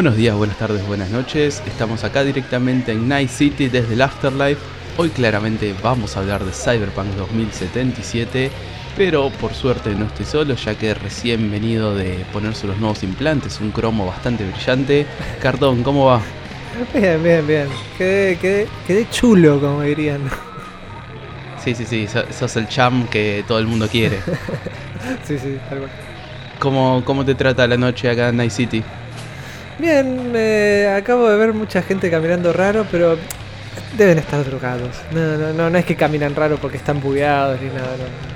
Buenos 0.00 0.16
días, 0.16 0.34
buenas 0.34 0.56
tardes, 0.56 0.86
buenas 0.86 1.10
noches. 1.10 1.62
Estamos 1.66 2.04
acá 2.04 2.24
directamente 2.24 2.92
en 2.92 3.06
Night 3.06 3.28
City 3.28 3.68
desde 3.68 3.92
el 3.92 4.00
Afterlife. 4.00 4.58
Hoy 4.96 5.10
claramente 5.10 5.74
vamos 5.82 6.16
a 6.16 6.20
hablar 6.20 6.42
de 6.42 6.52
Cyberpunk 6.52 7.08
2077, 7.16 8.50
pero 8.96 9.28
por 9.28 9.52
suerte 9.52 9.94
no 9.94 10.06
estoy 10.06 10.24
solo 10.24 10.54
ya 10.54 10.74
que 10.74 10.94
recién 10.94 11.50
venido 11.50 11.94
de 11.94 12.24
ponerse 12.32 12.66
los 12.66 12.78
nuevos 12.78 13.02
implantes, 13.02 13.60
un 13.60 13.72
cromo 13.72 14.06
bastante 14.06 14.42
brillante. 14.46 15.04
Cartón, 15.38 15.82
¿cómo 15.82 16.06
va? 16.06 16.22
Bien, 16.94 17.22
bien, 17.22 17.46
bien. 17.46 17.68
Quedé, 17.98 18.38
quedé, 18.38 18.68
quedé 18.86 19.06
chulo, 19.10 19.60
como 19.60 19.82
dirían. 19.82 20.30
Sí, 21.62 21.74
sí, 21.74 21.84
sí, 21.84 22.08
sos, 22.08 22.56
el 22.56 22.68
cham 22.68 23.06
que 23.06 23.44
todo 23.46 23.58
el 23.58 23.66
mundo 23.66 23.86
quiere. 23.86 24.16
sí, 25.24 25.38
sí, 25.38 25.58
tal 25.68 25.80
cual. 25.80 25.90
¿Cómo, 26.58 27.02
¿Cómo 27.04 27.22
te 27.22 27.34
trata 27.34 27.66
la 27.66 27.76
noche 27.76 28.08
acá 28.08 28.30
en 28.30 28.38
Night 28.38 28.52
City? 28.52 28.82
Bien, 29.80 30.32
eh, 30.34 30.94
acabo 30.94 31.28
de 31.28 31.36
ver 31.36 31.54
mucha 31.54 31.80
gente 31.82 32.10
caminando 32.10 32.52
raro, 32.52 32.86
pero 32.90 33.16
deben 33.96 34.18
estar 34.18 34.44
drogados. 34.44 34.96
No, 35.10 35.38
no, 35.38 35.52
no, 35.54 35.70
no 35.70 35.78
es 35.78 35.86
que 35.86 35.96
caminan 35.96 36.34
raro 36.34 36.58
porque 36.58 36.76
están 36.76 37.00
bugueados 37.00 37.60
ni 37.62 37.68
nada, 37.68 37.96
no. 37.96 38.30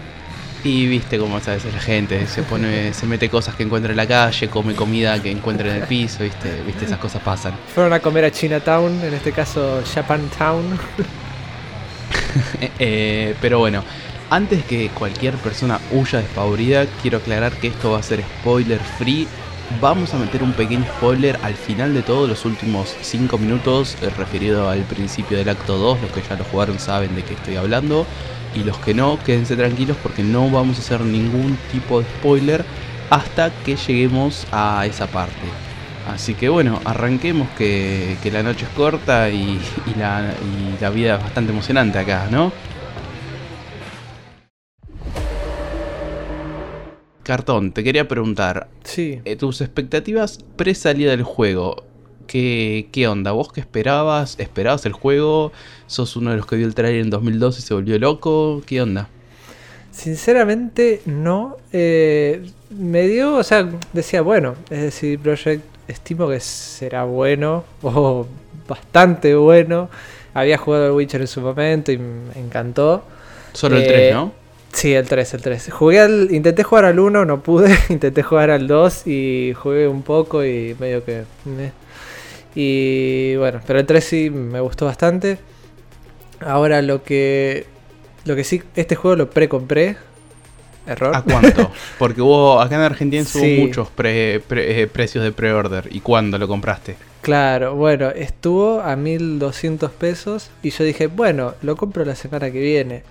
Y 0.68 0.86
viste 0.86 1.18
cómo 1.18 1.36
es 1.36 1.46
a 1.46 1.52
veces 1.52 1.74
la 1.74 1.80
gente, 1.80 2.26
se 2.26 2.42
pone, 2.42 2.94
se 2.94 3.06
mete 3.06 3.28
cosas 3.28 3.54
que 3.54 3.62
encuentra 3.62 3.90
en 3.90 3.98
la 3.98 4.06
calle, 4.06 4.48
come 4.48 4.74
comida 4.74 5.20
que 5.22 5.30
encuentra 5.30 5.68
en 5.68 5.82
el 5.82 5.86
piso, 5.86 6.22
viste, 6.22 6.62
viste, 6.64 6.86
esas 6.86 6.98
cosas 6.98 7.20
pasan. 7.22 7.52
Fueron 7.74 7.92
a 7.92 8.00
comer 8.00 8.24
a 8.24 8.30
Chinatown, 8.30 9.04
en 9.04 9.12
este 9.12 9.32
caso 9.32 9.82
Japantown. 9.94 10.78
Eh, 12.80 13.36
pero 13.40 13.60
bueno, 13.60 13.84
antes 14.30 14.64
que 14.64 14.88
cualquier 14.88 15.34
persona 15.34 15.78
huya 15.92 16.18
despavorida, 16.18 16.86
quiero 17.00 17.18
aclarar 17.18 17.52
que 17.52 17.68
esto 17.68 17.92
va 17.92 18.00
a 18.00 18.02
ser 18.02 18.22
spoiler 18.40 18.80
free. 18.98 19.28
Vamos 19.80 20.12
a 20.12 20.18
meter 20.18 20.42
un 20.42 20.52
pequeño 20.52 20.84
spoiler 20.96 21.38
al 21.42 21.54
final 21.54 21.94
de 21.94 22.02
todos 22.02 22.28
los 22.28 22.44
últimos 22.44 22.94
5 23.00 23.38
minutos, 23.38 23.96
eh, 24.02 24.10
referido 24.10 24.68
al 24.68 24.82
principio 24.82 25.38
del 25.38 25.48
acto 25.48 25.78
2. 25.78 26.02
Los 26.02 26.10
que 26.10 26.22
ya 26.22 26.36
lo 26.36 26.44
jugaron 26.44 26.78
saben 26.78 27.14
de 27.14 27.22
qué 27.22 27.34
estoy 27.34 27.56
hablando. 27.56 28.06
Y 28.54 28.62
los 28.62 28.76
que 28.78 28.94
no, 28.94 29.18
quédense 29.24 29.56
tranquilos 29.56 29.96
porque 30.02 30.22
no 30.22 30.50
vamos 30.50 30.78
a 30.78 30.80
hacer 30.80 31.00
ningún 31.00 31.58
tipo 31.72 32.00
de 32.00 32.06
spoiler 32.06 32.64
hasta 33.10 33.50
que 33.64 33.76
lleguemos 33.76 34.46
a 34.52 34.84
esa 34.86 35.06
parte. 35.06 35.46
Así 36.12 36.34
que 36.34 36.50
bueno, 36.50 36.80
arranquemos 36.84 37.48
que, 37.56 38.18
la 38.30 38.42
noche 38.42 38.66
es 38.66 38.70
corta 38.76 39.30
y 39.30 39.58
la, 39.98 40.34
y 40.42 40.80
la 40.80 40.90
vida 40.90 41.16
es 41.16 41.22
bastante 41.22 41.52
emocionante 41.52 41.98
acá, 41.98 42.28
¿no? 42.30 42.52
Cartón, 47.24 47.72
te 47.72 47.82
quería 47.82 48.06
preguntar, 48.06 48.68
Sí. 48.84 49.20
eh, 49.24 49.34
tus 49.36 49.60
expectativas 49.60 50.38
pre-salida 50.56 51.10
del 51.10 51.22
juego, 51.24 51.82
¿qué, 52.26 52.88
¿qué 52.92 53.08
onda? 53.08 53.32
¿Vos 53.32 53.50
qué 53.52 53.60
esperabas? 53.60 54.36
¿Esperabas 54.38 54.84
el 54.86 54.92
juego? 54.92 55.50
¿Sos 55.86 56.16
uno 56.16 56.30
de 56.30 56.36
los 56.36 56.46
que 56.46 56.56
vio 56.56 56.66
el 56.66 56.74
trailer 56.74 57.00
en 57.02 57.10
2012 57.10 57.60
y 57.60 57.62
se 57.62 57.74
volvió 57.74 57.98
loco? 57.98 58.62
¿Qué 58.66 58.80
onda? 58.82 59.08
Sinceramente, 59.90 61.00
no. 61.06 61.56
Eh, 61.72 62.44
me 62.70 63.06
dio, 63.06 63.36
o 63.36 63.42
sea, 63.42 63.68
decía, 63.92 64.22
bueno, 64.22 64.54
es 64.70 64.82
decir, 64.82 65.18
Project 65.20 65.62
estimo 65.88 66.28
que 66.28 66.40
será 66.40 67.04
bueno, 67.04 67.64
o 67.82 68.26
bastante 68.68 69.34
bueno. 69.34 69.88
Había 70.34 70.58
jugado 70.58 70.86
el 70.86 70.92
Witcher 70.92 71.20
en 71.20 71.26
su 71.28 71.40
momento 71.40 71.92
y 71.92 71.98
me 71.98 72.38
encantó. 72.38 73.04
Solo 73.52 73.76
el 73.76 73.82
Eh, 73.84 73.86
3, 73.86 74.14
¿no? 74.14 74.32
Sí, 74.74 74.92
el 74.92 75.08
3, 75.08 75.34
el 75.34 75.40
3. 75.42 75.70
Jugué 75.72 76.00
al, 76.00 76.28
intenté 76.32 76.62
jugar 76.64 76.84
al 76.84 76.98
1, 76.98 77.24
no 77.24 77.40
pude. 77.42 77.74
Intenté 77.88 78.22
jugar 78.22 78.50
al 78.50 78.66
2 78.66 79.06
y 79.06 79.54
jugué 79.56 79.88
un 79.88 80.02
poco 80.02 80.44
y 80.44 80.76
medio 80.78 81.02
que... 81.04 81.22
Y 82.54 83.36
bueno, 83.36 83.60
pero 83.66 83.78
el 83.80 83.86
3 83.86 84.04
sí 84.04 84.30
me 84.30 84.60
gustó 84.60 84.86
bastante. 84.86 85.38
Ahora 86.40 86.82
lo 86.82 87.02
que... 87.02 87.66
Lo 88.24 88.36
que 88.36 88.44
sí, 88.44 88.62
este 88.74 88.96
juego 88.96 89.16
lo 89.16 89.30
precompré. 89.30 89.96
Error. 90.86 91.14
¿A 91.14 91.22
cuánto? 91.22 91.70
Porque 91.98 92.20
hubo, 92.20 92.60
acá 92.60 92.74
en 92.76 92.82
Argentina 92.82 93.24
hubo 93.34 93.66
muchos 93.66 93.88
pre- 93.88 94.40
pre- 94.46 94.82
eh, 94.82 94.86
precios 94.86 95.24
de 95.24 95.32
pre-order. 95.32 95.88
¿Y 95.90 96.00
cuándo 96.00 96.38
lo 96.38 96.46
compraste? 96.48 96.96
Claro, 97.22 97.74
bueno, 97.74 98.10
estuvo 98.10 98.80
a 98.80 98.96
1200 98.96 99.90
pesos 99.92 100.50
y 100.62 100.70
yo 100.70 100.84
dije, 100.84 101.06
bueno, 101.06 101.54
lo 101.62 101.76
compro 101.76 102.04
la 102.04 102.14
semana 102.16 102.50
que 102.50 102.60
viene. 102.60 103.02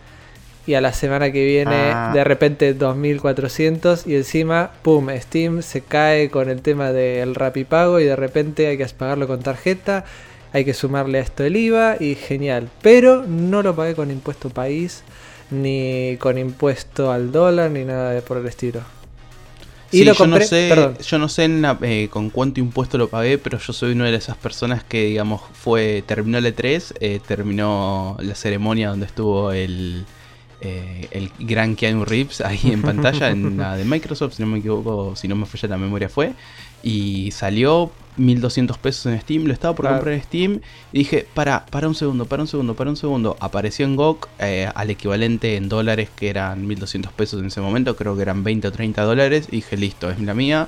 Y 0.66 0.75
a 0.75 0.81
la 0.81 0.94
semana 0.94 1.31
que 1.31 1.44
viene, 1.46 1.75
Ah. 1.75 2.12
de 2.13 2.24
repente 2.24 2.74
2400 2.74 4.07
y 4.07 4.16
encima, 4.16 4.72
pum, 4.81 5.09
Steam 5.19 5.62
se 5.62 5.81
cae 5.81 6.29
con 6.29 6.50
el 6.50 6.62
tema 6.62 6.91
del 6.91 7.35
Rapipago 7.35 8.00
y 8.00 8.06
de 8.06 8.16
repente 8.16 8.68
hay 8.68 8.78
que 8.78 8.85
pagarlo 8.85 9.28
con 9.28 9.41
tarjeta, 9.41 10.06
hay 10.53 10.63
que 10.63 10.73
sumarle 10.73 11.18
a 11.18 11.22
esto 11.22 11.44
el 11.44 11.57
IVA 11.57 11.97
y 12.00 12.16
genial. 12.16 12.69
Pero 12.81 13.23
no 13.28 13.62
lo 13.62 13.75
pagué 13.75 13.94
con 13.96 14.09
impuesto 14.09 14.50
país, 14.50 15.03
ni 15.52 16.16
con 16.19 16.38
impuesto 16.38 17.12
al 17.12 17.31
dólar, 17.31 17.69
ni 17.72 17.84
nada 17.84 18.12
de 18.12 18.22
por 18.22 18.38
el 18.38 18.46
estilo. 18.47 18.81
Y 19.91 19.97
Sí, 20.00 20.06
lo 20.06 20.13
yo 20.13 20.25
no 20.25 20.40
sé, 20.40 20.68
perdón. 20.69 20.97
yo 21.06 21.19
no 21.19 21.29
sé 21.29 21.44
en 21.44 21.62
la- 21.62 21.78
eh, 21.84 22.07
con 22.09 22.29
cuánto 22.31 22.59
impuesto 22.59 22.97
lo 22.97 23.09
pagué, 23.09 23.38
pero 23.38 23.59
yo 23.59 23.73
soy 23.73 23.91
una 23.91 24.06
de 24.09 24.16
esas 24.16 24.38
personas 24.38 24.84
que, 24.84 25.03
digamos, 25.06 25.41
fue 25.53 26.03
terminó 26.07 26.40
el 26.40 26.46
E3, 26.47 26.94
eh, 27.00 27.19
terminó 27.28 28.18
la 28.19 28.34
ceremonia 28.34 28.90
donde 28.90 29.06
estuvo 29.06 29.52
el, 29.52 30.06
eh, 30.63 31.07
el 31.12 31.29
gran 31.40 31.75
Keanu 31.75 32.06
Reeves 32.06 32.41
ahí 32.41 32.59
en 32.63 32.81
pantalla, 32.90 33.29
en 33.29 33.57
la 33.57 33.75
de 33.75 33.85
Microsoft, 33.85 34.34
si 34.35 34.41
no 34.44 34.47
me 34.50 34.59
equivoco, 34.59 35.16
si 35.16 35.28
no 35.28 35.35
me 35.35 35.46
falla 35.46 35.68
la 35.69 35.78
memoria 35.78 36.09
fue, 36.09 36.34
y 36.81 37.31
salió 37.31 37.91
1200 38.18 38.78
pesos 38.78 39.06
en 39.12 39.19
Steam, 39.22 39.46
lo 39.46 39.53
estaba 39.53 39.73
por 39.75 39.84
Claro. 39.85 39.97
comprar 39.97 40.16
en 40.16 40.23
Steam, 40.23 40.62
y 40.91 41.00
dije, 41.00 41.25
para, 41.34 41.66
para 41.66 41.88
un 41.88 41.96
segundo, 41.96 42.25
para 42.25 42.41
un 42.44 42.47
segundo, 42.47 42.75
para 42.75 42.90
un 42.90 42.96
segundo, 42.97 43.35
apareció 43.40 43.85
en 43.85 43.96
GOG 43.96 44.28
eh, 44.40 44.69
al 44.73 44.90
equivalente 44.90 45.56
en 45.56 45.68
dólares 45.69 46.09
que 46.16 46.29
eran 46.29 46.66
1200 46.68 47.12
pesos 47.13 47.40
en 47.40 47.47
ese 47.47 47.62
momento, 47.62 47.96
creo 47.96 48.16
que 48.16 48.22
eran 48.22 48.44
20 48.44 48.68
o 48.68 48.72
30 48.72 49.02
dólares, 49.03 49.47
y 49.52 49.57
dije, 49.57 49.78
listo, 49.78 50.09
es 50.12 50.19
la 50.19 50.34
mía, 50.34 50.68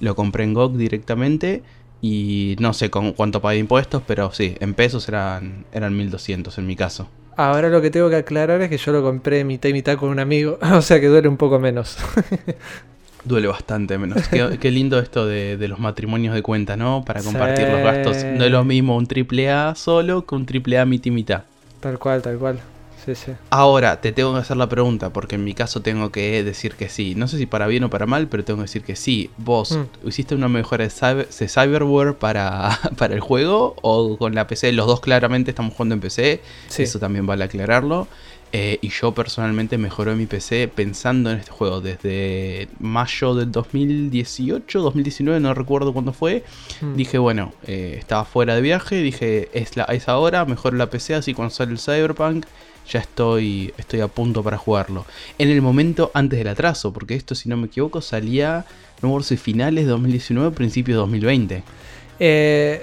lo 0.00 0.14
compré 0.14 0.44
en 0.44 0.54
GOG 0.54 0.76
directamente, 0.76 1.62
y 2.00 2.56
no 2.58 2.74
sé 2.74 2.90
con 2.90 3.12
cuánto 3.12 3.40
pagué 3.40 3.54
de 3.54 3.60
impuestos, 3.60 4.02
pero 4.06 4.30
sí, 4.32 4.54
en 4.60 4.74
pesos 4.74 5.08
eran, 5.08 5.64
eran 5.72 5.96
1200 5.96 6.56
en 6.58 6.66
mi 6.66 6.76
caso. 6.76 7.08
Ahora 7.36 7.68
lo 7.68 7.80
que 7.82 7.90
tengo 7.90 8.08
que 8.10 8.16
aclarar 8.16 8.60
es 8.62 8.68
que 8.70 8.76
yo 8.78 8.92
lo 8.92 9.02
compré 9.02 9.44
mitad 9.44 9.68
y 9.68 9.72
mitad 9.72 9.96
con 9.96 10.10
un 10.10 10.18
amigo, 10.20 10.58
o 10.72 10.82
sea 10.82 11.00
que 11.00 11.06
duele 11.08 11.28
un 11.28 11.36
poco 11.36 11.58
menos. 11.58 11.96
Duele 13.24 13.46
bastante 13.48 13.96
menos. 13.96 14.28
Qué, 14.28 14.58
qué 14.60 14.70
lindo 14.70 14.98
esto 14.98 15.24
de, 15.26 15.56
de 15.56 15.66
los 15.66 15.78
matrimonios 15.78 16.34
de 16.34 16.42
cuenta, 16.42 16.76
¿no? 16.76 17.04
Para 17.06 17.22
compartir 17.22 17.66
los 17.68 17.80
gastos. 17.82 18.22
No 18.22 18.44
es 18.44 18.50
lo 18.50 18.64
mismo 18.64 18.96
un 18.98 19.06
triple 19.06 19.50
A 19.50 19.74
solo 19.74 20.26
que 20.26 20.34
un 20.34 20.44
triple 20.44 20.78
A 20.78 20.84
mitad 20.84 21.06
y 21.06 21.10
mitad. 21.10 21.42
tal 21.80 21.98
cual, 21.98 22.20
tal 22.20 22.36
cual. 22.36 22.60
Sí, 23.04 23.14
sí. 23.14 23.32
Ahora, 23.50 24.00
te 24.00 24.12
tengo 24.12 24.32
que 24.32 24.40
hacer 24.40 24.56
la 24.56 24.68
pregunta, 24.68 25.10
porque 25.12 25.34
en 25.34 25.44
mi 25.44 25.52
caso 25.54 25.82
tengo 25.82 26.10
que 26.10 26.42
decir 26.42 26.74
que 26.74 26.88
sí. 26.88 27.14
No 27.14 27.28
sé 27.28 27.36
si 27.38 27.46
para 27.46 27.66
bien 27.66 27.84
o 27.84 27.90
para 27.90 28.06
mal, 28.06 28.28
pero 28.28 28.44
tengo 28.44 28.58
que 28.58 28.62
decir 28.64 28.82
que 28.82 28.96
sí. 28.96 29.30
¿Vos 29.36 29.72
Mm. 29.72 30.08
hiciste 30.08 30.34
una 30.34 30.48
mejora 30.48 30.84
de, 30.84 30.90
cyber- 30.90 31.28
de 31.28 31.48
cyberware 31.48 32.14
para, 32.14 32.78
para 32.96 33.14
el 33.14 33.20
juego? 33.20 33.76
¿O 33.82 34.16
con 34.16 34.34
la 34.34 34.46
PC? 34.46 34.72
Los 34.72 34.86
dos 34.86 35.00
claramente 35.00 35.50
estamos 35.50 35.72
jugando 35.74 35.94
en 35.96 36.00
PC. 36.00 36.40
Sí. 36.68 36.84
Eso 36.84 36.98
también 36.98 37.26
vale 37.26 37.44
aclararlo. 37.44 38.08
Eh, 38.56 38.78
y 38.82 38.88
yo 38.90 39.12
personalmente 39.12 39.78
mejoré 39.78 40.14
mi 40.14 40.26
PC 40.26 40.68
pensando 40.68 41.32
en 41.32 41.38
este 41.40 41.50
juego 41.50 41.80
desde 41.80 42.68
mayo 42.78 43.34
del 43.34 43.50
2018, 43.50 44.80
2019, 44.80 45.40
no 45.40 45.54
recuerdo 45.54 45.92
cuándo 45.92 46.12
fue. 46.12 46.44
Mm. 46.80 46.94
Dije, 46.94 47.18
bueno, 47.18 47.52
eh, 47.66 47.96
estaba 47.98 48.24
fuera 48.24 48.54
de 48.54 48.60
viaje, 48.60 48.96
dije, 49.02 49.48
es, 49.54 49.76
la, 49.76 49.84
es 49.84 50.08
ahora, 50.08 50.44
mejor 50.44 50.74
la 50.74 50.88
PC, 50.88 51.14
así 51.16 51.34
cuando 51.34 51.52
sale 51.52 51.72
el 51.72 51.78
Cyberpunk, 51.80 52.46
ya 52.88 53.00
estoy, 53.00 53.72
estoy 53.78 54.00
a 54.00 54.08
punto 54.08 54.42
para 54.42 54.58
jugarlo. 54.58 55.04
En 55.38 55.48
el 55.48 55.62
momento 55.62 56.10
antes 56.14 56.38
del 56.38 56.48
atraso, 56.48 56.92
porque 56.92 57.14
esto, 57.14 57.34
si 57.34 57.48
no 57.48 57.56
me 57.56 57.66
equivoco, 57.66 58.00
salía, 58.00 58.64
no 59.02 59.08
me 59.08 59.14
acuerdo 59.14 59.36
finales 59.36 59.84
de 59.84 59.90
2019 59.90 60.48
o 60.48 60.52
principios 60.52 60.96
de 60.96 61.00
2020. 61.00 61.62
Eh, 62.20 62.82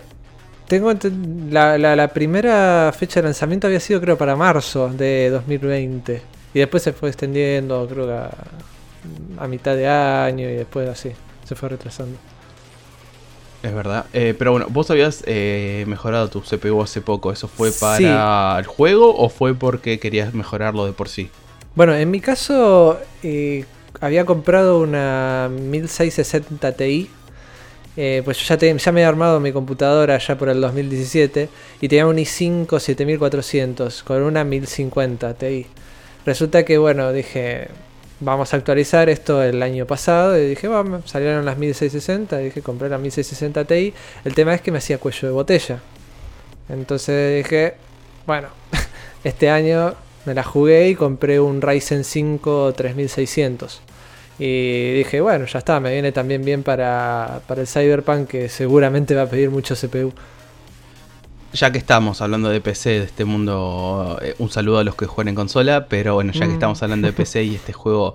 tengo 0.68 0.92
la, 1.50 1.78
la, 1.78 2.08
primera 2.08 2.94
fecha 2.98 3.20
de 3.20 3.26
lanzamiento 3.26 3.68
había 3.68 3.80
sido 3.80 4.00
creo 4.00 4.18
para 4.18 4.36
marzo 4.36 4.90
de 4.90 5.30
2020 5.30 6.22
y 6.54 6.60
después 6.60 6.84
se 6.84 6.94
fue 6.94 7.10
extendiendo 7.10 7.86
creo 7.90 8.10
a, 8.14 8.30
a 9.38 9.48
mitad 9.48 9.76
de 9.76 9.88
año 9.88 10.50
y 10.50 10.54
después 10.54 10.88
así 10.88 11.12
se 11.44 11.56
fue 11.56 11.70
retrasando. 11.70 12.18
Es 13.64 13.74
verdad. 13.76 14.06
Eh, 14.14 14.34
pero 14.38 14.52
bueno, 14.52 14.68
vos 14.70 14.90
habías 14.90 15.24
eh, 15.28 15.84
mejorado 15.88 16.30
tu 16.30 16.42
CPU 16.42 16.82
hace 16.82 17.02
poco. 17.02 17.32
¿Eso 17.32 17.48
fue 17.48 17.72
Sí. 17.72 17.80
para 17.80 18.58
el 18.60 18.66
juego 18.66 19.16
o 19.16 19.30
fue 19.30 19.54
porque 19.54 20.00
querías 20.00 20.34
mejorarlo 20.34 20.86
de 20.86 20.94
por 20.94 21.10
sí? 21.10 21.30
Bueno, 21.76 21.96
en 21.96 22.10
mi 22.10 22.20
caso 22.22 23.00
eh, 23.24 23.66
había 24.00 24.26
comprado 24.26 24.80
una 24.80 25.50
1660 25.52 26.72
Ti. 26.74 27.10
pues 28.26 28.38
yo 28.40 28.46
ya, 28.48 28.58
te- 28.58 28.78
ya 28.78 28.92
me 28.92 29.02
había 29.02 29.10
armado 29.10 29.40
mi 29.40 29.52
computadora 29.52 30.18
ya 30.18 30.38
por 30.38 30.50
el 30.50 30.60
2017 30.60 31.50
y 31.82 31.88
tenía 31.88 32.08
un 32.08 32.18
i5 32.18 32.80
7400 32.80 34.04
con 34.04 34.24
una 34.24 34.44
1050 34.44 35.34
Ti. 35.36 35.68
Resulta 36.26 36.64
que, 36.66 36.78
bueno, 36.78 37.12
dije, 37.14 37.68
vamos 38.22 38.54
a 38.54 38.58
actualizar 38.58 39.10
esto 39.10 39.44
el 39.44 39.62
año 39.62 39.86
pasado. 39.86 40.38
Y 40.38 40.48
dije, 40.48 40.68
vamos, 40.68 41.10
salieron 41.10 41.44
las 41.46 41.58
1660. 41.58 42.42
Y 42.42 42.46
dije, 42.46 42.62
compré 42.62 42.88
la 42.88 42.98
1660 42.98 43.66
Ti. 43.66 43.94
El 44.24 44.34
tema 44.34 44.54
es 44.54 44.62
que 44.62 44.72
me 44.72 44.78
hacía 44.78 44.98
cuello 44.98 45.28
de 45.28 45.34
botella. 45.34 45.80
Entonces 46.70 47.44
dije, 47.44 47.76
bueno, 48.26 48.48
este 49.24 49.50
año 49.50 49.96
me 50.26 50.34
la 50.34 50.44
jugué 50.44 50.90
y 50.90 50.96
compré 50.96 51.40
un 51.40 51.62
Ryzen 51.62 52.04
5 52.04 52.74
3600. 52.74 53.82
Y 54.40 54.94
dije, 54.94 55.22
bueno, 55.22 55.46
ya 55.46 55.60
está, 55.60 55.80
me 55.80 55.92
viene 55.92 56.12
también 56.12 56.44
bien 56.44 56.64
para, 56.64 57.42
para 57.48 57.62
el 57.62 57.68
Cyberpunk 57.68 58.28
que 58.28 58.50
seguramente 58.50 59.14
va 59.14 59.24
a 59.24 59.28
pedir 59.28 59.50
mucho 59.50 59.76
CPU. 59.76 60.14
Ya 61.54 61.72
que 61.72 61.78
estamos 61.78 62.22
hablando 62.22 62.50
de 62.50 62.62
PC, 62.62 62.90
de 62.92 63.04
este 63.04 63.26
mundo, 63.26 64.18
eh, 64.22 64.36
un 64.40 64.50
saludo 64.50 64.80
a 64.80 64.84
los 64.86 64.96
que 64.96 65.06
juegan 65.06 65.30
en 65.30 65.36
consola, 65.36 65.88
pero 65.90 66.14
bueno, 66.14 66.32
ya 66.32 66.42
que 66.42 66.48
Mm. 66.48 66.54
estamos 66.54 66.82
hablando 66.82 67.08
de 67.08 67.14
PC 67.14 67.44
y 67.44 67.56
este 67.56 67.74
juego, 67.74 68.14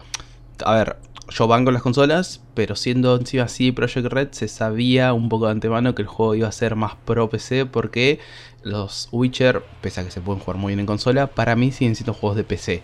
a 0.65 0.75
ver, 0.75 0.97
yo 1.29 1.47
banco 1.47 1.71
las 1.71 1.83
consolas, 1.83 2.41
pero 2.55 2.77
siendo 2.77 3.15
encima 3.15 3.44
así 3.44 3.73
Project 3.73 4.06
Red, 4.06 4.29
se 4.31 4.49
sabía 4.49 5.12
un 5.12 5.29
poco 5.29 5.47
de 5.47 5.53
antemano 5.53 5.94
que 5.94 6.00
el 6.03 6.09
juego 6.09 6.35
iba 6.35 6.49
a 6.49 6.53
ser 6.53 6.77
más 6.77 6.94
pro 7.05 7.29
PC 7.29 7.67
porque 7.67 8.21
los 8.62 9.09
Witcher, 9.12 9.62
pese 9.83 10.00
a 10.00 10.05
que 10.05 10.11
se 10.11 10.23
pueden 10.23 10.41
jugar 10.41 10.56
muy 10.56 10.71
bien 10.71 10.81
en 10.81 10.87
consola, 10.87 11.27
para 11.27 11.56
mí 11.56 11.73
siguen 11.73 11.94
siendo 11.94 12.15
juegos 12.15 12.37
de 12.38 12.44
PC. 12.44 12.83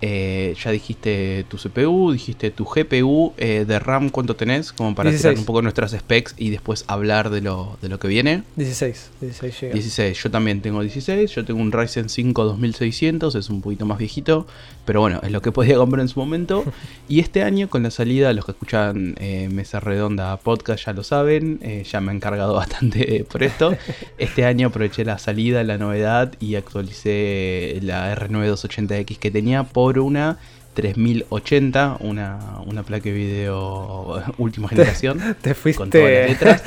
Eh, 0.00 0.54
ya 0.62 0.70
dijiste 0.70 1.44
tu 1.48 1.56
CPU, 1.56 2.12
dijiste 2.12 2.52
tu 2.52 2.64
GPU, 2.64 3.32
eh, 3.36 3.64
de 3.66 3.78
RAM 3.80 4.10
cuánto 4.10 4.36
tenés, 4.36 4.72
como 4.72 4.94
para 4.94 5.10
16. 5.10 5.32
tirar 5.32 5.40
un 5.40 5.44
poco 5.44 5.62
nuestras 5.62 5.90
specs 5.90 6.34
y 6.36 6.50
después 6.50 6.84
hablar 6.86 7.30
de 7.30 7.40
lo, 7.40 7.76
de 7.82 7.88
lo 7.88 7.98
que 7.98 8.06
viene. 8.06 8.44
16, 8.56 9.10
16 9.20 9.60
GB. 9.60 9.72
16, 9.72 10.22
yo 10.22 10.30
también 10.30 10.60
tengo 10.60 10.82
16, 10.82 11.34
yo 11.34 11.44
tengo 11.44 11.60
un 11.60 11.72
Ryzen 11.72 12.08
5 12.08 12.44
2600, 12.44 13.34
es 13.34 13.50
un 13.50 13.60
poquito 13.60 13.86
más 13.86 13.98
viejito, 13.98 14.46
pero 14.84 15.00
bueno, 15.00 15.20
es 15.24 15.32
lo 15.32 15.42
que 15.42 15.50
podía 15.50 15.76
comprar 15.76 16.02
en 16.02 16.08
su 16.08 16.20
momento. 16.20 16.64
Y 17.08 17.20
este 17.20 17.42
año 17.42 17.70
con 17.70 17.82
la 17.82 17.90
salida, 17.90 18.34
los 18.34 18.44
que 18.44 18.52
escuchan 18.52 19.14
eh, 19.18 19.48
Mesa 19.50 19.80
Redonda 19.80 20.36
Podcast 20.36 20.84
ya 20.84 20.92
lo 20.92 21.02
saben, 21.02 21.58
ya 21.84 22.00
me 22.02 22.12
he 22.12 22.14
encargado 22.14 22.54
bastante 22.62 23.24
por 23.24 23.42
esto. 23.42 23.76
Este 24.18 24.44
año 24.44 24.68
aproveché 24.68 25.04
la 25.04 25.16
salida, 25.16 25.64
la 25.64 25.78
novedad 25.78 26.34
y 26.38 26.56
actualicé 26.56 27.78
la 27.82 28.14
R9280X 28.14 29.18
que 29.18 29.30
tenía 29.30 29.64
por 29.64 29.87
una 29.96 30.38
3080, 30.74 31.96
una, 32.00 32.38
una 32.66 32.84
placa 32.84 33.04
de 33.04 33.12
video 33.12 34.22
última 34.38 34.68
generación. 34.68 35.18
Te 35.40 35.54
Con 35.74 35.90
todas 35.90 36.10
las 36.10 36.26
fuiste, 36.26 36.28
letras. 36.28 36.62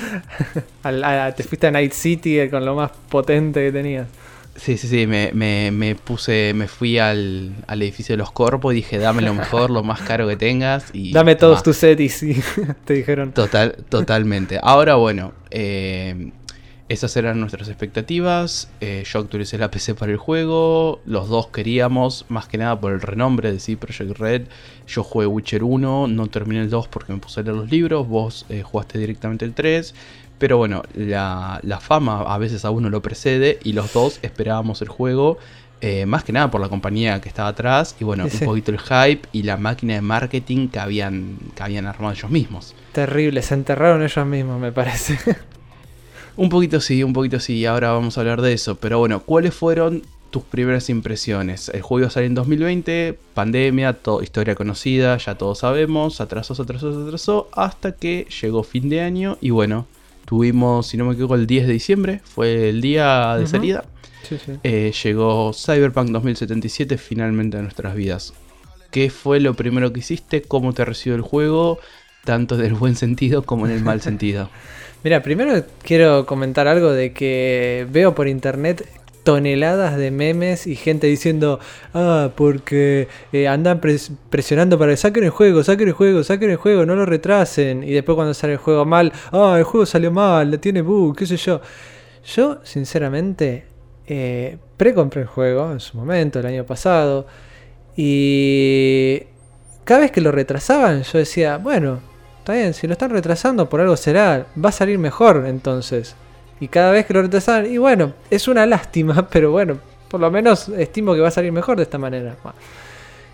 a, 0.84 1.32
te 1.32 1.44
fuiste 1.44 1.68
a 1.68 1.72
Night 1.72 1.94
City 1.94 2.40
eh, 2.40 2.50
con 2.50 2.66
lo 2.66 2.76
más 2.76 2.92
potente 3.10 3.64
que 3.64 3.72
tenías. 3.72 4.08
Sí, 4.56 4.78
sí, 4.78 4.90
sí, 4.90 5.08
me, 5.08 5.32
me, 5.34 5.72
me 5.72 5.96
puse, 5.96 6.52
me 6.54 6.68
fui 6.68 7.00
al, 7.00 7.56
al 7.68 7.82
edificio 7.82 8.14
de 8.14 8.18
los 8.18 8.34
corpos 8.34 8.74
y 8.74 8.78
dije, 8.78 8.98
dame 8.98 9.22
lo 9.22 9.34
mejor, 9.34 9.70
lo 9.70 9.82
más 9.82 10.02
caro 10.02 10.28
que 10.28 10.36
tengas. 10.36 10.88
Y 10.92 11.14
Dame 11.14 11.36
todos 11.36 11.64
tus 11.64 11.78
setis 11.78 12.24
te 12.86 12.94
dijeron. 12.94 13.32
Total, 13.32 13.78
totalmente. 13.88 14.60
Ahora, 14.62 14.96
bueno, 14.96 15.32
eh, 15.52 16.32
esas 16.92 17.16
eran 17.18 17.40
nuestras 17.40 17.68
expectativas. 17.68 18.70
eh, 18.82 19.04
yo 19.06 19.20
actualicé 19.20 19.58
la 19.58 19.72
PC 19.72 19.96
para 19.96 20.12
el 20.12 20.18
juego. 20.18 21.00
Los 21.06 21.30
dos 21.30 21.48
queríamos, 21.48 22.26
más 22.30 22.48
que 22.48 22.58
nada 22.58 22.80
por 22.80 22.92
el 22.94 23.02
renombre 23.02 23.52
de 23.52 23.60
sí, 23.60 23.76
Project 23.76 24.18
Red. 24.20 24.44
Yo 24.88 25.04
jugué 25.04 25.26
Witcher 25.28 25.64
1, 25.64 26.08
no 26.08 26.28
terminé 26.28 26.62
el 26.62 26.70
2 26.70 26.88
porque 26.88 27.14
me 27.14 27.20
puse 27.20 27.40
a 27.40 27.44
leer 27.44 27.56
los 27.56 27.70
libros. 27.70 28.08
Vos 28.08 28.46
eh, 28.50 28.62
jugaste 28.64 28.98
directamente 29.00 29.46
el 29.46 29.54
3. 29.54 29.94
Pero 30.38 30.58
bueno, 30.58 30.82
la, 30.96 31.60
la 31.64 31.80
fama 31.80 32.22
a 32.22 32.38
veces 32.38 32.66
a 32.66 32.72
uno 32.72 32.90
lo 32.90 33.02
precede 33.02 33.60
y 33.64 33.74
los 33.74 33.94
dos 33.94 34.20
esperábamos 34.24 34.82
el 34.82 34.90
juego. 34.90 35.38
eh, 35.84 36.06
más 36.06 36.24
que 36.24 36.32
nada 36.34 36.52
por 36.52 36.62
la 36.62 36.70
compañía 36.70 37.20
que 37.22 37.30
estaba 37.30 37.50
atrás 37.50 37.96
y 38.00 38.04
bueno, 38.04 38.28
Sí, 38.30 38.38
un 38.42 38.46
poquito 38.46 38.72
el 38.72 38.80
hype 38.80 39.28
y 39.32 39.44
la 39.44 39.58
máquina 39.58 39.96
de 39.96 40.02
marketing 40.02 40.68
que 40.68 40.80
habían, 40.80 41.38
que 41.56 41.64
habían 41.64 41.86
armado 41.88 42.14
ellos 42.14 42.30
mismos. 42.30 42.76
Terrible, 42.92 43.42
se 43.42 43.54
enterraron 43.56 44.04
ellos 44.04 44.26
mismos, 44.28 44.60
me 44.60 44.72
parece. 44.72 45.18
Un 46.42 46.50
poquito 46.50 46.82
sí, 46.82 47.04
un 47.04 47.14
poquito 47.14 47.40
sí, 47.40 47.68
ahora 47.68 47.92
vamos 47.92 48.18
a 48.18 48.22
hablar 48.22 48.42
de 48.42 48.54
eso. 48.54 48.76
Pero 48.76 48.98
bueno, 48.98 49.22
¿cuáles 49.22 49.54
fueron 49.54 50.02
tus 50.32 50.42
primeras 50.42 50.90
impresiones? 50.90 51.70
El 51.70 51.84
juego 51.84 52.00
iba 52.00 52.08
a 52.08 52.12
salir 52.12 52.30
en 52.30 52.34
2020, 52.34 53.20
pandemia, 53.36 53.94
to- 53.94 54.24
historia 54.24 54.56
conocida, 54.56 55.18
ya 55.18 55.36
todos 55.36 55.60
sabemos, 55.60 56.20
atrasó, 56.20 56.56
se 56.56 56.64
atrasó, 56.64 56.94
se 57.00 57.06
atrasó, 57.08 57.48
hasta 57.54 57.92
que 57.92 58.26
llegó 58.42 58.64
fin 58.64 58.90
de 58.90 59.02
año 59.02 59.38
y 59.40 59.52
bueno, 59.52 59.86
tuvimos, 60.26 60.88
si 60.88 60.98
no 60.98 61.06
me 61.06 61.14
equivoco, 61.14 61.36
el 61.36 61.46
10 61.46 61.68
de 61.68 61.74
diciembre, 61.74 62.22
fue 62.24 62.70
el 62.70 62.82
día 62.82 63.36
de 63.38 63.46
salida. 63.46 63.86
Sí, 64.28 64.38
sí. 64.44 64.54
Eh, 64.64 64.92
llegó 65.04 65.52
Cyberpunk 65.54 66.10
2077 66.10 66.98
finalmente 66.98 67.58
a 67.58 67.62
nuestras 67.62 67.94
vidas. 67.94 68.34
¿Qué 68.90 69.12
fue 69.12 69.40
lo 69.40 69.54
primero 69.54 69.94
que 69.94 70.00
hiciste? 70.00 70.42
¿Cómo 70.42 70.74
te 70.74 70.86
recibió 70.86 71.16
el 71.16 71.22
juego? 71.22 71.78
Tanto 72.26 72.56
en 72.56 72.62
el 72.66 72.74
buen 72.74 72.96
sentido 72.96 73.44
como 73.44 73.68
en 73.68 73.74
el 73.74 73.82
mal 73.84 74.02
sentido. 74.10 74.50
Mira, 75.04 75.24
primero 75.24 75.64
quiero 75.82 76.26
comentar 76.26 76.68
algo 76.68 76.92
de 76.92 77.12
que 77.12 77.88
veo 77.90 78.14
por 78.14 78.28
internet 78.28 78.88
toneladas 79.24 79.98
de 79.98 80.12
memes 80.12 80.68
y 80.68 80.76
gente 80.76 81.08
diciendo, 81.08 81.60
ah, 81.94 82.32
porque 82.36 83.08
eh, 83.34 83.48
andan 83.48 83.80
pres- 83.82 84.12
presionando 84.30 84.78
para 84.80 84.92
que 84.92 84.98
saquen 84.98 85.24
el 85.24 85.30
juego, 85.32 85.64
saquen 85.64 85.88
el 85.88 85.94
juego, 85.94 86.24
saquen 86.24 86.50
el 86.52 86.56
juego, 86.58 86.86
no 86.86 86.96
lo 86.96 87.06
retrasen. 87.06 87.84
Y 87.84 87.92
después 87.92 88.16
cuando 88.16 88.34
sale 88.34 88.54
el 88.54 88.60
juego 88.60 88.86
mal, 88.86 89.12
ah, 89.32 89.56
el 89.58 89.64
juego 89.64 89.86
salió 89.86 90.12
mal, 90.12 90.60
tiene 90.60 90.82
bug, 90.82 91.16
qué 91.18 91.26
sé 91.26 91.38
yo. 91.38 91.62
Yo, 92.36 92.60
sinceramente, 92.64 93.66
eh, 94.08 94.58
pre-compré 94.78 95.22
el 95.22 95.28
juego 95.28 95.72
en 95.72 95.80
su 95.80 95.98
momento, 95.98 96.40
el 96.40 96.46
año 96.46 96.64
pasado, 96.66 97.26
y 97.96 99.24
cada 99.84 100.02
vez 100.02 100.12
que 100.12 100.22
lo 100.22 100.32
retrasaban, 100.32 101.04
yo 101.04 101.18
decía, 101.20 101.58
bueno, 101.58 102.00
está 102.42 102.54
bien, 102.54 102.74
si 102.74 102.88
lo 102.88 102.94
están 102.94 103.12
retrasando 103.12 103.70
por 103.70 103.80
algo 103.82 103.96
será, 103.96 104.46
va 104.64 104.70
a 104.70 104.74
salir 104.74 104.98
mejor 105.00 105.46
entonces. 105.48 106.16
Y 106.60 106.68
cada 106.68 106.92
vez 106.92 107.06
que 107.06 107.14
lo 107.14 107.22
retrasaban, 107.24 107.72
y 107.72 107.78
bueno, 107.78 108.14
es 108.30 108.48
una 108.48 108.66
lástima, 108.66 109.28
pero 109.32 109.52
bueno, 109.52 109.80
por 110.10 110.20
lo 110.20 110.30
menos 110.30 110.70
estimo 110.70 111.14
que 111.16 111.22
va 111.22 111.30
a 111.30 111.32
salir 111.32 111.52
mejor 111.52 111.78
de 111.78 111.84
esta 111.84 111.98
manera. 111.98 112.36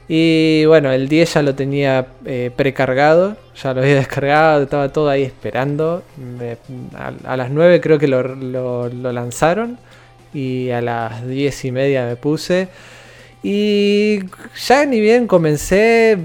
Y 0.10 0.64
bueno, 0.66 0.92
el 0.92 1.10
10 1.10 1.34
ya 1.34 1.42
lo 1.42 1.54
tenía 1.54 2.08
eh, 2.26 2.52
precargado, 2.56 3.36
ya 3.62 3.74
lo 3.74 3.82
había 3.82 3.96
descargado, 4.04 4.64
estaba 4.64 4.90
todo 4.90 5.10
ahí 5.10 5.24
esperando. 5.24 6.04
A, 7.26 7.36
las 7.36 7.50
9 7.50 7.82
creo 7.82 8.00
que 8.00 8.08
lo- 8.08 8.24
lo 8.34 9.12
lanzaron 9.12 9.78
y 10.34 10.70
a 10.70 10.82
las 10.82 11.28
10 11.28 11.66
y 11.66 11.72
media 11.72 12.06
me 12.06 12.16
puse. 12.16 12.70
Y 13.44 14.20
ya 14.66 14.86
ni 14.86 15.00
bien 15.02 15.28
comencé, 15.28 16.18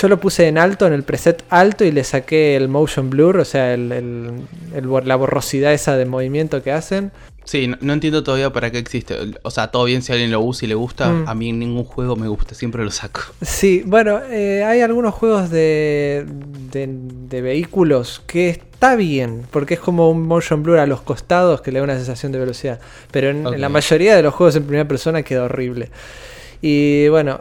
yo 0.00 0.08
lo 0.08 0.20
puse 0.20 0.46
en 0.46 0.58
alto, 0.58 0.86
en 0.86 0.92
el 0.92 1.02
preset 1.02 1.42
alto 1.50 1.84
y 1.84 1.90
le 1.90 2.04
saqué 2.04 2.54
el 2.56 2.68
motion 2.68 3.10
blur, 3.10 3.38
o 3.38 3.44
sea, 3.44 3.74
el- 3.74 3.90
el- 3.92 4.30
el 4.74 4.86
bor- 4.86 5.04
la 5.04 5.16
borrosidad 5.16 5.72
esa 5.72 5.96
de 5.96 6.04
movimiento 6.06 6.62
que 6.62 6.70
hacen. 6.72 7.10
Sí, 7.44 7.66
no, 7.66 7.78
no 7.80 7.94
entiendo 7.94 8.22
todavía 8.22 8.52
para 8.52 8.70
qué 8.70 8.76
existe. 8.78 9.16
O 9.42 9.50
sea, 9.50 9.68
todo 9.68 9.84
bien 9.84 10.02
si 10.02 10.12
alguien 10.12 10.30
lo 10.30 10.40
usa 10.42 10.66
y 10.66 10.68
le 10.68 10.74
gusta. 10.74 11.08
Mm. 11.08 11.28
A 11.28 11.34
mí 11.34 11.48
en 11.48 11.58
ningún 11.58 11.84
juego 11.84 12.14
me 12.14 12.28
gusta, 12.28 12.54
siempre 12.54 12.84
lo 12.84 12.90
saco. 12.90 13.22
Sí, 13.40 13.82
bueno, 13.86 14.20
eh, 14.30 14.62
hay 14.64 14.82
algunos 14.82 15.14
juegos 15.14 15.48
de, 15.48 16.26
de, 16.70 16.88
de 16.90 17.40
vehículos 17.40 18.22
que 18.26 18.50
está 18.50 18.96
bien, 18.96 19.44
porque 19.50 19.74
es 19.74 19.80
como 19.80 20.10
un 20.10 20.26
motion 20.26 20.62
blur 20.62 20.78
a 20.78 20.86
los 20.86 21.00
costados 21.00 21.62
que 21.62 21.72
le 21.72 21.78
da 21.78 21.84
una 21.84 21.96
sensación 21.96 22.32
de 22.32 22.38
velocidad. 22.38 22.80
Pero 23.10 23.30
en, 23.30 23.46
en 23.46 23.60
la 23.62 23.70
mayoría 23.70 24.14
de 24.14 24.22
los 24.22 24.34
juegos 24.34 24.54
en 24.56 24.64
primera 24.64 24.86
persona 24.86 25.22
queda 25.22 25.44
horrible. 25.44 25.88
Y 26.60 27.08
bueno, 27.08 27.40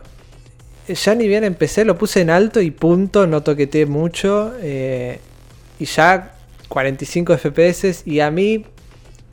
ya 0.95 1.15
ni 1.15 1.27
bien 1.27 1.43
empecé, 1.43 1.85
lo 1.85 1.97
puse 1.97 2.21
en 2.21 2.29
alto 2.29 2.61
y 2.61 2.71
punto, 2.71 3.27
no 3.27 3.43
toqueteé 3.43 3.85
mucho. 3.85 4.53
eh, 4.61 5.19
y 5.79 5.85
ya 5.85 6.33
45 6.69 7.37
FPS 7.37 8.03
y 8.05 8.19
a 8.19 8.31
mí... 8.31 8.65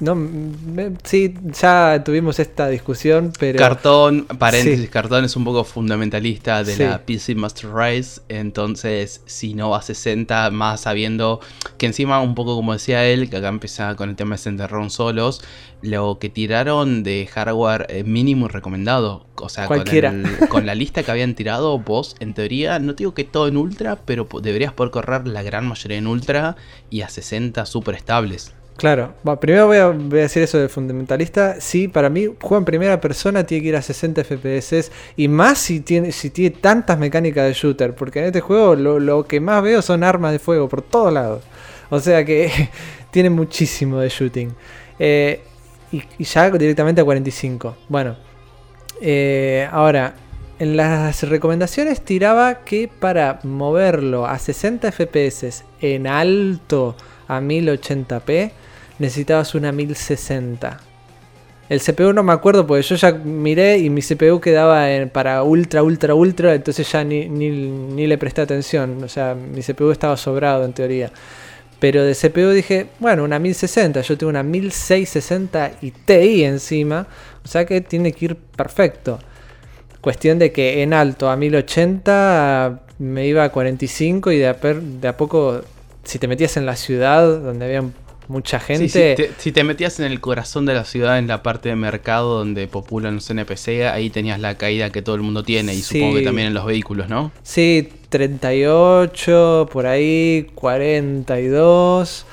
No, 0.04 0.14
me- 0.14 0.92
sí, 1.02 1.34
ya 1.60 2.02
tuvimos 2.04 2.38
esta 2.38 2.68
discusión, 2.68 3.32
pero... 3.38 3.58
Cartón, 3.58 4.26
paréntesis, 4.38 4.82
Sí. 4.82 4.88
Cartón 4.88 5.24
es 5.24 5.34
un 5.36 5.44
poco 5.44 5.64
fundamentalista 5.64 6.62
de 6.62 6.74
Sí. 6.74 6.82
la 6.82 6.98
PC 7.06 7.34
Master 7.34 7.70
Race. 7.70 8.20
Entonces, 8.28 9.22
si 9.24 9.54
no 9.54 9.70
va 9.70 9.78
a 9.78 9.82
60, 9.82 10.50
más 10.50 10.82
sabiendo 10.82 11.40
que 11.78 11.86
encima, 11.86 12.20
un 12.20 12.34
poco 12.34 12.54
como 12.54 12.72
decía 12.74 13.04
él, 13.06 13.30
que 13.30 13.38
acá 13.38 13.48
empezaba 13.48 13.96
con 13.96 14.10
el 14.10 14.16
tema 14.16 14.34
de 14.36 14.42
Center 14.42 14.70
Round 14.70 14.90
solos, 14.90 15.42
lo 15.80 16.18
que 16.18 16.28
tiraron 16.28 17.02
de 17.02 17.26
hardware 17.32 17.86
eh, 17.88 18.04
mínimo 18.04 18.46
y 18.46 18.48
recomendado. 18.50 19.26
O 19.36 19.48
sea, 19.48 19.66
con, 19.66 19.84
el- 19.88 20.48
con 20.48 20.66
la 20.66 20.74
lista 20.74 21.02
que 21.02 21.10
habían 21.10 21.34
tirado, 21.34 21.78
vos, 21.78 22.14
en 22.20 22.34
teoría, 22.34 22.78
no 22.78 22.94
te 22.94 23.02
digo 23.04 23.14
que 23.14 23.24
todo 23.24 23.48
en 23.48 23.56
ultra, 23.56 23.96
pero 24.04 24.28
deberías 24.42 24.72
poder 24.72 24.90
correr 24.90 25.26
la 25.26 25.42
gran 25.42 25.66
mayoría 25.66 25.98
en 25.98 26.06
ultra 26.06 26.56
y 26.90 27.00
a 27.00 27.08
60 27.08 27.64
súper 27.66 27.94
estables. 27.94 28.52
Claro, 28.76 29.14
primero 29.40 29.68
voy 29.68 29.76
a, 29.76 29.86
voy 29.88 30.18
a 30.18 30.22
decir 30.22 30.42
eso 30.42 30.58
de 30.58 30.68
fundamentalista. 30.68 31.60
Sí, 31.60 31.86
para 31.86 32.10
mí, 32.10 32.26
juego 32.40 32.58
en 32.58 32.64
primera 32.64 33.00
persona 33.00 33.44
tiene 33.44 33.62
que 33.62 33.68
ir 33.68 33.76
a 33.76 33.82
60 33.82 34.24
FPS 34.24 34.90
y 35.16 35.28
más 35.28 35.58
si 35.58 35.80
tiene, 35.80 36.10
si 36.10 36.30
tiene 36.30 36.56
tantas 36.56 36.98
mecánicas 36.98 37.46
de 37.46 37.52
shooter, 37.52 37.94
porque 37.94 38.18
en 38.18 38.26
este 38.26 38.40
juego 38.40 38.74
lo, 38.74 38.98
lo 38.98 39.26
que 39.26 39.40
más 39.40 39.62
veo 39.62 39.80
son 39.80 40.02
armas 40.02 40.32
de 40.32 40.40
fuego 40.40 40.68
por 40.68 40.82
todos 40.82 41.12
lados. 41.12 41.44
O 41.88 42.00
sea 42.00 42.24
que 42.24 42.50
tiene 43.12 43.30
muchísimo 43.30 44.00
de 44.00 44.08
shooting. 44.08 44.52
Eh, 44.98 45.40
y, 45.92 46.02
y 46.18 46.24
ya 46.24 46.50
directamente 46.50 47.00
a 47.00 47.04
45. 47.04 47.76
Bueno, 47.88 48.16
eh, 49.00 49.68
ahora, 49.70 50.14
en 50.58 50.76
las 50.76 51.22
recomendaciones 51.28 52.00
tiraba 52.00 52.64
que 52.64 52.88
para 52.88 53.40
moverlo 53.42 54.26
a 54.26 54.38
60 54.38 54.90
FPS 54.92 55.64
en 55.80 56.06
alto 56.06 56.96
a 57.28 57.40
1080p 57.40 58.50
necesitabas 58.98 59.54
una 59.54 59.72
1060. 59.72 60.80
El 61.68 61.80
CPU 61.80 62.12
no 62.12 62.22
me 62.22 62.32
acuerdo 62.32 62.66
porque 62.66 62.82
yo 62.82 62.94
ya 62.96 63.12
miré 63.12 63.78
y 63.78 63.88
mi 63.88 64.02
CPU 64.02 64.38
quedaba 64.40 64.86
para 65.12 65.42
ultra, 65.42 65.82
ultra, 65.82 66.14
ultra, 66.14 66.54
entonces 66.54 66.90
ya 66.90 67.02
ni, 67.04 67.26
ni, 67.28 68.06
le 68.06 68.18
presté 68.18 68.42
atención. 68.42 69.02
O 69.02 69.08
sea, 69.08 69.34
mi 69.34 69.62
CPU 69.62 69.90
estaba 69.90 70.16
sobrado 70.16 70.64
en 70.64 70.74
teoría. 70.74 71.10
Pero 71.80 72.04
de 72.04 72.14
CPU 72.14 72.50
dije, 72.50 72.86
bueno, 72.98 73.24
una 73.24 73.38
1060, 73.38 74.00
yo 74.02 74.18
tengo 74.18 74.30
una 74.30 74.42
1660 74.42 75.72
y 75.82 75.90
Ti 75.90 76.44
encima, 76.44 77.06
o 77.44 77.48
sea 77.48 77.64
que 77.64 77.80
tiene 77.80 78.12
que 78.12 78.26
ir 78.26 78.36
perfecto. 78.36 79.18
Cuestión 80.00 80.38
de 80.38 80.52
que 80.52 80.82
en 80.82 80.92
alto 80.92 81.30
a 81.30 81.36
1080 81.36 82.80
me 82.98 83.26
iba 83.26 83.44
a 83.44 83.48
45 83.50 84.32
y 84.32 84.38
de 84.38 84.48
a, 84.48 84.52
de 84.54 85.08
a 85.08 85.16
poco, 85.16 85.62
si 86.04 86.18
te 86.18 86.28
metías 86.28 86.56
en 86.56 86.66
la 86.66 86.76
ciudad 86.76 87.40
donde 87.40 87.64
había 87.64 87.84
mucha 88.28 88.60
gente. 88.60 88.88
si, 89.38 89.52
te, 89.52 89.64
metías 89.64 90.00
en 90.00 90.06
el 90.06 90.20
corazón 90.20 90.66
de 90.66 90.74
la 90.74 90.84
ciudad, 90.84 91.18
en 91.18 91.26
la 91.26 91.42
parte 91.42 91.68
de 91.68 91.76
mercado 91.76 92.38
donde 92.38 92.66
populan 92.66 93.16
los 93.16 93.28
NPC, 93.30 93.86
ahí 93.92 94.10
tenías 94.10 94.40
la 94.40 94.56
caída 94.56 94.90
que 94.90 95.02
todo 95.02 95.16
el 95.16 95.22
mundo 95.22 95.42
tiene 95.42 95.74
y 95.74 95.82
supongo 95.82 96.16
que 96.16 96.22
también 96.22 96.48
en 96.48 96.54
los 96.54 96.64
vehículos, 96.64 97.08
¿no? 97.08 97.32
Sí, 97.42 97.88
38, 98.08 99.68
por 99.72 99.86
ahí, 99.86 100.50
42. 100.54 102.26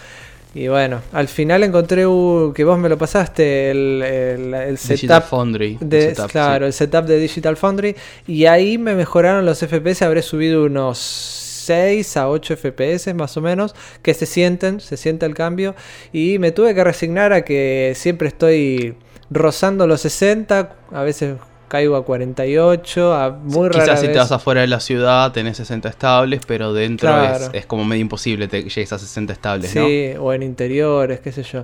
Y 0.54 0.68
bueno, 0.68 1.00
al 1.14 1.30
final 1.30 1.64
encontré 1.64 2.02
que 2.02 2.64
vos 2.66 2.78
me 2.78 2.90
lo 2.90 2.98
pasaste, 2.98 3.72
el, 3.72 4.04
el, 4.04 4.78
setup. 4.78 4.96
Digital 4.96 5.24
Foundry. 5.24 5.78
De, 5.80 6.14
claro, 6.30 6.66
el 6.66 6.74
setup 6.74 7.06
de 7.06 7.20
Digital 7.20 7.56
Foundry. 7.56 7.96
Y 8.28 8.46
ahí 8.46 8.78
me 8.78 8.94
mejoraron 8.94 9.46
los 9.46 9.60
FPS, 9.60 10.02
habré 10.02 10.22
subido 10.22 10.66
unos 10.66 11.41
6 11.62 12.18
a 12.18 12.30
8 12.30 12.56
FPS 12.58 13.14
más 13.14 13.38
o 13.38 13.42
menos, 13.42 13.76
que 14.02 14.14
se 14.14 14.26
sienten, 14.26 14.80
se 14.80 14.98
siente 14.98 15.26
el 15.26 15.34
cambio. 15.34 15.76
Y 16.12 16.40
me 16.40 16.52
tuve 16.52 16.76
que 16.76 16.84
resignar 16.84 17.34
a 17.34 17.44
que 17.44 17.94
siempre 17.96 18.28
estoy 18.28 18.96
rozando 19.30 19.88
los 19.88 20.02
60, 20.02 20.76
a 20.92 21.04
veces 21.04 21.36
caigo 21.72 21.96
a 21.96 22.04
48, 22.04 23.14
a 23.14 23.30
muy 23.30 23.70
rara 23.70 23.86
Quizás 23.86 24.02
si 24.02 24.08
te 24.08 24.18
vas 24.18 24.32
afuera 24.34 24.60
de 24.60 24.68
la 24.68 24.82
ciudad 24.82 25.32
tenés 25.32 25.56
60 25.56 25.88
estables, 25.88 26.42
pero 26.46 26.74
dentro 26.74 27.10
es, 27.54 27.66
como 27.66 27.86
medio 27.86 28.02
imposible 28.02 28.50
que 28.50 28.64
llegues 28.64 28.92
a 28.92 29.00
60 29.00 29.32
estables, 29.32 29.72
sí, 29.72 30.12
o 30.20 30.34
en 30.34 30.44
interiores, 30.44 31.22
qué 31.22 31.32
sé 31.32 31.44
yo. 31.44 31.64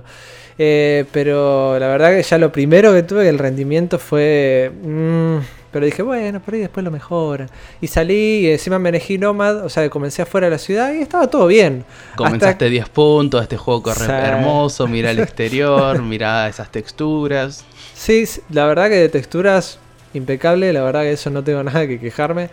Eh, 0.56 1.04
pero 1.12 1.78
la 1.78 1.88
verdad 1.88 2.16
que 2.16 2.22
ya 2.22 2.38
lo 2.38 2.50
primero 2.50 2.94
que 2.94 3.02
tuve, 3.02 3.28
el 3.28 3.38
rendimiento 3.38 3.98
fue... 3.98 4.72
Mm, 4.82 5.57
pero 5.70 5.84
dije, 5.84 6.02
bueno, 6.02 6.40
por 6.40 6.54
ahí 6.54 6.60
después 6.60 6.82
lo 6.82 6.90
mejora. 6.90 7.46
Y 7.80 7.88
salí 7.88 8.46
y 8.46 8.50
encima 8.50 8.78
me 8.78 8.88
elegí 8.88 9.18
Nomad, 9.18 9.64
o 9.64 9.68
sea, 9.68 9.88
comencé 9.90 10.22
afuera 10.22 10.46
de 10.46 10.52
la 10.52 10.58
ciudad 10.58 10.92
y 10.94 11.02
estaba 11.02 11.28
todo 11.28 11.46
bien. 11.46 11.84
Comenzaste 12.16 12.70
10 12.70 12.88
puntos, 12.88 13.42
este 13.42 13.56
juego 13.56 13.82
corre 13.82 14.06
hermoso, 14.06 14.86
mira 14.86 15.10
el 15.10 15.18
exterior, 15.20 16.02
mira 16.02 16.48
esas 16.48 16.70
texturas. 16.70 17.64
Sí, 17.94 18.24
la 18.50 18.66
verdad 18.66 18.88
que 18.88 18.96
de 18.96 19.08
texturas 19.08 19.78
impecable, 20.14 20.72
la 20.72 20.82
verdad 20.82 21.02
que 21.02 21.12
eso 21.12 21.30
no 21.30 21.44
tengo 21.44 21.62
nada 21.64 21.86
que 21.86 22.00
quejarme. 22.00 22.50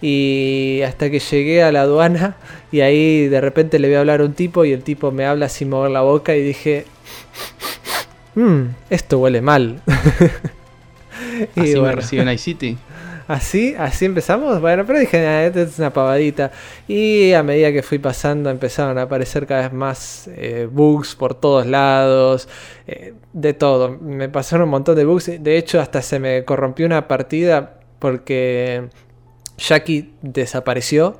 Y 0.00 0.82
hasta 0.84 1.10
que 1.10 1.20
llegué 1.20 1.62
a 1.62 1.72
la 1.72 1.82
aduana 1.82 2.36
y 2.70 2.80
ahí 2.80 3.28
de 3.28 3.40
repente 3.40 3.78
le 3.78 3.88
voy 3.88 3.96
a 3.96 4.00
hablar 4.00 4.20
a 4.20 4.24
un 4.24 4.34
tipo 4.34 4.64
y 4.64 4.72
el 4.72 4.82
tipo 4.82 5.10
me 5.10 5.24
habla 5.24 5.48
sin 5.48 5.70
mover 5.70 5.90
la 5.90 6.02
boca 6.02 6.36
y 6.36 6.42
dije, 6.42 6.84
mmm, 8.34 8.64
esto 8.90 9.18
huele 9.18 9.40
mal. 9.40 9.80
y 11.54 11.60
Así 11.60 11.80
me 11.80 11.92
recibe 11.92 12.22
en 12.22 12.28
iCity. 12.30 12.78
Así, 13.28 13.74
así 13.76 14.04
empezamos. 14.04 14.60
Bueno, 14.60 14.84
pero 14.86 15.00
dije, 15.00 15.46
esta 15.46 15.60
es 15.60 15.78
una 15.78 15.92
pavadita. 15.92 16.52
Y 16.86 17.32
a 17.32 17.42
medida 17.42 17.72
que 17.72 17.82
fui 17.82 17.98
pasando 17.98 18.50
empezaron 18.50 18.98
a 18.98 19.02
aparecer 19.02 19.46
cada 19.46 19.62
vez 19.62 19.72
más 19.72 20.28
eh, 20.28 20.68
bugs 20.70 21.16
por 21.16 21.34
todos 21.34 21.66
lados. 21.66 22.48
Eh, 22.86 23.14
de 23.32 23.52
todo. 23.52 23.98
Me 24.00 24.28
pasaron 24.28 24.64
un 24.64 24.70
montón 24.70 24.94
de 24.94 25.04
bugs. 25.04 25.30
De 25.40 25.58
hecho, 25.58 25.80
hasta 25.80 26.02
se 26.02 26.20
me 26.20 26.44
corrompió 26.44 26.86
una 26.86 27.08
partida 27.08 27.80
porque 27.98 28.88
Jackie 29.58 30.12
desapareció 30.22 31.18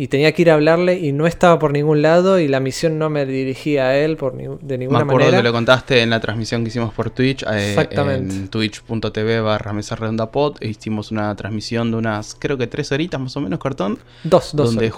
y 0.00 0.06
tenía 0.06 0.30
que 0.32 0.42
ir 0.42 0.50
a 0.50 0.54
hablarle 0.54 0.96
y 0.96 1.10
no 1.10 1.26
estaba 1.26 1.58
por 1.58 1.72
ningún 1.72 2.02
lado 2.02 2.38
y 2.38 2.46
la 2.46 2.60
misión 2.60 3.00
no 3.00 3.10
me 3.10 3.26
dirigía 3.26 3.88
a 3.88 3.96
él 3.96 4.16
por 4.16 4.32
de 4.36 4.78
ninguna 4.78 5.04
me 5.04 5.12
acuerdo 5.12 5.32
que 5.32 5.42
lo 5.42 5.52
contaste 5.52 6.02
en 6.02 6.10
la 6.10 6.20
transmisión 6.20 6.62
que 6.62 6.68
hicimos 6.68 6.94
por 6.94 7.10
Twitch. 7.10 7.42
Eh, 7.42 7.70
Exactamente. 7.70 8.32
En 8.32 8.48
twitch.tv 8.48 9.40
barra 9.40 9.72
mesa 9.72 9.96
redonda 9.96 10.30
pod. 10.30 10.62
Hicimos 10.62 11.10
una 11.10 11.34
transmisión 11.34 11.90
de 11.90 11.96
unas, 11.96 12.36
creo 12.38 12.56
que 12.56 12.68
tres 12.68 12.92
horitas 12.92 13.20
más 13.20 13.36
o 13.36 13.40
menos, 13.40 13.58
Cartón. 13.58 13.98
Dos, 14.22 14.54
dos 14.54 14.72
donde 14.72 14.92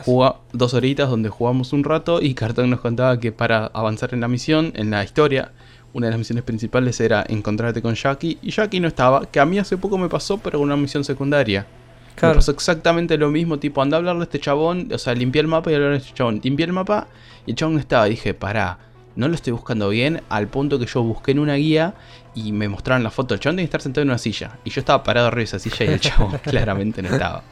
dos 0.53 0.75
horitas 0.75 1.09
donde 1.09 1.31
jugamos 1.31 1.73
un 1.73 1.83
rato 1.83 2.21
y 2.21 2.35
Cartón 2.35 2.69
nos 2.69 2.81
contaba 2.81 3.19
que 3.19 3.33
para 3.33 3.67
avanzar 3.73 4.13
en 4.13 4.21
la 4.21 4.29
misión, 4.29 4.71
en 4.77 4.91
la 4.91 5.03
historia, 5.03 5.53
una 5.95 6.09
de 6.09 6.11
las 6.11 6.19
misiones 6.19 6.45
principales 6.45 7.01
era 7.01 7.25
encontrarte 7.27 7.81
con 7.81 7.95
Jackie 7.95 8.39
y 8.43 8.51
Jackie 8.51 8.81
no 8.81 8.89
estaba, 8.89 9.25
que 9.25 9.41
a 9.41 9.47
mí 9.47 9.59
hace 9.59 9.79
poco 9.79 9.97
me 9.97 10.11
pasó, 10.11 10.37
pero 10.37 10.61
una 10.61 10.77
misión 10.77 11.05
secundaria. 11.05 11.67
Claro. 12.21 12.35
Me 12.35 12.39
pasó 12.39 12.53
exactamente 12.53 13.17
lo 13.17 13.31
mismo, 13.31 13.59
tipo, 13.59 13.81
anda 13.81 13.97
a 13.97 13.99
hablarle 13.99 14.21
a 14.21 14.25
este 14.25 14.39
chabón, 14.39 14.91
o 14.93 14.99
sea, 14.99 15.15
limpié 15.15 15.41
el 15.41 15.49
mapa 15.49 15.71
y 15.71 15.75
hablarle 15.75 15.97
a 15.97 15.99
este 16.01 16.13
chabón. 16.13 16.41
Limpié 16.45 16.67
el 16.67 16.73
mapa 16.73 17.09
y 17.47 17.53
el 17.53 17.57
chabón 17.57 17.79
estaba. 17.79 18.05
Dije, 18.05 18.35
pará, 18.35 18.79
no 19.17 19.27
lo 19.27 19.35
estoy 19.35 19.55
buscando 19.55 19.89
bien, 19.89 20.23
al 20.29 20.49
punto 20.49 20.79
que 20.79 20.85
yo 20.85 21.03
busqué 21.03 21.33
en 21.33 21.39
una 21.39 21.55
guía 21.55 21.95
y 22.35 22.53
me 22.53 22.69
mostraron 22.69 23.03
la 23.03 23.11
foto. 23.11 23.33
El 23.33 23.41
chabón 23.41 23.57
tenía 23.57 23.65
que 23.65 23.71
estar 23.71 23.81
sentado 23.81 24.03
en 24.03 24.11
una 24.11 24.19
silla. 24.19 24.59
Y 24.65 24.71
yo 24.71 24.81
estaba 24.81 25.03
parado 25.03 25.29
arriba 25.29 25.41
de 25.41 25.45
esa 25.45 25.59
silla 25.59 25.87
y 25.87 25.89
el 25.89 26.01
chabón 26.01 26.39
claramente 26.45 27.01
no 27.01 27.09
estaba. 27.09 27.43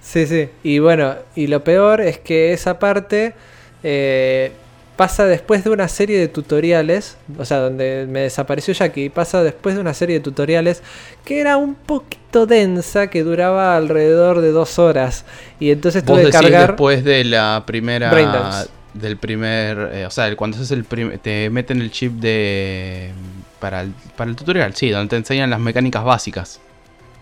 Sí, 0.00 0.26
sí. 0.26 0.48
Y 0.62 0.78
bueno, 0.78 1.14
y 1.36 1.46
lo 1.46 1.62
peor 1.62 2.00
es 2.00 2.18
que 2.18 2.54
esa 2.54 2.78
parte 2.78 3.34
eh, 3.82 4.52
pasa 4.96 5.26
después 5.26 5.64
de 5.64 5.70
una 5.70 5.88
serie 5.88 6.18
de 6.18 6.28
tutoriales, 6.28 7.16
o 7.38 7.44
sea, 7.44 7.58
donde 7.58 8.06
me 8.08 8.20
desapareció 8.20 8.72
Jackie, 8.74 9.10
pasa 9.10 9.42
después 9.42 9.74
de 9.74 9.80
una 9.80 9.94
serie 9.94 10.16
de 10.16 10.20
tutoriales 10.20 10.82
que 11.24 11.40
era 11.40 11.56
un 11.56 11.74
poquito 11.74 12.46
densa, 12.46 13.08
que 13.08 13.22
duraba 13.22 13.76
alrededor 13.76 14.40
de 14.40 14.50
dos 14.52 14.78
horas. 14.78 15.24
Y 15.58 15.70
entonces 15.70 16.04
tuve 16.04 16.24
que 16.24 16.30
cargar. 16.30 16.68
después 16.68 17.04
de 17.04 17.24
la 17.24 17.64
primera. 17.66 18.64
Del 18.92 19.16
primer. 19.16 19.90
Eh, 19.92 20.06
o 20.06 20.10
sea, 20.10 20.34
cuando 20.36 20.56
haces 20.56 20.70
el 20.70 20.86
te 21.18 21.50
meten 21.50 21.80
el 21.80 21.90
chip 21.90 22.12
de. 22.12 23.10
Para 23.58 23.80
el, 23.80 23.92
para 24.16 24.30
el 24.30 24.36
tutorial, 24.36 24.74
sí, 24.74 24.90
donde 24.90 25.08
te 25.08 25.16
enseñan 25.16 25.50
las 25.50 25.58
mecánicas 25.58 26.04
básicas. 26.04 26.60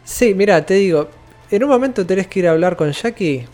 Sí, 0.05 0.35
mira, 0.35 0.67
te 0.67 0.75
digo, 0.75 1.09
en 1.51 1.63
un 1.63 1.71
momento 1.71 2.05
tenés 2.05 2.27
que 2.27 2.41
ir 2.41 2.49
a 2.49 2.51
hablar 2.51 2.77
con 2.77 2.91
Jackie 2.91 3.47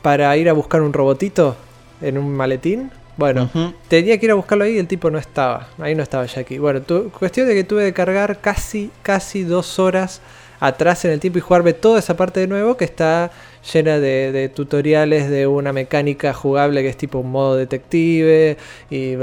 para 0.00 0.34
ir 0.36 0.48
a 0.48 0.54
buscar 0.54 0.80
un 0.80 0.92
robotito 0.92 1.54
en 2.00 2.16
un 2.16 2.34
maletín 2.34 2.90
bueno, 3.16 3.48
tenía 3.88 4.18
que 4.18 4.26
ir 4.26 4.32
a 4.32 4.34
buscarlo 4.34 4.64
ahí 4.64 4.74
y 4.74 4.78
el 4.78 4.88
tipo 4.88 5.10
no 5.10 5.18
estaba. 5.18 5.68
Ahí 5.78 5.94
no 5.94 6.02
estaba 6.02 6.26
Jackie. 6.26 6.58
Bueno, 6.58 6.82
cuestión 7.18 7.46
de 7.46 7.54
que 7.54 7.64
tuve 7.64 7.84
que 7.86 7.92
cargar 7.92 8.40
casi, 8.40 8.90
casi 9.02 9.44
dos 9.44 9.78
horas 9.78 10.20
atrás 10.60 11.04
en 11.04 11.12
el 11.12 11.20
tiempo 11.20 11.38
y 11.38 11.40
jugarme 11.40 11.72
toda 11.72 11.98
esa 11.98 12.16
parte 12.16 12.40
de 12.40 12.46
nuevo 12.46 12.76
que 12.76 12.84
está 12.84 13.30
llena 13.72 13.98
de, 13.98 14.50
tutoriales 14.54 15.30
de 15.30 15.46
una 15.46 15.72
mecánica 15.72 16.32
jugable 16.32 16.82
que 16.82 16.88
es 16.88 16.96
tipo 16.96 17.18
un 17.18 17.30
modo 17.30 17.56
detective 17.56 18.56
y 18.90 19.16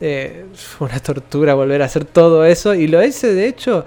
eh, 0.00 0.44
fue 0.54 0.88
una 0.88 1.00
tortura 1.00 1.54
volver 1.54 1.82
a 1.82 1.86
hacer 1.86 2.04
todo 2.04 2.44
eso 2.44 2.74
y 2.74 2.86
lo 2.86 3.02
hice 3.04 3.34
de 3.34 3.48
hecho 3.48 3.84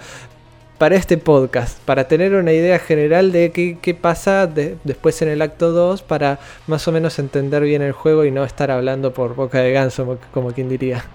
para 0.82 0.96
este 0.96 1.20
podcast, 1.20 1.78
para 1.82 2.08
tener 2.08 2.34
una 2.34 2.54
idea 2.54 2.80
general 2.80 3.32
de 3.32 3.52
qué, 3.52 3.94
pasa 3.94 4.48
después 4.48 5.22
en 5.22 5.28
el 5.28 5.44
acto 5.44 5.72
2, 5.74 6.02
para 6.02 6.40
más 6.66 6.88
o 6.88 6.92
menos 6.92 7.20
entender 7.20 7.62
bien 7.62 7.84
el 7.84 7.92
juego 7.92 8.26
y 8.26 8.32
no 8.32 8.44
estar 8.44 8.72
hablando 8.72 9.14
por 9.14 9.36
boca 9.36 9.60
de 9.60 9.74
ganso, 9.74 10.18
como 10.34 10.54
quien 10.54 10.70
diría. 10.70 11.06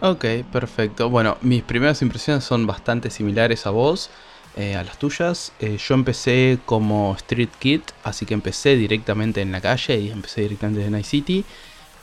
Ok, 0.00 0.24
perfecto. 0.50 1.10
Bueno, 1.10 1.36
mis 1.42 1.62
primeras 1.62 2.00
impresiones 2.00 2.44
son 2.44 2.66
bastante 2.66 3.10
similares 3.10 3.66
a 3.66 3.70
vos, 3.72 4.08
eh, 4.56 4.74
a 4.74 4.82
las 4.82 4.96
tuyas. 4.96 5.52
Eh, 5.60 5.76
yo 5.76 5.94
empecé 5.94 6.58
como 6.64 7.14
Street 7.16 7.50
Kid, 7.58 7.82
así 8.04 8.24
que 8.24 8.32
empecé 8.32 8.74
directamente 8.74 9.42
en 9.42 9.52
la 9.52 9.60
calle 9.60 9.98
y 9.98 10.10
empecé 10.12 10.40
directamente 10.40 10.82
en 10.82 10.92
Night 10.92 11.04
City. 11.04 11.44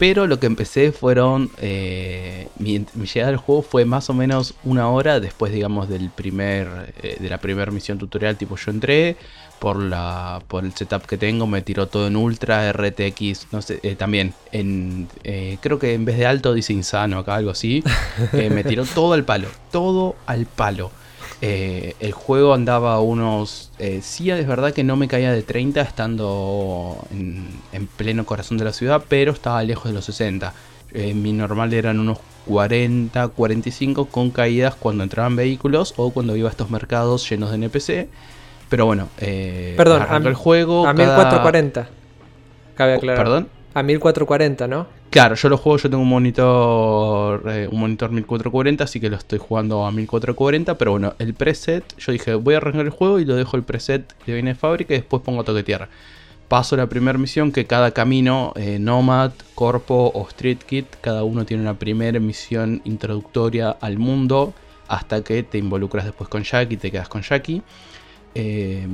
Pero 0.02 0.26
lo 0.26 0.40
que 0.40 0.48
empecé 0.48 0.92
fueron. 0.92 1.52
Eh, 1.60 2.48
mi, 2.58 2.84
llegada 3.14 3.30
al 3.30 3.38
juego 3.38 3.62
fue 3.62 3.86
más 3.86 4.10
o 4.10 4.16
menos 4.16 4.56
una 4.64 4.90
hora 4.90 5.20
después, 5.20 5.54
digamos, 5.54 5.90
del 5.90 6.10
primer. 6.10 6.92
Eh, 7.04 7.18
de 7.20 7.30
la 7.30 7.38
primera 7.38 7.72
misión 7.72 8.00
tutorial. 8.00 8.36
Tipo, 8.36 8.56
yo 8.56 8.72
entré. 8.72 9.16
Por 9.60 9.78
la. 9.78 10.42
por 10.48 10.66
el 10.66 10.74
setup 10.74 11.06
que 11.06 11.20
tengo. 11.20 11.46
Me 11.46 11.62
tiró 11.62 11.88
todo 11.88 12.08
en 12.08 12.16
ultra, 12.16 12.74
RTX. 12.74 13.50
No 13.52 13.62
sé. 13.62 13.80
Eh, 13.84 13.96
también. 13.96 14.34
En. 14.52 15.08
creo 15.62 15.78
que 15.78 15.94
en 15.94 16.04
vez 16.04 16.18
de 16.18 16.26
alto 16.26 16.56
dice 16.56 16.74
insano 16.74 17.20
acá, 17.20 17.36
algo 17.36 17.52
así. 17.52 17.84
me 18.34 18.64
tiró 18.64 18.86
todo 18.86 19.14
al 19.14 19.24
palo. 19.24 19.50
Todo 19.70 20.16
al 20.26 20.48
palo. 20.48 20.90
Eh, 21.44 21.96
el 22.00 22.12
juego 22.12 22.54
andaba 22.54 22.94
a 22.94 23.00
unos... 23.02 23.72
Eh, 23.80 24.02
sí, 24.04 24.30
es 24.30 24.46
verdad 24.46 24.74
que 24.74 24.84
no 24.84 24.96
me 24.96 25.08
caía 25.08 25.32
de 25.32 25.42
30 25.42 25.82
estando 25.82 26.98
en, 27.12 27.88
pleno 27.98 28.26
corazón 28.26 28.58
de 28.60 28.66
la 28.66 28.74
ciudad, 28.74 29.04
pero 29.08 29.32
estaba 29.32 29.64
lejos 29.64 29.86
de 29.86 29.94
los 29.94 30.06
60. 30.06 30.54
Eh, 30.94 31.14
mi 31.16 31.34
normal 31.34 31.74
eran 31.74 32.00
unos 32.00 32.20
40, 32.46 33.30
45 33.30 34.06
con 34.06 34.30
caídas 34.30 34.76
cuando 34.76 35.04
entraban 35.04 35.36
vehículos 35.36 35.94
o 35.98 36.12
cuando 36.12 36.36
iba 36.36 36.48
a 36.48 36.52
estos 36.52 36.70
mercados 36.70 37.28
llenos 37.28 37.50
de 37.50 37.56
NPC. 37.56 38.10
Pero 38.70 38.86
bueno, 38.86 39.10
eh, 39.18 39.74
Perdón, 39.78 40.04
a- 40.08 40.18
el 40.18 40.34
juego. 40.36 40.88
A 40.88 40.94
cada- 40.94 41.18
1440. 41.18 41.90
Cabe 42.76 42.94
aclarar. 42.96 43.24
Perdón. 43.24 43.61
A 43.74 43.84
1440, 43.84 44.68
¿no? 44.68 44.88
Claro, 45.10 45.36
yo 45.36 45.50
lo 45.50 45.58
juego, 45.58 45.78
yo 45.78 45.90
tengo 45.90 46.04
un 46.04 46.10
monitor 46.10 47.44
eh, 47.50 47.68
un 47.72 47.80
monitor 47.80 48.12
1440, 48.12 48.84
así 48.84 49.00
que 49.00 49.10
lo 49.10 49.16
estoy 49.16 49.40
jugando 49.40 49.86
a 49.86 49.92
1440, 49.92 50.78
pero 50.78 50.92
bueno, 50.92 51.14
el 51.20 51.34
preset, 51.34 51.84
yo 51.98 52.12
dije, 52.12 52.34
voy 52.34 52.56
a 52.56 52.58
arrancar 52.58 52.86
el 52.86 52.92
juego 52.92 53.20
y 53.20 53.26
lo 53.26 53.36
dejo 53.36 53.56
el 53.58 53.64
preset 53.64 54.14
que 54.26 54.34
viene 54.34 54.52
de 54.52 54.56
fábrica 54.56 54.94
y 54.94 54.98
después 54.98 55.22
pongo 55.24 55.42
a 55.42 55.44
toquetear. 55.44 55.90
Paso 56.50 56.76
la 56.76 56.88
primera 56.88 57.18
misión 57.18 57.54
que 57.54 57.66
cada 57.66 57.92
camino, 57.92 58.52
eh, 58.58 58.78
Nomad, 58.78 59.32
Corpo 59.56 60.12
o 60.14 60.28
Street 60.28 60.58
Kit, 60.66 60.86
cada 61.00 61.24
uno 61.24 61.46
tiene 61.46 61.64
una 61.64 61.76
primera 61.76 62.20
misión 62.20 62.82
introductoria 62.84 63.70
al 63.70 63.98
mundo 63.98 64.54
hasta 64.90 65.24
que 65.24 65.44
te 65.44 65.58
involucras 65.58 66.04
después 66.04 66.30
con 66.30 66.44
Jackie 66.44 66.74
y 66.74 66.78
te 66.78 66.92
quedas 66.92 67.08
con 67.08 67.22
Jackie. 67.22 67.62
Eh, 68.34 68.88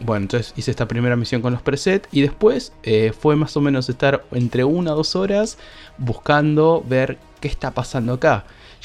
bueno, 0.00 0.24
entonces 0.24 0.52
hice 0.56 0.72
esta 0.72 0.88
primera 0.88 1.14
misión 1.14 1.40
con 1.40 1.52
los 1.52 1.62
presets 1.62 2.08
y 2.10 2.20
después 2.20 2.72
eh, 2.82 3.12
fue 3.16 3.36
más 3.36 3.56
o 3.56 3.60
menos 3.60 3.88
estar 3.88 4.24
entre 4.32 4.64
una 4.64 4.92
o 4.92 4.96
dos 4.96 5.14
horas 5.14 5.56
buscando 5.98 6.84
ver 6.86 7.18
qué 7.40 7.48
está 7.48 7.72
pasando 7.72 8.14
acá. 8.14 8.44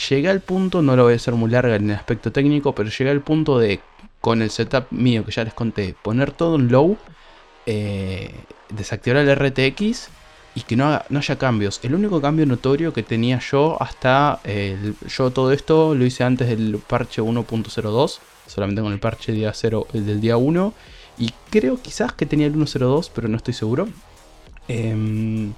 Llegué 0.10 0.30
al 0.30 0.42
punto, 0.42 0.82
no 0.82 0.96
lo 0.96 1.04
voy 1.04 1.14
a 1.14 1.16
hacer 1.16 1.34
muy 1.34 1.50
larga 1.50 1.76
en 1.76 1.90
el 1.90 1.96
aspecto 1.96 2.32
técnico, 2.32 2.76
pero 2.76 2.90
llegué 2.90 3.10
al 3.10 3.22
punto 3.22 3.58
de, 3.58 3.80
con 4.22 4.42
el 4.44 4.52
setup 4.52 4.92
mío 4.92 5.26
que 5.26 5.32
ya 5.32 5.44
les 5.44 5.54
conté, 5.56 5.96
poner 6.04 6.32
todo 6.32 6.58
en 6.58 6.68
low, 6.72 6.98
eh, 7.66 8.32
desactivar 8.70 9.26
el 9.26 9.36
RTX 9.36 10.10
y 10.54 10.62
que 10.62 10.76
no, 10.76 11.02
haya 11.10 11.38
cambios. 11.38 11.80
El 11.84 11.96
único 11.96 12.22
cambio 12.22 12.46
notorio 12.46 12.94
que 12.94 13.02
tenía 13.02 13.40
yo 13.40 13.82
hasta... 13.82 14.40
yo 15.08 15.32
todo 15.32 15.52
esto 15.52 15.96
lo 15.96 16.06
hice 16.06 16.24
antes 16.24 16.48
del 16.50 16.80
parche 16.88 17.22
1.02, 17.22 18.20
solamente 18.48 18.82
con 18.82 18.92
el 18.92 19.00
parche 19.00 19.32
día 19.32 19.52
0, 19.54 19.88
el 19.94 20.06
del 20.06 20.22
día 20.22 20.38
1. 20.38 20.74
Y 21.20 21.34
creo 21.50 21.82
quizás 21.82 22.14
que 22.14 22.26
tenía 22.26 22.48
el 22.48 22.56
1.02, 22.56 23.12
pero 23.14 23.28
no 23.28 23.38
estoy 23.38 23.54
seguro. 23.54 23.88
Em, 24.68 25.54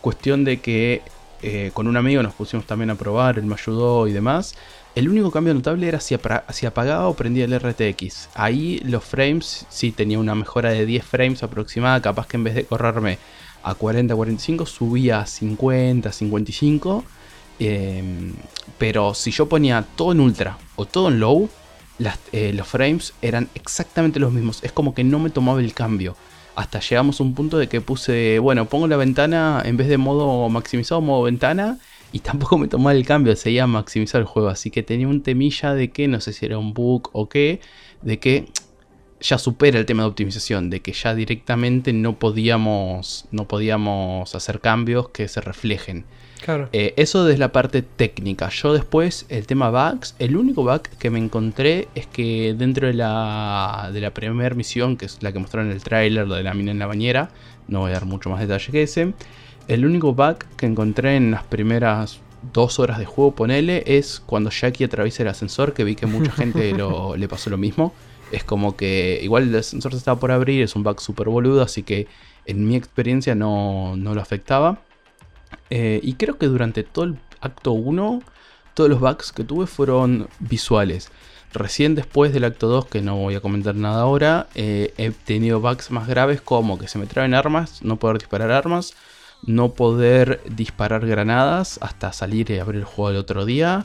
cuestión 0.00 0.44
de 0.44 0.60
que 0.60 1.02
eh, 1.42 1.70
con 1.72 1.86
un 1.86 1.96
amigo 1.96 2.22
nos 2.22 2.34
pusimos 2.34 2.66
también 2.66 2.90
a 2.90 2.94
probar, 2.96 3.38
él 3.38 3.44
me 3.44 3.54
ayudó 3.54 4.06
y 4.06 4.12
demás. 4.12 4.54
El 4.94 5.08
único 5.08 5.30
cambio 5.30 5.54
notable 5.54 5.86
era 5.88 6.00
si, 6.00 6.16
si 6.50 6.66
apagaba 6.66 7.08
o 7.08 7.14
prendía 7.14 7.44
el 7.44 7.58
RTX. 7.58 8.28
Ahí 8.34 8.80
los 8.84 9.04
frames 9.04 9.66
sí 9.68 9.92
tenía 9.92 10.18
una 10.18 10.34
mejora 10.34 10.70
de 10.70 10.84
10 10.84 11.04
frames 11.04 11.42
aproximada. 11.42 12.02
Capaz 12.02 12.26
que 12.26 12.36
en 12.36 12.44
vez 12.44 12.54
de 12.54 12.64
correrme 12.64 13.18
a 13.62 13.74
40, 13.74 14.14
45, 14.14 14.66
subía 14.66 15.20
a 15.20 15.26
50, 15.26 16.12
55. 16.12 17.04
Em, 17.60 18.32
pero 18.78 19.14
si 19.14 19.30
yo 19.30 19.48
ponía 19.48 19.84
todo 19.96 20.12
en 20.12 20.20
ultra 20.20 20.58
o 20.76 20.86
todo 20.86 21.08
en 21.08 21.20
low, 21.20 21.48
eh, 22.32 22.52
los 22.54 22.66
frames 22.66 23.14
eran 23.22 23.48
exactamente 23.54 24.20
los 24.20 24.32
mismos. 24.32 24.62
Es 24.62 24.72
como 24.72 24.94
que 24.94 25.04
no 25.04 25.18
me 25.18 25.30
tomaba 25.30 25.60
el 25.60 25.74
cambio. 25.74 26.16
Hasta 26.54 26.80
llegamos 26.80 27.20
a 27.20 27.22
un 27.22 27.34
punto 27.34 27.58
de 27.58 27.68
que 27.68 27.80
puse, 27.80 28.38
bueno, 28.38 28.66
pongo 28.66 28.86
la 28.88 28.96
ventana 28.96 29.62
en 29.64 29.76
vez 29.76 29.88
de 29.88 29.98
modo 29.98 30.48
maximizado, 30.48 31.00
modo 31.00 31.22
ventana. 31.22 31.78
Y 32.12 32.18
tampoco 32.20 32.58
me 32.58 32.68
tomaba 32.68 32.92
el 32.92 33.06
cambio, 33.06 33.36
seguía 33.36 33.66
maximizar 33.66 34.20
el 34.20 34.26
juego. 34.26 34.48
Así 34.48 34.70
que 34.70 34.82
tenía 34.82 35.08
un 35.08 35.22
temilla 35.22 35.74
de 35.74 35.90
que, 35.90 36.08
no 36.08 36.20
sé 36.20 36.32
si 36.32 36.46
era 36.46 36.58
un 36.58 36.74
bug 36.74 37.10
o 37.12 37.28
qué, 37.28 37.60
de 38.02 38.18
que 38.18 38.46
ya 39.20 39.38
supera 39.38 39.78
el 39.78 39.86
tema 39.86 40.02
de 40.02 40.08
optimización, 40.08 40.70
de 40.70 40.80
que 40.80 40.92
ya 40.92 41.14
directamente 41.14 41.92
no 41.92 42.18
podíamos, 42.18 43.26
no 43.30 43.46
podíamos 43.46 44.34
hacer 44.34 44.60
cambios 44.60 45.10
que 45.10 45.28
se 45.28 45.40
reflejen. 45.40 46.06
Claro. 46.40 46.68
Eh, 46.72 46.94
eso 46.96 47.24
desde 47.24 47.38
la 47.38 47.52
parte 47.52 47.82
técnica. 47.82 48.48
Yo 48.48 48.72
después, 48.72 49.26
el 49.28 49.46
tema 49.46 49.70
bugs, 49.70 50.14
el 50.18 50.36
único 50.36 50.62
bug 50.62 50.82
que 50.98 51.10
me 51.10 51.18
encontré 51.18 51.88
es 51.94 52.06
que 52.06 52.54
dentro 52.56 52.86
de 52.86 52.94
la, 52.94 53.90
de 53.92 54.00
la 54.00 54.12
primera 54.14 54.54
misión, 54.54 54.96
que 54.96 55.06
es 55.06 55.18
la 55.22 55.32
que 55.32 55.38
mostraron 55.38 55.68
en 55.70 55.76
el 55.76 55.82
tráiler, 55.82 56.26
lo 56.26 56.34
de 56.36 56.42
la 56.42 56.54
mina 56.54 56.70
en 56.70 56.78
la 56.78 56.86
bañera, 56.86 57.30
no 57.68 57.80
voy 57.80 57.90
a 57.90 57.94
dar 57.94 58.06
mucho 58.06 58.30
más 58.30 58.40
detalle 58.40 58.72
que 58.72 58.82
ese, 58.82 59.12
el 59.68 59.84
único 59.84 60.14
bug 60.14 60.38
que 60.56 60.66
encontré 60.66 61.16
en 61.16 61.30
las 61.30 61.44
primeras 61.44 62.20
dos 62.54 62.78
horas 62.78 62.98
de 62.98 63.04
juego, 63.04 63.34
ponele, 63.34 63.82
es 63.86 64.22
cuando 64.24 64.48
Jackie 64.50 64.84
atraviesa 64.84 65.22
el 65.22 65.28
ascensor, 65.28 65.74
que 65.74 65.84
vi 65.84 65.94
que 65.94 66.06
mucha 66.06 66.32
gente 66.32 66.72
lo- 66.72 67.16
le 67.18 67.28
pasó 67.28 67.50
lo 67.50 67.58
mismo. 67.58 67.92
Es 68.32 68.44
como 68.44 68.76
que 68.76 69.18
igual 69.22 69.48
el 69.48 69.56
ascensor 69.56 69.92
se 69.92 69.98
estaba 69.98 70.18
por 70.18 70.30
abrir, 70.30 70.62
es 70.62 70.74
un 70.76 70.84
bug 70.84 71.00
súper 71.00 71.28
boludo, 71.28 71.62
así 71.62 71.82
que 71.82 72.06
en 72.46 72.66
mi 72.66 72.76
experiencia 72.76 73.34
no, 73.34 73.96
no 73.96 74.14
lo 74.14 74.20
afectaba. 74.22 74.78
Eh, 75.70 76.00
y 76.02 76.14
creo 76.14 76.36
que 76.36 76.46
durante 76.46 76.82
todo 76.82 77.06
el 77.06 77.16
acto 77.40 77.72
1, 77.72 78.22
todos 78.74 78.90
los 78.90 79.00
bugs 79.00 79.32
que 79.32 79.44
tuve 79.44 79.66
fueron 79.66 80.28
visuales. 80.40 81.10
Recién 81.52 81.94
después 81.94 82.32
del 82.32 82.44
acto 82.44 82.68
2, 82.68 82.86
que 82.86 83.02
no 83.02 83.16
voy 83.16 83.34
a 83.34 83.40
comentar 83.40 83.74
nada 83.74 84.02
ahora, 84.02 84.48
eh, 84.54 84.94
he 84.98 85.10
tenido 85.10 85.60
bugs 85.60 85.90
más 85.90 86.06
graves 86.06 86.40
como 86.40 86.78
que 86.78 86.86
se 86.86 86.98
me 86.98 87.06
traben 87.06 87.34
armas, 87.34 87.82
no 87.82 87.96
poder 87.98 88.18
disparar 88.18 88.52
armas, 88.52 88.94
no 89.44 89.72
poder 89.72 90.40
disparar 90.48 91.06
granadas 91.06 91.78
hasta 91.82 92.12
salir 92.12 92.50
y 92.50 92.58
abrir 92.58 92.80
el 92.80 92.84
juego 92.84 93.10
el 93.10 93.16
otro 93.16 93.44
día. 93.44 93.84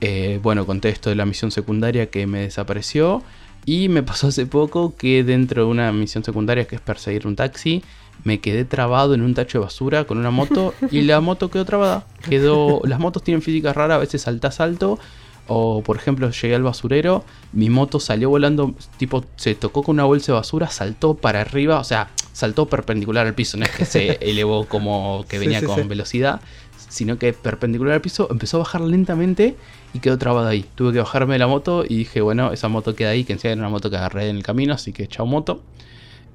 Eh, 0.00 0.40
bueno, 0.42 0.66
conté 0.66 0.88
esto 0.88 1.10
de 1.10 1.16
la 1.16 1.26
misión 1.26 1.50
secundaria 1.50 2.10
que 2.10 2.26
me 2.26 2.40
desapareció. 2.40 3.22
Y 3.64 3.88
me 3.88 4.02
pasó 4.02 4.28
hace 4.28 4.46
poco 4.46 4.96
que 4.96 5.22
dentro 5.22 5.64
de 5.64 5.70
una 5.70 5.92
misión 5.92 6.24
secundaria 6.24 6.66
que 6.66 6.76
es 6.76 6.80
perseguir 6.80 7.26
un 7.26 7.36
taxi, 7.36 7.82
me 8.24 8.40
quedé 8.40 8.64
trabado 8.64 9.14
en 9.14 9.22
un 9.22 9.34
tacho 9.34 9.58
de 9.58 9.64
basura 9.64 10.04
con 10.04 10.18
una 10.18 10.30
moto 10.30 10.74
y 10.90 11.02
la 11.02 11.20
moto 11.20 11.50
quedó 11.50 11.64
trabada. 11.64 12.06
Quedó, 12.28 12.80
las 12.84 13.00
motos 13.00 13.22
tienen 13.22 13.42
física 13.42 13.72
rara, 13.72 13.96
a 13.96 13.98
veces 13.98 14.22
saltas 14.22 14.60
alto. 14.60 14.98
O 15.48 15.82
por 15.82 15.96
ejemplo, 15.96 16.30
llegué 16.30 16.54
al 16.54 16.62
basurero, 16.62 17.24
mi 17.52 17.68
moto 17.68 17.98
salió 17.98 18.30
volando, 18.30 18.74
tipo, 18.96 19.24
se 19.34 19.56
tocó 19.56 19.82
con 19.82 19.96
una 19.96 20.04
bolsa 20.04 20.32
de 20.32 20.38
basura, 20.38 20.68
saltó 20.70 21.14
para 21.14 21.40
arriba, 21.40 21.80
o 21.80 21.84
sea, 21.84 22.10
saltó 22.32 22.66
perpendicular 22.66 23.26
al 23.26 23.34
piso, 23.34 23.56
no 23.56 23.64
es 23.64 23.72
que 23.72 23.84
se 23.84 24.12
elevó 24.20 24.66
como 24.66 25.24
que 25.28 25.40
venía 25.40 25.58
sí, 25.58 25.66
con 25.66 25.82
sí. 25.82 25.88
velocidad, 25.88 26.40
sino 26.88 27.18
que 27.18 27.32
perpendicular 27.32 27.94
al 27.94 28.00
piso, 28.00 28.28
empezó 28.30 28.58
a 28.58 28.60
bajar 28.60 28.82
lentamente 28.82 29.56
y 29.92 29.98
quedó 29.98 30.16
trabada 30.16 30.50
ahí. 30.50 30.64
Tuve 30.76 30.92
que 30.92 31.00
bajarme 31.00 31.34
de 31.34 31.40
la 31.40 31.48
moto 31.48 31.84
y 31.86 31.96
dije, 31.96 32.20
bueno, 32.20 32.52
esa 32.52 32.68
moto 32.68 32.94
queda 32.94 33.10
ahí, 33.10 33.24
que 33.24 33.32
encima 33.32 33.52
era 33.52 33.60
una 33.60 33.68
moto 33.68 33.90
que 33.90 33.96
agarré 33.96 34.28
en 34.28 34.36
el 34.36 34.44
camino, 34.44 34.74
así 34.74 34.92
que 34.92 35.08
chao 35.08 35.26
moto. 35.26 35.60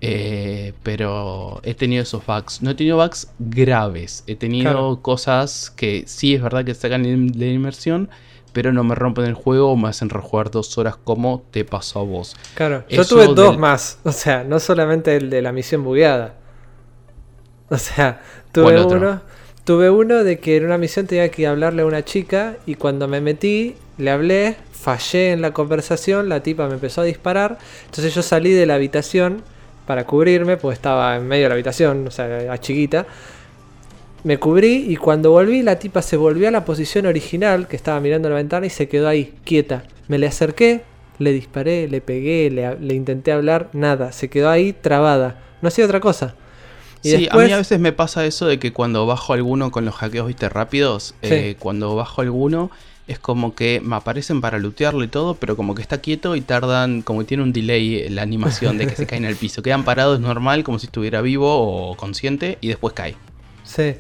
Eh, 0.02 0.74
pero 0.84 1.60
he 1.64 1.74
tenido 1.74 2.04
esos 2.04 2.26
bugs. 2.26 2.62
No 2.62 2.72
he 2.72 2.76
tenido 2.76 2.98
bugs 2.98 3.30
graves. 3.40 4.24
He 4.28 4.36
tenido 4.36 4.64
Claro. 4.72 5.00
cosas 5.02 5.72
que 5.76 6.04
sí 6.08 6.36
es 6.36 6.42
verdad 6.42 6.64
que 6.64 6.74
sacan 6.76 7.04
de 7.04 7.16
la 7.38 7.46
inmersión, 7.52 8.10
pero 8.54 8.72
no 8.74 8.84
me 8.84 8.94
rompen 8.96 9.26
el 9.26 9.34
juego 9.34 9.72
o 9.72 9.76
me 9.76 9.88
hacen 9.90 10.10
rejugar 10.10 10.52
dos 10.52 10.78
horas 10.78 10.96
como 11.04 11.44
te 11.52 11.66
pasó 11.66 12.00
a 12.00 12.04
vos. 12.04 12.36
Claro, 12.56 12.84
yo 12.90 13.06
tuve 13.06 13.26
dos 13.28 13.52
del- 13.52 13.58
más. 13.60 14.00
O 14.04 14.12
sea, 14.12 14.44
no 14.44 14.60
solamente 14.60 15.16
el 15.16 15.30
de 15.30 15.42
la 15.42 15.52
misión 15.52 15.84
bugueada. 15.84 16.36
O 17.70 17.78
sea, 17.78 18.22
tuve 18.52 18.82
uno. 18.84 19.22
Tuve 19.66 19.90
uno 19.90 20.24
de 20.24 20.40
que 20.40 20.56
en 20.56 20.64
una 20.66 20.78
misión 20.78 21.08
tenía 21.08 21.30
que 21.30 21.46
hablarle 21.46 21.82
a 21.82 21.86
una 21.86 22.06
chica 22.06 22.56
y 22.66 22.76
cuando 22.76 23.10
me 23.10 23.20
metí, 23.20 23.76
le 23.98 24.12
hablé, 24.12 24.56
fallé 24.72 25.34
en 25.34 25.42
la 25.42 25.52
conversación, 25.52 26.30
la 26.30 26.42
tipa 26.42 26.68
me 26.70 26.76
empezó 26.76 27.02
a 27.02 27.04
disparar. 27.04 27.58
Entonces 27.88 28.16
yo 28.16 28.22
salí 28.22 28.54
de 28.54 28.66
la 28.66 28.76
habitación 28.76 29.44
para 29.88 30.06
cubrirme, 30.06 30.58
pues 30.58 30.78
estaba 30.78 31.16
en 31.16 31.28
medio 31.28 31.44
de 31.46 31.50
la 31.50 31.54
habitación, 31.56 32.06
o 32.08 32.12
sea, 32.12 32.28
era 32.42 32.60
chiquita. 32.60 33.08
Me 34.24 34.38
cubrí 34.38 34.86
y 34.90 34.96
cuando 34.98 35.32
volví 35.32 35.62
la 35.64 35.80
tipa 35.80 36.02
se 36.02 36.18
volvió 36.18 36.48
a 36.48 36.52
la 36.52 36.66
posición 36.66 37.06
original, 37.06 37.68
que 37.68 37.76
estaba 37.76 38.00
mirando 38.00 38.30
la 38.30 38.36
ventana 38.36 38.66
y 38.66 38.70
se 38.70 38.88
quedó 38.90 39.08
ahí, 39.08 39.34
quieta. 39.46 39.84
Me 40.08 40.18
le 40.18 40.28
acerqué, 40.28 40.82
le 41.20 41.32
disparé, 41.32 41.88
le 41.88 42.02
pegué, 42.02 42.50
le, 42.52 42.78
le 42.80 42.94
intenté 42.94 43.32
hablar, 43.32 43.70
nada, 43.74 44.12
se 44.12 44.30
quedó 44.30 44.50
ahí 44.50 44.74
trabada. 44.74 45.40
No 45.62 45.70
hacía 45.70 45.86
otra 45.86 46.00
cosa. 46.00 46.36
Y 47.04 47.12
sí, 47.12 47.28
a 47.32 47.38
mí 47.38 47.52
a 47.52 47.58
veces 47.58 47.80
me 47.80 47.94
pasa 47.94 48.26
eso 48.26 48.48
de 48.48 48.60
que 48.60 48.74
cuando 48.74 49.06
bajo 49.06 49.32
alguno 49.34 49.72
con 49.72 49.86
los 49.86 49.96
hackeos, 49.96 50.28
viste, 50.28 50.50
rápidos, 50.50 51.16
Sí. 51.22 51.30
eh, 51.34 51.56
cuando 51.58 51.96
bajo 51.96 52.22
alguno 52.22 52.70
es 53.08 53.20
como 53.20 53.56
que 53.56 53.82
me 53.84 53.96
aparecen 53.96 54.42
para 54.42 54.60
lootearlo 54.60 55.04
y 55.04 55.08
todo, 55.08 55.36
pero 55.36 55.56
como 55.56 55.76
que 55.76 55.82
está 55.82 56.00
quieto 56.00 56.36
y 56.36 56.42
tardan, 56.42 57.02
como 57.02 57.20
que 57.20 57.26
tiene 57.26 57.44
un 57.44 57.54
delay 57.54 58.10
la 58.10 58.22
animación 58.22 58.78
de 58.78 58.88
que 58.88 58.96
se 58.96 59.06
caen 59.06 59.26
al 59.26 59.36
piso. 59.38 59.62
Quedan 59.62 59.86
parados 59.86 60.20
normal, 60.20 60.64
como 60.64 60.78
si 60.78 60.88
estuviera 60.88 61.22
vivo 61.22 61.48
o 61.48 61.96
consciente, 61.96 62.58
y 62.60 62.68
después 62.68 62.94
cae. 62.94 63.16
Sí. 63.64 63.96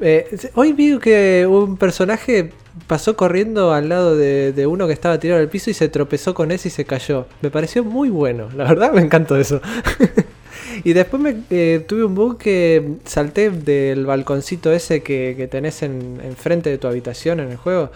Eh, 0.00 0.50
hoy 0.54 0.72
vi 0.72 0.98
que 0.98 1.46
un 1.46 1.76
personaje 1.76 2.52
pasó 2.86 3.16
corriendo 3.16 3.74
al 3.74 3.90
lado 3.90 4.16
de, 4.16 4.52
de 4.52 4.66
uno 4.66 4.86
que 4.86 4.94
estaba 4.94 5.20
tirado 5.20 5.40
al 5.40 5.48
piso 5.48 5.68
y 5.68 5.74
se 5.74 5.88
tropezó 5.88 6.32
con 6.32 6.50
ese 6.50 6.68
y 6.68 6.70
se 6.70 6.86
cayó. 6.86 7.26
Me 7.42 7.50
pareció 7.50 7.84
muy 7.84 8.08
bueno, 8.08 8.48
la 8.56 8.64
verdad 8.64 8.92
me 8.94 9.02
encantó 9.02 9.36
eso. 9.36 9.60
y 10.84 10.94
después 10.94 11.22
me, 11.22 11.36
eh, 11.50 11.84
tuve 11.86 12.04
un 12.04 12.14
bug 12.14 12.38
que 12.38 12.94
salté 13.04 13.50
del 13.50 14.06
balconcito 14.06 14.72
ese 14.72 15.02
que, 15.02 15.34
que 15.36 15.46
tenés 15.46 15.82
en, 15.82 16.20
enfrente 16.24 16.70
de 16.70 16.78
tu 16.78 16.88
habitación 16.88 17.40
en 17.40 17.50
el 17.50 17.56
juego. 17.58 17.90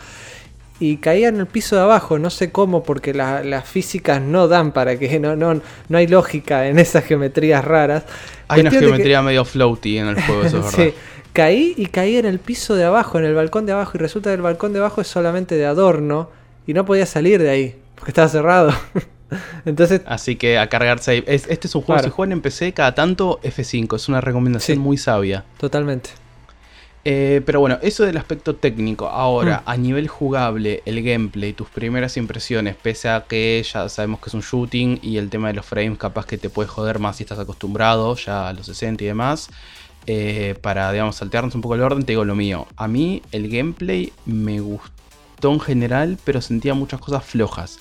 Y 0.80 0.96
caía 0.96 1.28
en 1.28 1.38
el 1.38 1.46
piso 1.46 1.76
de 1.76 1.82
abajo, 1.82 2.18
no 2.18 2.30
sé 2.30 2.50
cómo, 2.50 2.82
porque 2.82 3.14
la- 3.14 3.44
las 3.44 3.64
físicas 3.68 4.20
no 4.20 4.48
dan 4.48 4.72
para 4.72 4.98
que 4.98 5.20
no, 5.20 5.36
no, 5.36 5.60
no 5.88 5.98
hay 5.98 6.06
lógica 6.08 6.66
en 6.68 6.78
esas 6.80 7.04
geometrías 7.04 7.64
raras. 7.64 8.04
Hay 8.48 8.60
una 8.62 8.70
que- 8.70 8.80
geometría 8.80 9.22
medio 9.22 9.44
floaty 9.44 9.98
en 9.98 10.08
el 10.08 10.20
juego, 10.22 10.42
eso 10.44 10.58
es 10.58 10.64
verdad. 10.76 10.92
Sí, 10.92 10.94
caí 11.32 11.74
y 11.76 11.86
caí 11.86 12.16
en 12.16 12.26
el 12.26 12.40
piso 12.40 12.74
de 12.74 12.84
abajo, 12.84 13.18
en 13.18 13.24
el 13.24 13.34
balcón 13.34 13.66
de 13.66 13.72
abajo, 13.72 13.92
y 13.94 13.98
resulta 13.98 14.30
que 14.30 14.34
el 14.34 14.42
balcón 14.42 14.72
de 14.72 14.80
abajo 14.80 15.00
es 15.00 15.06
solamente 15.06 15.54
de 15.54 15.64
adorno 15.64 16.30
y 16.66 16.74
no 16.74 16.84
podía 16.84 17.06
salir 17.06 17.40
de 17.40 17.50
ahí, 17.50 17.76
porque 17.94 18.10
estaba 18.10 18.28
cerrado. 18.28 18.72
Entonces, 19.64 20.02
Así 20.06 20.36
que 20.36 20.58
a 20.58 20.68
cargar 20.68 20.98
save. 20.98 21.24
este 21.26 21.66
es 21.66 21.74
un 21.74 21.82
juego, 21.82 22.00
que 22.02 22.08
se 22.08 22.10
juega 22.10 22.32
en 22.32 22.40
PC 22.40 22.72
cada 22.72 22.94
tanto 22.94 23.40
F5. 23.42 23.96
Es 23.96 24.08
una 24.08 24.20
recomendación 24.20 24.78
muy 24.78 24.96
sabia. 24.96 25.44
Totalmente. 25.58 26.10
Eh, 27.06 27.42
pero 27.44 27.60
bueno, 27.60 27.78
eso 27.82 28.04
del 28.04 28.16
aspecto 28.16 28.56
técnico. 28.56 29.08
Ahora, 29.08 29.62
mm. 29.66 29.70
a 29.70 29.76
nivel 29.76 30.08
jugable, 30.08 30.82
el 30.86 31.02
gameplay, 31.02 31.52
tus 31.52 31.68
primeras 31.68 32.16
impresiones, 32.16 32.76
pese 32.76 33.10
a 33.10 33.24
que 33.28 33.62
ya 33.70 33.88
sabemos 33.88 34.20
que 34.20 34.30
es 34.30 34.34
un 34.34 34.40
shooting 34.40 35.00
y 35.02 35.18
el 35.18 35.28
tema 35.28 35.48
de 35.48 35.54
los 35.54 35.66
frames 35.66 35.98
capaz 35.98 36.26
que 36.26 36.38
te 36.38 36.48
puede 36.48 36.68
joder 36.68 36.98
más 36.98 37.16
si 37.16 37.24
estás 37.24 37.38
acostumbrado 37.38 38.14
ya 38.16 38.48
a 38.48 38.52
los 38.52 38.66
60 38.66 39.04
y 39.04 39.06
demás. 39.06 39.50
Eh, 40.06 40.54
para, 40.60 40.90
digamos, 40.92 41.16
saltearnos 41.16 41.54
un 41.54 41.60
poco 41.60 41.74
el 41.74 41.82
orden, 41.82 42.04
te 42.04 42.12
digo 42.12 42.24
lo 42.24 42.34
mío. 42.34 42.66
A 42.76 42.88
mí 42.88 43.22
el 43.32 43.48
gameplay 43.48 44.12
me 44.24 44.60
gustó 44.60 45.52
en 45.52 45.60
general, 45.60 46.18
pero 46.24 46.40
sentía 46.40 46.74
muchas 46.74 47.00
cosas 47.00 47.24
flojas 47.24 47.80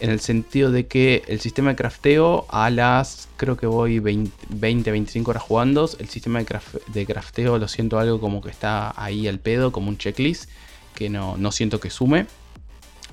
en 0.00 0.10
el 0.10 0.20
sentido 0.20 0.70
de 0.70 0.86
que 0.86 1.22
el 1.28 1.40
sistema 1.40 1.70
de 1.70 1.76
crafteo 1.76 2.46
a 2.48 2.70
las, 2.70 3.28
creo 3.36 3.56
que 3.56 3.66
voy 3.66 3.98
20, 3.98 4.90
25 4.90 5.30
horas 5.30 5.42
jugando, 5.42 5.90
el 5.98 6.08
sistema 6.08 6.40
de, 6.40 7.06
crafteo 7.06 7.58
lo 7.58 7.68
siento 7.68 7.98
algo 7.98 8.20
como 8.20 8.40
que 8.40 8.50
está 8.50 8.92
ahí 8.96 9.26
al 9.26 9.38
pedo, 9.38 9.72
como 9.72 9.88
un 9.88 9.98
checklist, 9.98 10.48
que 10.94 11.08
no, 11.08 11.52
siento 11.52 11.80
que 11.80 11.90
sume. 11.90 12.26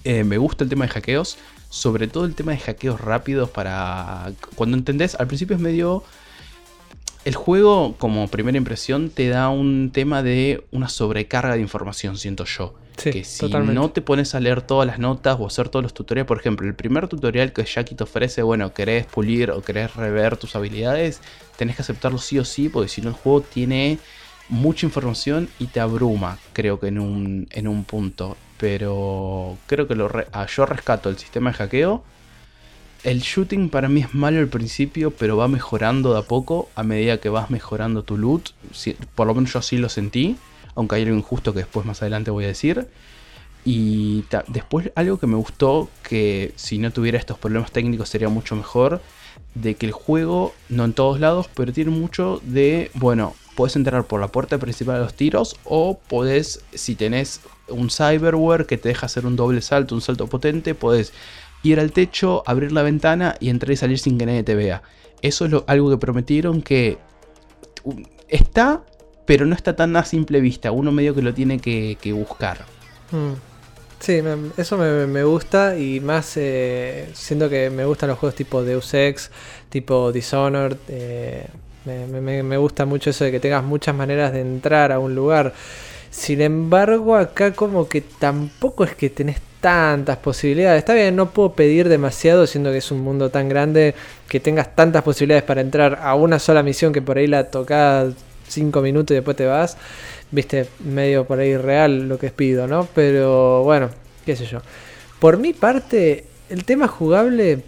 Eh, 0.03 0.23
me 0.23 0.37
gusta 0.37 0.63
el 0.63 0.69
tema 0.69 0.85
de 0.85 0.91
hackeos, 0.91 1.37
sobre 1.69 2.07
todo 2.07 2.25
el 2.25 2.35
tema 2.35 2.51
de 2.51 2.59
hackeos 2.59 3.01
rápidos 3.01 3.49
para... 3.49 4.31
Cuando 4.55 4.77
entendés, 4.77 5.15
al 5.15 5.27
principio 5.27 5.55
es 5.55 5.61
medio... 5.61 6.03
El 7.23 7.33
juego, 7.33 7.95
como 7.97 8.27
primera 8.27 8.55
impresión, 8.55 9.09
te 9.09 9.29
da 9.29 9.49
un 9.49 9.89
tema 9.91 10.21
de 10.21 10.63
una 10.69 10.89
sobrecarga 10.89 11.55
de 11.55 11.61
información, 11.61 12.19
siento 12.19 12.45
yo 12.45 12.75
que 12.95 13.23
si 13.23 13.49
no 13.49 13.89
te 13.91 14.01
pones 14.01 14.35
a 14.35 14.39
leer 14.39 14.61
todas 14.61 14.87
las 14.87 14.99
notas 14.99 15.37
o 15.39 15.47
hacer 15.47 15.69
todos 15.69 15.83
los 15.83 15.93
tutoriales, 15.93 16.27
por 16.27 16.39
ejemplo, 16.39 16.67
el 16.67 16.75
primer 16.75 17.07
tutorial 17.07 17.53
que 17.53 17.63
Jackie 17.63 17.95
te 17.95 18.03
ofrece, 18.03 18.41
bueno, 18.41 18.73
querés 18.73 19.05
pulir 19.05 19.51
o 19.51 19.61
querés 19.61 19.95
rever 19.95 20.37
tus 20.37 20.55
habilidades, 20.55 21.21
tenés 21.57 21.75
que 21.75 21.81
aceptarlo 21.81 22.17
sí 22.17 22.39
o 22.39 22.45
sí, 22.45 22.69
porque 22.69 22.89
si 22.89 23.01
no 23.01 23.09
el 23.09 23.15
juego 23.15 23.41
tiene 23.41 23.99
mucha 24.49 24.85
información 24.85 25.49
y 25.59 25.67
te 25.67 25.79
abruma, 25.79 26.37
creo 26.53 26.79
que 26.79 26.87
en 26.87 26.99
un, 26.99 27.47
en 27.51 27.67
un 27.67 27.83
punto. 27.83 28.37
Pero 28.57 29.57
creo 29.67 29.87
que 29.87 29.95
lo 29.95 30.09
ah, 30.31 30.47
yo 30.47 30.65
rescato 30.65 31.09
el 31.09 31.17
sistema 31.17 31.51
de 31.51 31.57
hackeo. 31.57 32.03
El 33.03 33.19
shooting 33.19 33.69
para 33.69 33.89
mí 33.89 34.01
es 34.01 34.15
malo 34.15 34.39
al 34.39 34.47
principio, 34.47 35.11
pero 35.11 35.37
va 35.37 35.47
mejorando 35.47 36.13
de 36.13 36.19
a 36.19 36.21
poco 36.23 36.69
a 36.73 36.83
medida 36.83 37.19
que 37.19 37.29
vas 37.29 37.51
mejorando 37.51 38.03
tu 38.03 38.17
loot. 38.17 38.51
por 39.13 39.27
lo 39.27 39.35
menos 39.35 39.53
yo 39.53 39.59
así 39.59 39.77
lo 39.77 39.89
sentí 39.89 40.37
aunque 40.75 40.95
hay 40.95 41.03
algo 41.03 41.17
injusto 41.17 41.53
que 41.53 41.59
después 41.59 41.85
más 41.85 42.01
adelante 42.01 42.31
voy 42.31 42.45
a 42.45 42.47
decir. 42.47 42.87
Y 43.63 44.25
después 44.47 44.91
algo 44.95 45.17
que 45.17 45.25
me 45.25 45.35
gustó, 45.35 45.89
que 46.03 46.53
si 46.55 46.77
no 46.77 46.91
tuviera 46.91 47.17
estos 47.17 47.39
problemas 47.39 47.71
técnicos 47.71 48.09
sería 48.09 48.29
mucho 48.29 48.55
mejor, 48.55 49.01
de 49.55 49.75
que 49.75 49.87
el 49.87 49.91
juego, 49.91 50.53
no 50.69 50.85
en 50.85 50.93
todos 50.93 51.19
lados, 51.19 51.49
pero 51.55 51.73
tiene 51.73 51.89
mucho 51.89 52.41
de, 52.43 52.91
bueno, 52.93 53.33
puedes 53.55 53.75
entrar 53.75 54.05
por 54.05 54.21
la 54.21 54.27
puerta 54.27 54.59
principal 54.59 54.97
de 54.97 55.03
los 55.03 55.13
tiros 55.15 55.55
o 55.63 55.97
podés, 56.07 56.63
si 56.73 56.95
tenés 56.95 57.41
un 57.67 57.89
cyberware 57.89 58.65
que 58.65 58.77
te 58.77 58.89
deja 58.89 59.07
hacer 59.07 59.25
un 59.25 59.35
doble 59.35 59.61
salto, 59.61 59.95
un 59.95 60.01
salto 60.01 60.27
potente, 60.27 60.75
podés 60.75 61.13
ir 61.63 61.79
al 61.79 61.91
techo, 61.91 62.43
abrir 62.45 62.71
la 62.71 62.83
ventana 62.83 63.35
y 63.39 63.49
entrar 63.49 63.71
y 63.71 63.77
salir 63.77 63.97
sin 63.97 64.17
que 64.17 64.25
nadie 64.25 64.43
te 64.43 64.55
vea. 64.55 64.83
Eso 65.21 65.45
es 65.45 65.53
algo 65.65 65.89
que 65.89 65.97
prometieron 65.97 66.61
que 66.61 66.99
está, 68.27 68.83
pero 69.25 69.45
no 69.45 69.55
está 69.55 69.75
tan 69.75 69.95
a 69.95 70.05
simple 70.05 70.39
vista. 70.39 70.71
Uno 70.71 70.91
medio 70.91 71.15
que 71.15 71.21
lo 71.21 71.33
tiene 71.33 71.59
que, 71.59 72.13
buscar. 72.13 72.59
Mm. 73.11 73.33
Sí, 73.99 74.21
eso 74.57 74.77
me, 74.77 75.23
gusta 75.23 75.77
y 75.77 75.99
más 75.99 76.33
eh, 76.37 77.09
que 77.49 77.69
me 77.69 77.85
gustan 77.85 78.09
los 78.09 78.19
juegos 78.19 78.35
tipo 78.35 78.63
Deus 78.63 78.93
Ex, 78.93 79.31
tipo 79.69 80.11
Dishonored. 80.11 80.77
Eh, 80.89 81.47
me, 81.85 82.57
gusta 82.57 82.85
mucho 82.85 83.09
eso 83.09 83.23
de 83.23 83.31
que 83.31 83.39
tengas 83.39 83.63
muchas 83.63 83.95
maneras 83.95 84.33
de 84.33 84.41
entrar 84.41 84.91
a 84.91 84.99
un 84.99 85.15
lugar. 85.15 85.53
Sin 86.11 86.41
embargo, 86.41 87.15
acá 87.15 87.53
como 87.53 87.89
que 87.89 88.01
tampoco 88.01 88.83
es 88.83 88.95
que 88.95 89.09
tenés 89.09 89.37
tantas 89.59 90.17
posibilidades. 90.17 90.79
Está 90.79 90.93
bien, 90.93 91.15
no 91.15 91.31
puedo 91.31 91.53
pedir 91.53 91.89
demasiado, 91.89 92.45
siendo 92.45 92.71
que 92.71 92.77
es 92.77 92.91
un 92.91 93.01
mundo 93.01 93.31
tan 93.31 93.49
grande 93.49 93.95
que 94.27 94.39
tengas 94.39 94.75
tantas 94.75 95.01
posibilidades 95.01 95.43
para 95.43 95.61
entrar 95.61 95.99
a 96.01 96.13
una 96.15 96.37
sola 96.37 96.61
misión 96.61 96.93
que 96.93 97.01
por 97.01 97.17
ahí 97.17 97.27
la 97.27 97.49
tocada 97.49 98.13
5 98.47 98.81
minutos 98.81 99.11
y 99.11 99.15
después 99.15 99.37
te 99.37 99.45
vas. 99.45 99.77
Viste, 100.31 100.67
medio 100.83 101.25
por 101.25 101.39
ahí 101.39 101.57
real 101.57 102.07
lo 102.07 102.17
que 102.17 102.29
pido, 102.31 102.67
¿no? 102.67 102.87
Pero 102.93 103.63
bueno, 103.63 103.89
qué 104.25 104.35
sé 104.35 104.45
yo. 104.45 104.61
Por 105.19 105.37
mi 105.37 105.53
parte, 105.53 106.25
el 106.49 106.65
tema 106.65 106.87
jugable 106.87 107.63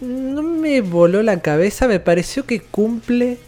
no 0.00 0.42
me 0.42 0.80
voló 0.80 1.22
la 1.22 1.40
cabeza, 1.40 1.88
me 1.88 2.00
pareció 2.00 2.46
que 2.46 2.60
cumple. 2.60 3.38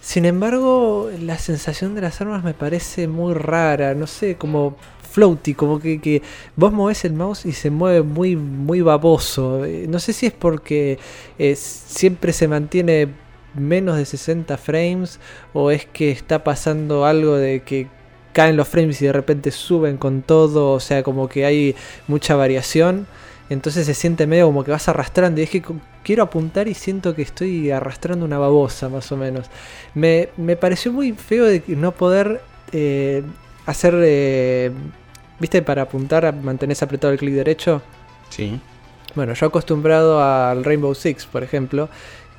Sin 0.00 0.24
embargo, 0.24 1.10
la 1.20 1.38
sensación 1.38 1.94
de 1.94 2.00
las 2.00 2.20
armas 2.20 2.42
me 2.42 2.54
parece 2.54 3.06
muy 3.06 3.34
rara, 3.34 3.94
no 3.94 4.06
sé, 4.08 4.36
como 4.36 4.76
floaty, 5.12 5.54
como 5.54 5.78
que, 5.78 6.22
vos 6.56 6.72
movés 6.72 7.04
el 7.04 7.12
mouse 7.12 7.46
y 7.46 7.52
se 7.52 7.70
mueve 7.70 8.02
muy, 8.02 8.34
muy 8.34 8.80
baboso. 8.80 9.64
Eh, 9.64 9.86
no 9.88 10.00
sé 10.00 10.12
si 10.12 10.26
es 10.26 10.32
porque 10.32 10.98
eh, 11.38 11.54
siempre 11.56 12.32
se 12.32 12.48
mantiene 12.48 13.08
menos 13.54 13.96
de 13.96 14.04
60 14.04 14.56
frames 14.56 15.20
o 15.52 15.70
es 15.70 15.86
que 15.86 16.10
está 16.10 16.44
pasando 16.44 17.04
algo 17.04 17.36
de 17.36 17.62
que 17.62 17.88
caen 18.32 18.56
los 18.56 18.68
frames 18.68 19.00
y 19.02 19.06
de 19.06 19.12
repente 19.12 19.50
suben 19.50 19.98
con 19.98 20.22
todo, 20.22 20.72
o 20.72 20.80
sea, 20.80 21.02
como 21.02 21.28
que 21.28 21.44
hay 21.44 21.76
mucha 22.08 22.34
variación. 22.34 23.06
Entonces 23.50 23.84
se 23.84 23.94
siente 23.94 24.26
medio 24.26 24.46
como 24.46 24.64
que 24.64 24.70
vas 24.70 24.88
arrastrando. 24.88 25.40
Y 25.40 25.44
es 25.44 25.50
que 25.50 25.62
quiero 26.02 26.22
apuntar 26.22 26.68
y 26.68 26.74
siento 26.74 27.14
que 27.14 27.22
estoy 27.22 27.70
arrastrando 27.70 28.24
una 28.24 28.38
babosa, 28.38 28.88
más 28.88 29.12
o 29.12 29.16
menos. 29.16 29.50
Me, 29.94 30.28
pareció 30.58 30.92
muy 30.92 31.12
feo 31.12 31.44
de 31.44 31.62
no 31.68 31.92
poder 31.92 32.40
eh, 32.72 33.22
hacer. 33.66 33.94
Eh, 34.02 34.70
¿Viste? 35.38 35.60
Para 35.60 35.82
apuntar, 35.82 36.34
mantenés 36.34 36.82
apretado 36.82 37.12
el 37.12 37.18
clic 37.18 37.34
derecho. 37.34 37.82
Sí. 38.30 38.58
Bueno, 39.14 39.34
yo 39.34 39.46
acostumbrado 39.46 40.22
al 40.22 40.64
Rainbow 40.64 40.94
Six, 40.94 41.26
por 41.26 41.42
ejemplo, 41.42 41.90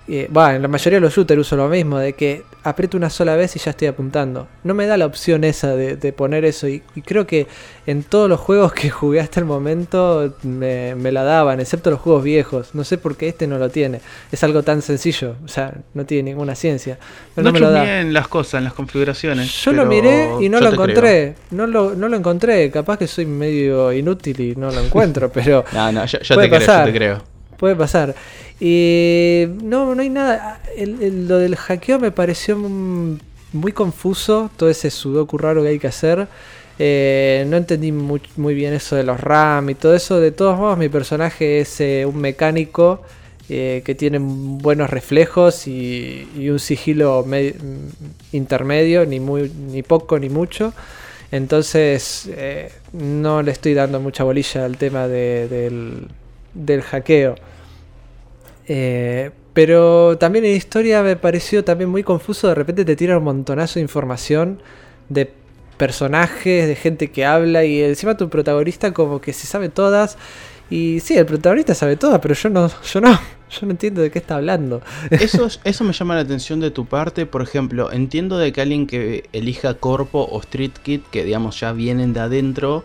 eh, 0.08 0.30
en 0.30 0.62
la 0.62 0.68
mayoría 0.68 0.98
de 0.98 1.02
los 1.02 1.13
shooters 1.13 1.39
uso 1.39 1.56
lo 1.56 1.70
mismo, 1.70 1.98
de 1.98 2.13
que 2.13 2.44
aprieto 2.63 2.98
una 2.98 3.10
sola 3.10 3.36
vez 3.36 3.56
y 3.56 3.60
ya 3.60 3.72
estoy 3.72 3.88
apuntando. 3.88 4.48
No 4.63 4.74
me 4.74 4.86
da 4.86 4.98
la 4.98 5.06
opción 5.06 5.44
esa 5.44 5.76
de, 5.76 6.13
poner 6.13 6.44
eso 6.46 6.68
y, 6.68 6.82
creo 7.06 7.26
que 7.26 7.48
en 7.86 8.04
todos 8.04 8.30
los 8.30 8.39
juegos 8.39 8.74
que 8.74 8.89
jugué 8.89 9.22
hasta 9.22 9.39
el 9.39 9.46
momento 9.46 10.36
me, 10.44 10.94
la 11.12 11.24
daban, 11.24 11.60
excepto 11.60 11.89
los 11.89 12.02
juegos 12.02 12.24
viejos. 12.24 12.76
No 12.76 12.84
sé 12.84 12.98
por 12.98 13.16
qué 13.16 13.30
este 13.30 13.48
no 13.48 13.58
lo 13.58 13.70
tiene. 13.70 14.02
Es 14.32 14.44
algo 14.44 14.63
tan 14.63 14.82
sencillo, 14.82 15.36
o 15.44 15.48
sea, 15.48 15.74
no 15.94 16.06
tiene 16.06 16.32
ninguna 16.32 16.56
ciencia. 16.56 16.98
no, 17.36 17.52
me 17.52 17.60
lo 17.60 17.72
da. 17.72 18.02
en 18.02 18.13
las 18.13 18.28
cosas, 18.28 18.56
en 18.56 18.66
las 18.66 18.74
configuraciones. 18.74 19.63
Yo 19.63 19.72
lo 19.72 19.86
miré 19.86 20.30
y 20.42 20.50
no 20.50 20.60
lo 20.60 20.72
encontré. 20.72 21.36
No 21.52 21.66
lo, 21.66 21.96
no 21.96 22.10
lo 22.10 22.18
encontré. 22.18 22.70
Capaz 22.72 22.98
que 22.98 23.08
soy 23.08 23.26
medio 23.26 23.94
inútil 23.94 24.39
y 24.42 24.56
no 24.56 24.70
lo 24.70 24.82
encuentro, 24.82 25.30
pero... 25.34 25.63
no, 25.74 25.92
no, 25.92 26.06
yo, 26.06 26.20
te 26.20 26.26
creo, 26.50 26.60
yo 26.60 26.84
te 26.86 26.94
creo. 26.94 27.33
Puede 27.58 27.76
pasar. 27.76 28.16
Y 28.60 29.46
no, 29.62 29.94
no 29.96 30.02
hay 30.02 30.10
nada. 30.10 30.62
lo 30.78 31.38
del 31.38 31.56
hackeo 31.56 32.00
me 32.00 32.12
pareció 32.12 32.58
muy 32.58 33.72
confuso. 33.74 34.50
Todo 34.58 34.70
ese 34.70 34.89
sudoku 34.89 35.38
raro 35.38 35.63
que 35.63 35.70
hay 35.70 35.80
que 35.80 35.88
hacer. 35.88 36.28
Eh, 36.80 37.46
no 37.48 37.58
entendí 37.58 37.92
muy, 37.92 38.54
bien 38.54 38.74
eso 38.74 38.96
de 38.96 39.04
los 39.04 39.20
RAM 39.20 39.70
y 39.70 39.76
todo 39.76 39.96
eso. 39.96 40.20
De 40.20 40.32
todos 40.32 40.58
modos, 40.58 40.78
mi 40.78 40.89
personaje 40.89 41.60
es 41.60 41.80
eh, 41.82 42.06
un 42.06 42.18
mecánico 42.18 43.02
eh, 43.50 43.82
que 43.86 43.96
tiene 43.96 44.18
buenos 44.20 44.89
reflejos 44.89 45.68
y, 45.68 46.28
un 46.50 46.60
sigilo 46.60 47.26
intermedio, 48.32 49.06
ni, 49.06 49.20
muy, 49.20 49.50
ni 49.50 49.84
poco 49.84 50.20
ni 50.20 50.30
mucho. 50.30 50.74
Entonces, 51.32 52.30
no 52.94 53.42
le 53.42 53.52
estoy 53.52 53.74
dando 53.74 54.00
mucha 54.00 54.24
bolilla 54.24 54.66
al 54.66 54.78
tema 54.78 55.08
del, 55.08 56.08
del 56.54 56.82
hackeo. 56.82 57.36
Eh, 58.68 59.32
pero 59.54 60.18
también 60.18 60.46
en 60.46 60.56
historia 60.56 61.04
me 61.04 61.16
pareció 61.16 61.63
también 61.63 61.89
muy 61.89 62.04
confuso. 62.04 62.48
De 62.48 62.56
repente 62.56 62.86
te 62.86 62.96
tira 62.96 63.18
un 63.18 63.24
montonazo 63.24 63.76
de 63.76 63.82
información 63.82 64.62
de 65.10 65.32
personajes, 65.78 66.68
de 66.68 66.76
gente 66.76 67.12
que 67.12 67.26
habla 67.26 67.66
y 67.66 67.82
encima 67.82 68.18
tu 68.18 68.30
protagonista 68.30 68.94
como 68.94 69.22
que 69.22 69.34
se 69.34 69.48
sabe 69.48 69.70
todas. 69.70 70.18
Y 70.70 71.02
sí, 71.02 71.16
el 71.16 71.26
protagonista 71.26 71.76
sabe 71.76 71.98
todas, 71.98 72.20
pero 72.20 72.34
yo 72.34 72.50
no, 72.50 72.68
yo 72.68 73.02
no, 73.02 73.12
yo 73.50 73.66
no 73.66 73.72
entiendo 73.72 74.02
de 74.02 74.10
qué 74.10 74.20
está 74.20 74.38
hablando. 74.38 74.82
Eso, 75.12 75.48
eso 75.63 75.84
me 75.84 75.94
llama 75.94 76.16
la 76.16 76.22
atención 76.22 76.60
de 76.60 76.72
tu 76.72 76.86
parte. 76.86 77.28
Por 77.28 77.44
ejemplo, 77.44 77.92
entiendo 77.92 78.38
de 78.38 78.52
que 78.52 78.62
alguien 78.62 78.88
que 78.88 79.30
elija 79.34 79.76
Corpo 79.76 80.28
o 80.32 80.39
Street 80.39 80.72
Kid, 80.82 81.02
que 81.12 81.26
digamos 81.26 81.60
ya 81.60 81.74
vienen 81.74 82.13
de 82.13 82.22
adentro, 82.22 82.84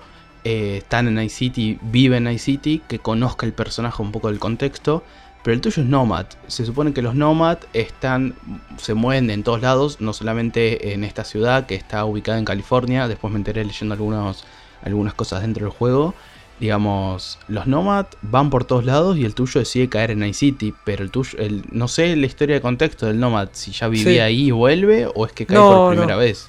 eh, 0.49 0.79
están 0.79 1.07
en 1.09 1.15
Night 1.17 1.31
City, 1.31 1.79
viven 1.83 2.17
en 2.19 2.25
Night 2.25 2.39
City, 2.39 2.81
que 2.89 2.99
conozca 2.99 3.45
el 3.45 3.53
personaje 3.53 4.01
un 4.01 4.13
poco 4.13 4.29
del 4.29 4.39
contexto. 4.39 5.05
Pero 5.43 5.55
el 5.55 5.61
tuyo 5.61 5.83
es 5.83 5.89
Nomad. 5.89 6.25
Se 6.47 6.65
supone 6.65 6.95
que 6.95 7.03
los 7.03 7.15
Nomad 7.15 7.59
están, 7.75 8.35
se 8.79 8.95
mueven 8.95 9.29
en 9.29 9.43
todos 9.43 9.61
lados, 9.61 10.01
no 10.01 10.15
solamente 10.15 10.95
en 10.95 11.05
esta 11.05 11.25
ciudad 11.25 11.67
que 11.67 11.75
está 11.75 12.03
ubicada 12.07 12.39
en 12.39 12.47
California. 12.47 13.09
Después 13.09 13.31
me 13.31 13.39
enteré 13.39 13.63
leyendo 13.63 13.93
algunos, 13.93 14.47
algunas 14.83 15.13
cosas 15.13 15.43
dentro 15.43 15.67
del 15.67 15.73
juego. 15.75 16.15
digamos, 16.61 17.39
los 17.49 17.67
Nomad 17.67 18.07
van 18.23 18.49
por 18.49 18.65
todos 18.65 18.87
lados 18.87 19.19
y 19.19 19.27
el 19.27 19.35
tuyo 19.35 19.61
decide 19.61 19.91
caer 19.91 20.13
en 20.13 20.21
Night 20.21 20.35
City, 20.35 20.75
pero 20.85 21.05
el 21.05 21.11
tuyo, 21.11 21.39
el, 21.39 21.63
no 21.71 21.89
sé 21.89 22.17
la 22.17 22.27
historia 22.27 22.55
de 22.55 22.63
contexto 22.63 23.05
del 23.05 23.21
Nomad, 23.21 23.51
si 23.53 23.71
ya 23.73 23.87
vivía 23.89 24.25
ahí 24.25 24.47
y 24.47 24.51
vuelve 24.51 25.09
o 25.15 25.27
es 25.27 25.33
que 25.33 25.45
cae 25.45 25.59
por 25.59 25.91
primera 25.91 26.17
vez. 26.17 26.49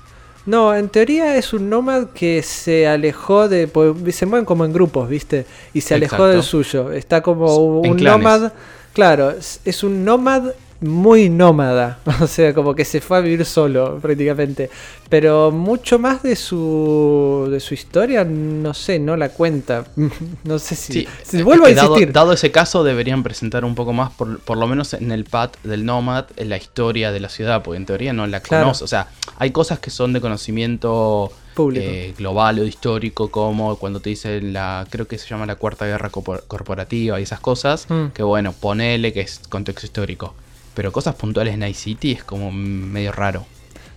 No, 0.50 0.76
en 0.76 0.90
teoría 0.90 1.36
es 1.36 1.54
un 1.54 1.70
nómad 1.70 2.08
que 2.08 2.42
se 2.42 2.88
alejó 2.88 3.48
de. 3.48 3.68
Pues, 3.68 4.16
se 4.16 4.26
mueven 4.26 4.46
como 4.46 4.66
en 4.66 4.74
grupos, 4.74 5.08
¿viste? 5.08 5.46
Y 5.76 5.82
se 5.82 5.94
alejó 5.94 6.26
del 6.26 6.42
suyo. 6.42 6.92
Está 6.92 7.22
como 7.22 7.56
un 7.58 7.98
nómad. 7.98 8.52
Claro, 8.94 9.32
es 9.64 9.84
un 9.84 10.04
nómad 10.04 10.52
muy 10.82 11.30
nómada, 11.30 12.00
o 12.22 12.28
sea, 12.28 12.54
como 12.54 12.76
que 12.76 12.86
se 12.86 13.02
fue 13.02 13.18
a 13.18 13.22
vivir 13.22 13.46
solo 13.46 14.00
prácticamente. 14.00 14.70
Pero 15.10 15.52
mucho 15.52 15.98
más 15.98 16.22
de 16.22 16.36
su 16.36 17.48
de 17.50 17.60
su 17.60 17.74
historia, 17.74 18.24
no 18.24 18.74
sé, 18.74 19.00
no 19.00 19.18
la 19.18 19.30
cuenta. 19.30 19.86
no 20.44 20.60
sé 20.60 20.76
si, 20.76 21.08
si 21.24 21.42
vuelvo 21.42 21.66
a 21.66 21.72
insistir. 21.72 22.12
Dado, 22.12 22.34
ese 22.34 22.52
caso, 22.52 22.84
deberían 22.84 23.24
presentar 23.24 23.66
un 23.66 23.76
poco 23.76 23.92
más, 23.92 24.12
por, 24.12 24.40
por, 24.40 24.58
lo 24.58 24.68
menos 24.68 24.94
en 24.94 25.12
el 25.12 25.26
pad 25.26 25.52
del 25.64 25.86
Nomad, 25.86 26.26
en 26.38 26.50
la 26.50 26.58
historia 26.58 27.12
de 27.12 27.20
la 27.20 27.30
ciudad, 27.30 27.64
porque 27.64 27.78
en 27.78 27.86
teoría 27.86 28.14
no 28.14 28.28
la 28.28 28.42
conoce. 28.42 28.84
O 28.84 28.88
sea, 28.88 29.08
hay 29.38 29.52
cosas 29.52 29.80
que 29.80 29.90
son 29.90 30.14
de 30.14 30.22
conocimiento 30.22 31.32
eh, 31.76 32.14
global 32.18 32.60
o 32.60 32.64
histórico, 32.66 33.30
como 33.30 33.76
cuando 33.78 34.00
te 34.00 34.10
dicen 34.10 34.54
la, 34.54 34.88
creo 34.90 35.08
que 35.08 35.18
se 35.18 35.28
llama 35.28 35.46
la 35.46 35.56
Cuarta 35.56 35.86
Guerra 35.86 36.10
Corporativa 36.10 37.20
y 37.20 37.24
esas 37.24 37.40
cosas, 37.40 37.88
mm. 37.90 38.08
que 38.14 38.24
bueno, 38.24 38.54
ponele 38.54 39.12
que 39.12 39.22
es 39.22 39.42
contexto 39.50 39.86
histórico. 39.86 40.34
Pero 40.74 40.92
cosas 40.92 41.16
puntuales 41.16 41.54
en 41.54 41.62
Night 41.62 41.76
City 41.76 42.14
es 42.14 42.24
como 42.24 42.52
medio 42.52 43.12
raro. 43.12 43.46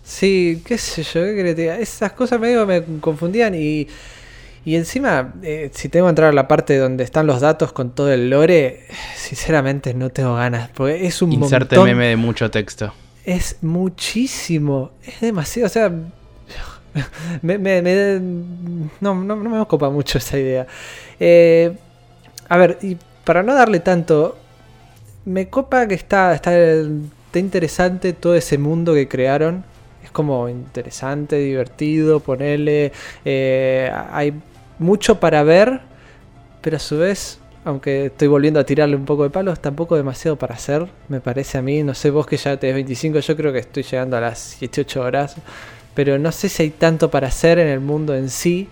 Sí, 0.04 0.62
qué 0.64 0.78
sé 0.78 1.02
yo, 1.02 1.20
qué 1.22 1.78
Esas 1.80 2.12
cosas 2.12 2.40
medio 2.40 2.66
me 2.66 2.82
confundían 3.00 3.54
y, 3.54 3.86
y 4.64 4.76
encima, 4.76 5.34
eh, 5.42 5.70
si 5.72 5.88
tengo 5.88 6.06
que 6.06 6.10
entrar 6.10 6.30
a 6.30 6.32
la 6.32 6.48
parte 6.48 6.76
donde 6.76 7.04
están 7.04 7.26
los 7.26 7.40
datos 7.40 7.72
con 7.72 7.90
todo 7.90 8.12
el 8.12 8.30
lore, 8.30 8.86
sinceramente 9.16 9.94
no 9.94 10.10
tengo 10.10 10.34
ganas, 10.34 10.70
porque 10.70 11.06
es 11.06 11.22
un 11.22 11.32
Inserte 11.32 11.78
meme 11.78 12.08
de 12.08 12.16
mucho 12.16 12.50
texto. 12.50 12.92
Es 13.24 13.56
muchísimo, 13.62 14.90
es 15.06 15.20
demasiado, 15.20 15.66
o 15.66 15.70
sea, 15.70 15.92
me, 17.42 17.58
no, 19.00 19.14
no, 19.14 19.36
me 19.36 19.60
ocupa 19.60 19.90
mucho 19.90 20.18
esa 20.18 20.38
idea. 20.38 20.66
Eh, 21.18 21.72
a 22.48 22.56
ver, 22.56 22.78
y 22.82 22.96
para 23.24 23.42
no 23.42 23.54
darle 23.54 23.80
tanto, 23.80 24.36
me 25.24 25.48
copa 25.48 25.86
que 25.86 25.94
está, 25.94 26.34
está, 26.34 26.52
interesante 27.34 28.12
todo 28.12 28.34
ese 28.34 28.58
mundo 28.58 28.94
que 28.94 29.08
crearon. 29.08 29.64
Es 30.04 30.10
como 30.10 30.48
interesante, 30.48 31.36
divertido, 31.36 32.20
ponerle... 32.20 32.92
Eh, 33.24 33.90
hay 34.10 34.34
mucho 34.78 35.20
para 35.20 35.42
ver, 35.42 35.80
pero 36.60 36.76
a 36.76 36.80
su 36.80 36.98
vez, 36.98 37.38
aunque 37.64 38.06
estoy 38.06 38.28
volviendo 38.28 38.58
a 38.58 38.64
tirarle 38.64 38.96
un 38.96 39.04
poco 39.04 39.22
de 39.22 39.30
palos, 39.30 39.60
tampoco 39.60 39.96
demasiado 39.96 40.36
para 40.36 40.54
hacer, 40.54 40.86
me 41.08 41.20
parece 41.20 41.58
a 41.58 41.62
mí. 41.62 41.82
No 41.82 41.94
sé, 41.94 42.10
vos 42.10 42.26
que 42.26 42.36
ya 42.36 42.56
tenés 42.56 42.74
25, 42.74 43.20
yo 43.20 43.36
creo 43.36 43.52
que 43.52 43.60
estoy 43.60 43.84
llegando 43.84 44.16
a 44.16 44.20
las 44.20 44.58
18 44.60 45.00
horas. 45.00 45.36
Pero 45.94 46.18
no 46.18 46.32
sé 46.32 46.48
si 46.48 46.62
hay 46.64 46.70
tanto 46.70 47.10
para 47.10 47.28
hacer 47.28 47.58
en 47.58 47.68
el 47.68 47.80
mundo 47.80 48.14
en 48.14 48.30
sí. 48.30 48.68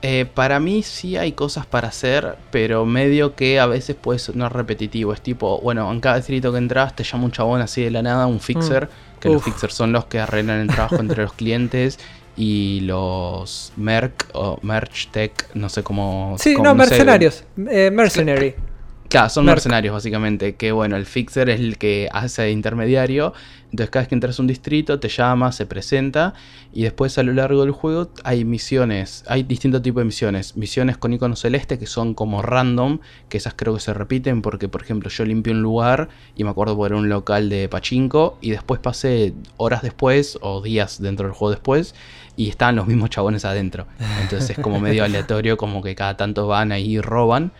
Eh, 0.00 0.26
para 0.32 0.60
mí 0.60 0.82
sí 0.84 1.16
hay 1.16 1.32
cosas 1.32 1.66
para 1.66 1.88
hacer, 1.88 2.36
pero 2.52 2.86
medio 2.86 3.34
que 3.34 3.58
a 3.58 3.66
veces 3.66 3.96
puede 3.96 4.20
sonar 4.20 4.54
repetitivo. 4.54 5.12
Es 5.12 5.20
tipo, 5.20 5.60
bueno, 5.60 5.90
en 5.90 6.00
cada 6.00 6.16
distrito 6.16 6.52
que 6.52 6.58
entras 6.58 6.94
te 6.94 7.02
llama 7.02 7.24
un 7.24 7.32
chabón 7.32 7.60
así 7.60 7.82
de 7.82 7.90
la 7.90 8.02
nada, 8.02 8.26
un 8.26 8.38
fixer, 8.38 8.84
mm. 8.86 9.18
que 9.20 9.28
los 9.28 9.42
fixers 9.42 9.74
son 9.74 9.92
los 9.92 10.04
que 10.04 10.20
arreglan 10.20 10.60
el 10.60 10.68
trabajo 10.68 10.96
entre 10.96 11.22
los 11.22 11.32
clientes 11.34 11.98
y 12.36 12.80
los 12.82 13.72
merc 13.76 14.26
o 14.34 14.60
merch 14.62 15.08
tech, 15.10 15.48
no 15.54 15.68
sé 15.68 15.82
cómo. 15.82 16.36
Sí, 16.38 16.54
no, 16.54 16.74
mercenarios, 16.74 17.42
eh, 17.68 17.90
mercenary. 17.90 18.54
Claro, 19.08 19.30
son 19.30 19.46
mercenarios 19.46 19.94
básicamente, 19.94 20.56
que 20.56 20.70
bueno, 20.70 20.96
el 20.96 21.06
fixer 21.06 21.48
es 21.48 21.60
el 21.60 21.78
que 21.78 22.10
hace 22.12 22.42
de 22.42 22.50
intermediario, 22.50 23.32
entonces 23.70 23.88
cada 23.88 24.02
vez 24.02 24.08
que 24.08 24.14
entras 24.14 24.38
a 24.38 24.42
un 24.42 24.48
distrito 24.48 25.00
te 25.00 25.08
llama, 25.08 25.50
se 25.52 25.64
presenta 25.64 26.34
y 26.74 26.82
después 26.82 27.16
a 27.16 27.22
lo 27.22 27.32
largo 27.32 27.62
del 27.62 27.70
juego 27.70 28.10
hay 28.22 28.44
misiones, 28.44 29.24
hay 29.26 29.44
distintos 29.44 29.80
tipos 29.80 30.02
de 30.02 30.04
misiones, 30.04 30.58
misiones 30.58 30.98
con 30.98 31.14
icono 31.14 31.36
celeste 31.36 31.78
que 31.78 31.86
son 31.86 32.12
como 32.12 32.42
random, 32.42 32.98
que 33.30 33.38
esas 33.38 33.54
creo 33.56 33.72
que 33.72 33.80
se 33.80 33.94
repiten 33.94 34.42
porque 34.42 34.68
por 34.68 34.82
ejemplo 34.82 35.08
yo 35.08 35.24
limpié 35.24 35.54
un 35.54 35.62
lugar 35.62 36.10
y 36.36 36.44
me 36.44 36.50
acuerdo 36.50 36.76
por 36.76 36.92
un 36.92 37.08
local 37.08 37.48
de 37.48 37.66
pachinko 37.70 38.36
y 38.42 38.50
después 38.50 38.78
pasé 38.78 39.32
horas 39.56 39.80
después 39.80 40.38
o 40.42 40.60
días 40.60 41.00
dentro 41.00 41.26
del 41.26 41.34
juego 41.34 41.52
después 41.52 41.94
y 42.36 42.50
estaban 42.50 42.76
los 42.76 42.86
mismos 42.86 43.08
chabones 43.08 43.46
adentro, 43.46 43.86
entonces 44.20 44.50
es 44.50 44.58
como 44.62 44.80
medio 44.80 45.02
aleatorio, 45.04 45.56
como 45.56 45.82
que 45.82 45.94
cada 45.94 46.18
tanto 46.18 46.46
van 46.46 46.72
ahí 46.72 46.96
y 46.96 47.00
roban. 47.00 47.52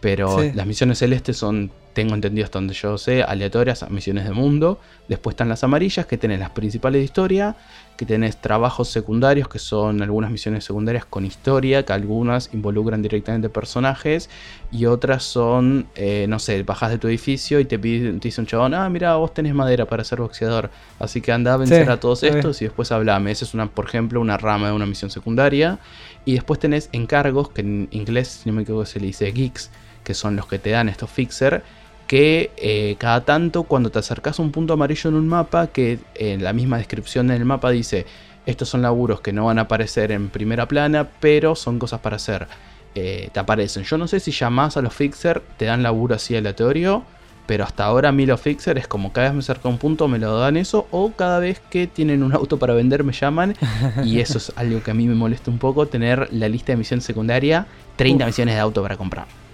Pero 0.00 0.42
las 0.54 0.66
misiones 0.66 0.98
celestes 0.98 1.38
son, 1.38 1.70
tengo 1.94 2.14
entendido 2.14 2.44
hasta 2.44 2.58
donde 2.58 2.74
yo 2.74 2.98
sé, 2.98 3.22
aleatorias 3.22 3.88
misiones 3.90 4.24
de 4.24 4.32
mundo. 4.32 4.78
Después 5.08 5.32
están 5.32 5.48
las 5.48 5.64
amarillas, 5.64 6.04
que 6.04 6.18
tienen 6.18 6.40
las 6.40 6.50
principales 6.50 7.00
de 7.00 7.04
historia. 7.04 7.56
Que 7.96 8.04
tenés 8.04 8.36
trabajos 8.36 8.90
secundarios, 8.90 9.48
que 9.48 9.58
son 9.58 10.02
algunas 10.02 10.30
misiones 10.30 10.64
secundarias 10.64 11.06
con 11.06 11.24
historia, 11.24 11.86
que 11.86 11.94
algunas 11.94 12.50
involucran 12.52 13.00
directamente 13.00 13.48
personajes. 13.48 14.28
Y 14.70 14.84
otras 14.84 15.22
son, 15.22 15.86
eh, 15.94 16.26
no 16.28 16.38
sé, 16.38 16.62
bajas 16.62 16.90
de 16.90 16.98
tu 16.98 17.08
edificio 17.08 17.58
y 17.58 17.64
te, 17.64 17.78
pide, 17.78 18.12
te 18.12 18.28
dice 18.28 18.42
un 18.42 18.46
chabón, 18.46 18.74
ah, 18.74 18.90
mira, 18.90 19.16
vos 19.16 19.32
tenés 19.32 19.54
madera 19.54 19.86
para 19.86 20.04
ser 20.04 20.20
boxeador. 20.20 20.70
Así 20.98 21.22
que 21.22 21.32
anda 21.32 21.54
a 21.54 21.56
vencer 21.56 21.88
a 21.88 21.98
todos 21.98 22.22
estos 22.22 22.60
y 22.60 22.66
después 22.66 22.92
hablame. 22.92 23.30
Esa 23.30 23.46
es, 23.46 23.54
una, 23.54 23.66
por 23.70 23.86
ejemplo, 23.86 24.20
una 24.20 24.36
rama 24.36 24.66
de 24.66 24.74
una 24.74 24.84
misión 24.84 25.10
secundaria. 25.10 25.78
Y 26.26 26.34
después 26.34 26.60
tenés 26.60 26.90
encargos, 26.92 27.48
que 27.48 27.62
en 27.62 27.88
inglés, 27.92 28.40
si 28.42 28.50
no 28.50 28.56
me 28.56 28.62
equivoco, 28.62 28.84
se 28.84 29.00
le 29.00 29.06
dice 29.06 29.32
geeks 29.32 29.70
que 30.06 30.14
son 30.14 30.36
los 30.36 30.46
que 30.46 30.60
te 30.60 30.70
dan 30.70 30.88
estos 30.88 31.10
fixer, 31.10 31.64
que 32.06 32.52
eh, 32.56 32.94
cada 32.96 33.24
tanto 33.24 33.64
cuando 33.64 33.90
te 33.90 33.98
acercas 33.98 34.38
a 34.38 34.42
un 34.42 34.52
punto 34.52 34.72
amarillo 34.74 35.10
en 35.10 35.16
un 35.16 35.26
mapa, 35.26 35.66
que 35.66 35.98
en 36.14 36.44
la 36.44 36.52
misma 36.52 36.78
descripción 36.78 37.26
del 37.26 37.44
mapa 37.44 37.72
dice, 37.72 38.06
estos 38.46 38.68
son 38.68 38.82
laburos 38.82 39.20
que 39.20 39.32
no 39.32 39.46
van 39.46 39.58
a 39.58 39.62
aparecer 39.62 40.12
en 40.12 40.28
primera 40.28 40.68
plana, 40.68 41.08
pero 41.18 41.56
son 41.56 41.80
cosas 41.80 41.98
para 41.98 42.16
hacer. 42.16 42.46
Eh, 42.94 43.30
te 43.32 43.40
aparecen. 43.40 43.82
Yo 43.82 43.98
no 43.98 44.06
sé 44.06 44.20
si 44.20 44.30
llamas 44.30 44.76
a 44.76 44.80
los 44.80 44.94
fixer, 44.94 45.42
te 45.56 45.64
dan 45.64 45.82
laburo 45.82 46.14
así 46.14 46.36
aleatorio, 46.36 47.02
pero 47.46 47.64
hasta 47.64 47.84
ahora 47.84 48.10
a 48.10 48.12
mí 48.12 48.26
los 48.26 48.40
fixer 48.40 48.78
es 48.78 48.86
como 48.86 49.12
cada 49.12 49.26
vez 49.26 49.34
me 49.34 49.40
acerca 49.40 49.68
a 49.68 49.72
un 49.72 49.78
punto 49.78 50.06
me 50.06 50.20
lo 50.20 50.38
dan 50.38 50.56
eso, 50.56 50.86
o 50.92 51.10
cada 51.10 51.40
vez 51.40 51.60
que 51.68 51.88
tienen 51.88 52.22
un 52.22 52.32
auto 52.32 52.60
para 52.60 52.74
vender 52.74 53.02
me 53.02 53.12
llaman, 53.12 53.56
y 54.04 54.20
eso 54.20 54.38
es 54.38 54.52
algo 54.54 54.84
que 54.84 54.92
a 54.92 54.94
mí 54.94 55.08
me 55.08 55.16
molesta 55.16 55.50
un 55.50 55.58
poco, 55.58 55.86
tener 55.86 56.28
la 56.32 56.48
lista 56.48 56.72
de 56.72 56.76
misión 56.76 57.00
secundaria, 57.00 57.66
30 57.96 58.24
misiones 58.24 58.54
de 58.54 58.60
auto 58.60 58.82
para 58.82 58.96
comprar. 58.96 59.45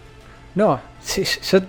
No, 0.54 0.80
sí, 1.02 1.24
yo 1.24 1.60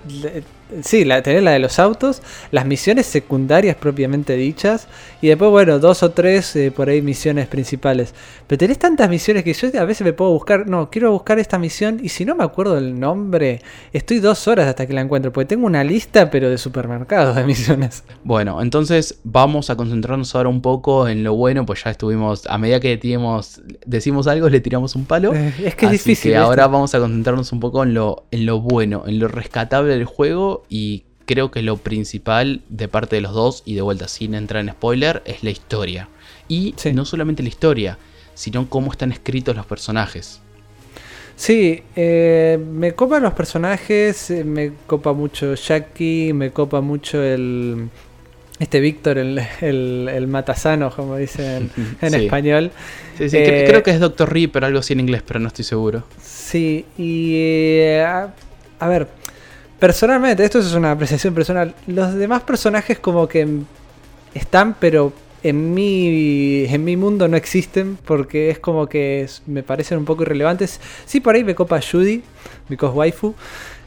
Sí, 0.82 1.04
la, 1.04 1.22
tenés 1.22 1.42
la 1.42 1.52
de 1.52 1.58
los 1.58 1.78
autos, 1.78 2.22
las 2.50 2.66
misiones 2.66 3.06
secundarias 3.06 3.76
propiamente 3.76 4.34
dichas, 4.34 4.88
y 5.20 5.28
después, 5.28 5.50
bueno, 5.50 5.78
dos 5.78 6.02
o 6.02 6.10
tres 6.10 6.56
eh, 6.56 6.70
por 6.70 6.88
ahí 6.88 7.02
misiones 7.02 7.46
principales. 7.46 8.14
Pero 8.46 8.58
tenés 8.58 8.78
tantas 8.78 9.08
misiones 9.08 9.44
que 9.44 9.52
yo 9.52 9.68
a 9.78 9.84
veces 9.84 10.04
me 10.04 10.12
puedo 10.12 10.30
buscar, 10.32 10.66
no, 10.66 10.90
quiero 10.90 11.12
buscar 11.12 11.38
esta 11.38 11.58
misión, 11.58 12.00
y 12.02 12.08
si 12.08 12.24
no 12.24 12.34
me 12.34 12.44
acuerdo 12.44 12.78
el 12.78 12.98
nombre, 12.98 13.62
estoy 13.92 14.20
dos 14.20 14.48
horas 14.48 14.66
hasta 14.66 14.86
que 14.86 14.92
la 14.92 15.00
encuentro, 15.00 15.32
porque 15.32 15.46
tengo 15.46 15.66
una 15.66 15.84
lista, 15.84 16.30
pero 16.30 16.50
de 16.50 16.58
supermercados 16.58 17.36
de 17.36 17.44
misiones. 17.44 18.04
Bueno, 18.24 18.60
entonces 18.60 19.18
vamos 19.24 19.70
a 19.70 19.76
concentrarnos 19.76 20.34
ahora 20.34 20.48
un 20.48 20.60
poco 20.60 21.08
en 21.08 21.24
lo 21.24 21.34
bueno, 21.34 21.64
pues 21.66 21.84
ya 21.84 21.90
estuvimos, 21.90 22.46
a 22.46 22.58
medida 22.58 22.80
que 22.80 22.96
decimos 23.86 24.26
algo, 24.26 24.48
le 24.48 24.60
tiramos 24.60 24.94
un 24.94 25.04
palo. 25.04 25.34
Eh, 25.34 25.52
es 25.64 25.74
que 25.74 25.86
es 25.86 25.92
difícil. 25.92 26.32
Que 26.32 26.36
ahora 26.36 26.66
vamos 26.66 26.94
a 26.94 26.98
concentrarnos 26.98 27.52
un 27.52 27.60
poco 27.60 27.82
en 27.82 27.94
lo, 27.94 28.24
en 28.30 28.46
lo 28.46 28.60
bueno, 28.60 29.04
en 29.06 29.18
lo 29.18 29.28
rescatable 29.28 29.92
del 29.92 30.04
juego 30.04 30.63
y 30.68 31.04
creo 31.26 31.50
que 31.50 31.62
lo 31.62 31.76
principal 31.76 32.62
de 32.68 32.88
parte 32.88 33.16
de 33.16 33.22
los 33.22 33.32
dos, 33.32 33.62
y 33.64 33.74
de 33.74 33.82
vuelta 33.82 34.08
sin 34.08 34.34
entrar 34.34 34.62
en 34.62 34.70
spoiler, 34.70 35.22
es 35.24 35.42
la 35.42 35.50
historia. 35.50 36.08
Y 36.48 36.74
no 36.92 37.04
solamente 37.04 37.42
la 37.42 37.48
historia, 37.48 37.98
sino 38.34 38.68
cómo 38.68 38.92
están 38.92 39.12
escritos 39.12 39.56
los 39.56 39.66
personajes. 39.66 40.40
Sí, 41.36 41.82
eh, 41.96 42.58
me 42.64 42.92
copan 42.92 43.22
los 43.22 43.32
personajes, 43.32 44.30
eh, 44.30 44.44
me 44.44 44.72
copa 44.86 45.12
mucho 45.12 45.54
Jackie, 45.54 46.32
me 46.32 46.50
copa 46.50 46.80
mucho 46.80 47.22
el... 47.22 47.88
Este 48.60 48.78
Víctor, 48.78 49.18
el, 49.18 49.40
el, 49.60 50.26
matasano, 50.28 50.88
como 50.94 51.16
dicen 51.16 51.72
en 52.00 52.14
español. 52.14 52.70
Sí, 53.18 53.28
sí, 53.28 53.36
eh, 53.38 53.64
creo 53.66 53.82
que 53.82 53.90
es 53.90 53.98
Doctor 53.98 54.32
Ri, 54.32 54.46
pero 54.46 54.66
algo 54.66 54.78
así 54.78 54.92
en 54.92 55.00
inglés, 55.00 55.24
pero 55.26 55.40
no 55.40 55.48
estoy 55.48 55.64
seguro. 55.64 56.04
Sí, 56.22 56.86
y... 56.96 57.98
a 57.98 58.32
ver, 58.88 59.08
Personalmente, 59.84 60.42
esto 60.42 60.60
es 60.60 60.72
una 60.72 60.92
apreciación 60.92 61.34
personal. 61.34 61.74
Los 61.86 62.14
demás 62.14 62.42
personajes 62.42 62.98
como 62.98 63.28
que 63.28 63.46
están, 64.32 64.72
pero 64.80 65.12
en 65.42 65.74
mi, 65.74 66.64
en 66.64 66.84
mi 66.84 66.96
mundo 66.96 67.28
no 67.28 67.36
existen 67.36 67.98
porque 68.02 68.48
es 68.48 68.58
como 68.58 68.86
que 68.86 69.28
me 69.44 69.62
parecen 69.62 69.98
un 69.98 70.06
poco 70.06 70.22
irrelevantes. 70.22 70.80
Sí, 71.04 71.20
por 71.20 71.34
ahí 71.34 71.44
me 71.44 71.54
copa 71.54 71.82
Judy, 71.82 72.22
mi 72.70 72.76
waifu. 72.76 73.34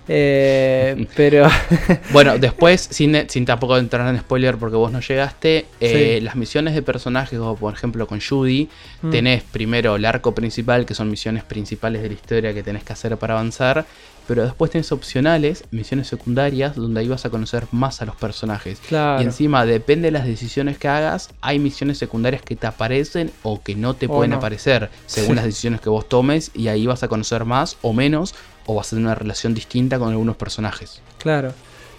Eh, 0.07 1.07
pero. 1.15 1.47
bueno, 2.11 2.37
después, 2.37 2.87
sin, 2.91 3.27
sin 3.27 3.45
tampoco 3.45 3.75
entrar 3.75 4.07
en 4.07 4.19
spoiler 4.21 4.57
porque 4.57 4.75
vos 4.75 4.91
no 4.91 4.99
llegaste, 4.99 5.65
eh, 5.79 6.19
las 6.21 6.35
misiones 6.35 6.75
de 6.75 6.83
personajes, 6.83 7.39
como 7.39 7.55
por 7.55 7.73
ejemplo 7.73 8.05
con 8.05 8.21
Judy, 8.21 8.69
mm. 9.01 9.09
tenés 9.09 9.41
primero 9.41 9.95
el 9.95 10.05
arco 10.05 10.35
principal, 10.35 10.85
que 10.85 10.93
son 10.93 11.09
misiones 11.09 11.43
principales 11.43 12.03
de 12.03 12.09
la 12.09 12.13
historia 12.13 12.53
que 12.53 12.61
tenés 12.61 12.83
que 12.83 12.93
hacer 12.93 13.17
para 13.17 13.33
avanzar. 13.33 13.87
Pero 14.27 14.43
después 14.43 14.71
tenés 14.71 14.91
opcionales, 14.91 15.63
misiones 15.71 16.07
secundarias, 16.07 16.75
donde 16.75 16.99
ahí 16.99 17.07
vas 17.07 17.25
a 17.25 17.29
conocer 17.29 17.67
más 17.71 18.01
a 18.01 18.05
los 18.05 18.15
personajes. 18.15 18.79
Y 18.91 19.23
encima, 19.23 19.65
depende 19.65 20.07
de 20.07 20.11
las 20.11 20.25
decisiones 20.25 20.77
que 20.77 20.87
hagas, 20.87 21.29
hay 21.41 21.59
misiones 21.59 21.97
secundarias 21.97 22.41
que 22.41 22.55
te 22.55 22.67
aparecen 22.67 23.31
o 23.43 23.61
que 23.61 23.75
no 23.75 23.93
te 23.93 24.07
pueden 24.07 24.33
aparecer, 24.33 24.89
según 25.05 25.37
las 25.37 25.45
decisiones 25.45 25.81
que 25.81 25.89
vos 25.89 26.07
tomes, 26.09 26.51
y 26.53 26.67
ahí 26.67 26.85
vas 26.85 27.03
a 27.03 27.07
conocer 27.07 27.45
más 27.45 27.77
o 27.81 27.93
menos 27.93 28.35
o 28.65 28.75
vas 28.75 28.87
a 28.87 28.89
tener 28.91 29.05
una 29.05 29.15
relación 29.15 29.53
distinta 29.53 29.97
con 29.97 30.09
algunos 30.09 30.35
personajes. 30.35 31.01
Claro. 31.17 31.53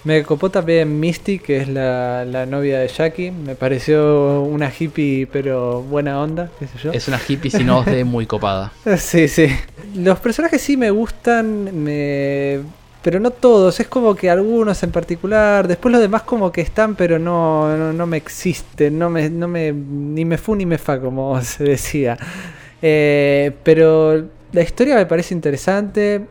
Me 0.04 0.22
copó 0.22 0.50
también 0.50 1.00
Misty, 1.00 1.38
que 1.38 1.58
es 1.58 1.68
la, 1.68 2.46
novia 2.48 2.78
de 2.78 2.88
Jackie. 2.88 3.30
Me 3.30 3.54
pareció 3.54 4.42
una 4.42 4.70
hippie, 4.76 5.26
pero 5.26 5.82
buena 5.82 6.20
onda, 6.20 6.50
qué 6.58 6.66
sé 6.66 6.78
yo. 6.82 6.92
Es 6.92 7.08
una 7.08 7.20
hippie, 7.26 7.50
si 7.50 7.64
no 7.64 7.82
de 7.82 8.04
muy 8.04 8.26
copada. 8.26 8.72
sí, 8.96 9.28
sí. 9.28 9.48
Los 9.94 10.20
personajes 10.20 10.61
sí 10.61 10.76
me 10.76 10.90
gustan, 10.90 11.82
me... 11.82 12.61
pero 13.02 13.18
no 13.18 13.30
todos. 13.30 13.80
Es 13.80 13.88
como 13.88 14.14
que 14.14 14.30
algunos 14.30 14.82
en 14.82 14.92
particular. 14.92 15.66
Después 15.66 15.92
los 15.92 16.00
demás 16.00 16.22
como 16.22 16.52
que 16.52 16.61
están, 16.61 16.94
pero 16.94 17.18
no, 17.18 17.92
no, 17.92 18.06
me 18.06 18.18
existen. 18.18 18.98
No 18.98 19.11
me, 19.11 19.28
no 19.28 19.48
me, 19.48 19.72
ni 19.72 20.24
me 20.24 20.38
fu 20.38 20.54
ni 20.54 20.64
me 20.64 20.78
fa, 20.78 21.00
como 21.00 21.40
se 21.42 21.64
decía. 21.64 22.16
Eh, 22.80 23.50
pero 23.64 24.24
la 24.52 24.62
historia 24.62 24.94
me 24.94 25.06
parece 25.06 25.34
interesante 25.34 26.24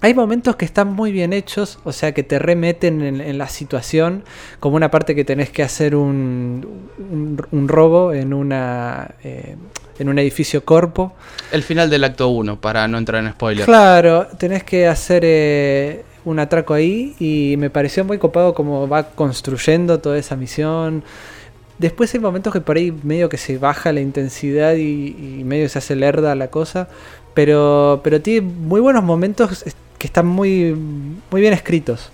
hay 0.00 0.14
momentos 0.14 0.56
que 0.56 0.64
están 0.64 0.92
muy 0.92 1.10
bien 1.10 1.32
hechos, 1.32 1.78
o 1.84 1.92
sea, 1.92 2.12
que 2.12 2.22
te 2.22 2.38
remeten 2.38 3.02
en, 3.02 3.38
la 3.38 3.48
situación, 3.48 4.22
como 4.60 4.76
una 4.76 4.90
parte 4.90 5.14
que 5.14 5.24
tenés 5.24 5.50
que 5.50 5.62
hacer 5.62 5.96
un, 5.96 6.88
un, 7.50 7.68
robo 7.68 8.12
en 8.12 8.32
una... 8.32 9.14
Eh, 9.24 9.56
en 9.98 10.08
un 10.08 10.16
edificio 10.20 10.64
corpo. 10.64 11.12
El 11.50 11.64
final 11.64 11.90
del 11.90 12.04
acto 12.04 12.28
1, 12.28 12.60
para 12.60 12.86
no 12.86 12.98
entrar 12.98 13.24
en 13.24 13.32
spoiler. 13.32 13.64
Claro, 13.64 14.28
tenés 14.38 14.62
que 14.62 14.86
hacer 14.86 15.24
eh, 15.26 16.04
un 16.24 16.38
atraco 16.38 16.72
ahí 16.74 17.16
y 17.18 17.56
me 17.58 17.68
pareció 17.68 18.04
muy 18.04 18.18
copado 18.18 18.54
como 18.54 18.88
va 18.88 19.08
construyendo 19.10 19.98
toda 19.98 20.16
esa 20.16 20.36
misión. 20.36 21.02
Después 21.78 22.14
hay 22.14 22.20
momentos 22.20 22.52
que 22.52 22.60
por 22.60 22.76
ahí 22.76 22.92
medio 23.02 23.28
que 23.28 23.38
se 23.38 23.58
baja 23.58 23.92
la 23.92 24.00
intensidad 24.00 24.74
y, 24.74 25.40
y 25.40 25.42
medio 25.42 25.68
se 25.68 25.78
hace 25.78 25.96
lerda 25.96 26.36
la 26.36 26.46
cosa, 26.46 26.88
pero, 27.34 28.00
pero 28.04 28.20
tiene 28.20 28.42
muy 28.42 28.80
buenos 28.80 29.02
momentos 29.02 29.64
que 29.98 30.06
están 30.06 30.26
muy, 30.26 30.74
muy 30.74 31.40
bien 31.40 31.52
escritos. 31.52 32.10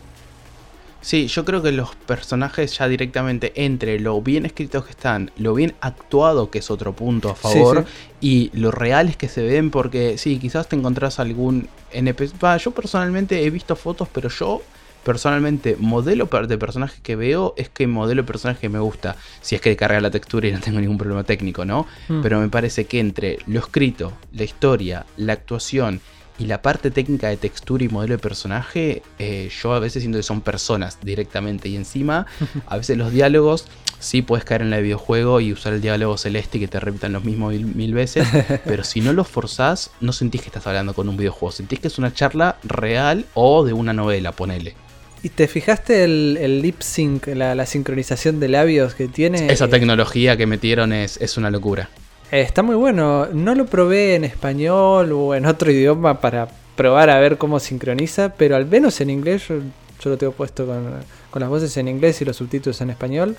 Sí, 1.05 1.27
yo 1.27 1.44
creo 1.44 1.62
que 1.62 1.70
los 1.70 1.94
personajes 1.94 2.79
ya 2.79 2.88
directamente 2.88 3.53
entre 3.57 4.01
lo 4.01 4.23
bien 4.23 4.47
escritos 4.47 4.87
que 4.87 4.92
están, 4.92 5.31
lo 5.37 5.53
bien 5.53 5.75
actuado 5.83 6.51
que 6.51 6.61
es 6.61 6.70
otro 6.70 6.94
punto 6.94 7.29
a 7.29 7.35
favor, 7.35 7.85
y 8.23 8.51
lo 8.55 8.70
reales 8.70 9.18
que 9.18 9.29
se 9.29 9.42
ven, 9.42 9.70
porque 9.70 10.16
sí, 10.16 10.38
quizás 10.38 10.66
te 10.66 10.77
encontrás 10.77 11.20
algún 11.20 11.68
NPC. 11.92 12.33
yo 12.59 12.70
personalmente 12.70 13.44
he 13.44 13.51
visto 13.51 13.77
fotos, 13.77 14.09
pero 14.11 14.31
yo 14.31 14.62
personalmente 15.05 15.77
modelo 15.79 16.27
de 16.49 16.57
personaje 16.57 17.03
que 17.03 17.16
veo 17.16 17.53
es 17.59 17.68
que 17.68 17.87
modelo 17.87 18.23
de 18.23 18.27
personaje 18.27 18.62
que 18.62 18.68
me 18.70 18.79
gusta. 18.79 19.16
Si 19.42 19.55
es 19.55 19.61
que 19.61 19.77
carga 19.77 20.01
la 20.01 20.11
textura 20.11 20.49
y 20.49 20.53
no 20.53 20.61
tengo 20.61 20.81
ningún 20.81 20.97
problema 20.97 21.25
técnico, 21.25 21.66
¿no? 21.66 21.87
Mm. 22.09 22.23
Pero 22.23 22.40
me 22.40 22.49
parece 22.49 22.87
que 22.87 22.99
entre 22.99 23.40
lo 23.47 23.61
escrito, 23.61 24.14
la 24.33 24.44
historia, 24.44 25.05
la 25.18 25.35
actuación 25.35 26.01
y 26.38 26.47
la 26.47 26.62
parte 26.62 26.90
técnica 26.90 27.29
de 27.29 27.37
textura 27.37 27.85
y 27.85 27.88
modelo 27.88 28.14
de 28.14 28.18
personaje, 28.18 29.03
eh, 29.18 29.51
yo 29.62 29.73
a 29.73 29.79
veces 29.79 30.03
siento 30.03 30.18
que 30.18 30.25
son 30.25 30.40
personas 30.40 30.99
directamente. 31.03 31.68
Y 31.68 31.77
encima, 31.77 32.27
a 32.66 32.77
veces 32.77 32.99
los 32.99 33.12
diálogos, 33.12 33.66
sí 34.01 34.23
puedes 34.23 34.44
caer 34.44 34.62
en 34.62 34.70
la 34.70 34.77
de 34.77 34.83
videojuego 34.83 35.40
y 35.40 35.53
usar 35.53 35.75
el 35.75 35.81
diálogo 35.81 36.18
celeste 36.18 36.59
y 36.59 36.62
que 36.62 36.68
te 36.68 36.81
repitan 36.81 37.12
los 37.12 37.25
mismos 37.25 37.55
mil, 37.55 37.94
veces. 37.94 38.27
pero 38.64 38.83
si 38.83 39.01
no 39.01 39.12
los 39.12 39.29
forzás, 39.29 39.90
no 40.01 40.12
sentís 40.12 40.42
que 40.42 40.49
estás 40.49 40.66
hablando 40.66 40.92
con 40.94 41.09
un 41.09 41.16
videojuego. 41.16 41.53
Sentís 41.53 41.79
que 41.79 41.88
es 41.88 41.99
una 41.99 42.12
charla 42.12 42.57
real 42.64 43.27
o 43.35 43.64
de 43.64 43.73
una 43.73 43.92
novela, 43.92 44.33
ponele. 44.33 44.75
¿Y 45.23 45.31
te 45.31 45.49
fijaste 45.49 46.05
el, 46.05 46.61
lip 46.61 46.83
sync, 46.83 47.29
la, 47.29 47.64
sincronización 47.64 48.40
de 48.40 48.49
labios 48.49 48.94
que 48.94 49.09
tiene? 49.09 49.51
Esa 49.51 49.68
tecnología 49.68 50.37
que 50.37 50.47
metieron 50.47 50.92
es, 50.92 51.16
es 51.16 51.38
una 51.38 51.51
locura. 51.51 51.88
Eh, 52.30 52.40
está 52.40 52.62
muy 52.62 52.74
bueno. 52.74 53.26
No 53.32 53.54
lo 53.54 53.66
probé 53.66 54.14
en 54.14 54.24
español 54.24 55.12
o 55.12 55.34
en 55.34 55.46
otro 55.46 55.70
idioma 55.70 56.20
para 56.20 56.48
probar 56.76 57.10
a 57.10 57.18
ver 57.20 57.38
cómo 57.38 57.60
sincroniza, 57.60 58.30
pero 58.30 58.56
al 58.56 58.66
menos 58.66 59.00
en 59.00 59.10
inglés, 59.10 59.46
yo, 59.48 59.60
lo 60.04 60.18
tengo 60.18 60.32
puesto 60.32 60.66
con, 60.66 60.84
con, 61.30 61.40
las 61.40 61.48
voces 61.48 61.76
en 61.76 61.88
inglés 61.88 62.20
y 62.20 62.24
los 62.24 62.37
subtítulos 62.37 62.80
en 62.80 62.90
español. 62.90 63.37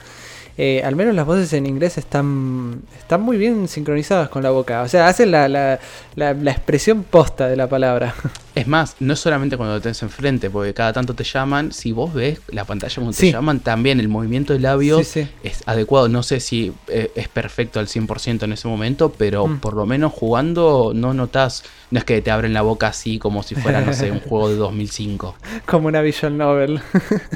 Eh, 0.57 0.81
al 0.85 0.95
menos 0.95 1.13
las 1.15 1.25
voces 1.25 1.51
en 1.51 1.65
inglés 1.65 1.97
están, 1.97 2.81
están 2.97 3.21
muy 3.21 3.37
bien 3.37 3.67
sincronizadas 3.67 4.29
con 4.29 4.41
la 4.41 4.51
boca. 4.51 4.83
O 4.83 4.87
sea, 4.87 5.07
hacen 5.07 5.31
la, 5.31 5.49
la, 5.49 5.79
la, 6.15 6.51
expresión 6.51 7.03
posta 7.03 7.47
de 7.47 7.57
la 7.57 7.67
palabra. 7.67 8.15
Es 8.55 8.67
más, 8.67 8.95
no 9.01 9.11
es 9.11 9.19
solamente 9.19 9.57
cuando 9.57 9.75
te 9.75 9.81
tenés 9.81 10.01
enfrente, 10.01 10.49
porque 10.49 10.73
cada 10.73 10.93
tanto 10.93 11.13
te 11.13 11.25
llaman, 11.25 11.73
si 11.73 11.91
vos 11.91 12.13
ves 12.13 12.39
la 12.47 12.63
pantalla 12.63 12.95
cuando 12.95 13.11
te 13.11 13.29
llaman, 13.29 13.59
también 13.59 13.99
el 13.99 14.07
movimiento 14.07 14.53
de 14.53 14.59
labios 14.59 15.17
es 15.17 15.63
adecuado. 15.65 16.07
No 16.07 16.23
sé 16.23 16.39
si 16.39 16.71
eh, 16.87 17.11
es 17.15 17.27
perfecto 17.27 17.81
al 17.81 17.87
100% 17.87 18.43
en 18.43 18.53
ese 18.53 18.69
momento, 18.69 19.11
pero 19.11 19.45
mm. 19.45 19.57
por 19.57 19.73
lo 19.73 19.85
menos 19.85 20.13
jugando 20.13 20.93
no 20.95 21.13
notas, 21.13 21.65
no 21.91 21.99
es 21.99 22.05
que 22.05 22.21
te 22.21 22.31
abren 22.31 22.53
la 22.53 22.61
boca 22.61 22.87
así 22.87 23.19
como 23.19 23.43
si 23.43 23.55
fuera, 23.55 23.81
no 23.81 23.91
sé, 23.91 24.09
un 24.09 24.19
juego 24.25 24.47
de 24.47 24.55
2005. 24.55 25.35
Como 25.65 25.89
una 25.89 25.99
visual 25.99 26.37
novel. 26.37 26.79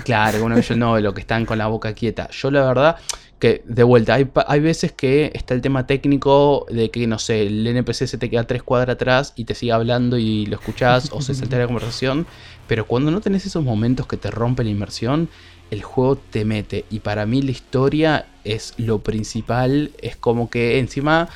claro, 0.06 0.38
como 0.38 0.46
una 0.46 0.56
visual 0.56 0.80
novel, 0.80 1.06
o 1.06 1.14
que 1.14 1.20
están 1.20 1.46
con 1.46 1.58
la 1.58 1.68
boca 1.68 1.92
quieta. 1.92 2.30
Yo 2.32 2.50
la 2.50 2.66
verdad 2.66 2.96
que 3.40 3.64
de 3.66 3.84
vuelta, 3.84 4.16
hay, 4.16 4.30
hay, 4.48 4.60
veces 4.60 4.92
que 4.92 5.32
está 5.34 5.54
el 5.54 5.62
tema 5.62 5.88
técnico 5.88 6.66
de 6.70 6.92
que, 6.92 7.08
no 7.08 7.18
sé, 7.18 7.44
el 7.44 7.66
NPC 7.66 8.06
se 8.06 8.18
te 8.18 8.30
queda 8.30 8.44
tres 8.46 8.64
cuadras 8.64 8.96
atrás 8.96 9.34
y 9.36 9.46
te 9.46 9.56
sigue 9.56 9.72
hablando 9.72 10.18
y 10.18 10.46
lo 10.46 10.58
escuchás 10.58 11.10
o 11.12 11.22
se 11.22 11.34
salta 11.34 11.58
la 11.58 11.66
conversación, 11.68 12.28
pero 12.68 12.86
cuando 12.86 13.12
no 13.12 13.22
tenés 13.22 13.46
esos 13.46 13.64
momentos 13.64 14.08
que 14.08 14.18
te 14.18 14.30
rompen 14.30 14.66
la 14.66 14.72
inmersión, 14.72 15.30
el 15.72 15.84
juego 15.84 16.18
te 16.18 16.44
mete. 16.46 16.86
Y 16.90 17.00
para 17.00 17.26
mí 17.26 17.42
la 17.42 17.52
historia 17.52 18.28
es 18.44 18.74
lo 18.78 19.00
principal, 19.00 19.92
es 20.02 20.18
como 20.18 20.50
que 20.50 20.80
encima, 20.80 21.30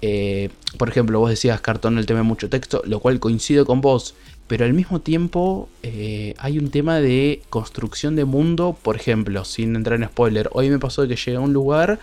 eh, 0.00 0.50
por 0.76 0.88
ejemplo, 0.88 1.18
vos 1.18 1.30
decías 1.30 1.60
cartón 1.60 1.98
el 1.98 2.06
tema 2.06 2.20
de 2.20 2.24
mucho 2.24 2.48
texto, 2.48 2.82
lo 2.84 3.00
cual 3.00 3.18
coincido 3.18 3.66
con 3.66 3.80
vos 3.80 4.14
pero 4.48 4.64
al 4.64 4.72
mismo 4.72 5.00
tiempo 5.00 5.68
eh, 5.82 6.34
hay 6.38 6.58
un 6.58 6.70
tema 6.70 7.00
de 7.00 7.42
construcción 7.50 8.16
de 8.16 8.24
mundo, 8.24 8.76
por 8.82 8.96
ejemplo, 8.96 9.44
sin 9.44 9.76
entrar 9.76 10.00
en 10.00 10.08
spoiler, 10.08 10.48
hoy 10.52 10.70
me 10.70 10.78
pasó 10.78 11.06
que 11.06 11.16
llegué 11.16 11.36
a 11.36 11.40
un 11.40 11.52
lugar 11.52 12.00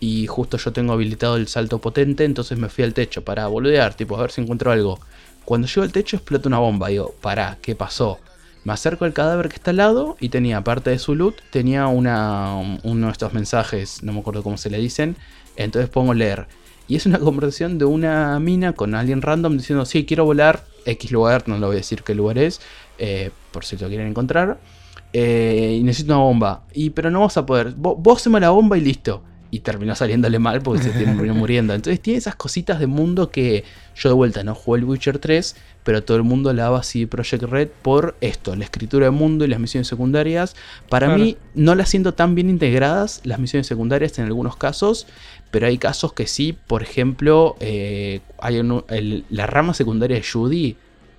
y 0.00 0.28
justo 0.28 0.56
yo 0.58 0.72
tengo 0.72 0.92
habilitado 0.92 1.36
el 1.36 1.48
salto 1.48 1.80
potente, 1.80 2.24
entonces 2.24 2.56
me 2.56 2.68
fui 2.68 2.84
al 2.84 2.94
techo 2.94 3.22
para 3.22 3.48
boludear, 3.48 3.94
tipo 3.94 4.16
a 4.16 4.22
ver 4.22 4.30
si 4.30 4.40
encuentro 4.40 4.70
algo. 4.70 5.00
Cuando 5.44 5.66
llego 5.66 5.82
al 5.82 5.92
techo 5.92 6.16
explota 6.16 6.48
una 6.48 6.58
bomba, 6.58 6.88
digo, 6.88 7.14
pará, 7.20 7.58
¿qué 7.60 7.74
pasó? 7.74 8.20
Me 8.64 8.72
acerco 8.72 9.04
al 9.04 9.12
cadáver 9.12 9.48
que 9.48 9.56
está 9.56 9.72
al 9.72 9.78
lado 9.78 10.16
y 10.20 10.28
tenía, 10.28 10.58
aparte 10.58 10.90
de 10.90 10.98
su 10.98 11.16
loot, 11.16 11.36
tenía 11.50 11.88
una, 11.88 12.54
uno 12.84 13.06
de 13.06 13.12
estos 13.12 13.32
mensajes, 13.32 14.04
no 14.04 14.12
me 14.12 14.20
acuerdo 14.20 14.44
cómo 14.44 14.56
se 14.56 14.70
le 14.70 14.78
dicen, 14.78 15.16
entonces 15.56 15.90
pongo 15.90 16.14
leer. 16.14 16.46
Y 16.88 16.96
es 16.96 17.06
una 17.06 17.18
conversación 17.18 17.78
de 17.78 17.84
una 17.84 18.40
mina 18.40 18.72
con 18.72 18.94
alguien 18.94 19.22
random 19.22 19.58
diciendo, 19.58 19.84
sí, 19.84 20.06
quiero 20.06 20.24
volar 20.24 20.64
X 20.86 21.12
lugar, 21.12 21.44
no 21.46 21.58
le 21.58 21.66
voy 21.66 21.76
a 21.76 21.78
decir 21.78 22.02
qué 22.02 22.14
lugar 22.14 22.38
es, 22.38 22.60
eh, 22.98 23.30
por 23.52 23.64
si 23.64 23.76
lo 23.76 23.88
quieren 23.88 24.08
encontrar. 24.08 24.58
Eh, 25.12 25.76
y 25.80 25.82
necesito 25.82 26.14
una 26.14 26.22
bomba. 26.22 26.62
Y 26.72 26.90
pero 26.90 27.10
no 27.10 27.20
vas 27.20 27.36
a 27.36 27.46
poder. 27.46 27.74
Vos, 27.76 27.96
vos 27.98 28.26
la 28.26 28.50
bomba 28.50 28.76
y 28.76 28.80
listo. 28.80 29.22
Y 29.50 29.60
terminó 29.60 29.94
saliéndole 29.94 30.38
mal 30.38 30.60
porque 30.60 30.82
se 30.82 30.90
terminó 30.90 31.34
muriendo. 31.34 31.74
Entonces 31.74 32.00
tiene 32.00 32.18
esas 32.18 32.36
cositas 32.36 32.78
de 32.80 32.86
mundo 32.86 33.30
que 33.30 33.64
yo 33.96 34.10
de 34.10 34.14
vuelta 34.14 34.44
no 34.44 34.54
jugué 34.54 34.80
el 34.80 34.84
Witcher 34.84 35.18
3, 35.18 35.56
pero 35.84 36.04
todo 36.04 36.18
el 36.18 36.22
mundo 36.22 36.52
la 36.52 36.64
daba 36.64 36.80
así 36.80 37.06
Project 37.06 37.44
Red 37.44 37.68
por 37.80 38.14
esto, 38.20 38.54
la 38.54 38.64
escritura 38.64 39.06
de 39.06 39.10
mundo 39.10 39.46
y 39.46 39.48
las 39.48 39.58
misiones 39.58 39.88
secundarias. 39.88 40.54
Para 40.90 41.16
mí 41.16 41.38
no 41.54 41.74
las 41.74 41.88
siento 41.88 42.12
tan 42.12 42.34
bien 42.34 42.50
integradas 42.50 43.22
las 43.24 43.38
misiones 43.38 43.66
secundarias 43.66 44.18
en 44.18 44.26
algunos 44.26 44.56
casos, 44.56 45.06
pero 45.50 45.66
hay 45.66 45.78
casos 45.78 46.12
que 46.12 46.26
sí, 46.26 46.56
por 46.66 46.82
ejemplo, 46.82 47.56
eh, 47.60 48.20
hay 48.38 48.62
la 49.30 49.46
rama 49.46 49.74
secundaria 49.74 50.16
de 50.16 50.22
Judy 50.22 50.76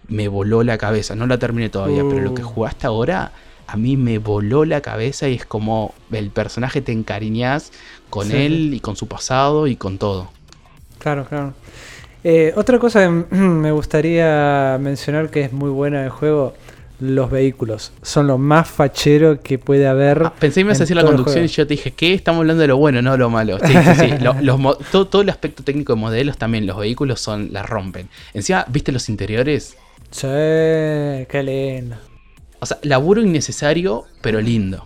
me 0.07 0.27
voló 0.27 0.63
la 0.63 0.77
cabeza, 0.77 1.15
no 1.15 1.27
la 1.27 1.37
terminé 1.37 1.69
todavía, 1.69 2.03
pero 2.07 2.21
lo 2.21 2.33
que 2.33 2.43
uh. 2.43 2.47
jugaste 2.47 2.87
ahora 2.87 3.31
a 3.67 3.77
mí 3.77 3.97
me 3.97 4.17
voló 4.17 4.65
la 4.65 4.81
cabeza 4.81 5.27
y 5.29 5.35
es 5.35 5.45
como 5.45 5.93
el 6.11 6.31
personaje 6.31 6.81
te 6.81 6.91
encariñas 6.91 7.71
con 8.09 8.31
él 8.31 8.73
y 8.73 8.79
con 8.79 8.95
su 8.95 9.07
pasado 9.07 9.67
y 9.67 9.75
con 9.75 9.99
todo. 9.99 10.31
Claro, 10.97 11.25
claro. 11.25 11.53
Eh, 12.23 12.51
otra 12.55 12.79
cosa 12.79 13.01
que 13.01 13.09
me 13.35 13.71
gustaría 13.71 14.77
mencionar 14.81 15.29
que 15.29 15.41
es 15.41 15.53
muy 15.53 15.69
buena 15.69 16.01
del 16.01 16.09
juego 16.09 16.55
los 16.99 17.31
vehículos. 17.31 17.91
Son 18.01 18.27
lo 18.27 18.37
más 18.37 18.67
fachero 18.67 19.41
que 19.41 19.57
puede 19.57 19.87
haber. 19.87 20.23
Ah, 20.25 20.33
pensé 20.37 20.61
que 20.61 20.65
me 20.65 20.69
ibas 20.69 20.79
a 20.79 20.83
decir 20.83 20.95
la 20.95 21.03
conducción 21.03 21.45
y 21.45 21.47
yo 21.47 21.65
te 21.65 21.73
dije, 21.73 21.91
¿qué? 21.91 22.13
Estamos 22.13 22.41
hablando 22.41 22.61
de 22.61 22.67
lo 22.67 22.77
bueno, 22.77 23.01
no 23.01 23.13
de 23.13 23.17
lo 23.17 23.29
malo. 23.29 23.57
Sí, 23.59 23.73
sí, 23.73 24.09
sí. 24.09 24.13
todo, 24.91 25.07
todo, 25.07 25.21
el 25.21 25.29
aspecto 25.29 25.63
técnico 25.63 25.93
de 25.93 25.99
modelos 25.99 26.37
también, 26.37 26.65
los 26.65 26.77
vehículos 26.77 27.19
son 27.19 27.49
la 27.51 27.63
rompen. 27.63 28.09
Encima, 28.33 28.65
¿viste 28.67 28.91
los 28.91 29.09
interiores? 29.09 29.77
Sí, 30.11 30.27
qué 30.27 31.43
lindo. 31.43 31.95
O 32.59 32.65
sea, 32.65 32.77
laburo 32.83 33.21
innecesario, 33.21 34.05
pero 34.21 34.41
lindo. 34.41 34.85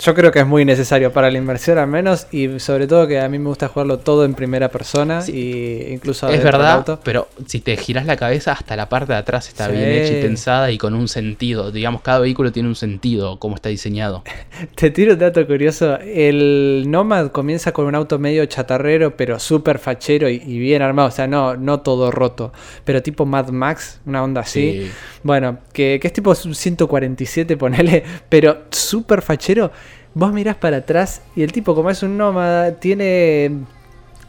Yo 0.00 0.14
creo 0.14 0.30
que 0.30 0.38
es 0.38 0.46
muy 0.46 0.64
necesario 0.64 1.12
para 1.12 1.28
la 1.28 1.38
inversión 1.38 1.76
al 1.76 1.88
menos 1.88 2.28
y 2.30 2.60
sobre 2.60 2.86
todo 2.86 3.08
que 3.08 3.18
a 3.18 3.28
mí 3.28 3.38
me 3.40 3.48
gusta 3.48 3.66
jugarlo 3.66 3.98
todo 3.98 4.24
en 4.24 4.34
primera 4.34 4.68
persona 4.68 5.24
y 5.26 5.92
incluso 5.92 6.28
es 6.28 6.42
verdad, 6.42 7.00
pero 7.02 7.26
si 7.46 7.58
te 7.58 7.76
giras 7.76 8.06
la 8.06 8.16
cabeza 8.16 8.52
hasta 8.52 8.76
la 8.76 8.88
parte 8.88 9.12
de 9.12 9.18
atrás 9.18 9.48
está 9.48 9.66
bien 9.66 9.88
hecha 9.88 10.16
y 10.16 10.22
pensada 10.22 10.70
y 10.70 10.78
con 10.78 10.94
un 10.94 11.08
sentido, 11.08 11.72
digamos 11.72 12.02
cada 12.02 12.20
vehículo 12.20 12.52
tiene 12.52 12.68
un 12.68 12.76
sentido 12.76 13.40
como 13.40 13.56
está 13.56 13.70
diseñado. 13.70 14.22
te 14.76 14.90
tiro 14.92 15.14
un 15.14 15.18
dato 15.18 15.44
curioso, 15.44 15.98
el 15.98 16.84
Nomad 16.86 17.32
comienza 17.32 17.72
con 17.72 17.86
un 17.86 17.96
auto 17.96 18.20
medio 18.20 18.46
chatarrero 18.46 19.16
pero 19.16 19.40
súper 19.40 19.80
fachero 19.80 20.28
y, 20.28 20.38
bien 20.60 20.80
armado, 20.80 21.08
o 21.08 21.12
sea, 21.12 21.26
no 21.26 21.56
no 21.56 21.80
todo 21.80 22.12
roto, 22.12 22.52
pero 22.84 23.02
tipo 23.02 23.26
Mad 23.26 23.48
Max, 23.48 24.00
una 24.06 24.22
onda 24.22 24.42
así. 24.42 24.90
Bueno, 25.24 25.58
que, 25.72 25.98
que 26.00 26.06
es 26.06 26.12
tipo 26.12 26.32
147 26.36 27.56
ponele, 27.56 28.04
pero 28.28 28.62
súper 28.70 29.22
fachero 29.22 29.72
vos 30.18 30.32
mirás 30.32 30.56
para 30.56 30.78
atrás 30.78 31.22
y 31.36 31.42
el 31.42 31.52
tipo, 31.52 31.76
como 31.76 31.90
es 31.90 32.02
un 32.02 32.18
nómada, 32.18 32.72
tiene, 32.72 33.52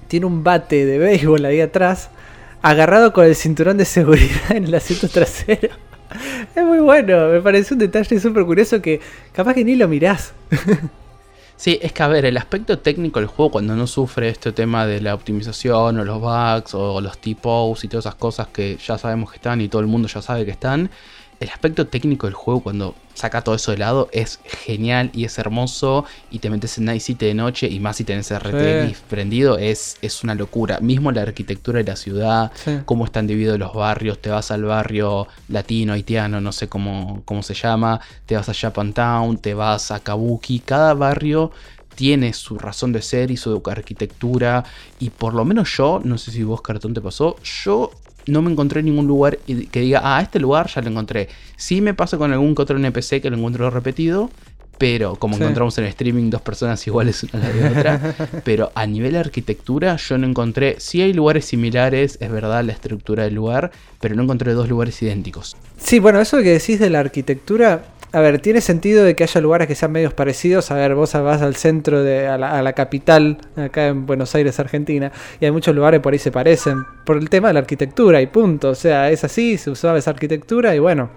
tiene 0.07 0.27
un 0.27 0.43
bate 0.43 0.85
de 0.85 0.99
béisbol 0.99 1.43
ahí 1.45 1.61
atrás, 1.61 2.11
agarrado 2.61 3.11
con 3.11 3.25
el 3.25 3.35
cinturón 3.35 3.77
de 3.77 3.85
seguridad 3.85 4.51
en 4.55 4.65
el 4.65 4.75
asiento 4.75 5.09
trasero. 5.09 5.69
Es 6.55 6.63
muy 6.63 6.79
bueno, 6.79 7.27
me 7.27 7.39
parece 7.39 7.75
un 7.75 7.79
detalle 7.79 8.19
súper 8.19 8.43
curioso 8.43 8.81
que 8.81 8.99
capaz 9.31 9.53
que 9.53 9.63
ni 9.63 9.75
lo 9.75 9.87
mirás. 9.87 10.33
Sí, 11.55 11.77
es 11.81 11.91
que 11.91 12.03
a 12.03 12.07
ver, 12.07 12.23
el 12.23 12.37
aspecto 12.37 12.79
técnico 12.79 13.19
del 13.19 13.27
juego 13.27 13.51
cuando 13.51 13.75
no 13.75 13.85
sufre 13.85 14.29
este 14.29 14.53
tema 14.53 14.85
de 14.85 15.01
la 15.01 15.13
optimización 15.13 15.99
o 15.99 16.05
los 16.05 16.21
bugs 16.21 16.73
o 16.73 17.01
los 17.01 17.17
tipos 17.17 17.83
y 17.83 17.89
todas 17.89 18.05
esas 18.05 18.15
cosas 18.15 18.47
que 18.47 18.77
ya 18.77 18.97
sabemos 18.97 19.29
que 19.29 19.35
están 19.35 19.59
y 19.59 19.67
todo 19.67 19.81
el 19.81 19.87
mundo 19.89 20.07
ya 20.07 20.21
sabe 20.21 20.45
que 20.45 20.51
están, 20.51 20.89
el 21.39 21.49
aspecto 21.49 21.87
técnico 21.87 22.27
del 22.27 22.33
juego 22.33 22.61
cuando 22.61 22.95
saca 23.13 23.41
todo 23.41 23.55
eso 23.55 23.71
de 23.71 23.77
lado 23.77 24.09
es 24.11 24.39
genial 24.45 25.09
y 25.13 25.25
es 25.25 25.37
hermoso 25.39 26.05
y 26.31 26.39
te 26.39 26.49
metes 26.49 26.77
en 26.77 26.85
Night 26.85 27.01
City 27.01 27.25
de 27.25 27.33
noche 27.33 27.67
y 27.67 27.79
más 27.79 27.97
si 27.97 28.03
tenés 28.03 28.31
RTX 28.31 28.99
prendido 29.09 29.57
es, 29.57 29.97
es 30.01 30.23
una 30.23 30.35
locura. 30.35 30.79
Mismo 30.79 31.11
la 31.11 31.21
arquitectura 31.21 31.79
de 31.79 31.85
la 31.85 31.95
ciudad, 31.95 32.51
cómo 32.85 33.05
están 33.05 33.27
divididos 33.27 33.59
los 33.59 33.73
barrios, 33.73 34.19
te 34.19 34.29
vas 34.29 34.51
al 34.51 34.63
barrio 34.63 35.27
latino, 35.47 35.93
haitiano, 35.93 36.41
no 36.41 36.51
sé 36.51 36.67
cómo, 36.67 37.21
cómo 37.25 37.41
se 37.41 37.53
llama, 37.53 37.99
te 38.25 38.35
vas 38.35 38.49
a 38.49 38.53
Japantown, 38.53 39.37
te 39.37 39.53
vas 39.53 39.91
a 39.91 39.99
Kabuki, 39.99 40.59
cada 40.59 40.93
barrio 40.93 41.51
tiene 41.95 42.31
su 42.31 42.57
razón 42.57 42.93
de 42.93 43.01
ser 43.01 43.29
y 43.29 43.35
su 43.35 43.61
arquitectura. 43.65 44.63
Y 44.99 45.09
por 45.09 45.33
lo 45.33 45.43
menos 45.43 45.75
yo, 45.75 45.99
no 46.03 46.17
sé 46.17 46.31
si 46.31 46.43
vos 46.43 46.61
cartón 46.61 46.93
te 46.93 47.01
pasó, 47.01 47.35
yo 47.43 47.91
no 48.27 48.41
me 48.41 48.51
encontré 48.51 48.79
en 48.79 48.87
ningún 48.87 49.07
lugar 49.07 49.37
que 49.71 49.79
diga, 49.79 50.01
ah, 50.03 50.21
este 50.21 50.39
lugar 50.39 50.67
ya 50.67 50.81
lo 50.81 50.89
encontré. 50.89 51.29
Sí 51.55 51.81
me 51.81 51.93
pasa 51.93 52.17
con 52.17 52.31
algún 52.31 52.55
que 52.55 52.61
otro 52.61 52.77
NPC 52.77 53.21
que 53.21 53.29
lo 53.29 53.37
encuentro 53.37 53.69
repetido, 53.69 54.29
pero 54.79 55.17
como 55.17 55.35
encontramos 55.35 55.77
en 55.77 55.83
streaming 55.85 56.29
dos 56.29 56.41
personas 56.41 56.85
iguales 56.87 57.23
una 57.23 57.45
a 57.45 57.53
la 57.53 57.71
otra, 57.71 58.15
pero 58.45 58.71
a 58.73 58.87
nivel 58.87 59.11
de 59.11 59.19
arquitectura 59.19 59.97
yo 59.97 60.17
no 60.17 60.25
encontré, 60.25 60.77
sí 60.79 61.01
hay 61.01 61.13
lugares 61.13 61.45
similares, 61.45 62.17
es 62.21 62.31
verdad 62.31 62.63
la 62.63 62.71
estructura 62.71 63.25
del 63.25 63.35
lugar, 63.35 63.71
pero 63.99 64.15
no 64.15 64.23
encontré 64.23 64.53
dos 64.53 64.69
lugares 64.69 64.99
idénticos. 65.01 65.57
Sí, 65.77 65.99
bueno, 65.99 66.21
eso 66.21 66.37
que 66.37 66.53
decís 66.53 66.79
de 66.79 66.89
la 66.89 67.01
arquitectura, 67.01 67.83
a 68.11 68.19
ver, 68.21 68.39
tiene 68.39 68.61
sentido 68.61 69.03
de 69.03 69.15
que 69.15 69.23
haya 69.23 69.39
lugares 69.39 69.67
que 69.67 69.75
sean 69.75 69.91
medios 69.91 70.13
parecidos. 70.13 70.71
A 70.71 70.75
ver, 70.75 70.95
vos 70.95 71.13
vas 71.13 71.41
al 71.41 71.55
centro, 71.55 72.03
de, 72.03 72.27
a, 72.27 72.37
la, 72.37 72.73
capital, 72.73 73.37
acá 73.55 73.87
en 73.87 74.05
Buenos 74.05 74.33
Aires, 74.35 74.59
Argentina, 74.59 75.11
y 75.39 75.45
hay 75.45 75.51
muchos 75.51 75.75
lugares 75.75 75.99
por 75.99 76.13
ahí 76.13 76.19
se 76.19 76.31
parecen, 76.31 76.85
por 77.05 77.17
el 77.17 77.29
tema 77.29 77.49
de 77.49 77.53
la 77.55 77.59
arquitectura 77.59 78.21
y 78.21 78.27
punto. 78.27 78.69
O 78.69 78.75
sea, 78.75 79.11
es 79.11 79.23
así, 79.23 79.57
se 79.57 79.69
usaba 79.69 79.97
esa 79.97 80.09
arquitectura 80.09 80.75
y 80.75 80.79
bueno, 80.79 81.09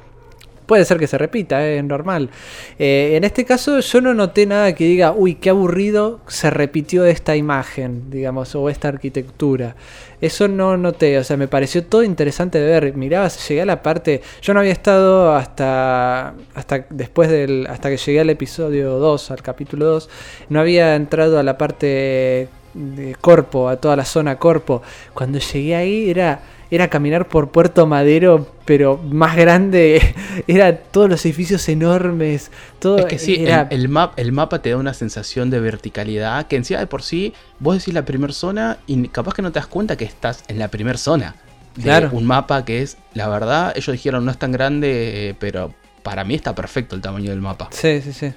puede 0.67 0.85
ser 0.85 0.99
que 0.99 1.07
se 1.07 1.19
repita, 1.19 1.67
es 1.67 1.85
normal. 1.85 2.31
Eh, 2.79 3.13
en 3.17 3.25
este 3.25 3.45
caso 3.45 3.81
yo 3.81 4.01
no 4.01 4.15
noté 4.15 4.47
nada 4.47 4.75
que 4.75 4.85
diga, 4.85 5.13
uy, 5.13 5.35
qué 5.35 5.51
aburrido 5.51 6.21
se 6.27 6.51
repitió 6.51 7.05
esta 7.05 7.37
imagen, 7.37 8.11
digamos, 8.11 8.55
o 8.55 8.69
esta 8.69 8.89
arquitectura. 8.89 9.77
Eso 10.21 10.47
no 10.47 10.77
noté, 10.77 11.19
o 11.19 11.25
sea, 11.25 11.37
me 11.37 11.49
pareció 11.49 11.85
todo 11.85 12.05
interesante 12.05 12.59
de 12.59 12.67
ver. 12.81 12.95
Miraba, 12.95 13.29
llegué 13.29 13.63
a 13.63 13.67
la 13.67 13.83
parte, 13.83 14.23
yo 14.41 14.55
no 14.55 14.61
había 14.61 14.73
estado 14.73 15.35
hasta, 15.35 16.35
hasta 16.55 16.87
después 16.91 17.29
del, 17.29 17.67
hasta 17.69 17.91
que 17.91 17.97
llegué 17.97 18.21
al 18.21 18.31
episodio 18.31 18.99
2, 18.99 19.31
al 19.33 19.43
capítulo 19.43 19.87
2, 19.87 20.09
no 20.49 20.61
había 20.61 20.95
entrado 20.95 21.39
a 21.39 21.43
la 21.43 21.59
parte 21.59 22.49
de 22.75 23.17
Corpo, 23.21 23.69
a 23.69 23.77
toda 23.77 23.97
la 23.97 24.05
zona 24.05 24.39
Corpo. 24.39 24.83
Cuando 25.15 25.39
llegué 25.39 25.75
ahí 25.75 26.11
era 26.11 26.41
era 26.75 26.89
caminar 26.89 27.29
por 27.29 27.51
Puerto 27.51 27.87
Madero, 27.87 28.51
pero 28.65 28.97
más 28.97 29.37
grande. 29.37 30.15
Era 30.49 30.75
todos 30.75 31.11
los 31.11 31.23
edificios 31.27 31.69
enormes. 31.69 32.51
Todo 32.79 33.01
es 33.01 33.05
que 33.05 33.19
sí, 33.19 33.45
el, 33.45 33.91
el, 34.17 34.33
mapa 34.33 34.63
te 34.63 34.71
da 34.71 34.79
una 34.79 34.95
sensación 34.95 35.51
de 35.51 35.61
verticalidad 35.61 36.47
que 36.47 36.57
encima 36.57 36.81
de 36.81 36.87
por 36.87 37.03
sí, 37.03 37.35
vos 37.59 37.77
decís 37.77 37.93
la 37.93 38.07
primera 38.07 38.33
zona 38.33 38.79
y 38.87 39.07
capaz 39.09 39.35
que 39.35 39.43
no 39.43 39.53
te 39.53 39.59
das 39.59 39.67
cuenta 39.67 39.99
que 39.99 40.07
estás 40.07 40.45
en 40.49 40.59
la 40.59 40.69
primera 40.69 40.97
zona. 40.97 41.37
De 41.77 41.83
claro. 41.83 42.09
un 42.13 42.25
mapa 42.25 42.65
que 42.65 42.81
es, 42.81 42.97
la 43.13 43.29
verdad, 43.29 43.75
ellos 43.77 43.93
dijeron 43.93 44.25
no 44.25 44.31
es 44.31 44.39
tan 44.39 44.51
grande, 44.51 45.37
pero 45.39 45.75
para 46.03 46.25
mí 46.25 46.35
está 46.35 46.55
perfecto 46.55 46.97
el 46.97 47.03
tamaño 47.03 47.29
del 47.29 47.43
mapa. 47.43 47.69
Sí, 47.71 48.01
sí, 48.01 48.15
sí. 48.15 48.33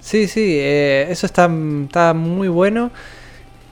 Sí, 0.00 0.28
sí, 0.28 0.56
eh, 0.58 1.06
eso 1.08 1.24
está, 1.24 1.50
está 1.84 2.12
muy 2.12 2.48
bueno. 2.48 2.90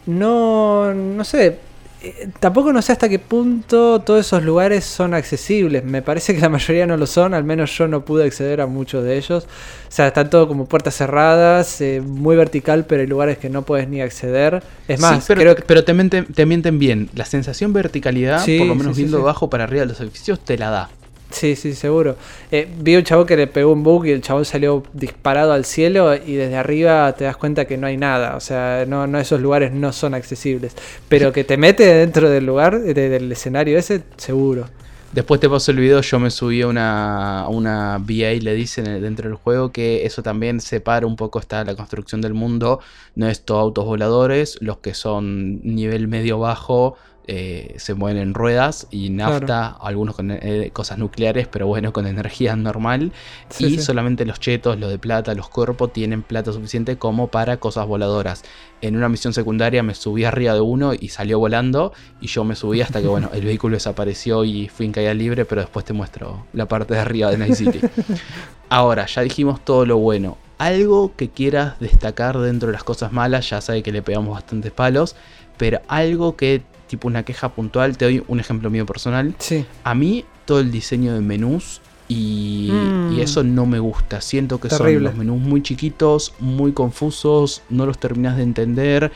No, 0.06 0.94
no 0.94 1.22
sé, 1.24 1.58
eh, 2.00 2.28
tampoco 2.38 2.72
no 2.72 2.80
sé 2.80 2.92
hasta 2.92 3.08
qué 3.08 3.18
punto 3.18 4.00
todos 4.00 4.26
esos 4.26 4.42
lugares 4.44 4.84
son 4.84 5.14
accesibles. 5.14 5.84
Me 5.84 6.02
parece 6.02 6.34
que 6.34 6.40
la 6.40 6.48
mayoría 6.48 6.86
no 6.86 6.96
lo 6.96 7.06
son, 7.06 7.34
al 7.34 7.44
menos 7.44 7.76
yo 7.76 7.88
no 7.88 8.04
pude 8.04 8.24
acceder 8.24 8.60
a 8.60 8.66
muchos 8.66 9.04
de 9.04 9.16
ellos. 9.16 9.44
O 9.44 9.90
sea, 9.90 10.08
están 10.08 10.30
todo 10.30 10.46
como 10.46 10.66
puertas 10.66 10.94
cerradas, 10.94 11.80
eh, 11.80 12.00
muy 12.04 12.36
vertical, 12.36 12.84
pero 12.86 13.00
hay 13.00 13.08
lugares 13.08 13.38
que 13.38 13.50
no 13.50 13.62
puedes 13.62 13.88
ni 13.88 14.00
acceder. 14.00 14.62
Es 14.86 15.00
más, 15.00 15.24
pero, 15.26 15.40
creo 15.40 15.56
que... 15.56 15.62
pero 15.62 15.84
te, 15.84 15.92
mienten, 15.94 16.78
bien. 16.78 17.10
La 17.14 17.24
sensación 17.24 17.72
verticalidad, 17.72 18.44
por 18.44 18.66
lo 18.66 18.74
menos 18.74 18.96
viendo 18.96 19.18
abajo 19.18 19.50
para 19.50 19.64
arriba 19.64 19.80
de 19.80 19.86
los 19.86 20.00
edificios, 20.00 20.40
te 20.40 20.56
la 20.56 20.70
da. 20.70 20.90
Sí, 21.30 21.56
sí, 21.56 21.74
seguro. 21.74 22.16
Eh, 22.50 22.68
vi 22.78 22.96
un 22.96 23.04
chavo 23.04 23.26
que 23.26 23.36
le 23.36 23.46
pegó 23.46 23.72
un 23.72 23.82
bug 23.82 24.06
y 24.06 24.12
el 24.12 24.22
chabón 24.22 24.44
salió 24.44 24.82
disparado 24.94 25.52
al 25.52 25.64
cielo 25.64 26.14
y 26.14 26.34
desde 26.34 26.56
arriba 26.56 27.12
te 27.12 27.24
das 27.24 27.36
cuenta 27.36 27.66
que 27.66 27.76
no 27.76 27.86
hay 27.86 27.96
nada. 27.96 28.36
O 28.36 28.40
sea, 28.40 28.84
no, 28.88 29.06
no 29.06 29.18
esos 29.18 29.40
lugares 29.40 29.72
no 29.72 29.92
son 29.92 30.14
accesibles. 30.14 30.74
Pero 31.08 31.32
que 31.32 31.44
te 31.44 31.56
mete 31.56 31.84
dentro 31.84 32.30
del 32.30 32.46
lugar, 32.46 32.80
del 32.80 33.30
escenario 33.30 33.78
ese, 33.78 34.02
seguro. 34.16 34.66
Después 35.12 35.40
te 35.40 35.48
paso 35.48 35.70
el 35.70 35.78
video, 35.78 36.02
yo 36.02 36.18
me 36.18 36.30
subí 36.30 36.60
a 36.60 36.66
una, 36.66 37.46
una 37.48 37.96
VA, 37.98 38.38
le 38.42 38.54
dicen 38.54 38.84
dentro 39.00 39.28
del 39.28 39.38
juego, 39.38 39.72
que 39.72 40.04
eso 40.04 40.22
también 40.22 40.60
separa 40.60 41.06
un 41.06 41.16
poco 41.16 41.38
está 41.38 41.64
la 41.64 41.74
construcción 41.74 42.20
del 42.20 42.34
mundo. 42.34 42.80
No 43.14 43.26
es 43.26 43.42
todo 43.42 43.58
autos 43.58 43.86
voladores, 43.86 44.58
los 44.60 44.78
que 44.78 44.92
son 44.92 45.60
nivel 45.62 46.08
medio 46.08 46.38
bajo 46.38 46.96
eh, 47.30 47.74
se 47.76 47.92
mueven 47.92 48.22
en 48.22 48.32
ruedas 48.32 48.86
y 48.90 49.10
nafta, 49.10 49.76
algunos 49.82 50.16
con 50.16 50.30
eh, 50.30 50.70
cosas 50.72 50.96
nucleares, 50.96 51.46
pero 51.46 51.66
bueno, 51.66 51.92
con 51.92 52.06
energía 52.06 52.56
normal. 52.56 53.12
y 53.58 53.78
solamente 53.80 54.24
los 54.24 54.40
chetos, 54.40 54.78
los 54.80 54.88
de 54.88 54.98
plata, 54.98 55.34
los 55.34 55.50
cuerpos, 55.50 55.92
tienen 55.92 56.22
plata 56.22 56.54
suficiente 56.54 56.96
como 56.96 57.28
para 57.28 57.58
cosas 57.58 57.86
voladoras. 57.86 58.44
En 58.80 58.96
una 58.96 59.10
misión 59.10 59.34
secundaria 59.34 59.82
me 59.82 59.94
subí 59.94 60.24
arriba 60.24 60.54
de 60.54 60.62
uno 60.62 60.94
y 60.98 61.08
salió 61.08 61.38
volando. 61.38 61.92
Y 62.22 62.28
yo 62.28 62.44
me 62.44 62.56
subí 62.56 62.80
hasta 62.80 63.02
que, 63.02 63.08
bueno, 63.08 63.28
el 63.34 63.42
vehículo 63.44 63.74
desapareció 63.74 64.46
y 64.46 64.68
fui 64.68 64.86
en 64.86 64.92
caída 64.92 65.12
libre, 65.12 65.44
pero 65.44 65.60
después 65.60 65.84
te 65.84 65.92
muestro 65.92 66.46
la 66.54 66.66
parte 66.66 66.94
de 66.94 67.00
arriba 67.00 67.30
de 67.30 67.36
Night 67.36 67.56
City. 67.56 67.80
Ahora, 68.70 69.04
ya 69.04 69.20
dijimos 69.20 69.62
todo 69.62 69.84
lo 69.84 69.98
bueno. 69.98 70.38
Algo 70.56 71.12
que 71.14 71.28
quieras 71.28 71.78
destacar 71.78 72.38
dentro 72.38 72.68
de 72.68 72.72
las 72.72 72.84
cosas 72.84 73.12
malas, 73.12 73.50
ya 73.50 73.60
sabe 73.60 73.82
que 73.82 73.92
le 73.92 74.00
pegamos 74.00 74.32
bastantes 74.32 74.72
palos, 74.72 75.14
pero 75.58 75.82
algo 75.88 76.34
que 76.34 76.62
tipo 76.88 77.06
una 77.06 77.22
queja 77.22 77.50
puntual, 77.50 77.96
te 77.96 78.04
doy 78.04 78.24
un 78.26 78.40
ejemplo 78.40 78.70
mío 78.70 78.86
personal. 78.86 79.34
Sí. 79.38 79.64
A 79.84 79.94
mí 79.94 80.24
todo 80.44 80.60
el 80.60 80.70
diseño 80.70 81.14
de 81.14 81.20
menús 81.20 81.80
y, 82.08 82.70
mm. 82.72 83.20
eso 83.20 83.44
no 83.44 83.66
me 83.66 83.78
gusta. 83.78 84.20
Siento 84.20 84.58
que 84.58 84.70
son 84.70 85.02
los 85.02 85.14
menús 85.14 85.40
muy 85.40 85.62
chiquitos, 85.62 86.34
muy 86.40 86.72
confusos, 86.72 87.62
no 87.68 87.86
los 87.86 87.98
terminas 87.98 88.36
de 88.36 88.42
entender. 88.42 89.12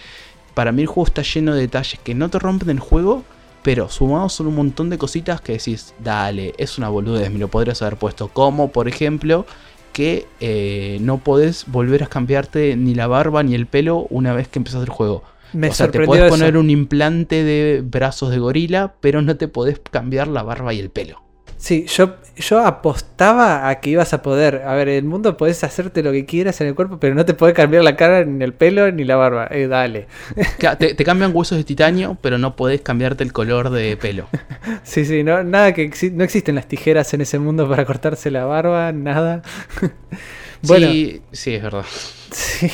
Para 0.54 0.72
mí 0.72 0.82
el 0.82 0.88
juego 0.88 1.06
está 1.06 1.22
lleno 1.22 1.54
de 1.54 1.62
detalles 1.62 1.98
que 2.04 2.14
no 2.14 2.28
te 2.28 2.38
rompen 2.38 2.68
el 2.68 2.80
juego, 2.80 3.24
pero 3.62 3.88
sumados 3.88 4.34
son 4.34 4.48
un 4.48 4.56
montón 4.56 4.90
de 4.90 4.98
cositas 4.98 5.40
que 5.40 5.52
decís, 5.52 5.94
dale, 6.02 6.52
es 6.58 6.76
una 6.76 6.90
boludez, 6.90 7.30
me 7.30 7.38
lo 7.38 7.48
podrías 7.48 7.80
haber 7.80 7.96
puesto. 7.96 8.28
Como, 8.28 8.70
por 8.70 8.88
ejemplo, 8.88 9.46
que 9.92 10.26
eh, 10.40 10.98
no 11.00 11.18
podés 11.18 11.64
volver 11.66 12.02
a 12.02 12.06
cambiarte 12.06 12.76
ni 12.76 12.94
la 12.94 13.06
barba 13.06 13.42
ni 13.42 13.54
el 13.54 13.66
pelo 13.66 14.06
una 14.10 14.34
vez 14.34 14.48
que 14.48 14.58
empezás 14.58 14.82
el 14.82 14.90
juego. 14.90 15.22
Me 15.52 15.68
o 15.68 15.72
sea, 15.72 15.90
te 15.90 16.00
puedes 16.04 16.30
poner 16.30 16.56
un 16.56 16.70
implante 16.70 17.44
de 17.44 17.82
brazos 17.84 18.30
de 18.30 18.38
gorila, 18.38 18.94
pero 19.00 19.22
no 19.22 19.36
te 19.36 19.48
podés 19.48 19.80
cambiar 19.90 20.28
la 20.28 20.42
barba 20.42 20.72
y 20.74 20.80
el 20.80 20.90
pelo. 20.90 21.20
Sí, 21.58 21.86
yo, 21.86 22.16
yo 22.36 22.58
apostaba 22.66 23.68
a 23.68 23.78
que 23.78 23.90
ibas 23.90 24.12
a 24.14 24.20
poder. 24.22 24.62
A 24.66 24.74
ver, 24.74 24.88
el 24.88 25.04
mundo 25.04 25.36
podés 25.36 25.62
hacerte 25.62 26.02
lo 26.02 26.10
que 26.10 26.26
quieras 26.26 26.60
en 26.60 26.66
el 26.66 26.74
cuerpo, 26.74 26.98
pero 26.98 27.14
no 27.14 27.24
te 27.24 27.34
puede 27.34 27.52
cambiar 27.52 27.84
la 27.84 27.94
cara, 27.94 28.24
ni 28.24 28.42
el 28.42 28.52
pelo, 28.52 28.90
ni 28.90 29.04
la 29.04 29.14
barba. 29.14 29.46
Eh, 29.48 29.68
dale. 29.68 30.08
Claro, 30.58 30.78
te, 30.78 30.94
te 30.94 31.04
cambian 31.04 31.30
huesos 31.32 31.58
de 31.58 31.62
titanio, 31.62 32.18
pero 32.20 32.36
no 32.36 32.56
podés 32.56 32.80
cambiarte 32.80 33.22
el 33.22 33.32
color 33.32 33.70
de 33.70 33.96
pelo. 33.96 34.26
Sí, 34.82 35.04
sí, 35.04 35.22
no, 35.22 35.44
nada 35.44 35.72
que 35.72 35.88
exi- 35.88 36.10
no 36.12 36.24
existen 36.24 36.56
las 36.56 36.66
tijeras 36.66 37.14
en 37.14 37.20
ese 37.20 37.38
mundo 37.38 37.68
para 37.68 37.84
cortarse 37.84 38.30
la 38.32 38.44
barba, 38.44 38.90
nada. 38.90 39.42
bueno, 40.62 40.88
Sí, 40.88 41.22
sí, 41.30 41.54
es 41.54 41.62
verdad. 41.62 41.84
sí. 42.32 42.68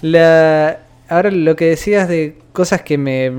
La, 0.00 0.80
ahora 1.08 1.30
lo 1.30 1.56
que 1.56 1.66
decías 1.66 2.08
de 2.08 2.36
cosas 2.52 2.82
que 2.82 2.98
me, 2.98 3.30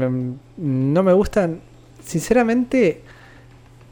no 0.58 1.04
me 1.04 1.14
gustan, 1.14 1.62
sinceramente, 2.04 3.02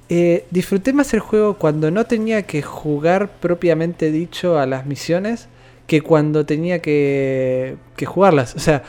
eh, 0.09 0.45
disfruté 0.51 0.93
más 0.93 1.13
el 1.13 1.19
juego 1.19 1.57
cuando 1.57 1.89
no 1.91 2.05
tenía 2.05 2.43
que 2.43 2.61
jugar 2.61 3.29
propiamente 3.39 4.11
dicho 4.11 4.59
a 4.59 4.65
las 4.65 4.85
misiones 4.85 5.47
que 5.87 6.01
cuando 6.01 6.45
tenía 6.45 6.79
que, 6.79 7.77
que 7.95 8.05
jugarlas. 8.05 8.55
O 8.55 8.59
sea, 8.59 8.83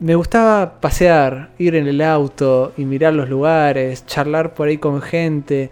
me 0.00 0.14
gustaba 0.14 0.80
pasear, 0.80 1.50
ir 1.58 1.74
en 1.74 1.86
el 1.86 2.00
auto 2.00 2.72
y 2.76 2.84
mirar 2.84 3.14
los 3.14 3.28
lugares, 3.28 4.06
charlar 4.06 4.54
por 4.54 4.68
ahí 4.68 4.78
con 4.78 5.02
gente. 5.02 5.70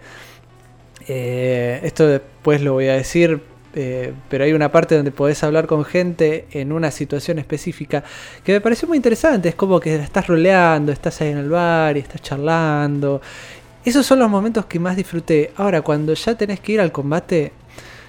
Eh, 1.07 1.79
esto 1.83 2.07
después 2.07 2.61
lo 2.61 2.73
voy 2.73 2.87
a 2.87 2.93
decir, 2.93 3.41
eh, 3.75 4.13
pero 4.29 4.43
hay 4.43 4.53
una 4.53 4.71
parte 4.71 4.95
donde 4.95 5.11
podés 5.11 5.43
hablar 5.43 5.67
con 5.67 5.85
gente 5.85 6.47
en 6.51 6.71
una 6.71 6.89
situación 6.91 7.37
específica 7.39 8.03
que 8.43 8.53
me 8.53 8.61
pareció 8.61 8.87
muy 8.87 8.97
interesante. 8.97 9.49
Es 9.49 9.55
como 9.55 9.79
que 9.79 9.95
estás 9.95 10.27
roleando, 10.27 10.91
estás 10.91 11.21
ahí 11.21 11.29
en 11.29 11.37
el 11.37 11.49
bar 11.49 11.95
y 11.97 11.99
estás 11.99 12.21
charlando. 12.21 13.21
Esos 13.85 14.05
son 14.05 14.19
los 14.19 14.29
momentos 14.29 14.65
que 14.65 14.79
más 14.79 14.95
disfruté. 14.95 15.51
Ahora, 15.55 15.81
cuando 15.81 16.13
ya 16.13 16.35
tenés 16.35 16.59
que 16.59 16.73
ir 16.73 16.81
al 16.81 16.91
combate, 16.91 17.53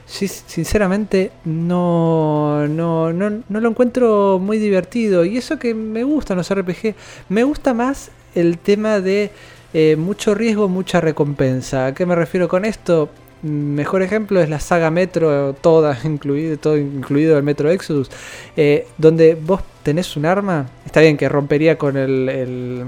sinceramente 0.06 1.30
no, 1.44 2.66
no, 2.66 3.12
no, 3.12 3.30
no 3.48 3.61
lo 3.61 3.68
encuentro 3.68 4.38
muy 4.40 4.58
divertido. 4.58 5.24
Y 5.24 5.36
eso 5.36 5.58
que 5.58 5.74
me 5.74 6.04
gustan 6.04 6.36
los 6.38 6.52
RPG, 6.52 6.94
me 7.28 7.44
gusta 7.44 7.74
más 7.74 8.11
el 8.34 8.58
tema 8.58 9.00
de 9.00 9.30
eh, 9.72 9.96
mucho 9.96 10.34
riesgo, 10.34 10.68
mucha 10.68 11.00
recompensa. 11.00 11.86
¿A 11.86 11.94
qué 11.94 12.06
me 12.06 12.14
refiero 12.14 12.48
con 12.48 12.64
esto? 12.64 13.11
Mejor 13.43 14.03
ejemplo 14.03 14.41
es 14.43 14.51
la 14.51 14.61
saga 14.61 14.91
Metro, 14.91 15.55
toda 15.55 15.97
incluido, 16.05 16.57
todo 16.59 16.76
incluido 16.76 17.36
el 17.38 17.43
Metro 17.43 17.70
Exodus, 17.70 18.11
eh, 18.57 18.86
donde 18.99 19.34
vos 19.34 19.62
tenés 19.82 20.16
un 20.16 20.26
arma, 20.26 20.66
está 20.84 21.01
bien 21.01 21.16
que 21.16 21.28
rompería 21.28 21.78
con 21.78 21.97
el, 21.97 22.28
el, 22.28 22.84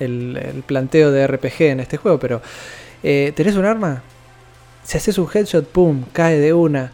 el- 0.00 0.36
el 0.36 0.62
planteo 0.64 1.10
de 1.10 1.26
RPG 1.26 1.62
en 1.62 1.80
este 1.80 1.96
juego, 1.96 2.18
pero 2.18 2.42
eh, 3.02 3.32
tenés 3.34 3.56
un 3.56 3.64
arma, 3.64 4.02
si 4.82 4.98
haces 4.98 5.16
un 5.16 5.28
headshot, 5.32 5.66
pum, 5.66 6.04
cae 6.12 6.38
de 6.38 6.52
una. 6.52 6.92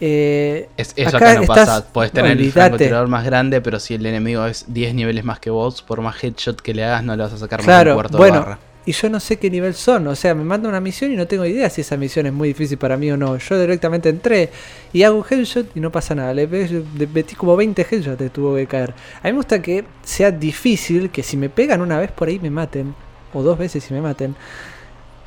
Eh, 0.00 0.68
Es, 0.78 0.94
eso 0.96 1.16
Acá 1.16 1.30
acá, 1.30 1.34
no 1.36 1.42
estás- 1.42 1.68
pasa. 1.68 1.92
Podés 1.92 2.10
tener 2.10 2.32
el 2.32 2.38
olvídate. 2.38 2.52
francotirador 2.60 3.06
más 3.08 3.24
grande, 3.24 3.60
pero 3.60 3.78
si 3.78 3.94
el 3.94 4.04
enemigo 4.06 4.46
es 4.46 4.64
10 4.66 4.94
niveles 4.94 5.24
más 5.24 5.38
que 5.38 5.50
vos, 5.50 5.82
por 5.82 6.00
más 6.00 6.24
headshot 6.24 6.60
que 6.60 6.72
le 6.74 6.84
hagas, 6.84 7.04
no 7.04 7.14
le 7.14 7.22
vas 7.22 7.34
a 7.34 7.38
sacar 7.38 7.60
más 7.60 7.66
de 7.66 7.72
Claro, 7.72 7.90
un 7.92 7.94
cuarto 7.96 8.16
bueno, 8.18 8.34
de 8.34 8.40
barra. 8.40 8.58
Y 8.86 8.92
yo 8.92 9.10
no 9.10 9.20
sé 9.20 9.36
qué 9.36 9.50
nivel 9.50 9.74
son. 9.74 10.06
O 10.06 10.16
sea, 10.16 10.34
me 10.34 10.44
manda 10.44 10.68
una 10.68 10.80
misión 10.80 11.12
y 11.12 11.16
no 11.16 11.26
tengo 11.26 11.44
idea 11.44 11.68
si 11.70 11.82
esa 11.82 11.96
misión 11.96 12.26
es 12.26 12.32
muy 12.32 12.48
difícil 12.48 12.78
para 12.78 12.96
mí 12.96 13.10
o 13.10 13.16
no. 13.16 13.36
Yo 13.36 13.60
directamente 13.60 14.08
entré 14.08 14.50
y 14.92 15.02
hago 15.02 15.18
un 15.18 15.24
headshot 15.28 15.76
y 15.76 15.80
no 15.80 15.90
pasa 15.92 16.14
nada. 16.14 16.32
Le 16.34 16.46
metí 16.46 17.34
como 17.34 17.56
20 17.56 17.86
headshots, 17.90 18.18
te 18.18 18.30
tuvo 18.30 18.56
que 18.56 18.66
caer. 18.66 18.94
A 19.22 19.26
mí 19.28 19.32
me 19.32 19.36
gusta 19.38 19.60
que 19.60 19.84
sea 20.02 20.30
difícil, 20.30 21.10
que 21.10 21.22
si 21.22 21.36
me 21.36 21.48
pegan 21.48 21.80
una 21.80 21.98
vez 21.98 22.10
por 22.10 22.28
ahí 22.28 22.38
me 22.38 22.50
maten, 22.50 22.94
o 23.32 23.42
dos 23.42 23.58
veces 23.58 23.88
y 23.90 23.94
me 23.94 24.00
maten. 24.00 24.34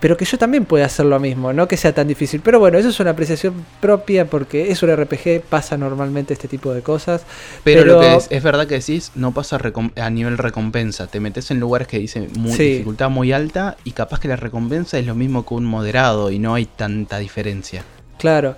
Pero 0.03 0.17
que 0.17 0.25
yo 0.25 0.37
también 0.37 0.65
pueda 0.65 0.85
hacer 0.85 1.05
lo 1.05 1.17
mismo, 1.17 1.53
no 1.53 1.65
que 1.69 1.77
sea 1.77 1.93
tan 1.95 2.09
difícil. 2.09 2.41
Pero 2.43 2.59
bueno, 2.59 2.77
eso 2.77 2.89
es 2.89 2.99
una 2.99 3.11
apreciación 3.11 3.65
propia 3.79 4.25
porque 4.25 4.69
es 4.69 4.83
un 4.83 4.93
RPG, 4.93 5.43
pasa 5.49 5.77
normalmente 5.77 6.33
este 6.33 6.49
tipo 6.49 6.73
de 6.73 6.81
cosas. 6.81 7.23
Pero, 7.63 7.85
lo 7.85 8.01
que 8.01 8.15
es, 8.17 8.27
es 8.29 8.43
verdad 8.43 8.67
que 8.67 8.75
decís, 8.75 9.13
no 9.15 9.31
pasa 9.33 9.57
a 9.95 10.09
nivel 10.09 10.37
recompensa. 10.37 11.07
Te 11.07 11.21
metes 11.21 11.51
en 11.51 11.61
lugares 11.61 11.87
que 11.87 11.99
dicen 11.99 12.27
muy, 12.37 12.51
Sí. 12.51 12.63
dificultad 12.73 13.09
muy 13.09 13.31
alta 13.31 13.77
y 13.85 13.91
capaz 13.91 14.19
que 14.19 14.27
la 14.27 14.35
recompensa 14.35 14.99
es 14.99 15.05
lo 15.05 15.15
mismo 15.15 15.45
que 15.45 15.53
un 15.53 15.63
moderado 15.63 16.31
y 16.31 16.37
no 16.37 16.53
hay 16.53 16.65
tanta 16.65 17.17
diferencia. 17.19 17.85
Claro. 18.19 18.57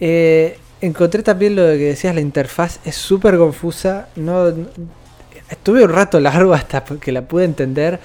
Eh, 0.00 0.56
encontré 0.80 1.22
también 1.22 1.56
lo 1.56 1.62
que 1.62 1.76
decías, 1.76 2.14
la 2.14 2.22
interfaz 2.22 2.80
es 2.86 2.94
súper 2.94 3.36
confusa. 3.36 4.08
No, 4.16 4.50
no- 4.50 4.66
estuve 5.50 5.84
un 5.84 5.90
rato 5.90 6.18
largo 6.20 6.54
hasta 6.54 6.82
que 6.84 7.12
la 7.12 7.20
pude 7.20 7.44
entender. 7.44 8.00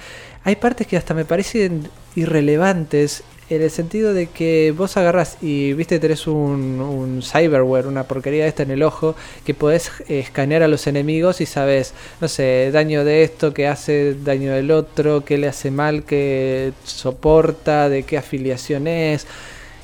Hay 0.46 0.54
partes 0.54 0.86
que 0.86 0.96
hasta 0.96 1.12
me 1.12 1.24
parecen 1.24 1.88
irrelevantes. 2.14 3.24
En 3.50 3.62
el 3.62 3.70
sentido 3.72 4.14
de 4.14 4.28
que 4.28 4.72
vos 4.76 4.96
agarras 4.96 5.38
y 5.42 5.72
viste 5.72 5.98
tenés 5.98 6.28
un, 6.28 7.20
cyberware, 7.20 7.88
una 7.88 8.04
porquería 8.04 8.46
esta 8.46 8.62
en 8.62 8.70
el 8.70 8.84
ojo, 8.84 9.16
que 9.44 9.54
podés 9.54 9.90
eh, 10.08 10.20
escanear 10.20 10.62
a 10.62 10.68
los 10.68 10.86
enemigos 10.86 11.40
y 11.40 11.46
sabes, 11.46 11.94
no 12.20 12.28
sé, 12.28 12.70
daño 12.72 13.04
de 13.04 13.24
esto, 13.24 13.52
que 13.52 13.66
hace 13.66 14.14
daño 14.14 14.52
del 14.52 14.70
otro, 14.70 15.24
que 15.24 15.36
le 15.36 15.48
hace 15.48 15.72
mal, 15.72 16.04
que 16.04 16.72
soporta, 16.84 17.88
de 17.88 18.04
qué 18.04 18.16
afiliación 18.16 18.86
es. 18.86 19.26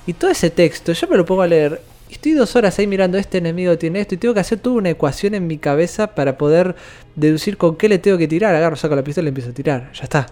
Y 0.07 0.13
todo 0.13 0.31
ese 0.31 0.51
texto, 0.51 0.93
yo 0.93 1.09
me 1.09 1.17
lo 1.17 1.27
pongo 1.27 1.43
a 1.43 1.49
leer. 1.49 1.81
Y 2.13 2.17
Estoy 2.17 2.33
dos 2.33 2.57
horas 2.57 2.79
ahí 2.79 2.87
mirando, 2.87 3.17
este 3.17 3.39
enemigo 3.39 3.79
tiene 3.79 4.01
esto, 4.01 4.15
y 4.15 4.19
tengo 4.19 4.35
que 4.35 4.41
hacer 4.41 4.59
toda 4.59 4.77
una 4.77 4.91
ecuación 4.91 5.35
en 5.35 5.47
mi 5.47 5.57
cabeza 5.57 6.09
para 6.09 6.37
poder 6.37 6.77
deducir 7.17 7.57
con 7.57 7.77
qué 7.77 7.89
le 7.89 7.99
tengo 7.99 8.19
que 8.19 8.29
tirar. 8.29 8.55
Agarro, 8.55 8.77
saco 8.77 8.95
la 8.95 9.03
pistola 9.03 9.27
y 9.27 9.31
empiezo 9.31 9.49
a 9.49 9.55
tirar. 9.55 9.91
Ya 9.95 10.03
está. 10.03 10.27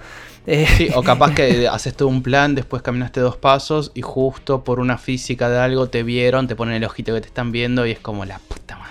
Eh, 0.47 0.67
Sí, 0.77 0.91
o 0.95 1.03
capaz 1.03 1.35
que 1.35 1.67
haces 1.73 1.95
todo 1.95 2.09
un 2.09 2.23
plan, 2.23 2.55
después 2.55 2.83
caminaste 2.83 3.21
dos 3.21 3.39
pasos 3.39 3.93
y 3.95 4.03
justo 4.03 4.63
por 4.63 4.79
una 4.79 4.99
física 4.99 5.49
de 5.49 5.59
algo 5.59 5.89
te 5.89 6.03
vieron, 6.03 6.49
te 6.49 6.55
ponen 6.55 6.75
el 6.75 6.85
ojito 6.85 7.15
que 7.15 7.23
te 7.23 7.29
están 7.29 7.51
viendo 7.51 7.87
y 7.87 7.93
es 7.93 7.99
como 7.99 8.27
la 8.27 8.39
puta 8.41 8.77
madre. 8.77 8.91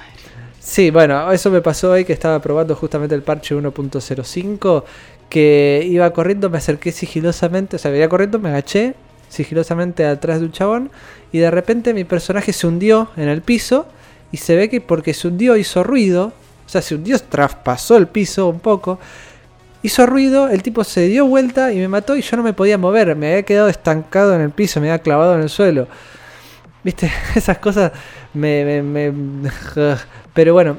Sí, 0.60 0.90
bueno, 0.90 1.32
eso 1.32 1.52
me 1.52 1.62
pasó 1.62 1.92
hoy 1.92 2.06
que 2.06 2.14
estaba 2.14 2.42
probando 2.42 2.76
justamente 2.76 3.14
el 3.14 3.22
parche 3.22 3.56
1.05, 3.56 4.84
que 5.30 5.84
iba 5.88 6.10
corriendo, 6.12 6.50
me 6.50 6.58
acerqué 6.58 6.92
sigilosamente, 6.92 7.76
o 7.76 7.80
sea, 7.80 7.92
venía 7.92 8.10
corriendo, 8.10 8.40
me 8.40 8.50
agaché 8.50 8.96
sigilosamente 9.30 10.06
atrás 10.06 10.40
de 10.40 10.46
un 10.48 10.52
chabón 10.52 10.92
y 11.32 11.38
de 11.40 11.52
repente 11.52 11.94
mi 11.94 12.04
personaje 12.04 12.52
se 12.54 12.68
hundió 12.68 13.10
en 13.16 13.30
el 13.30 13.42
piso 13.42 13.88
y 14.32 14.38
se 14.38 14.56
ve 14.56 14.70
que 14.70 14.82
porque 14.82 15.14
se 15.14 15.28
hundió 15.28 15.56
hizo 15.58 15.84
ruido, 15.84 16.34
o 16.66 16.70
sea, 16.70 16.82
se 16.82 16.96
hundió, 16.96 17.18
traspasó 17.20 17.98
el 17.98 18.08
piso 18.08 18.48
un 18.48 18.60
poco, 18.60 19.00
hizo 19.82 20.06
ruido, 20.06 20.50
el 20.50 20.62
tipo 20.64 20.84
se 20.84 21.08
dio 21.08 21.26
vuelta 21.26 21.72
y 21.72 21.78
me 21.78 21.88
mató 21.88 22.16
y 22.18 22.22
yo 22.22 22.38
no 22.38 22.44
me 22.44 22.54
podía 22.54 22.78
mover, 22.78 23.16
me 23.16 23.28
había 23.32 23.44
quedado 23.44 23.70
estancado 23.70 24.36
en 24.36 24.42
el 24.42 24.52
piso, 24.52 24.80
me 24.82 24.90
había 24.92 25.02
clavado 25.02 25.36
en 25.36 25.42
el 25.42 25.50
suelo. 25.50 25.88
Viste, 26.84 27.12
esas 27.36 27.58
cosas 27.60 27.92
me... 28.34 28.82
me- 28.84 29.12
me- 29.12 29.50
pero 30.34 30.54
bueno, 30.54 30.78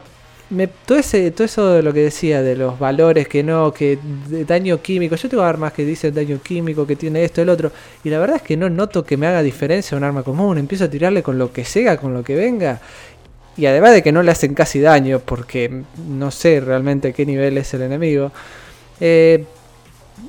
me, 0.50 0.66
todo, 0.66 0.98
ese, 0.98 1.30
todo 1.30 1.44
eso 1.44 1.68
de 1.72 1.82
lo 1.82 1.92
que 1.92 2.00
decía 2.00 2.42
de 2.42 2.56
los 2.56 2.78
valores, 2.78 3.28
que 3.28 3.42
no, 3.42 3.72
que 3.72 3.98
de 4.28 4.44
daño 4.44 4.82
químico, 4.82 5.14
yo 5.14 5.28
tengo 5.28 5.44
armas 5.44 5.72
que 5.72 5.84
dicen 5.84 6.14
daño 6.14 6.40
químico, 6.42 6.86
que 6.86 6.96
tiene 6.96 7.24
esto, 7.24 7.40
el 7.40 7.48
otro, 7.48 7.70
y 8.02 8.10
la 8.10 8.18
verdad 8.18 8.36
es 8.36 8.42
que 8.42 8.56
no 8.56 8.68
noto 8.68 9.04
que 9.04 9.16
me 9.16 9.26
haga 9.26 9.42
diferencia 9.42 9.96
un 9.96 10.04
arma 10.04 10.22
común, 10.22 10.58
empiezo 10.58 10.84
a 10.84 10.90
tirarle 10.90 11.22
con 11.22 11.38
lo 11.38 11.52
que 11.52 11.64
sea, 11.64 11.96
con 11.96 12.12
lo 12.12 12.24
que 12.24 12.34
venga, 12.34 12.80
y 13.56 13.66
además 13.66 13.92
de 13.92 14.02
que 14.02 14.12
no 14.12 14.22
le 14.22 14.32
hacen 14.32 14.54
casi 14.54 14.80
daño, 14.80 15.20
porque 15.20 15.82
no 16.08 16.30
sé 16.30 16.60
realmente 16.60 17.12
qué 17.12 17.24
nivel 17.24 17.56
es 17.58 17.72
el 17.74 17.82
enemigo, 17.82 18.32
eh, 19.00 19.44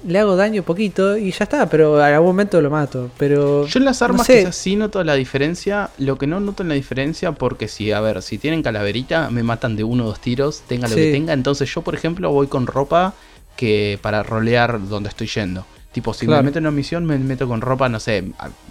le 0.07 0.19
hago 0.19 0.35
daño 0.35 0.63
poquito 0.63 1.17
y 1.17 1.31
ya 1.31 1.43
está, 1.43 1.67
pero 1.69 1.97
en 1.99 2.13
algún 2.13 2.27
momento 2.29 2.59
lo 2.61 2.69
mato, 2.69 3.09
pero... 3.17 3.65
Yo 3.67 3.79
en 3.79 3.85
las 3.85 4.01
no 4.01 4.05
armas 4.05 4.27
sé. 4.27 4.39
quizás 4.39 4.55
sí 4.55 4.75
noto 4.75 5.03
la 5.03 5.13
diferencia. 5.15 5.89
Lo 5.97 6.17
que 6.17 6.27
no 6.27 6.39
noto 6.39 6.63
en 6.63 6.69
la 6.69 6.75
diferencia, 6.75 7.31
porque 7.33 7.67
si, 7.67 7.91
a 7.91 7.99
ver, 8.01 8.21
si 8.21 8.37
tienen 8.37 8.63
calaverita, 8.63 9.29
me 9.29 9.43
matan 9.43 9.75
de 9.75 9.83
uno 9.83 10.03
o 10.03 10.07
dos 10.07 10.19
tiros, 10.19 10.61
tenga 10.67 10.87
lo 10.87 10.95
Sí. 10.95 11.01
que 11.01 11.11
tenga. 11.11 11.33
Entonces 11.33 11.73
yo, 11.73 11.81
por 11.81 11.95
ejemplo, 11.95 12.31
voy 12.31 12.47
con 12.47 12.67
ropa 12.67 13.13
que 13.55 13.99
para 14.01 14.23
rolear 14.23 14.87
donde 14.87 15.09
estoy 15.09 15.27
yendo. 15.27 15.65
Tipo, 15.91 16.13
si 16.13 16.25
Claro. 16.25 16.41
me 16.43 16.47
meto 16.49 16.59
en 16.59 16.65
una 16.67 16.71
misión, 16.75 17.05
me 17.05 17.17
meto 17.19 17.47
con 17.47 17.59
ropa, 17.59 17.89
no 17.89 17.99
sé, 17.99 18.23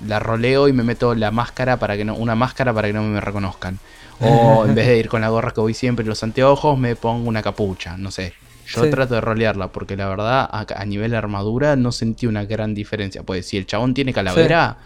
la 0.07 0.19
roleo 0.21 0.69
y 0.69 0.73
me 0.73 0.83
meto 0.83 1.15
la 1.15 1.31
máscara 1.31 1.77
para 1.79 1.97
que 1.97 2.05
no, 2.05 2.15
una 2.15 2.35
máscara 2.35 2.73
para 2.73 2.89
que 2.89 2.95
no 2.95 3.03
me 3.03 3.21
reconozcan. 3.21 3.79
O 4.21 4.65
en 4.67 4.75
vez 4.75 4.87
de 4.87 4.97
ir 4.99 5.09
con 5.09 5.21
la 5.21 5.29
gorra 5.29 5.51
que 5.53 5.61
voy 5.61 5.75
siempre 5.75 6.05
y 6.05 6.09
los 6.09 6.23
anteojos, 6.23 6.79
me 6.79 6.97
pongo 6.97 7.29
una 7.29 7.43
capucha, 7.43 7.97
no 7.99 8.11
sé. 8.11 8.33
Yo 8.73 8.85
Sí. 8.85 8.91
trato 8.91 9.15
de 9.15 9.21
rolearla 9.21 9.73
porque 9.73 9.97
la 9.97 10.09
verdad 10.09 10.49
a, 10.51 10.67
a 10.77 10.85
nivel 10.85 11.15
armadura 11.15 11.75
no 11.77 11.91
sentí 11.93 12.27
una 12.27 12.45
gran 12.45 12.75
diferencia. 12.75 13.23
Pues 13.23 13.47
si 13.47 13.57
el 13.57 13.67
chabón 13.67 13.95
tiene 13.95 14.13
calavera, 14.13 14.79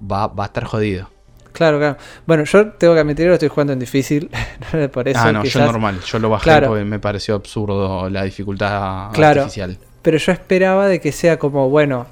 va, 0.00 0.26
va 0.28 0.44
a 0.44 0.46
estar 0.46 0.64
jodido. 0.64 1.08
Claro, 1.52 1.78
claro. 1.78 1.96
Bueno, 2.26 2.44
yo 2.44 2.72
tengo 2.72 2.94
que 2.94 3.00
admitir 3.00 3.24
que 3.24 3.28
lo 3.28 3.34
estoy 3.34 3.48
jugando 3.48 3.72
en 3.72 3.78
difícil. 3.78 4.28
Por 4.92 5.08
eso 5.08 5.20
ah, 5.22 5.32
no, 5.32 5.42
quizás- 5.42 5.62
yo 5.64 5.72
normal. 5.72 6.00
Yo 6.04 6.18
lo 6.18 6.28
bajé 6.28 6.44
Claro. 6.44 6.68
porque 6.68 6.84
me 6.84 6.98
pareció 6.98 7.36
absurdo 7.36 8.10
la 8.10 8.24
dificultad 8.24 9.12
Claro. 9.12 9.42
artificial. 9.42 9.78
Pero 10.02 10.18
yo 10.18 10.32
esperaba 10.32 10.86
de 10.88 11.00
que 11.00 11.12
sea 11.12 11.38
como, 11.38 11.70
bueno, 11.70 12.06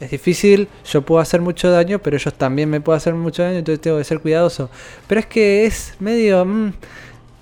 es 0.00 0.10
difícil, 0.10 0.68
yo 0.90 1.02
puedo 1.02 1.20
hacer 1.20 1.40
mucho 1.42 1.70
daño, 1.70 1.98
pero 2.00 2.16
ellos 2.16 2.34
también 2.34 2.68
me 2.70 2.80
pueden 2.80 2.96
hacer 2.96 3.14
mucho 3.14 3.42
daño, 3.42 3.58
entonces 3.58 3.80
tengo 3.80 3.98
que 3.98 4.04
ser 4.04 4.18
cuidadoso. 4.20 4.68
Pero 5.06 5.20
es 5.20 5.26
que 5.26 5.66
es 5.66 5.94
medio... 6.00 6.44
mm, 6.44 6.72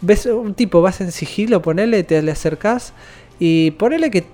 ves 0.04 0.26
un 0.26 0.54
tipo, 0.54 0.82
vas 0.82 1.00
en 1.00 1.10
sigilo, 1.12 1.62
ponele, 1.62 2.02
te 2.04 2.20
le 2.22 2.32
acercás 2.32 2.92
y 3.38 3.72
ponele 3.72 4.10
que 4.10 4.24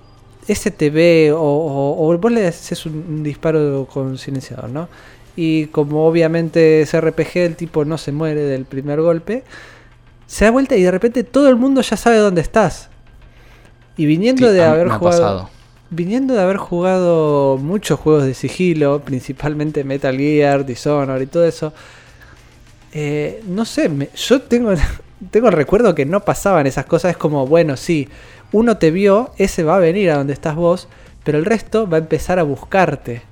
STV 0.48 1.32
o, 1.34 1.38
o, 1.40 2.08
o 2.12 2.18
vos 2.18 2.32
le 2.32 2.46
haces 2.46 2.86
un, 2.86 3.04
un 3.08 3.22
disparo 3.22 3.86
con 3.92 4.18
silenciador, 4.18 4.70
¿no? 4.70 4.88
Y 5.36 5.66
como 5.66 6.06
obviamente 6.06 6.82
es 6.82 6.92
RPG, 6.98 7.36
el 7.36 7.56
tipo 7.56 7.84
no 7.84 7.96
se 7.98 8.12
muere 8.12 8.42
del 8.42 8.64
primer 8.64 9.00
golpe. 9.00 9.44
Se 10.26 10.44
da 10.44 10.50
vuelta 10.50 10.76
y 10.76 10.82
de 10.82 10.90
repente 10.90 11.24
todo 11.24 11.48
el 11.48 11.56
mundo 11.56 11.80
ya 11.82 11.96
sabe 11.96 12.18
dónde 12.18 12.40
estás. 12.40 12.88
Y 13.96 14.06
viniendo 14.06 14.48
Sí, 14.48 14.54
de 14.54 14.64
haber 14.64 14.88
me 14.88 14.92
ha 14.94 14.98
jugado. 14.98 15.22
pasado. 15.22 15.50
Viniendo 15.90 16.34
de 16.34 16.40
haber 16.42 16.56
jugado 16.56 17.58
muchos 17.58 17.98
juegos 17.98 18.24
de 18.24 18.34
sigilo, 18.34 19.00
principalmente 19.00 19.82
Metal 19.84 20.16
Gear, 20.16 20.64
Dishonored 20.66 21.22
y 21.22 21.26
todo 21.26 21.44
eso. 21.46 21.72
eh, 22.92 23.42
no 23.46 23.64
sé, 23.64 23.88
me- 23.88 24.10
yo 24.14 24.40
tengo, 24.42 24.72
tengo 25.30 25.48
el 25.48 25.54
recuerdo 25.54 25.94
que 25.94 26.06
no 26.06 26.20
pasaban 26.20 26.66
esas 26.66 26.86
cosas. 26.86 27.12
Es 27.12 27.16
como, 27.16 27.46
bueno, 27.46 27.76
sí, 27.76 28.08
uno 28.52 28.78
te 28.78 28.90
vio, 28.90 29.32
ese 29.36 29.62
va 29.62 29.76
a 29.76 29.80
venir 29.80 30.10
a 30.10 30.16
donde 30.16 30.32
estás 30.32 30.54
vos, 30.56 30.88
pero 31.24 31.38
el 31.38 31.44
resto 31.44 31.88
va 31.88 31.98
a 31.98 32.00
empezar 32.00 32.38
a 32.38 32.44
buscarte. 32.44 33.22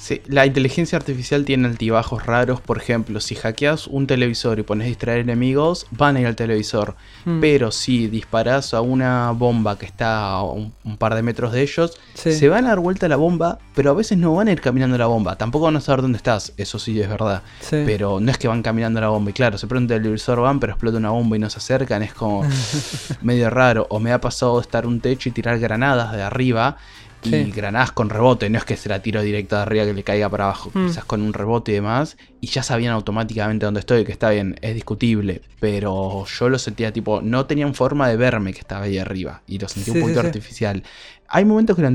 Sí, 0.00 0.22
la 0.28 0.46
inteligencia 0.46 0.96
artificial 0.96 1.44
tiene 1.44 1.66
altibajos 1.66 2.24
raros. 2.24 2.60
Por 2.60 2.78
ejemplo, 2.78 3.18
si 3.20 3.34
hackeas 3.34 3.88
un 3.88 4.06
televisor 4.06 4.58
y 4.60 4.62
pones 4.62 4.86
distraer 4.86 5.18
enemigos, 5.18 5.86
van 5.90 6.14
a 6.16 6.20
ir 6.20 6.26
al 6.28 6.36
televisor. 6.36 6.94
Mm. 7.24 7.40
Pero 7.40 7.72
si 7.72 8.06
disparas 8.06 8.74
a 8.74 8.80
una 8.80 9.32
bomba 9.32 9.76
que 9.76 9.86
está 9.86 10.22
a 10.30 10.42
un, 10.44 10.72
un 10.84 10.96
par 10.98 11.16
de 11.16 11.22
metros 11.22 11.52
de 11.52 11.62
ellos, 11.62 11.98
Sí. 12.14 12.32
se 12.32 12.48
van 12.48 12.64
a 12.66 12.68
dar 12.68 12.78
vuelta 12.78 13.08
la 13.08 13.16
bomba, 13.16 13.58
pero 13.74 13.90
a 13.90 13.94
veces 13.94 14.16
no 14.18 14.34
van 14.34 14.46
a 14.46 14.52
ir 14.52 14.60
caminando 14.60 14.96
la 14.96 15.06
bomba. 15.06 15.36
Tampoco 15.36 15.64
van 15.64 15.76
a 15.76 15.80
saber 15.80 16.02
dónde 16.02 16.16
estás, 16.18 16.52
eso 16.56 16.78
sí 16.78 17.00
es 17.00 17.08
verdad. 17.08 17.42
Sí. 17.60 17.82
Pero 17.84 18.20
no 18.20 18.30
es 18.30 18.38
que 18.38 18.46
van 18.46 18.62
caminando 18.62 19.00
la 19.00 19.08
bomba. 19.08 19.30
Y 19.30 19.34
claro, 19.34 19.58
se 19.58 19.66
prende 19.66 19.96
el 19.96 20.02
televisor, 20.02 20.40
van, 20.40 20.60
pero 20.60 20.74
explota 20.74 20.96
una 20.96 21.10
bomba 21.10 21.36
y 21.36 21.40
no 21.40 21.50
se 21.50 21.58
acercan. 21.58 22.04
Es 22.04 22.14
como 22.14 22.44
medio 23.22 23.50
raro. 23.50 23.86
O 23.90 23.98
me 24.00 24.12
ha 24.12 24.20
pasado 24.20 24.60
estar 24.60 24.86
un 24.86 25.00
techo 25.00 25.28
y 25.28 25.32
tirar 25.32 25.58
granadas 25.58 26.12
de 26.12 26.22
arriba. 26.22 26.76
Y 27.20 27.30
Sí. 27.30 27.50
granadas 27.50 27.90
con 27.90 28.10
rebote, 28.10 28.48
no 28.48 28.58
es 28.58 28.64
que 28.64 28.76
se 28.76 28.88
la 28.88 29.02
tiro 29.02 29.20
directa 29.22 29.56
de 29.56 29.62
arriba 29.62 29.84
que 29.84 29.92
le 29.92 30.04
caiga 30.04 30.28
para 30.28 30.44
abajo, 30.44 30.70
Mm. 30.72 30.86
quizás 30.86 31.04
con 31.04 31.20
un 31.20 31.32
rebote 31.32 31.72
y 31.72 31.74
demás, 31.74 32.16
y 32.40 32.46
ya 32.46 32.62
sabían 32.62 32.92
automáticamente 32.92 33.66
dónde 33.66 33.80
estoy, 33.80 34.04
que 34.04 34.12
está 34.12 34.30
bien, 34.30 34.56
es 34.62 34.74
discutible, 34.74 35.42
pero 35.58 36.24
yo 36.26 36.48
lo 36.48 36.58
sentía 36.60 36.92
tipo, 36.92 37.20
no 37.20 37.46
tenían 37.46 37.74
forma 37.74 38.08
de 38.08 38.16
verme 38.16 38.52
que 38.52 38.60
estaba 38.60 38.84
ahí 38.84 38.98
arriba, 38.98 39.42
y 39.48 39.58
lo 39.58 39.66
sentí 39.68 39.90
Sí, 39.90 39.96
un 39.96 40.00
poquito 40.00 40.20
sí, 40.20 40.26
artificial. 40.26 40.84
Hay 41.26 41.44
momentos 41.44 41.74
que 41.76 41.82
la 41.82 41.92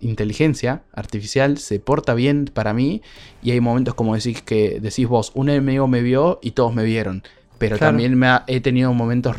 inteligencia 0.00 0.82
artificial 0.92 1.56
se 1.58 1.78
porta 1.78 2.14
bien 2.14 2.46
para 2.52 2.74
mí, 2.74 3.02
y 3.40 3.52
hay 3.52 3.60
momentos 3.60 3.94
como 3.94 4.14
decís 4.16 4.42
que 4.42 4.80
decís 4.80 5.06
vos, 5.06 5.30
un 5.34 5.48
enemigo 5.48 5.86
me 5.86 6.02
vio 6.02 6.40
y 6.42 6.50
todos 6.52 6.74
me 6.74 6.84
vieron. 6.84 7.22
Pero 7.60 7.76
Claro. 7.76 7.90
también 7.92 8.16
me 8.18 8.26
ha- 8.26 8.42
he 8.46 8.60
tenido 8.60 8.92
momentos 8.94 9.36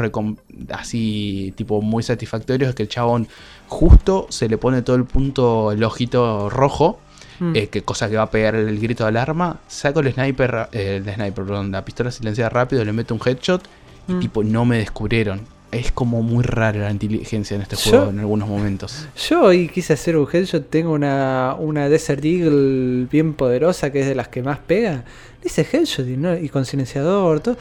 así, 0.69 1.53
tipo, 1.57 1.81
muy 1.81 2.03
satisfactorios 2.03 2.75
que 2.75 2.83
el 2.83 2.89
chabón 2.89 3.27
justo 3.67 4.27
se 4.29 4.47
le 4.47 4.57
pone 4.57 4.81
todo 4.83 4.95
el 4.95 5.05
punto, 5.05 5.71
el 5.71 5.83
ojito 5.83 6.49
rojo, 6.49 6.99
Mm. 7.39 7.55
eh, 7.55 7.67
que 7.67 7.81
cosa 7.81 8.09
que 8.09 8.17
va 8.17 8.23
a 8.23 8.29
pegar 8.31 8.53
el 8.55 8.79
grito 8.79 9.03
de 9.03 9.09
alarma. 9.09 9.59
Saco 9.67 10.01
el 10.01 10.13
sniper, 10.13 10.67
eh, 10.71 11.01
el 11.03 11.13
sniper, 11.15 11.45
perdón, 11.45 11.71
la 11.71 11.83
pistola 11.83 12.11
silenciada 12.11 12.49
rápido, 12.49 12.85
le 12.85 12.93
meto 12.93 13.15
un 13.15 13.21
headshot 13.25 13.63
y 14.07 14.13
Mm. 14.13 14.19
tipo, 14.19 14.43
no 14.43 14.65
me 14.65 14.77
descubrieron. 14.77 15.41
Es 15.71 15.91
como 15.93 16.21
muy 16.21 16.43
rara 16.43 16.79
la 16.81 16.91
inteligencia 16.91 17.55
en 17.55 17.61
este 17.61 17.77
Yo- 17.77 17.89
juego 17.91 18.09
en 18.09 18.19
algunos 18.19 18.47
momentos. 18.49 19.07
Yo 19.29 19.41
hoy 19.43 19.69
quise 19.69 19.93
hacer 19.93 20.17
un 20.17 20.27
headshot, 20.31 20.69
tengo 20.69 20.91
una, 20.91 21.55
una 21.57 21.87
Desert 21.87 22.23
Eagle 22.25 23.07
bien 23.09 23.33
poderosa 23.33 23.89
que 23.91 24.01
es 24.01 24.05
de 24.07 24.13
las 24.13 24.27
que 24.27 24.43
más 24.43 24.59
pega. 24.59 25.05
Le 25.41 25.47
hice 25.47 25.65
headshot 25.71 26.05
y, 26.07 26.17
no- 26.17 26.37
y 26.37 26.49
con 26.49 26.65
silenciador, 26.65 27.39
todo. 27.39 27.57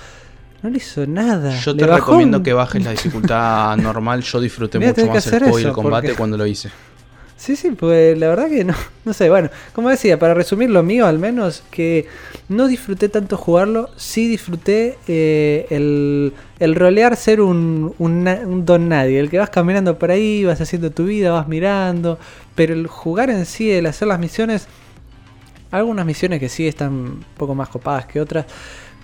No 0.62 0.68
le 0.70 0.76
hizo 0.76 1.06
nada. 1.06 1.58
Yo 1.61 1.74
te 1.74 1.86
recomiendo 1.86 2.38
un- 2.38 2.42
que 2.44 2.52
bajes 2.52 2.84
la 2.84 2.90
dificultad 2.90 3.76
normal. 3.78 4.22
Yo 4.22 4.40
disfruté 4.40 4.78
mucho 4.78 5.06
más 5.06 5.26
el 5.26 5.34
el 5.66 5.72
combate 5.72 6.08
porque- 6.08 6.18
cuando 6.18 6.36
lo 6.36 6.46
hice. 6.46 6.70
Sí, 7.36 7.56
sí, 7.56 7.70
pues 7.70 8.18
la 8.18 8.28
verdad 8.28 8.50
que 8.50 8.64
no, 8.64 8.74
no 9.06 9.14
sé, 9.14 9.30
bueno, 9.30 9.48
como 9.72 9.88
decía, 9.88 10.18
para 10.18 10.34
resumir 10.34 10.68
lo 10.68 10.82
mío 10.82 11.06
al 11.06 11.18
menos, 11.18 11.62
que 11.70 12.06
no 12.50 12.66
disfruté 12.66 13.08
tanto 13.08 13.38
jugarlo, 13.38 13.88
sí 13.96 14.28
disfruté 14.28 14.98
eh, 15.08 15.66
el, 15.70 16.34
el 16.58 16.74
rolear 16.74 17.16
ser 17.16 17.40
un, 17.40 17.94
un, 17.98 18.28
un 18.28 18.66
don 18.66 18.90
nadie, 18.90 19.18
el 19.18 19.30
que 19.30 19.38
vas 19.38 19.48
caminando 19.48 19.98
por 19.98 20.11
ahí, 20.11 20.44
vas 20.44 20.61
haciendo 20.61 20.90
tu 20.90 21.06
vida, 21.06 21.30
vas 21.32 21.48
mirando, 21.48 22.18
pero 22.54 22.74
el 22.74 22.86
jugar 22.88 23.30
en 23.30 23.46
sí, 23.46 23.70
el 23.70 23.86
hacer 23.86 24.08
las 24.08 24.18
misiones, 24.18 24.68
algunas 25.70 26.04
misiones 26.04 26.40
que 26.40 26.50
sí 26.50 26.68
están 26.68 26.92
un 26.92 27.24
poco 27.38 27.54
más 27.54 27.70
copadas 27.70 28.04
que 28.04 28.20
otras, 28.20 28.44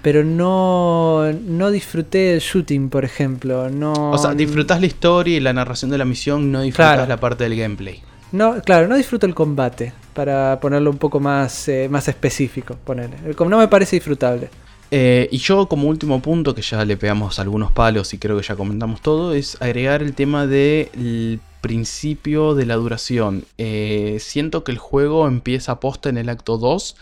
pero 0.06 0.22
no, 0.22 1.32
no 1.32 1.72
disfruté 1.72 2.32
el 2.32 2.38
shooting, 2.38 2.90
por 2.90 3.04
ejemplo, 3.04 3.68
no... 3.68 4.12
O 4.12 4.18
sea, 4.18 4.34
disfrutás 4.34 4.80
la 4.80 4.86
historia 4.86 5.36
y 5.36 5.40
la 5.40 5.52
narración 5.52 5.90
de 5.90 5.98
la 5.98 6.04
misión, 6.04 6.52
no 6.52 6.62
disfrutás 6.62 6.94
Claro. 6.94 7.08
la 7.08 7.16
parte 7.16 7.42
del 7.42 7.56
gameplay. 7.58 8.00
No, 8.30 8.62
claro, 8.62 8.86
no 8.86 8.94
disfruto 8.94 9.26
el 9.26 9.34
combate, 9.34 9.94
para 10.14 10.60
ponerlo 10.60 10.92
un 10.92 10.98
poco 10.98 11.18
más, 11.18 11.66
eh, 11.66 11.88
más 11.90 12.06
específico, 12.06 12.76
ponerle. 12.84 13.16
No 13.36 13.58
me 13.58 13.66
parece 13.66 13.96
disfrutable. 13.96 14.48
Eh, 14.92 15.28
y 15.32 15.38
yo 15.38 15.66
como 15.66 15.88
último 15.88 16.22
punto, 16.22 16.54
que 16.54 16.62
ya 16.62 16.84
le 16.84 16.96
pegamos 16.96 17.40
algunos 17.40 17.72
palos 17.72 18.14
y 18.14 18.18
creo 18.18 18.36
que 18.36 18.44
ya 18.46 18.54
comentamos 18.54 19.00
todo, 19.00 19.34
es 19.34 19.60
agregar 19.60 20.02
el 20.04 20.14
tema 20.14 20.46
del 20.46 21.40
principio 21.60 22.54
de 22.54 22.64
la 22.64 22.76
duración. 22.76 23.44
Eh, 23.58 24.18
siento 24.20 24.62
que 24.62 24.70
el 24.70 24.78
juego 24.78 25.26
empieza 25.26 25.72
a 25.72 25.80
posta 25.80 26.10
en 26.10 26.16
el 26.16 26.28
acto 26.28 26.58
2 26.58 26.94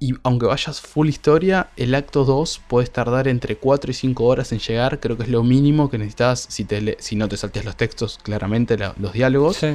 y 0.00 0.14
aunque 0.22 0.46
vayas 0.46 0.80
full 0.80 1.08
historia, 1.08 1.68
el 1.76 1.94
acto 1.94 2.24
2 2.24 2.60
puedes 2.68 2.90
tardar 2.90 3.28
entre 3.28 3.56
4 3.56 3.90
y 3.90 3.94
5 3.94 4.24
horas 4.24 4.50
en 4.50 4.58
llegar, 4.58 4.98
creo 4.98 5.16
que 5.16 5.24
es 5.24 5.28
lo 5.28 5.44
mínimo 5.44 5.90
que 5.90 5.98
necesitas 5.98 6.46
si, 6.48 6.64
te 6.64 6.80
le- 6.80 6.96
si 6.98 7.14
no 7.16 7.28
te 7.28 7.36
salteas 7.36 7.64
los 7.66 7.76
textos, 7.76 8.18
claramente 8.22 8.76
la- 8.78 8.94
los 8.98 9.12
diálogos. 9.12 9.58
Sí. 9.58 9.68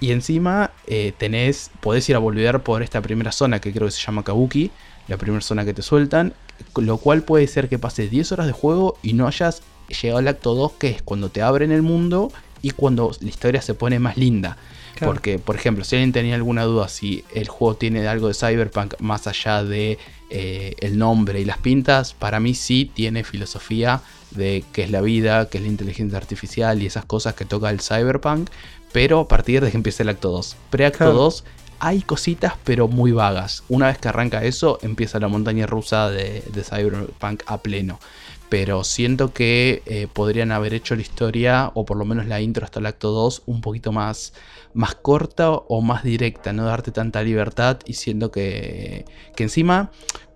Y 0.00 0.10
encima 0.12 0.72
eh, 0.86 1.12
tenés, 1.16 1.70
podés 1.80 2.08
ir 2.08 2.16
a 2.16 2.18
volver 2.18 2.60
por 2.62 2.82
esta 2.82 3.00
primera 3.00 3.32
zona 3.32 3.60
que 3.60 3.72
creo 3.72 3.86
que 3.86 3.92
se 3.92 4.04
llama 4.04 4.22
Kabuki, 4.24 4.70
la 5.08 5.16
primera 5.16 5.40
zona 5.40 5.64
que 5.64 5.72
te 5.74 5.82
sueltan, 5.82 6.34
lo 6.76 6.98
cual 6.98 7.22
puede 7.22 7.46
ser 7.46 7.68
que 7.68 7.78
pases 7.78 8.10
10 8.10 8.30
horas 8.32 8.46
de 8.46 8.52
juego 8.52 8.98
y 9.02 9.12
no 9.14 9.26
hayas 9.28 9.62
llegado 10.02 10.18
al 10.18 10.28
acto 10.28 10.54
2, 10.54 10.72
que 10.72 10.88
es 10.88 11.02
cuando 11.02 11.30
te 11.30 11.40
abren 11.40 11.72
el 11.72 11.82
mundo 11.82 12.30
y 12.62 12.70
cuando 12.72 13.10
la 13.20 13.28
historia 13.28 13.62
se 13.62 13.74
pone 13.74 13.98
más 14.00 14.16
linda. 14.16 14.56
Claro. 14.98 15.12
Porque, 15.12 15.38
por 15.38 15.54
ejemplo, 15.54 15.84
si 15.84 15.96
alguien 15.96 16.12
tenía 16.12 16.34
alguna 16.34 16.64
duda 16.64 16.88
si 16.88 17.24
el 17.32 17.48
juego 17.48 17.76
tiene 17.76 18.06
algo 18.08 18.28
de 18.28 18.34
cyberpunk 18.34 18.94
más 18.98 19.26
allá 19.26 19.62
de 19.62 19.98
eh, 20.30 20.74
el 20.80 20.98
nombre 20.98 21.40
y 21.40 21.44
las 21.44 21.58
pintas, 21.58 22.14
para 22.14 22.40
mí 22.40 22.54
sí 22.54 22.90
tiene 22.92 23.22
filosofía 23.22 24.02
de 24.32 24.64
qué 24.72 24.82
es 24.82 24.90
la 24.90 25.00
vida, 25.00 25.48
qué 25.48 25.58
es 25.58 25.62
la 25.62 25.70
inteligencia 25.70 26.18
artificial 26.18 26.82
y 26.82 26.86
esas 26.86 27.04
cosas 27.04 27.34
que 27.34 27.44
toca 27.44 27.70
el 27.70 27.80
cyberpunk, 27.80 28.50
pero 28.92 29.20
a 29.20 29.28
partir 29.28 29.64
de 29.64 29.70
que 29.70 29.76
empiece 29.76 30.02
el 30.02 30.08
acto 30.08 30.30
2. 30.30 30.56
Preacto 30.70 30.98
Claro. 30.98 31.12
2 31.14 31.44
hay 31.80 32.02
cositas 32.02 32.54
pero 32.64 32.88
muy 32.88 33.12
vagas. 33.12 33.62
Una 33.68 33.86
vez 33.86 33.98
que 33.98 34.08
arranca 34.08 34.44
eso, 34.44 34.78
empieza 34.82 35.20
la 35.20 35.28
montaña 35.28 35.66
rusa 35.66 36.10
de, 36.10 36.42
de 36.52 36.64
cyberpunk 36.64 37.42
a 37.46 37.58
pleno. 37.62 38.00
Pero 38.48 38.82
siento 38.82 39.32
que 39.32 39.82
eh, 39.86 40.08
podrían 40.12 40.52
haber 40.52 40.72
hecho 40.74 40.96
la 40.96 41.02
historia, 41.02 41.70
o 41.74 41.84
por 41.84 41.96
lo 41.98 42.04
menos 42.04 42.26
la 42.26 42.40
intro 42.40 42.64
hasta 42.64 42.80
el 42.80 42.86
acto 42.86 43.10
2, 43.10 43.42
un 43.46 43.60
poquito 43.60 43.92
más, 43.92 44.32
más 44.78 44.94
corta 44.94 45.50
o 45.50 45.80
más 45.82 46.04
directa, 46.04 46.52
no 46.52 46.64
darte 46.64 46.92
tanta 46.92 47.20
libertad 47.22 47.78
y 47.84 47.94
siendo 47.94 48.30
que, 48.30 49.04
que 49.34 49.42
encima, 49.42 49.90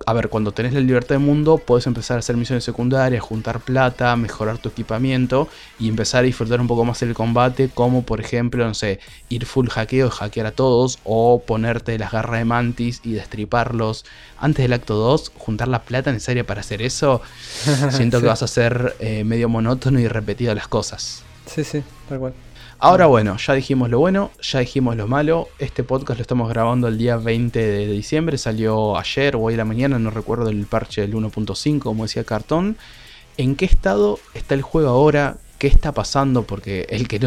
a 0.05 0.12
ver, 0.14 0.30
cuando 0.30 0.51
tenés 0.51 0.72
la 0.72 0.80
libertad 0.80 1.14
del 1.14 1.20
mundo, 1.24 1.59
puedes 1.59 1.86
empezar 1.86 2.16
a 2.16 2.18
hacer 2.18 2.36
misiones 2.36 2.64
secundarias, 2.64 3.22
juntar 3.22 3.61
plata, 3.61 4.16
mejorar 4.16 4.59
tu 4.59 4.68
equipamiento 4.70 5.47
y 5.78 5.88
empezar 5.88 6.20
a 6.20 6.22
disfrutar 6.26 6.61
un 6.61 6.66
poco 6.66 6.84
más 6.84 7.01
el 7.03 7.14
combate, 7.14 7.70
como 7.72 8.03
por 8.03 8.18
ejemplo, 8.20 8.66
no 8.66 8.74
sé, 8.74 8.99
ir 9.28 9.47
full 9.47 9.68
hackeo, 9.68 10.11
hackear 10.11 10.47
a 10.47 10.51
todos, 10.51 10.99
o 11.05 11.40
ponerte 11.47 11.97
las 11.97 12.11
garras 12.11 12.40
de 12.40 12.45
mantis 12.45 13.01
y 13.05 13.12
destriparlos. 13.12 14.05
Antes 14.38 14.64
del 14.64 14.72
acto 14.72 14.95
2, 14.97 15.30
juntar 15.38 15.68
la 15.68 15.82
plata 15.84 16.11
necesaria 16.11 16.45
para 16.45 16.62
hacer 16.62 16.82
eso, 16.82 17.22
siento 17.93 18.16
Sí. 18.18 18.22
que 18.22 18.28
vas 18.28 18.43
a 18.43 18.49
ser 18.49 18.97
eh, 18.99 19.22
medio 19.22 19.49
monótono 19.49 20.01
y 20.01 20.09
repetido 20.09 20.53
las 20.53 20.66
cosas. 20.66 21.22
Sí, 21.47 21.62
sí, 21.62 21.84
tal 22.09 22.18
cual. 22.18 22.32
Ahora 22.85 23.07
bueno, 23.07 23.37
ya 23.37 23.55
dijimos 23.55 23.91
lo 23.91 24.01
bueno, 24.01 24.33
ya 24.41 24.59
dijimos 24.59 24.97
lo 24.97 25.07
malo. 25.07 25.49
Este 25.61 25.85
podcast 25.85 26.18
lo 26.18 26.22
estamos 26.22 26.49
grabando 26.49 26.89
el 26.89 26.99
día 26.99 27.16
20 27.16 27.57
de 27.57 27.87
diciembre, 27.87 28.37
salió 28.39 28.99
ayer 28.99 29.37
o 29.37 29.43
hoy 29.43 29.55
a 29.55 29.59
la 29.59 29.64
mañana, 29.64 30.01
no 30.01 30.11
recuerdo 30.11 30.49
el 30.49 30.66
parche 30.66 31.03
del 31.03 31.14
1.5, 31.14 31.78
como 31.78 32.03
decía 32.03 32.24
Cartón. 32.24 32.76
¿En 33.37 33.55
qué 33.55 33.66
estado 33.66 34.18
está 34.35 34.57
el 34.57 34.62
juego 34.62 34.89
ahora? 34.89 35.37
¿Qué 35.59 35.68
está 35.68 35.93
pasando? 35.93 36.43
Porque 36.43 36.89
el 36.91 37.07
que 37.07 37.20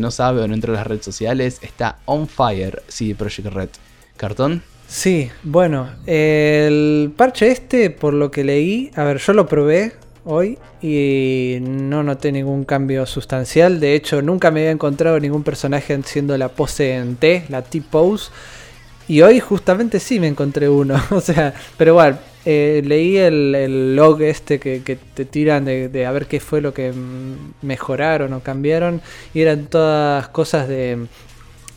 no, 0.00 0.10
sabe 0.10 0.40
o 0.40 0.48
no 0.48 0.54
entra 0.54 0.72
a 0.72 0.76
las 0.76 0.86
redes 0.86 1.04
sociales 1.04 1.58
está 1.60 1.98
on 2.06 2.26
fire, 2.26 2.82
sí, 2.88 3.12
Project 3.12 3.48
Red. 3.48 3.68
¿Cartón? 4.16 4.62
Sí, 4.88 5.30
bueno, 5.42 5.86
el 6.06 7.12
parche 7.14 7.48
este, 7.48 7.90
por 7.90 8.14
lo 8.14 8.30
que 8.30 8.42
leí, 8.42 8.90
a 8.96 9.04
ver, 9.04 9.18
yo 9.18 9.34
lo 9.34 9.46
probé 9.46 9.92
hoy 10.24 10.58
y 10.82 11.58
no 11.60 12.02
noté 12.02 12.32
ningún 12.32 12.64
cambio 12.64 13.06
sustancial. 13.06 13.80
De 13.80 13.94
hecho, 13.94 14.22
nunca 14.22 14.50
me 14.50 14.60
había 14.60 14.70
encontrado 14.70 15.18
ningún 15.20 15.42
personaje 15.42 15.94
haciendo 15.94 16.36
la 16.36 16.48
pose 16.48 16.94
en 16.94 17.16
T, 17.16 17.44
la 17.48 17.62
T-pose. 17.62 18.30
Y 19.06 19.20
hoy 19.20 19.38
justamente 19.40 20.00
sí 20.00 20.18
me 20.18 20.28
encontré 20.28 20.68
uno. 20.68 21.00
o 21.10 21.20
sea, 21.20 21.54
pero 21.76 21.92
igual, 21.92 22.20
eh, 22.44 22.82
leí 22.84 23.16
el, 23.16 23.96
log 23.96 24.22
este 24.22 24.58
que, 24.58 24.98
te 25.14 25.24
tiran 25.24 25.64
de, 25.64 25.88
de 25.88 26.06
a 26.06 26.12
ver 26.12 26.26
qué 26.26 26.40
fue 26.40 26.60
lo 26.60 26.72
que 26.72 26.92
mejoraron 27.62 28.32
o 28.32 28.40
cambiaron. 28.40 29.02
Y 29.34 29.42
eran 29.42 29.66
todas 29.66 30.28
cosas 30.28 30.68
de 30.68 31.06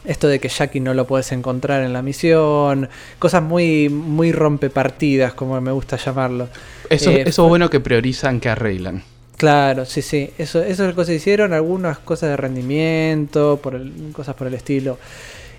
esto 0.07 0.27
de 0.27 0.39
que 0.39 0.49
Jackie 0.49 0.79
no 0.79 0.93
lo 0.93 1.05
puedes 1.05 1.31
encontrar 1.31 1.83
en 1.83 1.93
la 1.93 2.01
misión, 2.01 2.89
cosas 3.19 3.43
muy, 3.43 3.89
muy 3.89 4.31
rompepartidas, 4.31 5.33
como 5.33 5.59
me 5.61 5.71
gusta 5.71 5.97
llamarlo. 5.97 6.47
Eso, 6.89 7.11
eso 7.11 7.43
es 7.43 7.49
bueno 7.49 7.69
que 7.69 7.79
priorizan, 7.79 8.39
que 8.39 8.49
arreglan. 8.49 9.03
Claro, 9.37 9.85
sí, 9.85 10.01
sí. 10.01 10.31
Eso, 10.37 10.63
eso 10.63 10.83
es 10.83 10.89
lo 10.89 10.95
que 10.95 11.05
se 11.05 11.13
hicieron. 11.13 11.53
Algunas 11.53 11.99
cosas 11.99 12.31
de 12.31 12.37
rendimiento, 12.37 13.59
por 13.61 13.79
cosas 14.11 14.35
por 14.35 14.47
el 14.47 14.55
estilo. 14.55 14.97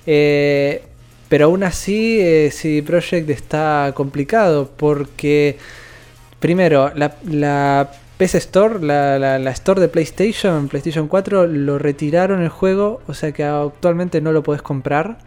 Eh, 0.04 0.82
pero 1.28 1.46
aún 1.46 1.62
así, 1.62 2.18
eh, 2.20 2.50
CD 2.50 2.82
Projekt 2.82 3.30
está 3.30 3.92
complicado 3.94 4.70
porque, 4.76 5.58
primero, 6.40 6.90
la, 6.96 7.16
la 7.24 7.90
PS 8.18 8.34
Store, 8.34 8.80
la, 8.80 9.18
la, 9.18 9.50
Store 9.52 9.80
de 9.80 9.88
PlayStation, 9.88 10.68
PlayStation 10.68 11.06
4, 11.06 11.46
lo 11.46 11.78
retiraron 11.78 12.42
el 12.42 12.48
juego, 12.48 13.00
o 13.06 13.14
sea 13.14 13.32
que 13.32 13.44
actualmente 13.44 14.20
no 14.20 14.32
lo 14.32 14.42
puedes 14.42 14.60
comprar. 14.60 15.18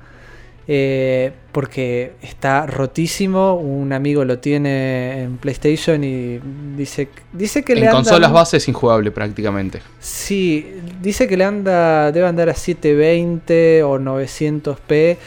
Eh, 0.68 1.34
porque 1.52 2.14
está 2.22 2.66
rotísimo. 2.68 3.56
Un 3.56 3.94
amigo 3.94 4.24
lo 4.24 4.39
tiene 4.39 5.24
en 5.24 5.38
PlayStation 5.38 6.04
y 6.04 6.39
dice, 6.78 7.10
dice 7.34 7.64
que 7.64 7.74
en 7.74 7.80
le 7.80 7.88
anda. 7.88 8.00
En 8.00 8.06
consolas 8.06 8.32
bases 8.32 8.68
injugable 8.68 9.12
prácticamente. 9.12 9.82
Sí, 10.00 10.66
dice 11.02 11.28
que 11.28 11.36
le 11.36 11.46
anda. 11.46 12.12
Debe 12.12 12.28
andar 12.28 12.50
a 12.50 12.54
720 12.54 13.84
o 13.84 14.00
900p. 14.00 15.18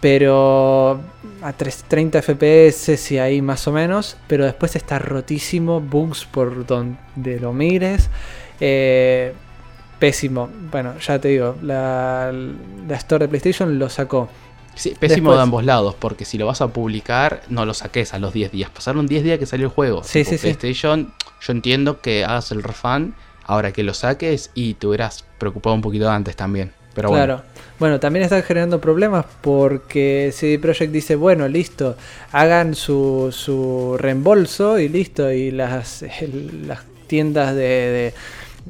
Pero 0.00 1.00
a 1.42 1.52
30 1.52 2.22
FPS 2.22 3.12
y 3.12 3.18
ahí 3.18 3.42
más 3.42 3.66
o 3.68 3.72
menos. 3.72 4.16
Pero 4.26 4.44
después 4.44 4.76
está 4.76 4.98
rotísimo. 4.98 5.80
Bugs 5.80 6.24
por 6.24 6.66
donde 6.66 7.40
lo 7.40 7.52
mires. 7.52 8.10
Eh, 8.60 9.32
pésimo. 9.98 10.48
Bueno, 10.70 10.98
ya 10.98 11.18
te 11.18 11.28
digo, 11.28 11.56
la, 11.62 12.32
la 12.88 12.96
Store 12.96 13.24
de 13.24 13.28
PlayStation 13.28 13.78
lo 13.78 13.88
sacó. 13.88 14.28
Sí, 14.74 14.94
pésimo 14.98 15.34
de 15.34 15.40
ambos 15.40 15.64
lados, 15.64 15.94
porque 15.98 16.26
si 16.26 16.36
lo 16.36 16.46
vas 16.46 16.60
a 16.60 16.68
publicar, 16.68 17.42
no 17.48 17.64
lo 17.64 17.72
saques 17.72 18.12
a 18.12 18.18
los 18.18 18.34
10 18.34 18.52
días. 18.52 18.70
Pasaron 18.70 19.06
10 19.06 19.24
días 19.24 19.38
que 19.38 19.46
salió 19.46 19.66
el 19.66 19.72
juego. 19.72 20.04
Sí, 20.04 20.22
sí, 20.22 20.36
PlayStation, 20.36 21.14
yo 21.40 21.52
entiendo 21.52 22.02
que 22.02 22.24
hagas 22.24 22.52
el 22.52 22.62
refund 22.62 23.14
ahora 23.44 23.72
que 23.72 23.82
lo 23.82 23.94
saques 23.94 24.50
y 24.54 24.74
te 24.74 24.86
hubieras 24.86 25.24
preocupado 25.38 25.74
un 25.74 25.80
poquito 25.80 26.10
antes 26.10 26.36
también. 26.36 26.72
Claro. 27.02 27.42
Bueno. 27.78 28.00
también 28.00 28.24
están 28.24 28.42
generando 28.42 28.80
problemas 28.80 29.26
porque 29.42 30.30
CD 30.32 30.58
Projekt 30.58 30.92
dice, 30.92 31.14
bueno, 31.14 31.46
listo, 31.48 31.96
hagan 32.32 32.74
su, 32.74 33.28
su 33.32 33.96
reembolso 33.98 34.78
y 34.78 34.88
listo, 34.88 35.30
y 35.30 35.50
las, 35.50 36.04
las 36.66 36.80
tiendas 37.06 37.54
de 37.54 38.14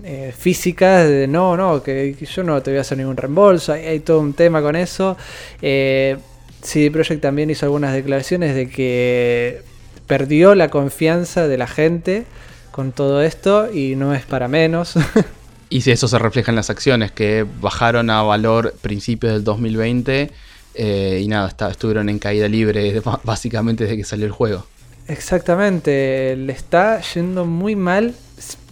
eh, 0.04 0.34
físicas 0.36 1.08
de 1.08 1.26
no, 1.26 1.56
no, 1.56 1.82
que, 1.82 2.14
yo 2.14 2.42
no 2.42 2.62
te 2.62 2.70
voy 2.70 2.78
a 2.78 2.82
hacer 2.82 2.98
ningún 2.98 3.16
reembolso, 3.16 3.72
hay, 3.72 4.00
todo 4.00 4.20
un 4.20 4.34
tema 4.34 4.60
con 4.60 4.76
eso. 4.76 5.16
Eh, 5.62 6.16
CD 6.62 6.90
Projekt 6.90 7.22
también 7.22 7.48
hizo 7.48 7.64
algunas 7.64 7.94
declaraciones 7.94 8.54
de 8.54 8.68
que 8.68 9.62
perdió 10.06 10.54
la 10.54 10.68
confianza 10.68 11.48
de 11.48 11.56
la 11.56 11.66
gente 11.66 12.24
con 12.72 12.92
todo 12.92 13.22
esto 13.22 13.72
y 13.72 13.96
no 13.96 14.14
es 14.14 14.24
para 14.26 14.48
menos. 14.48 14.94
y 15.68 15.80
si 15.80 15.90
eso 15.90 16.08
se 16.08 16.18
refleja 16.18 16.52
en 16.52 16.56
las 16.56 16.70
acciones 16.70 17.12
que 17.12 17.46
bajaron 17.60 18.10
a 18.10 18.22
valor 18.22 18.74
principios 18.80 19.32
del 19.32 19.44
2020 19.44 20.30
eh, 20.74 21.20
y 21.22 21.28
nada, 21.28 21.54
estuvieron 21.70 22.08
en 22.08 22.18
caída 22.18 22.48
libre 22.48 23.02
básicamente 23.24 23.84
desde 23.84 23.96
que 23.96 24.04
salió 24.04 24.26
el 24.26 24.32
juego. 24.32 24.66
Exactamente, 25.08 26.36
le 26.36 26.52
está 26.52 27.00
yendo 27.00 27.44
muy 27.44 27.76
mal 27.76 28.14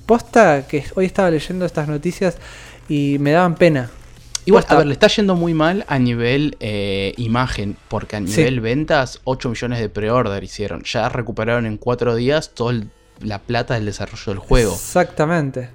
posta 0.07 0.67
que 0.67 0.85
hoy 0.95 1.07
estaba 1.07 1.31
leyendo 1.31 1.65
estas 1.65 1.89
noticias 1.89 2.37
y 2.89 3.17
me 3.21 3.33
daban 3.33 3.55
pena. 3.55 3.91
Igual, 4.47 4.65
a 4.69 4.77
ver, 4.77 4.87
le 4.87 4.93
está 4.93 5.07
yendo 5.07 5.37
muy 5.37 5.55
mal 5.55 5.87
a 5.89 5.99
nivel 5.99 6.57
eh, 6.61 7.15
imagen, 7.17 7.79
porque 7.89 8.17
a 8.17 8.21
nivel 8.21 8.61
ventas, 8.61 9.21
8 9.25 9.49
millones 9.49 9.81
de 9.81 9.89
pre-order 9.89 10.45
hicieron. 10.45 10.83
Ya 10.83 11.09
recuperaron 11.09 11.65
en 11.65 11.79
4 11.79 12.15
días 12.15 12.51
toda 12.53 12.79
la 13.21 13.39
plata 13.39 13.75
del 13.75 13.87
desarrollo 13.87 14.25
del 14.27 14.39
juego. 14.39 14.75
Exactamente. 14.75 15.71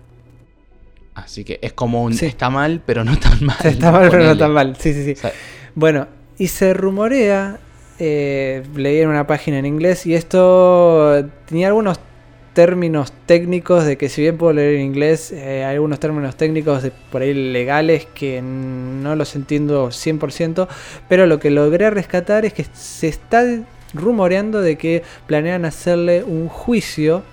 Así 1.25 1.43
que 1.43 1.59
es 1.61 1.73
como 1.73 2.03
un. 2.03 2.13
Está 2.13 2.49
mal, 2.49 2.81
pero 2.85 3.03
no 3.03 3.17
tan 3.17 3.43
mal. 3.43 3.57
Está 3.63 3.91
mal, 3.91 4.09
pero 4.09 4.23
no 4.23 4.37
tan 4.37 4.51
mal. 4.51 4.75
Sí, 4.77 4.93
sí, 4.93 5.15
sí. 5.15 5.27
bueno, 5.75 6.07
y 6.37 6.47
se 6.47 6.73
rumorea. 6.73 7.59
Eh, 8.01 8.63
leí 8.75 9.01
en 9.01 9.09
una 9.09 9.27
página 9.27 9.59
en 9.59 9.65
inglés 9.65 10.05
y 10.05 10.15
esto 10.15 11.25
tenía 11.45 11.67
algunos 11.67 11.99
términos 12.53 13.13
técnicos 13.25 13.85
de 13.85 13.97
que 13.97 14.09
si 14.09 14.21
bien 14.21 14.37
puedo 14.37 14.53
leer 14.53 14.75
en 14.75 14.81
inglés, 14.81 15.31
eh, 15.31 15.63
hay 15.63 15.75
algunos 15.75 15.99
términos 15.99 16.35
técnicos 16.35 16.83
de, 16.83 16.91
por 16.91 17.21
ahí 17.21 17.33
legales 17.33 18.05
que 18.13 18.41
no 18.41 19.15
los 19.15 19.35
entiendo 19.35 19.89
100%, 19.89 20.67
pero 21.07 21.25
lo 21.27 21.39
que 21.39 21.51
logré 21.51 21.89
rescatar 21.89 22.45
es 22.45 22.53
que 22.53 22.65
se 22.73 23.07
está 23.07 23.45
rumoreando 23.93 24.61
de 24.61 24.77
que 24.77 25.03
planean 25.27 25.65
hacerle 25.65 26.23
un 26.23 26.47
juicio 26.47 27.23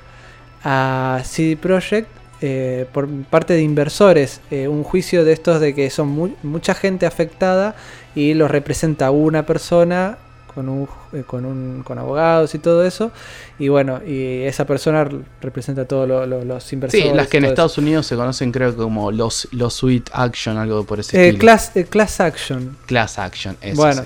a 0.64 1.20
CD 1.24 1.57
Projekt 1.57 2.16
eh, 2.41 2.87
por 2.93 3.09
parte 3.24 3.55
de 3.55 3.62
inversores, 3.62 4.41
eh, 4.51 4.68
un 4.68 4.84
juicio 4.84 5.24
de 5.24 5.32
estos 5.32 5.61
de 5.61 5.74
que 5.74 5.91
son 5.91 6.34
mucha 6.43 6.74
gente 6.74 7.07
afectada 7.07 7.74
y 8.14 8.34
los 8.34 8.51
representa 8.51 9.11
una 9.11 9.47
persona 9.47 10.18
con, 10.57 10.70
un, 10.70 10.89
eh, 11.12 11.22
con, 11.26 11.45
un, 11.45 11.82
con 11.84 11.99
abogados 11.99 12.55
y 12.55 12.59
todo 12.59 12.84
eso. 12.84 13.12
Y 13.59 13.68
bueno, 13.68 14.01
y 14.05 14.43
esa 14.45 14.64
persona 14.64 15.07
representa 15.43 15.82
a 15.82 15.84
todos 15.84 16.09
los 16.09 16.72
inversores. 16.72 17.07
Sí, 17.07 17.14
las 17.14 17.28
que 17.28 17.37
en 17.37 17.45
Estados 17.45 17.76
Unidos 17.76 18.07
se 18.07 18.16
conocen 18.16 18.51
creo 18.51 18.74
como 18.74 19.12
los, 19.12 19.49
los 19.53 19.74
Suite 19.74 20.11
Action, 20.14 20.57
algo 20.57 20.84
por 20.84 20.99
ese 20.99 21.16
eh, 21.16 21.26
estilo. 21.26 21.41
Class, 21.41 21.72
eh, 21.74 21.84
class 21.84 22.20
Action. 22.20 22.76
Class 22.87 23.18
Action, 23.18 23.57
eso 23.61 23.76
bueno, 23.76 24.03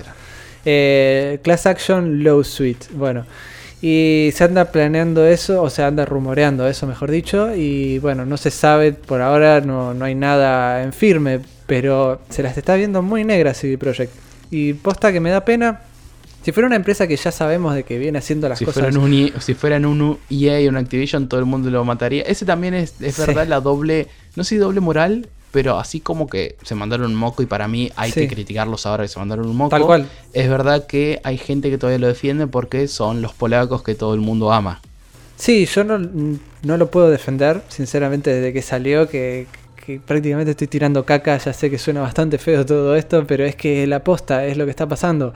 eh, 0.65 1.39
Class 1.41 1.65
Action 1.65 2.21
Low 2.21 2.43
Suite. 2.43 2.87
Bueno. 2.91 3.25
Y 3.81 4.29
se 4.33 4.43
anda 4.43 4.71
planeando 4.71 5.25
eso, 5.25 5.63
o 5.63 5.69
se 5.69 5.83
anda 5.83 6.05
rumoreando 6.05 6.67
eso, 6.67 6.85
mejor 6.85 7.09
dicho. 7.09 7.55
Y 7.55 7.99
bueno, 7.99 8.25
no 8.25 8.37
se 8.37 8.51
sabe, 8.51 8.93
por 8.93 9.21
ahora 9.21 9.61
no, 9.61 9.93
no 9.93 10.05
hay 10.05 10.13
nada 10.13 10.83
en 10.83 10.93
firme, 10.93 11.39
pero 11.65 12.21
se 12.29 12.43
las 12.43 12.57
está 12.57 12.75
viendo 12.75 13.01
muy 13.01 13.23
negras 13.23 13.57
CD 13.57 13.77
Projekt. 13.77 14.13
Y 14.51 14.73
posta 14.73 15.11
que 15.11 15.19
me 15.19 15.31
da 15.31 15.43
pena 15.43 15.81
si 16.43 16.51
fuera 16.51 16.67
una 16.67 16.75
empresa 16.75 17.07
que 17.07 17.15
ya 17.15 17.31
sabemos 17.31 17.75
de 17.75 17.83
que 17.83 17.99
viene 17.99 18.17
haciendo 18.17 18.49
las 18.49 18.59
cosas. 18.59 18.73
Fueran 18.73 18.97
un, 18.97 19.31
si 19.39 19.53
fueran 19.53 19.85
un 19.85 20.17
EA 20.29 20.67
o 20.67 20.69
un 20.69 20.77
Activision, 20.77 21.29
todo 21.29 21.39
el 21.39 21.45
mundo 21.45 21.69
lo 21.69 21.85
mataría. 21.85 22.23
Ese 22.23 22.45
también 22.45 22.73
es, 22.73 22.95
es 22.99 23.17
verdad 23.17 23.47
la 23.47 23.61
doble. 23.61 24.07
No 24.35 24.43
sé 24.43 24.49
si 24.49 24.57
doble 24.57 24.79
moral, 24.79 25.27
pero 25.51 25.77
así 25.77 25.99
como 25.99 26.27
que 26.27 26.55
se 26.63 26.75
mandaron 26.75 27.07
un 27.07 27.15
moco 27.15 27.43
y 27.43 27.45
para 27.45 27.67
mí 27.67 27.91
hay 27.95 28.11
que 28.11 28.27
criticarlos 28.27 28.85
ahora 28.85 29.03
que 29.03 29.09
se 29.09 29.19
mandaron 29.19 29.47
un 29.47 29.55
moco. 29.55 29.69
Tal 29.69 29.83
cual. 29.83 30.07
Es 30.33 30.49
verdad 30.49 30.87
que 30.87 31.19
hay 31.23 31.37
gente 31.37 31.69
que 31.69 31.77
todavía 31.77 31.99
lo 31.99 32.07
defiende 32.07 32.47
porque 32.47 32.87
son 32.87 33.21
los 33.21 33.33
polacos 33.33 33.83
que 33.83 33.95
todo 33.95 34.13
el 34.13 34.21
mundo 34.21 34.51
ama. 34.51 34.81
Sí, 35.35 35.65
yo 35.65 35.83
no, 35.83 35.97
no 35.97 36.77
lo 36.77 36.91
puedo 36.91 37.09
defender, 37.09 37.63
sinceramente, 37.67 38.31
desde 38.31 38.53
que 38.53 38.61
salió, 38.61 39.09
que, 39.09 39.47
que 39.83 39.99
prácticamente 39.99 40.51
estoy 40.51 40.67
tirando 40.67 41.03
caca, 41.03 41.37
ya 41.37 41.51
sé 41.51 41.69
que 41.69 41.79
suena 41.79 42.01
bastante 42.01 42.37
feo 42.37 42.65
todo 42.65 42.95
esto, 42.95 43.25
pero 43.25 43.43
es 43.43 43.55
que 43.55 43.87
la 43.87 44.03
posta 44.03 44.45
es 44.45 44.55
lo 44.55 44.65
que 44.65 44.69
está 44.69 44.87
pasando. 44.87 45.33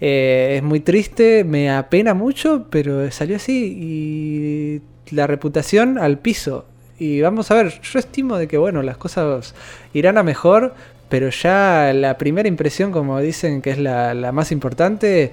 Eh, 0.00 0.54
es 0.56 0.62
muy 0.62 0.80
triste, 0.80 1.44
me 1.44 1.70
apena 1.70 2.14
mucho, 2.14 2.66
pero 2.68 3.08
salió 3.10 3.36
así 3.36 3.76
y 3.78 5.14
la 5.14 5.26
reputación 5.26 5.98
al 5.98 6.18
piso. 6.18 6.66
Y 6.98 7.20
vamos 7.20 7.50
a 7.50 7.54
ver, 7.54 7.80
yo 7.80 7.98
estimo 7.98 8.36
de 8.36 8.46
que 8.46 8.58
bueno, 8.58 8.82
las 8.82 8.96
cosas 8.96 9.54
irán 9.92 10.18
a 10.18 10.22
mejor, 10.22 10.74
pero 11.08 11.28
ya 11.30 11.92
la 11.92 12.16
primera 12.18 12.48
impresión, 12.48 12.92
como 12.92 13.20
dicen 13.20 13.62
que 13.62 13.70
es 13.70 13.78
la, 13.78 14.14
la 14.14 14.32
más 14.32 14.52
importante, 14.52 15.32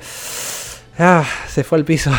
ah, 0.98 1.26
se 1.48 1.64
fue 1.64 1.78
al 1.78 1.86
piso. 1.86 2.12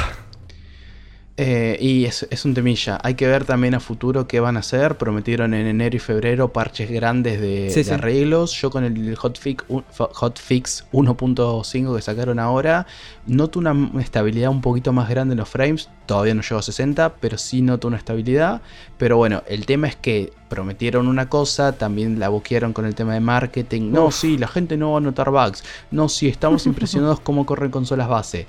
Eh, 1.39 1.79
y 1.81 2.05
es, 2.05 2.45
un 2.45 2.53
temilla. 2.53 2.99
Hay 3.03 3.15
que 3.15 3.27
ver 3.27 3.47
también 3.47 3.75
a 3.75 3.81
futuro 3.81 4.27
qué 4.29 4.41
van 4.41 4.57
a 4.57 4.61
hacer. 4.61 4.99
Prometieron 4.99 5.55
en 5.55 5.67
enero 5.67 5.97
y 5.97 5.99
febrero 5.99 6.53
parches 6.53 6.91
grandes 6.91 7.41
de, 7.41 7.93
arreglos. 7.93 8.53
Yo 8.61 8.71
con 8.71 8.85
el 8.85 9.17
hotfix, 9.17 9.65
hotfix 9.97 10.85
1.5 10.93 11.97
que 11.97 12.03
sacaron 12.03 12.39
ahora, 12.39 12.87
noto 13.27 13.59
una 13.59 13.75
estabilidad 14.01 14.51
un 14.51 14.61
poquito 14.61 14.93
más 14.93 15.09
grande 15.09 15.33
en 15.33 15.39
los 15.39 15.49
frames. 15.49 15.89
Todavía 16.05 16.35
no 16.35 16.43
llego 16.43 16.59
a 16.59 16.63
60, 16.63 17.15
pero 17.17 17.39
sí 17.39 17.63
noto 17.63 17.89
una 17.89 17.97
estabilidad. 17.97 18.61
Pero 18.99 19.17
bueno, 19.17 19.43
el 19.49 19.65
tema 19.65 19.89
es 19.89 19.97
que 19.97 20.33
prometieron 20.51 21.09
una 21.09 21.31
cosa, 21.31 21.73
también 21.73 22.21
la 22.21 22.29
boquearon 22.29 22.75
con 22.75 22.85
el 22.85 22.95
tema 22.95 23.15
de 23.15 23.21
marketing. 23.21 23.91
No, 23.91 24.11
sí, 24.11 24.37
la 24.37 24.49
gente 24.49 24.77
no 24.77 24.93
va 24.93 24.99
a 24.99 25.01
notar 25.01 25.31
bugs. 25.31 25.65
No, 25.91 26.11
sí, 26.11 26.29
estamos 26.29 26.67
impresionados 26.67 27.21
cómo 27.21 27.47
corren 27.47 27.71
consolas 27.71 28.09
base 28.09 28.47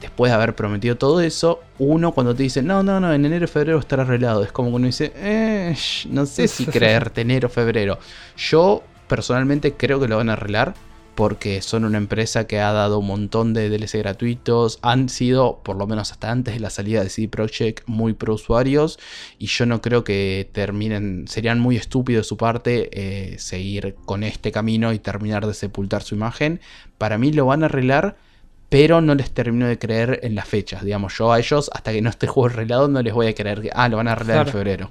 después 0.00 0.30
de 0.30 0.36
haber 0.36 0.54
prometido 0.54 0.96
todo 0.96 1.20
eso, 1.20 1.60
uno 1.78 2.12
cuando 2.12 2.34
te 2.34 2.42
dice, 2.42 2.62
no, 2.62 2.82
no, 2.82 3.00
no, 3.00 3.12
en 3.12 3.24
enero 3.24 3.48
febrero 3.48 3.78
estará 3.78 4.02
arreglado, 4.02 4.42
es 4.42 4.52
como 4.52 4.70
que 4.70 4.76
uno 4.76 4.86
dice, 4.86 5.12
eh, 5.16 5.76
no 6.10 6.26
sé 6.26 6.48
si 6.48 6.66
creerte 6.66 7.22
enero 7.22 7.48
o 7.48 7.50
febrero. 7.50 7.98
Yo 8.36 8.82
personalmente 9.08 9.74
creo 9.74 10.00
que 10.00 10.08
lo 10.08 10.16
van 10.16 10.30
a 10.30 10.34
arreglar, 10.34 10.74
porque 11.16 11.62
son 11.62 11.86
una 11.86 11.96
empresa 11.96 12.46
que 12.46 12.60
ha 12.60 12.72
dado 12.72 12.98
un 12.98 13.06
montón 13.06 13.54
de 13.54 13.70
DLC 13.70 13.98
gratuitos, 14.00 14.78
han 14.82 15.08
sido, 15.08 15.60
por 15.64 15.76
lo 15.76 15.86
menos 15.86 16.12
hasta 16.12 16.30
antes 16.30 16.54
de 16.54 16.60
la 16.60 16.68
salida 16.68 17.02
de 17.02 17.08
CD 17.08 17.26
Projekt, 17.26 17.84
muy 17.86 18.12
pro 18.12 18.34
usuarios 18.34 18.98
y 19.38 19.46
yo 19.46 19.64
no 19.64 19.80
creo 19.80 20.04
que 20.04 20.48
terminen, 20.52 21.26
serían 21.26 21.58
muy 21.58 21.76
estúpidos 21.76 22.26
de 22.26 22.28
su 22.28 22.36
parte 22.36 22.90
eh, 22.92 23.38
seguir 23.38 23.96
con 24.04 24.22
este 24.22 24.52
camino 24.52 24.92
y 24.92 24.98
terminar 24.98 25.46
de 25.46 25.54
sepultar 25.54 26.02
su 26.02 26.14
imagen. 26.14 26.60
Para 26.98 27.16
mí 27.16 27.32
lo 27.32 27.46
van 27.46 27.62
a 27.62 27.66
arreglar, 27.66 28.18
pero 28.68 29.00
no 29.00 29.14
les 29.14 29.30
termino 29.30 29.66
de 29.66 29.78
creer 29.78 30.20
en 30.22 30.34
las 30.34 30.48
fechas. 30.48 30.84
Digamos, 30.84 31.16
yo 31.16 31.32
a 31.32 31.38
ellos, 31.38 31.70
hasta 31.72 31.92
que 31.92 32.02
no 32.02 32.10
esté 32.10 32.26
el 32.26 32.32
juego 32.32 32.54
arreglado, 32.54 32.88
no 32.88 33.02
les 33.02 33.14
voy 33.14 33.28
a 33.28 33.34
creer 33.34 33.60
que, 33.60 33.70
ah, 33.72 33.88
lo 33.88 33.96
van 33.96 34.08
a 34.08 34.12
arreglar 34.12 34.46
en 34.46 34.52
febrero. 34.52 34.90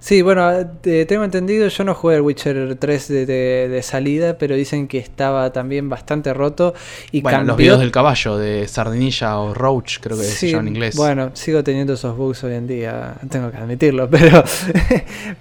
Sí, 0.00 0.22
bueno, 0.22 0.50
tengo 0.80 1.24
entendido, 1.24 1.68
yo 1.68 1.84
no 1.84 1.94
jugué 1.94 2.16
el 2.16 2.22
Witcher 2.22 2.76
3 2.76 3.08
de, 3.08 3.80
salida, 3.82 4.38
pero 4.38 4.54
dicen 4.54 4.88
que 4.88 4.96
estaba 4.96 5.52
también 5.52 5.90
bastante 5.90 6.32
roto. 6.32 6.72
Y 7.12 7.20
bueno, 7.20 7.44
los 7.44 7.58
videos 7.58 7.80
del 7.80 7.92
caballo, 7.92 8.38
de 8.38 8.66
Sardinilla 8.66 9.38
o 9.38 9.52
Roach, 9.52 9.98
creo 10.00 10.16
que 10.16 10.24
se 10.24 10.52
llama 10.52 10.62
en 10.62 10.68
inglés. 10.68 10.96
Bueno, 10.96 11.32
sigo 11.34 11.62
teniendo 11.62 11.92
esos 11.92 12.16
bugs 12.16 12.42
hoy 12.44 12.54
en 12.54 12.66
día, 12.66 13.14
tengo 13.28 13.50
que 13.50 13.58
admitirlo, 13.58 14.08
pero, 14.10 14.42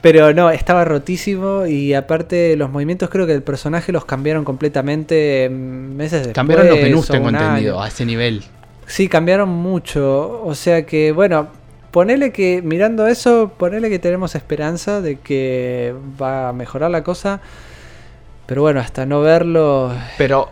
pero 0.01 0.34
no, 0.34 0.49
estaba 0.49 0.84
rotísimo 0.84 1.66
y 1.66 1.93
aparte 1.93 2.57
los 2.57 2.70
movimientos 2.70 3.10
creo 3.10 3.26
que 3.26 3.34
el 3.34 3.43
personaje 3.43 3.93
los 3.93 4.03
cambiaron 4.03 4.43
completamente 4.43 5.47
meses 5.49 6.20
después. 6.20 6.36
Cambiaron 6.36 6.68
los 6.68 6.80
menús, 6.82 7.07
tengo 7.07 7.30
entendido, 7.30 7.82
a 7.82 7.88
ese 7.88 8.05
nivel. 8.05 8.43
Sí, 8.88 9.07
cambiaron 9.07 9.47
mucho, 9.47 10.43
o 10.43 10.53
sea 10.53 10.86
que 10.86 11.14
bueno 11.14 11.59
ponele 11.92 12.32
que, 12.32 12.62
mirando 12.62 13.08
eso, 13.08 13.52
ponele 13.58 13.90
que 13.90 14.00
tenemos 14.00 14.36
esperanza 14.36 15.02
de 15.02 15.18
que 15.18 15.96
va 16.22 16.50
a 16.50 16.54
mejorar 16.54 16.92
la 16.92 17.04
cosa. 17.04 17.42
Pero 18.46 18.62
bueno, 18.62 18.80
hasta 18.80 19.06
no 19.06 19.22
verlo. 19.22 19.92
Pero, 20.18 20.50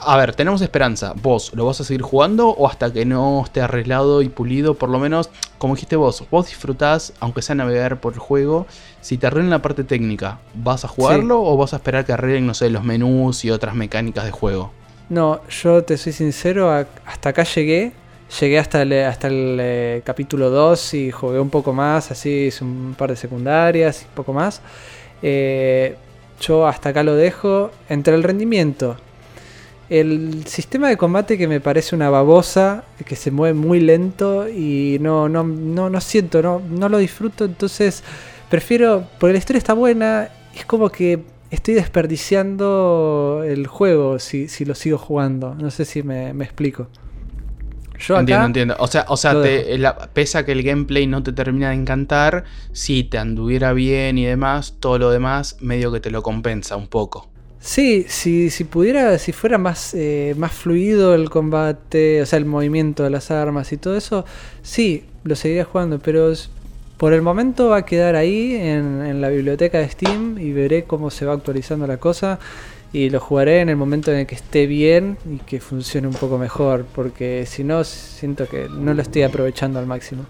a 0.00 0.16
ver, 0.16 0.34
tenemos 0.34 0.60
esperanza. 0.60 1.14
¿Vos 1.22 1.52
lo 1.54 1.64
vas 1.64 1.80
a 1.80 1.84
seguir 1.84 2.02
jugando 2.02 2.48
o 2.48 2.68
hasta 2.68 2.92
que 2.92 3.04
no 3.04 3.42
esté 3.42 3.60
arreglado 3.60 4.20
y 4.22 4.28
pulido? 4.28 4.74
Por 4.74 4.90
lo 4.90 4.98
menos, 4.98 5.30
como 5.56 5.74
dijiste 5.74 5.96
vos, 5.96 6.24
vos 6.30 6.46
disfrutás, 6.46 7.14
aunque 7.20 7.40
sea 7.42 7.54
navegar 7.54 8.00
por 8.00 8.12
el 8.12 8.18
juego. 8.18 8.66
Si 9.00 9.16
te 9.16 9.26
arreglan 9.26 9.50
la 9.50 9.62
parte 9.62 9.84
técnica, 9.84 10.40
¿vas 10.54 10.84
a 10.84 10.88
jugarlo 10.88 11.42
o 11.42 11.56
vas 11.56 11.72
a 11.72 11.76
esperar 11.76 12.04
que 12.04 12.12
arreglen, 12.12 12.46
no 12.46 12.54
sé, 12.54 12.68
los 12.68 12.84
menús 12.84 13.44
y 13.44 13.50
otras 13.50 13.74
mecánicas 13.74 14.24
de 14.24 14.30
juego? 14.30 14.72
No, 15.08 15.40
yo 15.48 15.82
te 15.84 15.96
soy 15.96 16.12
sincero, 16.12 16.70
hasta 17.06 17.30
acá 17.30 17.44
llegué 17.44 17.92
Llegué 18.40 18.58
hasta 18.58 18.82
el, 18.82 18.92
hasta 18.92 19.28
el 19.28 19.58
eh, 19.60 20.02
capítulo 20.04 20.50
2 20.50 20.94
y 20.94 21.10
jugué 21.10 21.40
un 21.40 21.48
poco 21.48 21.72
más, 21.72 22.10
así 22.10 22.46
hice 22.48 22.62
un 22.62 22.94
par 22.96 23.10
de 23.10 23.16
secundarias 23.16 24.02
y 24.02 24.04
un 24.04 24.14
poco 24.14 24.32
más. 24.34 24.60
Eh, 25.22 25.96
yo 26.40 26.66
hasta 26.66 26.90
acá 26.90 27.02
lo 27.02 27.14
dejo. 27.14 27.70
Entre 27.88 28.14
el 28.14 28.22
rendimiento, 28.22 28.96
el 29.88 30.44
sistema 30.46 30.88
de 30.88 30.96
combate 30.96 31.38
que 31.38 31.48
me 31.48 31.60
parece 31.60 31.96
una 31.96 32.10
babosa, 32.10 32.84
que 33.04 33.16
se 33.16 33.30
mueve 33.30 33.54
muy 33.58 33.80
lento 33.80 34.48
y 34.48 34.98
no, 35.00 35.28
no, 35.28 35.42
no, 35.44 35.88
no 35.88 36.00
siento, 36.00 36.42
no, 36.42 36.60
no 36.60 36.88
lo 36.88 36.98
disfruto, 36.98 37.46
entonces 37.46 38.04
prefiero, 38.50 39.06
porque 39.18 39.32
la 39.32 39.38
historia 39.38 39.58
está 39.58 39.72
buena, 39.72 40.28
es 40.54 40.66
como 40.66 40.90
que 40.90 41.24
estoy 41.50 41.74
desperdiciando 41.74 43.42
el 43.46 43.66
juego 43.66 44.18
si, 44.18 44.48
si 44.48 44.66
lo 44.66 44.74
sigo 44.74 44.98
jugando, 44.98 45.54
no 45.54 45.70
sé 45.70 45.86
si 45.86 46.02
me, 46.02 46.34
me 46.34 46.44
explico. 46.44 46.88
Yo 47.98 48.18
entiendo, 48.18 48.46
entiendo. 48.46 48.76
O 48.78 48.86
sea, 48.86 49.04
o 49.08 49.16
sea 49.16 49.40
te, 49.42 49.78
pese 50.12 50.38
a 50.38 50.44
que 50.44 50.52
el 50.52 50.62
gameplay 50.62 51.06
no 51.06 51.22
te 51.22 51.32
termina 51.32 51.70
de 51.70 51.74
encantar, 51.74 52.44
si 52.72 53.04
te 53.04 53.18
anduviera 53.18 53.72
bien 53.72 54.18
y 54.18 54.24
demás, 54.24 54.76
todo 54.78 54.98
lo 54.98 55.10
demás 55.10 55.56
medio 55.60 55.90
que 55.92 56.00
te 56.00 56.10
lo 56.10 56.22
compensa 56.22 56.76
un 56.76 56.86
poco. 56.86 57.28
Sí, 57.60 58.06
si, 58.08 58.50
si 58.50 58.64
pudiera, 58.64 59.18
si 59.18 59.32
fuera 59.32 59.58
más, 59.58 59.92
eh, 59.94 60.34
más 60.38 60.52
fluido 60.52 61.14
el 61.14 61.28
combate, 61.28 62.22
o 62.22 62.26
sea, 62.26 62.38
el 62.38 62.44
movimiento 62.44 63.02
de 63.02 63.10
las 63.10 63.32
armas 63.32 63.72
y 63.72 63.76
todo 63.76 63.96
eso, 63.96 64.24
sí, 64.62 65.04
lo 65.24 65.34
seguiría 65.34 65.64
jugando, 65.64 65.98
pero 65.98 66.32
por 66.98 67.12
el 67.12 67.22
momento 67.22 67.68
va 67.68 67.78
a 67.78 67.84
quedar 67.84 68.14
ahí 68.14 68.54
en, 68.54 69.04
en 69.04 69.20
la 69.20 69.28
biblioteca 69.28 69.78
de 69.78 69.88
Steam 69.88 70.38
y 70.38 70.52
veré 70.52 70.84
cómo 70.84 71.10
se 71.10 71.26
va 71.26 71.34
actualizando 71.34 71.86
la 71.88 71.96
cosa 71.96 72.38
y 72.92 73.10
lo 73.10 73.20
jugaré 73.20 73.60
en 73.60 73.68
el 73.68 73.76
momento 73.76 74.10
en 74.10 74.18
el 74.18 74.26
que 74.26 74.34
esté 74.34 74.66
bien 74.66 75.18
y 75.30 75.38
que 75.38 75.60
funcione 75.60 76.06
un 76.06 76.14
poco 76.14 76.38
mejor, 76.38 76.86
porque 76.94 77.44
si 77.46 77.64
no, 77.64 77.84
siento 77.84 78.48
que 78.48 78.68
no 78.68 78.94
lo 78.94 79.02
estoy 79.02 79.22
aprovechando 79.22 79.78
al 79.78 79.86
máximo. 79.86 80.24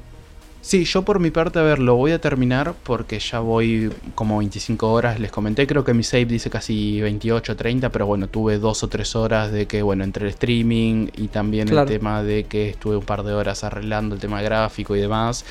Sí, 0.61 0.85
yo 0.85 1.03
por 1.03 1.21
mi 1.21 1.31
parte, 1.31 1.61
a 1.61 1.63
ver, 1.63 1.79
lo 1.79 1.95
voy 1.95 2.11
a 2.11 2.21
terminar 2.21 2.75
porque 2.83 3.21
ya 3.21 3.39
voy 3.39 3.91
como 4.15 4.39
25 4.39 4.93
horas, 4.93 5.19
les 5.21 5.31
comenté, 5.31 5.67
creo 5.67 5.85
que 5.85 5.95
mi 5.95 6.03
save 6.03 6.27
dice 6.27 6.51
casi 6.51 7.01
28, 7.01 7.57
30, 7.57 7.91
pero 7.91 8.07
bueno, 8.07 8.29
tuve 8.29 8.59
dos 8.59 8.83
o 8.83 8.89
tres 8.89 9.15
horas 9.15 9.53
de 9.53 9.67
que, 9.67 9.83
bueno, 9.83 10.05
entre 10.05 10.27
el 10.27 10.31
streaming 10.31 11.09
y 11.17 11.29
también 11.29 11.69
el 11.69 11.87
tema 11.87 12.23
de 12.23 12.45
que 12.45 12.69
estuve 12.71 12.97
un 12.97 13.05
par 13.05 13.23
de 13.23 13.33
horas 13.33 13.65
arreglando 13.65 14.17
el 14.17 14.21
tema 14.21 14.43
gráfico 14.43 14.97
y 14.97 15.01
demás. 15.01 15.45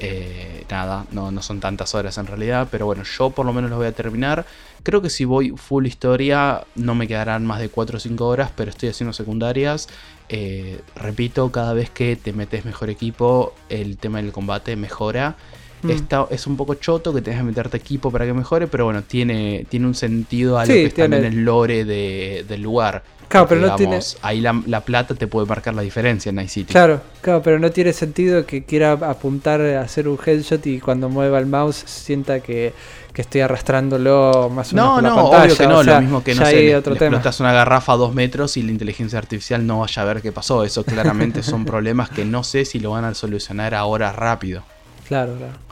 Eh, 0.00 0.64
nada, 0.70 1.06
no, 1.10 1.30
no 1.30 1.42
son 1.42 1.60
tantas 1.60 1.94
horas 1.94 2.18
en 2.18 2.26
realidad, 2.26 2.68
pero 2.70 2.86
bueno, 2.86 3.02
yo 3.02 3.30
por 3.30 3.44
lo 3.44 3.52
menos 3.52 3.70
lo 3.70 3.76
voy 3.76 3.86
a 3.86 3.92
terminar. 3.92 4.46
Creo 4.82 5.02
que 5.02 5.10
si 5.10 5.24
voy 5.24 5.50
full 5.56 5.86
historia 5.86 6.64
no 6.76 6.94
me 6.94 7.08
quedarán 7.08 7.44
más 7.44 7.60
de 7.60 7.68
4 7.68 7.96
o 7.96 8.00
5 8.00 8.26
horas, 8.26 8.50
pero 8.54 8.70
estoy 8.70 8.88
haciendo 8.88 9.12
secundarias. 9.12 9.88
Eh, 10.28 10.80
repito, 10.94 11.50
cada 11.50 11.72
vez 11.72 11.90
que 11.90 12.16
te 12.16 12.32
metes 12.32 12.64
mejor 12.64 12.90
equipo, 12.90 13.54
el 13.68 13.98
tema 13.98 14.22
del 14.22 14.32
combate 14.32 14.76
mejora. 14.76 15.36
Mm. 15.80 15.92
es 16.30 16.46
un 16.48 16.56
poco 16.56 16.74
choto 16.74 17.14
que 17.14 17.22
tengas 17.22 17.40
que 17.40 17.46
meterte 17.46 17.76
equipo 17.76 18.10
para 18.10 18.26
que 18.26 18.32
mejore, 18.32 18.66
pero 18.66 18.86
bueno, 18.86 19.02
tiene, 19.02 19.64
tiene 19.68 19.86
un 19.86 19.94
sentido 19.94 20.58
a 20.58 20.66
lo 20.66 20.74
que 20.74 20.86
está 20.86 21.04
en 21.04 21.12
el 21.12 21.44
lore 21.44 21.84
del 21.84 22.62
lugar. 22.62 23.04
Claro, 23.28 23.46
pero 23.46 23.60
no 23.60 23.76
tiene... 23.76 24.00
Ahí 24.22 24.40
la, 24.40 24.80
plata 24.80 25.14
te 25.14 25.26
puede 25.26 25.46
marcar 25.46 25.74
la 25.74 25.82
diferencia 25.82 26.30
en 26.30 26.36
Night 26.36 26.48
City. 26.48 26.72
Claro, 26.72 27.00
claro, 27.20 27.42
pero 27.42 27.58
no 27.58 27.70
tiene 27.70 27.92
sentido 27.92 28.46
que 28.46 28.64
quiera 28.64 28.92
apuntar 28.92 29.60
a 29.60 29.82
hacer 29.82 30.08
un 30.08 30.18
headshot 30.24 30.66
y 30.66 30.80
cuando 30.80 31.08
mueva 31.08 31.38
el 31.38 31.46
mouse 31.46 31.84
sienta 31.86 32.40
que, 32.40 32.72
estoy 33.14 33.40
arrastrándolo 33.40 34.48
más 34.48 34.72
o 34.72 34.76
menos 34.76 34.94
por 34.94 35.02
la 35.02 35.08
pantalla. 35.10 35.42
obvio 35.42 35.56
que 35.56 35.66
no, 35.66 35.82
lo 35.82 36.00
mismo 36.00 36.22
que 36.22 36.36
no 36.36 36.46
sé, 36.46 36.52
le, 36.52 36.76
explotas 36.76 37.40
una 37.40 37.52
garrafa 37.52 37.94
a 37.94 37.96
dos 37.96 38.14
metros 38.14 38.56
y 38.56 38.62
la 38.62 38.70
inteligencia 38.70 39.18
artificial 39.18 39.66
no 39.66 39.80
vaya 39.80 40.02
a 40.02 40.04
ver 40.04 40.22
qué 40.22 40.30
pasó. 40.30 40.62
Eso 40.62 40.84
claramente 40.84 41.42
son 41.42 41.64
problemas 41.66 42.10
que 42.10 42.24
no 42.24 42.44
sé 42.44 42.64
si 42.64 42.78
lo 42.78 42.92
van 42.92 43.04
a 43.04 43.14
solucionar 43.14 43.74
ahora 43.74 44.12
rápido. 44.12 44.62
Claro, 45.08 45.34
claro. 45.34 45.67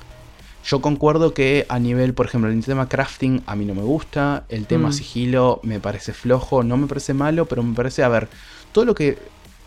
Yo 0.66 0.80
concuerdo 0.80 1.32
que 1.32 1.64
a 1.68 1.78
nivel, 1.78 2.12
por 2.12 2.26
ejemplo, 2.26 2.50
el 2.50 2.64
tema 2.64 2.88
crafting 2.88 3.42
a 3.46 3.54
mí 3.54 3.64
no 3.64 3.74
me 3.74 3.82
gusta, 3.82 4.46
el 4.48 4.66
tema 4.66 4.88
mm. 4.88 4.92
sigilo 4.92 5.60
me 5.62 5.78
parece 5.78 6.12
flojo, 6.12 6.64
no 6.64 6.76
me 6.76 6.88
parece 6.88 7.14
malo, 7.14 7.46
pero 7.46 7.62
me 7.62 7.74
parece, 7.74 8.02
a 8.02 8.08
ver, 8.08 8.28
todo 8.72 8.84
lo 8.84 8.94
que 8.96 9.16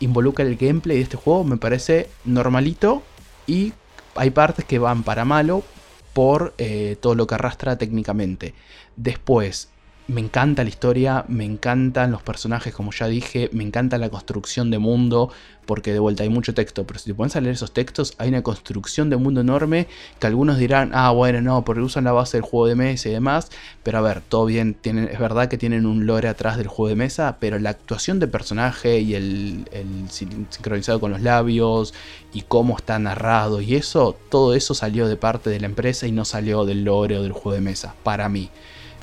involucra 0.02 0.46
el 0.46 0.58
gameplay 0.58 0.98
de 0.98 1.04
este 1.04 1.16
juego 1.16 1.46
me 1.46 1.56
parece 1.56 2.10
normalito 2.26 3.02
y 3.48 3.72
hay 4.16 4.32
partes 4.32 4.66
que 4.66 4.78
van 4.78 5.04
para 5.04 5.24
malo 5.24 5.64
por 6.12 6.54
eh, 6.58 6.98
todo 7.00 7.16
lo 7.16 7.28
que 7.28 7.36
arrastra 7.36 7.78
técnicamente. 7.78 8.54
Después, 8.98 9.70
me 10.10 10.22
encanta 10.22 10.64
la 10.64 10.70
historia, 10.70 11.24
me 11.28 11.46
encantan 11.46 12.12
los 12.12 12.24
personajes, 12.24 12.74
como 12.74 12.92
ya 12.92 13.08
dije, 13.08 13.50
me 13.54 13.64
encanta 13.64 14.00
la 14.00 14.10
construcción 14.10 14.72
de 14.72 14.80
mundo, 14.80 15.32
porque 15.68 15.94
de 15.94 16.00
vuelta 16.00 16.24
hay 16.24 16.30
mucho 16.30 16.56
texto, 16.56 16.88
pero 16.88 17.00
si 17.00 17.12
te 17.12 17.14
pones 17.14 17.36
a 17.36 17.42
leer 17.42 17.54
esos 17.54 17.74
textos, 17.74 18.16
hay 18.18 18.30
una 18.30 18.42
construcción 18.42 19.12
de 19.12 19.18
mundo 19.18 19.42
enorme 19.42 19.88
que 20.20 20.26
algunos 20.26 20.58
dirán, 20.58 20.90
ah, 20.96 21.12
bueno, 21.12 21.42
no, 21.42 21.64
porque 21.64 21.82
usan 21.82 22.06
la 22.06 22.12
base 22.12 22.38
del 22.38 22.42
juego 22.42 22.66
de 22.66 22.74
mesa 22.74 23.08
y 23.08 23.12
demás, 23.12 23.52
pero 23.84 24.00
a 24.00 24.02
ver, 24.02 24.22
todo 24.22 24.46
bien, 24.46 24.74
tienen, 24.74 25.10
es 25.10 25.20
verdad 25.20 25.48
que 25.48 25.60
tienen 25.60 25.86
un 25.86 26.08
lore 26.08 26.28
atrás 26.28 26.58
del 26.58 26.68
juego 26.68 26.90
de 26.90 26.96
mesa, 26.96 27.38
pero 27.40 27.60
la 27.60 27.70
actuación 27.70 28.20
de 28.20 28.28
personaje 28.28 29.00
y 29.02 29.14
el, 29.14 29.70
el 29.72 30.10
sincronizado 30.10 31.00
con 31.00 31.12
los 31.12 31.22
labios 31.22 31.94
y 32.34 32.42
cómo 32.42 32.76
está 32.76 32.98
narrado 32.98 33.62
y 33.62 33.76
eso, 33.76 34.18
todo 34.32 34.56
eso 34.56 34.74
salió 34.74 35.08
de 35.08 35.18
parte 35.18 35.52
de 35.52 35.60
la 35.60 35.68
empresa 35.68 36.08
y 36.08 36.12
no 36.12 36.26
salió 36.26 36.66
del 36.66 36.84
lore 36.84 37.20
o 37.20 37.22
del 37.22 37.32
juego 37.32 37.54
de 37.54 37.62
mesa, 37.62 37.94
para 38.04 38.28
mí. 38.28 38.50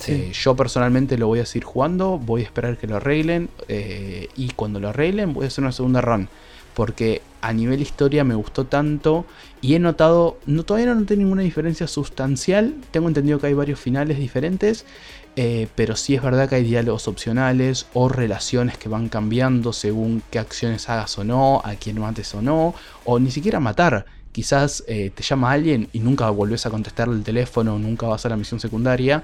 Eh, 0.07 0.33
yo 0.33 0.55
personalmente 0.55 1.19
lo 1.19 1.27
voy 1.27 1.41
a 1.41 1.47
seguir 1.47 1.65
jugando, 1.65 2.19
voy 2.19 2.43
a 2.43 2.45
esperar 2.45 2.77
que 2.77 2.87
lo 2.87 2.97
arreglen 2.97 3.49
eh, 3.69 4.29
y 4.37 4.51
cuando 4.51 4.79
lo 4.81 4.89
arreglen 4.89 5.33
voy 5.33 5.45
a 5.45 5.49
hacer 5.49 5.63
una 5.63 5.73
segunda 5.73 6.01
run. 6.01 6.29
Porque 6.75 7.23
a 7.41 7.55
nivel 7.55 7.81
historia 7.81 8.23
me 8.23 8.35
gustó 8.35 8.67
tanto 8.67 9.25
y 9.63 9.75
he 9.75 9.79
notado, 9.79 10.39
no, 10.45 10.63
todavía 10.63 10.93
no 10.93 11.01
noté 11.01 11.17
ninguna 11.17 11.43
diferencia 11.43 11.87
sustancial. 11.87 12.75
Tengo 12.91 13.09
entendido 13.09 13.39
que 13.39 13.47
hay 13.47 13.55
varios 13.55 13.81
finales 13.81 14.19
diferentes, 14.19 14.85
eh, 15.37 15.69
pero 15.75 15.97
sí 15.97 16.15
es 16.15 16.23
verdad 16.23 16.51
que 16.51 16.57
hay 16.57 16.65
diálogos 16.65 17.09
opcionales 17.09 17.87
o 17.95 18.11
relaciones 18.11 18.77
que 18.77 18.91
van 18.91 19.09
cambiando 19.09 19.73
según 19.73 20.23
qué 20.31 20.39
acciones 20.39 20.91
hagas 20.91 21.17
o 21.19 21.25
no, 21.25 21.63
a 21.65 21.77
quién 21.77 21.99
mates 21.99 22.35
o 22.35 22.43
no, 22.43 22.75
o 23.05 23.19
ni 23.19 23.31
siquiera 23.31 23.59
matar. 23.59 24.05
Quizás 24.33 24.85
te 24.87 25.23
llama 25.23 25.51
alguien 25.51 25.89
y 25.95 26.01
nunca 26.01 26.29
volvés 26.29 26.67
a 26.67 26.71
contestarle 26.71 27.15
el 27.15 27.23
teléfono, 27.23 27.79
nunca 27.79 28.07
vas 28.07 28.27
a 28.27 28.29
la 28.29 28.37
misión 28.37 28.61
secundaria 28.61 29.23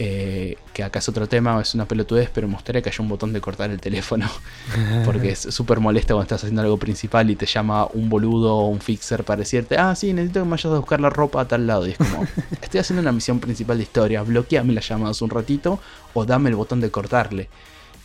eh, 0.00 0.56
que 0.72 0.84
acá 0.84 1.00
es 1.00 1.08
otro 1.08 1.26
tema, 1.26 1.60
es 1.60 1.74
una 1.74 1.86
pelotudez, 1.86 2.30
pero 2.32 2.46
me 2.46 2.54
gustaría 2.54 2.80
que 2.82 2.88
haya 2.88 3.02
un 3.02 3.08
botón 3.08 3.32
de 3.32 3.40
cortar 3.40 3.70
el 3.70 3.80
teléfono. 3.80 4.28
Porque 5.04 5.30
es 5.30 5.40
súper 5.40 5.80
molesto 5.80 6.14
cuando 6.14 6.22
estás 6.22 6.44
haciendo 6.44 6.62
algo 6.62 6.76
principal 6.76 7.28
y 7.30 7.36
te 7.36 7.46
llama 7.46 7.86
un 7.94 8.08
boludo 8.08 8.54
o 8.54 8.68
un 8.68 8.80
fixer 8.80 9.24
para 9.24 9.40
decirte, 9.40 9.76
ah, 9.76 9.94
sí, 9.96 10.12
necesito 10.12 10.40
que 10.40 10.44
me 10.44 10.50
vayas 10.52 10.66
a 10.66 10.78
buscar 10.78 11.00
la 11.00 11.10
ropa 11.10 11.40
a 11.40 11.48
tal 11.48 11.66
lado. 11.66 11.86
Y 11.86 11.92
es 11.92 11.98
como, 11.98 12.26
estoy 12.62 12.80
haciendo 12.80 13.00
una 13.00 13.12
misión 13.12 13.40
principal 13.40 13.76
de 13.76 13.82
historia, 13.82 14.22
bloqueame 14.22 14.72
las 14.72 14.88
llamadas 14.88 15.20
un 15.20 15.30
ratito 15.30 15.80
o 16.14 16.24
dame 16.24 16.50
el 16.50 16.56
botón 16.56 16.80
de 16.80 16.90
cortarle. 16.90 17.48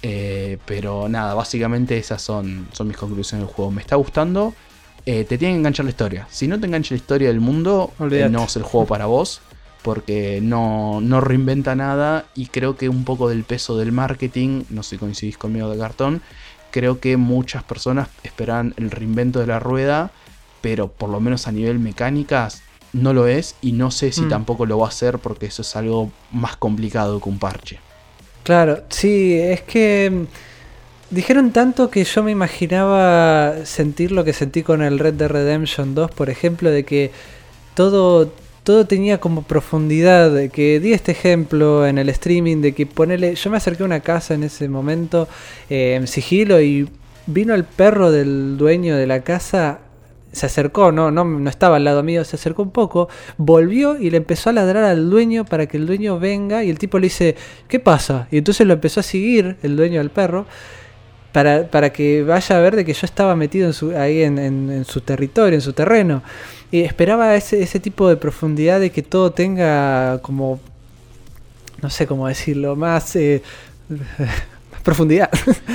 Eh, 0.01 0.57
pero 0.65 1.07
nada, 1.07 1.33
básicamente 1.33 1.97
esas 1.97 2.21
son, 2.21 2.67
son 2.73 2.87
mis 2.87 2.97
conclusiones 2.97 3.47
del 3.47 3.55
juego. 3.55 3.71
Me 3.71 3.81
está 3.81 3.95
gustando. 3.95 4.53
Eh, 5.05 5.25
te 5.25 5.37
tiene 5.37 5.53
que 5.53 5.59
enganchar 5.59 5.85
la 5.85 5.91
historia. 5.91 6.27
Si 6.31 6.47
no 6.47 6.59
te 6.59 6.65
engancha 6.65 6.95
la 6.95 6.97
historia 6.97 7.27
del 7.27 7.39
mundo, 7.39 7.91
no 7.99 8.43
es 8.43 8.55
el 8.55 8.63
juego 8.63 8.87
para 8.87 9.05
vos. 9.05 9.41
Porque 9.83 10.39
no, 10.41 10.99
no 11.01 11.21
reinventa 11.21 11.75
nada. 11.75 12.25
Y 12.35 12.47
creo 12.47 12.75
que 12.77 12.89
un 12.89 13.03
poco 13.05 13.29
del 13.29 13.43
peso 13.43 13.77
del 13.77 13.91
marketing, 13.91 14.63
no 14.69 14.81
sé 14.81 14.91
si 14.91 14.97
coincidís 14.97 15.37
conmigo 15.37 15.69
de 15.69 15.77
cartón. 15.77 16.21
Creo 16.71 16.99
que 16.99 17.17
muchas 17.17 17.63
personas 17.63 18.07
esperan 18.23 18.73
el 18.77 18.89
reinvento 18.89 19.39
de 19.39 19.47
la 19.47 19.59
rueda. 19.59 20.11
Pero 20.61 20.87
por 20.87 21.09
lo 21.09 21.19
menos 21.19 21.47
a 21.47 21.51
nivel 21.51 21.77
mecánicas 21.79 22.61
no 22.93 23.13
lo 23.13 23.27
es. 23.27 23.55
Y 23.61 23.73
no 23.73 23.91
sé 23.91 24.11
si 24.11 24.21
Mm. 24.21 24.29
tampoco 24.29 24.65
lo 24.65 24.77
va 24.79 24.85
a 24.85 24.89
hacer 24.89 25.19
porque 25.19 25.47
eso 25.47 25.61
es 25.61 25.75
algo 25.75 26.11
más 26.31 26.55
complicado 26.55 27.19
que 27.19 27.29
un 27.29 27.37
parche. 27.39 27.79
Claro, 28.43 28.83
sí, 28.89 29.33
es 29.37 29.61
que 29.61 30.09
mm, 30.11 31.15
dijeron 31.15 31.51
tanto 31.51 31.89
que 31.89 32.03
yo 32.03 32.23
me 32.23 32.31
imaginaba 32.31 33.65
sentir 33.65 34.11
lo 34.11 34.23
que 34.23 34.33
sentí 34.33 34.63
con 34.63 34.81
el 34.81 34.99
Red 34.99 35.13
Dead 35.15 35.29
Redemption 35.29 35.95
2, 35.95 36.11
por 36.11 36.29
ejemplo, 36.29 36.69
de 36.69 36.83
que 36.85 37.11
todo 37.73 38.33
todo 38.63 38.85
tenía 38.87 39.19
como 39.19 39.43
profundidad, 39.43 40.49
que 40.49 40.79
di 40.79 40.93
este 40.93 41.11
ejemplo 41.11 41.85
en 41.85 41.97
el 41.97 42.09
streaming 42.09 42.61
de 42.61 42.73
que 42.73 42.85
ponele, 42.85 43.35
yo 43.35 43.49
me 43.49 43.57
acerqué 43.57 43.83
a 43.83 43.85
una 43.85 43.99
casa 43.99 44.33
en 44.33 44.43
ese 44.43 44.69
momento 44.69 45.27
eh, 45.69 45.95
en 45.95 46.07
sigilo 46.07 46.61
y 46.61 46.89
vino 47.27 47.53
el 47.53 47.63
perro 47.65 48.11
del 48.11 48.57
dueño 48.57 48.95
de 48.95 49.07
la 49.07 49.23
casa 49.23 49.79
se 50.33 50.47
acercó, 50.47 50.91
no, 50.91 51.11
no, 51.11 51.23
no 51.23 51.49
estaba 51.49 51.77
al 51.77 51.83
lado 51.83 52.03
mío, 52.03 52.23
se 52.25 52.35
acercó 52.35 52.63
un 52.63 52.71
poco, 52.71 53.07
volvió 53.37 53.97
y 53.97 54.09
le 54.09 54.17
empezó 54.17 54.49
a 54.49 54.53
ladrar 54.53 54.83
al 54.83 55.09
dueño 55.09 55.45
para 55.45 55.67
que 55.67 55.77
el 55.77 55.85
dueño 55.85 56.19
venga 56.19 56.63
y 56.63 56.71
el 56.71 56.79
tipo 56.79 56.97
le 56.97 57.05
dice, 57.05 57.35
¿qué 57.67 57.79
pasa? 57.79 58.27
Y 58.31 58.39
entonces 58.39 58.65
lo 58.65 58.73
empezó 58.73 58.99
a 58.99 59.03
seguir 59.03 59.57
el 59.61 59.77
dueño 59.77 59.99
del 59.99 60.09
perro 60.09 60.47
para, 61.33 61.67
para 61.67 61.91
que 61.91 62.23
vaya 62.23 62.57
a 62.57 62.59
ver 62.61 62.75
de 62.77 62.85
que 62.85 62.93
yo 62.93 63.05
estaba 63.05 63.35
metido 63.35 63.67
en 63.67 63.73
su, 63.73 63.91
ahí 63.97 64.21
en, 64.23 64.39
en- 64.39 64.71
en 64.71 64.85
su 64.85 65.01
territorio, 65.01 65.55
en 65.55 65.61
su 65.61 65.73
terreno. 65.73 66.23
Y 66.71 66.81
esperaba 66.81 67.35
ese, 67.35 67.61
ese 67.61 67.79
tipo 67.81 68.07
de 68.07 68.15
profundidad 68.15 68.79
de 68.79 68.91
que 68.91 69.03
todo 69.03 69.31
tenga 69.31 70.19
como, 70.21 70.59
no 71.81 71.89
sé 71.89 72.07
cómo 72.07 72.27
decirlo, 72.27 72.75
más... 72.75 73.15
eh, 73.15 73.41
más 73.89 74.81
profundidad. 74.83 75.29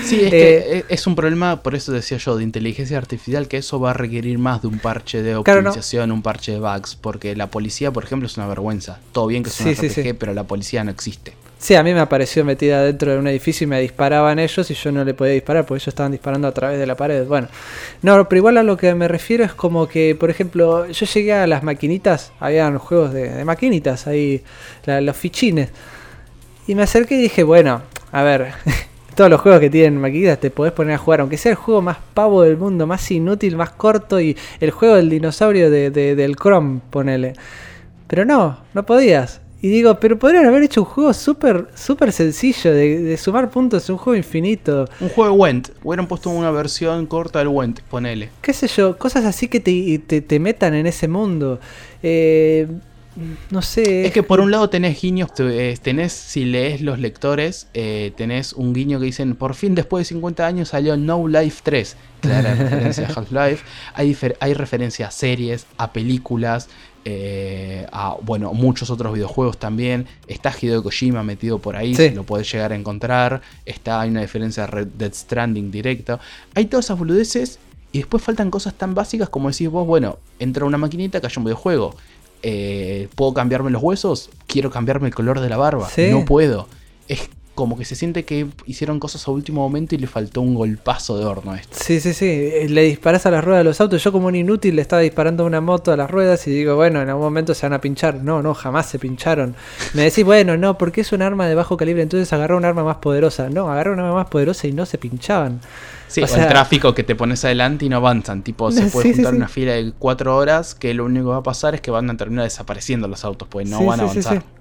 Sí, 0.05 0.21
es 0.25 0.27
Eh, 0.27 0.31
que 0.31 0.79
e- 0.79 0.85
es 0.89 1.07
un 1.07 1.15
problema, 1.15 1.63
por 1.63 1.75
eso 1.75 1.93
decía 1.93 2.19
yo, 2.19 2.37
de 2.37 2.43
inteligencia 2.45 2.99
artificial, 2.99 3.49
que 3.49 3.57
eso 3.59 3.81
va 3.81 3.91
a 3.91 3.95
requerir 3.95 4.39
más 4.39 4.61
de 4.63 4.69
un 4.69 4.79
parche 4.79 5.23
de 5.23 5.41
Claro, 5.43 5.63
no. 5.63 5.71
optimización, 5.71 6.13
un 6.13 6.23
parche 6.23 6.53
de 6.53 6.61
bugs, 6.61 6.97
porque 6.97 7.35
la 7.37 7.47
policía, 7.49 7.91
por 7.93 8.05
ejemplo, 8.05 8.27
es 8.27 8.37
una 8.37 8.47
vergüenza. 8.49 8.99
Todo 9.13 9.27
bien 9.29 9.43
que 9.43 9.51
es 9.51 9.61
un 9.61 9.67
Sí, 9.67 9.75
sí, 9.75 9.89
RPG, 9.89 10.03
sí. 10.05 10.13
pero 10.15 10.35
la 10.35 10.45
policía 10.45 10.85
no 10.85 10.91
existe. 10.91 11.33
Sí, 11.61 11.75
a 11.75 11.83
mí 11.83 11.93
me 11.93 11.99
apareció 12.01 12.45
metida 12.45 12.85
dentro 12.85 13.11
de 13.13 13.19
un 13.19 13.27
edificio 13.27 13.65
y 13.65 13.69
me 13.69 13.81
disparaban 13.81 14.39
ellos 14.39 14.71
y 14.71 14.75
yo 14.75 14.93
no 14.93 15.05
le 15.05 15.13
podía 15.13 15.33
disparar 15.35 15.67
porque 15.67 15.79
ellos 15.79 15.89
estaban 15.89 16.13
disparando 16.13 16.47
a 16.47 16.53
través 16.53 16.79
de 16.79 16.87
la 16.87 16.95
pared. 16.97 17.27
Bueno, 17.27 17.49
no, 18.03 18.29
pero 18.29 18.39
igual 18.39 18.59
a 18.59 18.63
lo 18.63 18.77
que 18.77 18.95
me 18.95 19.09
refiero 19.09 19.45
es 19.45 19.53
como 19.55 19.89
que, 19.89 20.15
por 20.15 20.31
ejemplo, 20.31 20.87
yo 20.87 21.07
llegué 21.07 21.33
a 21.33 21.49
las 21.49 21.65
maquinitas, 21.65 22.31
habían 22.39 22.79
juegos 22.79 23.13
de, 23.13 23.31
de 23.31 23.45
maquinitas 23.45 24.07
ahí, 24.07 24.43
la- 24.85 25.01
los 25.01 25.17
fichines, 25.17 25.71
y 26.67 26.75
me 26.75 26.83
acerqué 26.85 27.17
y 27.17 27.23
dije, 27.23 27.43
bueno, 27.43 27.83
a 28.13 28.23
ver, 28.23 28.53
todos 29.17 29.31
los 29.31 29.41
juegos 29.41 29.61
que 29.61 29.71
tienen 29.71 30.01
maquinitas 30.01 30.39
te 30.39 30.51
podés 30.51 30.73
poner 30.73 30.95
a 30.95 30.99
jugar, 30.99 31.21
aunque 31.23 31.39
sea 31.39 31.51
el 31.53 31.57
juego 31.57 31.83
más 31.83 31.99
pavo 32.15 32.43
del 32.43 32.57
mundo, 32.57 32.87
más 32.87 33.11
inútil, 33.11 33.57
más 33.57 33.71
corto 33.71 34.21
y 34.21 34.37
el 34.61 34.71
juego 34.71 34.95
del 34.97 35.11
dinosaurio 35.11 35.71
de, 35.71 35.91
de- 35.91 36.15
del 36.15 36.37
Chrome, 36.37 36.81
ponele. 36.91 37.35
Pero 38.07 38.25
no, 38.25 38.59
no 38.75 38.87
podías. 38.87 39.41
Y 39.61 39.69
digo, 39.69 39.99
pero 39.99 40.19
podrían 40.19 40.47
haber 40.47 40.63
hecho 40.63 40.83
un 40.83 40.87
juego 40.87 41.13
súper 41.13 41.69
súper 41.75 42.13
sencillo, 42.13 42.73
de, 42.73 43.03
de 43.03 43.17
sumar 43.17 43.51
puntos, 43.51 43.89
un 43.91 43.97
juego 43.97 44.17
infinito. 44.17 44.87
Un 45.01 45.09
juego 45.09 45.33
de 45.33 45.37
Went, 45.37 45.69
hubieran 45.83 46.07
puesto 46.07 46.31
una 46.31 46.51
versión 46.51 47.07
corta 47.07 47.41
del 47.41 47.49
Went, 47.49 47.81
ponele. 47.81 48.31
Qué 48.41 48.53
sé 48.53 48.69
yo, 48.69 48.97
cosas 48.97 49.25
así 49.25 49.49
que 49.49 49.59
te, 49.59 49.99
te, 50.07 50.21
te 50.21 50.39
metan 50.39 50.75
en 50.75 50.87
ese 50.87 51.09
mundo. 51.09 51.59
Eh, 52.03 52.69
no 53.51 53.63
sé. 53.63 54.07
Es 54.07 54.13
que 54.13 54.23
por 54.23 54.41
un 54.41 54.51
lado 54.51 54.71
tenés 54.71 55.01
guiños, 55.01 55.31
eh, 55.39 55.77
tenés, 55.83 56.13
si 56.13 56.45
lees 56.45 56.81
los 56.81 56.99
lectores, 56.99 57.67
eh, 57.75 58.13
tenés 58.17 58.53
un 58.53 58.73
guiño 58.73 59.01
que 59.01 59.07
dicen, 59.07 59.35
por 59.35 59.55
fin 59.55 59.75
después 59.75 60.03
de 60.07 60.15
50 60.15 60.47
años 60.47 60.69
salió 60.69 60.97
No 60.97 61.27
Life 61.27 61.61
3. 61.65 61.97
Clara 62.21 62.55
referencia 62.59 63.09
a 63.09 63.13
Half-Life. 63.13 63.65
Hay, 63.95 64.17
hay 64.41 64.55
referencia 64.55 65.09
a 65.09 65.11
series, 65.11 65.67
a 65.79 65.93
películas, 65.93 66.69
eh, 67.11 67.87
a 67.91 68.17
bueno, 68.21 68.53
muchos 68.53 68.91
otros 68.91 69.15
videojuegos 69.15 69.57
también. 69.57 70.07
Está 70.27 70.53
Hideo 70.61 70.83
Kojima 70.83 71.23
metido 71.23 71.59
por 71.59 71.75
ahí, 71.75 71.95
Sí. 71.95 72.11
lo 72.11 72.25
podés 72.25 72.53
llegar 72.53 72.73
a 72.73 72.75
encontrar. 72.77 73.41
Está, 73.65 74.03
hay 74.03 74.11
una 74.11 74.21
diferencia 74.21 74.65
de 74.65 74.67
Red 74.67 74.87
Dead 74.99 75.15
Stranding 75.15 75.71
directa. 75.71 76.21
Hay 76.55 76.67
todas 76.67 76.85
esas 76.85 76.99
boludeces 76.99 77.59
y 77.93 77.99
después 77.99 78.23
faltan 78.23 78.51
cosas 78.51 78.75
tan 78.75 78.95
básicas 78.95 79.31
como 79.31 79.49
decís 79.51 79.71
vos, 79.71 79.87
bueno, 79.87 80.19
entra 80.39 80.67
una 80.67 80.77
maquinita 80.77 81.19
que 81.21 81.27
haya 81.29 81.39
un 81.39 81.45
videojuego. 81.45 81.97
Eh, 82.43 83.09
¿Puedo 83.15 83.33
cambiarme 83.33 83.71
los 83.71 83.83
huesos? 83.83 84.29
Quiero 84.47 84.71
cambiarme 84.71 85.09
el 85.09 85.15
color 85.15 85.41
de 85.41 85.49
la 85.49 85.57
barba. 85.57 85.89
Sí. 85.89 86.09
No 86.11 86.27
puedo. 86.27 86.69
Es 87.09 87.31
como 87.59 87.77
que 87.77 87.85
se 87.85 87.97
siente 87.97 88.25
que 88.25 88.47
hicieron 88.67 89.01
cosas 89.01 89.27
a 89.27 89.33
último 89.33 89.61
momento 89.63 89.97
y 89.97 89.99
le 89.99 90.07
faltó 90.07 90.41
un 90.43 90.55
golpazo 90.55 91.19
de 91.19 91.25
horno 91.25 91.51
a 91.51 91.57
esto. 91.59 91.77
Sí, 91.81 91.99
sí, 92.01 92.15
sí. 92.15 92.27
eh, 92.27 92.67
Le 92.69 92.83
disparas 92.83 93.27
a 93.27 93.33
las 93.33 93.45
ruedas 93.45 93.61
de 93.61 93.65
los 93.65 93.81
autos. 93.81 94.03
Yo, 94.05 94.13
como 94.13 94.29
un 94.29 94.37
inútil, 94.37 94.77
le 94.77 94.83
estaba 94.83 95.03
disparando 95.03 95.45
una 95.45 95.61
moto 95.61 95.91
a 95.91 95.97
las 95.97 96.09
ruedas 96.09 96.47
y 96.47 96.53
digo, 96.53 96.77
bueno, 96.77 97.03
en 97.03 97.09
algún 97.09 97.25
momento 97.25 97.55
se 97.55 97.67
van 97.67 97.73
a 97.73 97.81
pinchar. 97.81 98.15
No, 98.15 98.43
no, 98.43 98.55
jamás 98.55 98.87
se 98.87 99.01
pincharon. 99.01 99.57
Me 99.95 100.03
decís, 100.03 100.25
bueno, 100.25 100.57
no, 100.57 100.79
porque 100.79 101.01
es 101.01 101.11
un 101.13 101.21
arma 101.21 101.49
de 101.49 101.57
bajo 101.57 101.77
calibre, 101.77 102.01
entonces 102.03 102.33
agarró 102.33 102.57
un 102.57 102.65
arma 102.65 102.85
más 102.85 102.99
poderosa. 102.99 103.49
No, 103.51 103.69
agarró 103.71 103.93
un 103.95 103.99
arma 104.01 104.15
más 104.15 104.29
poderosa 104.29 104.69
y 104.69 104.73
no 104.73 104.87
se 104.87 104.97
pinchaban. 104.99 105.61
Sí, 106.07 106.23
O 106.23 106.25
o 106.25 106.29
sea- 106.29 106.45
el 106.45 106.49
tráfico 106.49 106.95
que 106.95 107.03
te 107.03 107.17
pones 107.17 107.45
adelante 107.45 107.85
y 107.87 107.89
no 107.89 107.97
avanzan. 107.97 108.43
Tipo, 108.43 108.71
se 108.71 108.83
puede 108.91 109.09
sí, 109.09 109.15
juntar 109.15 109.33
sí. 109.33 109.37
una 109.37 109.49
fila 109.49 109.73
de 109.73 109.93
cuatro 109.99 110.37
horas 110.37 110.75
que 110.77 110.95
lo 110.95 111.05
único 111.07 111.25
que 111.27 111.31
va 111.33 111.37
a 111.39 111.43
pasar 111.43 111.75
es 111.75 111.81
que 111.81 111.91
van 111.91 112.09
a 112.09 112.17
terminar 112.17 112.45
desapareciendo 112.45 113.09
los 113.09 113.25
autos, 113.25 113.49
pues 113.51 113.69
no 113.69 113.85
van 113.85 114.01
a 114.01 114.09
sí, 114.09 114.23
sí, 114.23 114.29
avanzar. 114.29 114.58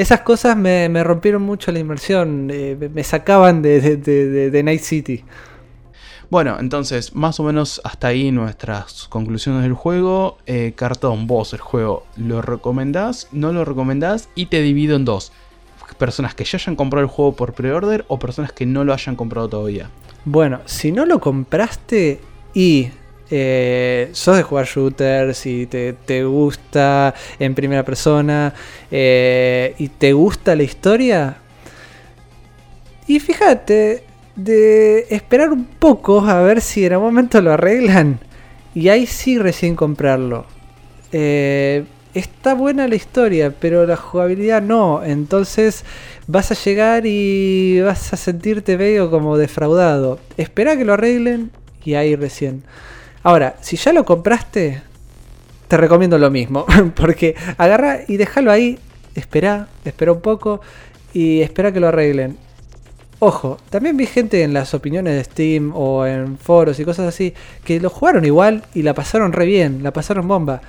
Esas 0.00 0.20
cosas 0.22 0.56
me, 0.56 0.88
me 0.88 1.04
rompieron 1.04 1.42
mucho 1.42 1.70
la 1.72 1.78
inmersión. 1.78 2.48
eh, 2.50 2.88
me- 2.94 3.04
sacaban 3.04 3.60
de, 3.60 3.80
de, 3.80 3.96
de- 3.96 4.28
de- 4.30 4.50
de 4.50 4.62
Night 4.62 4.80
City. 4.80 5.24
Bueno, 6.30 6.56
entonces, 6.60 7.14
más 7.14 7.40
o 7.40 7.42
menos 7.42 7.80
hasta 7.84 8.06
ahí 8.08 8.30
nuestras 8.30 9.08
conclusiones 9.08 9.62
del 9.62 9.74
juego. 9.74 10.38
Eh, 10.46 10.72
cartón, 10.76 11.26
vos 11.26 11.52
el 11.52 11.60
juego, 11.60 12.04
¿lo 12.16 12.40
recomendás? 12.40 13.28
¿No 13.32 13.52
lo 13.52 13.64
recomendás? 13.64 14.28
Y 14.34 14.46
te 14.46 14.62
divido 14.62 14.96
en 14.96 15.04
dos. 15.04 15.32
Personas 15.98 16.34
que 16.34 16.44
ya 16.44 16.56
hayan 16.56 16.76
comprado 16.76 17.04
el 17.04 17.10
juego 17.10 17.34
por 17.36 17.52
pre-order 17.52 18.04
o 18.08 18.18
personas 18.18 18.52
que 18.52 18.64
no 18.64 18.84
lo 18.84 18.94
hayan 18.94 19.16
comprado 19.16 19.48
todavía. 19.48 19.90
Bueno, 20.24 20.60
si 20.64 20.92
no 20.92 21.04
lo 21.04 21.20
compraste 21.20 22.20
y 22.54 22.88
eh, 23.30 24.10
sos 24.12 24.36
de 24.36 24.42
jugar 24.42 24.66
shooters 24.66 25.46
y 25.46 25.66
te, 25.66 25.92
te 25.92 26.24
gusta 26.24 27.14
en 27.38 27.54
primera 27.54 27.84
persona 27.84 28.52
eh, 28.90 29.74
y 29.78 29.88
te 29.88 30.12
gusta 30.12 30.54
la 30.56 30.62
historia, 30.62 31.36
y 33.10 33.18
fíjate, 33.18 34.04
de 34.36 35.06
esperar 35.10 35.50
un 35.50 35.64
poco 35.64 36.20
a 36.20 36.42
ver 36.42 36.60
si 36.60 36.84
en 36.84 36.92
algún 36.92 37.08
momento 37.08 37.40
lo 37.40 37.52
arreglan 37.52 38.20
y 38.72 38.88
ahí 38.88 39.04
sí 39.04 39.36
recién 39.36 39.74
comprarlo. 39.74 40.46
Eh, 41.10 41.82
está 42.14 42.54
buena 42.54 42.86
la 42.86 42.94
historia, 42.94 43.52
pero 43.58 43.84
la 43.84 43.96
jugabilidad 43.96 44.62
no. 44.62 45.02
Entonces 45.02 45.84
vas 46.28 46.52
a 46.52 46.54
llegar 46.54 47.02
y 47.04 47.80
vas 47.80 48.12
a 48.12 48.16
sentirte 48.16 48.78
medio 48.78 49.10
como 49.10 49.36
defraudado. 49.36 50.20
Espera 50.36 50.76
que 50.76 50.84
lo 50.84 50.92
arreglen 50.92 51.50
y 51.84 51.94
ahí 51.94 52.14
recién. 52.14 52.62
Ahora, 53.22 53.56
si 53.60 53.76
ya 53.76 53.92
lo 53.92 54.04
compraste, 54.04 54.82
te 55.68 55.76
recomiendo 55.76 56.18
lo 56.18 56.30
mismo. 56.30 56.66
Porque 56.96 57.34
agarra 57.58 58.00
y 58.08 58.16
déjalo 58.16 58.50
ahí. 58.50 58.78
Espera, 59.14 59.68
espera 59.84 60.12
un 60.12 60.20
poco 60.20 60.60
y 61.12 61.40
espera 61.40 61.72
que 61.72 61.80
lo 61.80 61.88
arreglen. 61.88 62.36
Ojo, 63.18 63.58
también 63.68 63.96
vi 63.96 64.06
gente 64.06 64.42
en 64.42 64.54
las 64.54 64.72
opiniones 64.72 65.14
de 65.14 65.24
Steam 65.24 65.72
o 65.74 66.06
en 66.06 66.38
foros 66.38 66.78
y 66.80 66.84
cosas 66.84 67.06
así 67.08 67.34
que 67.64 67.78
lo 67.80 67.90
jugaron 67.90 68.24
igual 68.24 68.64
y 68.72 68.82
la 68.82 68.94
pasaron 68.94 69.32
re 69.32 69.44
bien, 69.44 69.82
la 69.82 69.92
pasaron 69.92 70.26
bomba. 70.26 70.62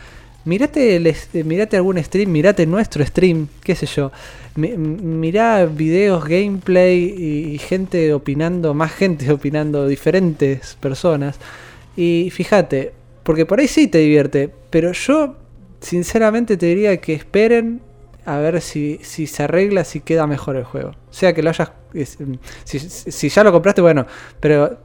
Mirate, 0.44 0.96
el 0.98 1.08
eh, 1.08 1.16
mirate 1.46 1.78
algún 1.78 2.04
stream, 2.04 2.32
mirate 2.32 2.66
nuestro 2.66 3.06
stream, 3.06 3.48
qué 3.64 3.76
sé 3.76 3.86
yo. 3.86 4.12
Mi- 4.56 4.76
mirá 4.76 5.66
videos, 5.66 6.26
gameplay 6.26 7.04
y 7.54 7.58
gente 7.60 8.12
opinando, 8.12 8.74
más 8.74 8.92
gente 8.92 9.32
opinando, 9.32 9.88
diferentes 9.88 10.76
personas. 10.82 11.38
Y 11.96 12.30
fíjate, 12.32 12.94
porque 13.24 13.46
por 13.46 13.60
ahí 13.60 13.68
sí 13.68 13.88
te 13.88 14.00
divierte, 14.00 14.54
pero 14.70 14.92
yo 14.94 15.36
sinceramente 15.80 16.58
te 16.58 16.68
diría 16.68 16.98
que 17.02 17.14
esperen 17.14 17.82
a 18.26 18.38
ver 18.38 18.62
si, 18.62 19.00
si 19.02 19.28
se 19.28 19.44
arregla, 19.44 19.84
si 19.84 20.00
queda 20.00 20.28
mejor 20.28 20.56
el 20.56 20.64
juego. 20.64 20.92
Sea 21.10 21.34
que 21.34 21.44
lo 21.44 21.50
hayas... 21.50 21.72
mm, 21.94 22.34
Si, 22.64 22.80
si 22.80 23.30
ya 23.30 23.44
lo 23.44 23.52
compraste, 23.52 23.82
bueno, 23.82 24.06
pero... 24.40 24.78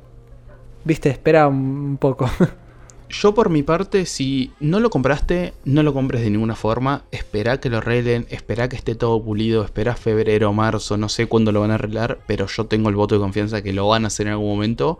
Viste, 0.84 1.10
espera 1.10 1.48
un 1.48 1.96
poco. 1.98 2.30
Yo 3.08 3.34
por 3.34 3.50
mi 3.50 3.62
parte, 3.62 4.04
si 4.06 4.52
no 4.58 4.80
lo 4.80 4.90
compraste, 4.90 5.52
no 5.64 5.82
lo 5.82 5.92
compres 5.92 6.22
de 6.22 6.30
ninguna 6.30 6.56
forma. 6.56 7.04
Espera 7.12 7.60
que 7.60 7.70
lo 7.70 7.78
arreglen, 7.78 8.26
espera 8.30 8.68
que 8.68 8.76
esté 8.76 8.94
todo 8.96 9.22
pulido, 9.22 9.64
espera 9.64 9.94
febrero, 9.94 10.52
marzo, 10.52 10.96
no 10.96 11.08
sé 11.08 11.26
cuándo 11.26 11.52
lo 11.52 11.60
van 11.60 11.70
a 11.70 11.74
arreglar, 11.74 12.18
pero 12.26 12.46
yo 12.46 12.66
tengo 12.66 12.88
el 12.88 12.96
voto 12.96 13.14
de 13.14 13.20
confianza 13.20 13.62
que 13.62 13.72
lo 13.72 13.86
van 13.88 14.04
a 14.04 14.08
hacer 14.08 14.26
en 14.26 14.32
algún 14.32 14.48
momento. 14.48 14.98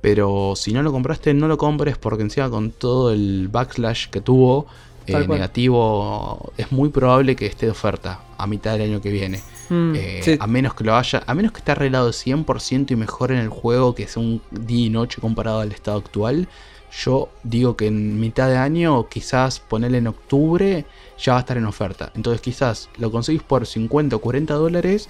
Pero 0.00 0.54
si 0.56 0.72
no 0.72 0.82
lo 0.82 0.92
compraste, 0.92 1.34
no 1.34 1.48
lo 1.48 1.58
compres 1.58 1.98
porque 1.98 2.22
encima 2.22 2.48
con 2.48 2.70
todo 2.70 3.12
el 3.12 3.48
backslash 3.48 4.08
que 4.08 4.20
tuvo 4.20 4.66
eh, 5.06 5.26
negativo, 5.26 6.52
es 6.56 6.70
muy 6.70 6.90
probable 6.90 7.34
que 7.34 7.46
esté 7.46 7.66
de 7.66 7.72
oferta 7.72 8.20
a 8.36 8.46
mitad 8.46 8.72
del 8.72 8.82
año 8.82 9.00
que 9.00 9.10
viene. 9.10 9.40
Mm, 9.70 9.92
eh, 9.96 10.38
a 10.38 10.46
menos 10.46 10.74
que 10.74 10.84
lo 10.84 10.94
haya, 10.94 11.22
a 11.26 11.34
menos 11.34 11.52
que 11.52 11.58
esté 11.58 11.72
arreglado 11.72 12.10
100% 12.10 12.92
y 12.92 12.96
mejor 12.96 13.32
en 13.32 13.38
el 13.38 13.48
juego 13.48 13.94
que 13.94 14.06
sea 14.06 14.22
un 14.22 14.40
día 14.50 14.86
y 14.86 14.90
noche 14.90 15.20
comparado 15.20 15.60
al 15.60 15.72
estado 15.72 15.98
actual 15.98 16.48
yo 16.90 17.28
digo 17.42 17.76
que 17.76 17.86
en 17.86 18.18
mitad 18.18 18.48
de 18.48 18.56
año, 18.56 19.08
quizás 19.08 19.60
ponerle 19.60 19.98
en 19.98 20.06
octubre, 20.06 20.86
ya 21.18 21.32
va 21.32 21.38
a 21.38 21.40
estar 21.40 21.56
en 21.56 21.66
oferta. 21.66 22.12
Entonces 22.14 22.40
quizás 22.40 22.88
lo 22.96 23.10
conseguís 23.10 23.42
por 23.42 23.66
50 23.66 24.16
o 24.16 24.18
40 24.20 24.54
dólares 24.54 25.08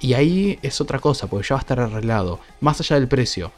y 0.00 0.14
ahí 0.14 0.58
es 0.62 0.80
otra 0.80 0.98
cosa, 0.98 1.28
porque 1.28 1.46
ya 1.48 1.54
va 1.54 1.60
a 1.60 1.62
estar 1.62 1.80
arreglado. 1.80 2.40
Más 2.60 2.80
allá 2.80 2.96
del 2.96 3.08
precio. 3.08 3.52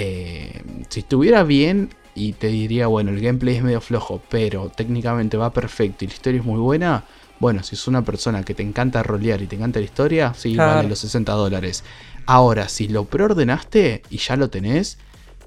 Eh, 0.00 0.62
si 0.88 1.00
estuviera 1.00 1.42
bien 1.42 1.90
y 2.14 2.34
te 2.34 2.46
diría, 2.46 2.86
bueno, 2.86 3.10
el 3.10 3.20
gameplay 3.20 3.56
es 3.56 3.64
medio 3.64 3.80
flojo, 3.80 4.22
pero 4.28 4.70
técnicamente 4.70 5.36
va 5.36 5.52
perfecto 5.52 6.04
y 6.04 6.08
la 6.08 6.14
historia 6.14 6.38
es 6.38 6.46
muy 6.46 6.60
buena, 6.60 7.04
bueno, 7.40 7.64
si 7.64 7.74
es 7.74 7.88
una 7.88 8.02
persona 8.02 8.44
que 8.44 8.54
te 8.54 8.62
encanta 8.62 9.02
rolear 9.02 9.42
y 9.42 9.48
te 9.48 9.56
encanta 9.56 9.80
la 9.80 9.86
historia, 9.86 10.34
sí, 10.36 10.54
vale 10.54 10.88
los 10.88 11.00
60 11.00 11.32
dólares. 11.32 11.82
Ahora, 12.26 12.68
si 12.68 12.86
lo 12.86 13.06
preordenaste 13.06 14.02
y 14.08 14.18
ya 14.18 14.36
lo 14.36 14.50
tenés, 14.50 14.98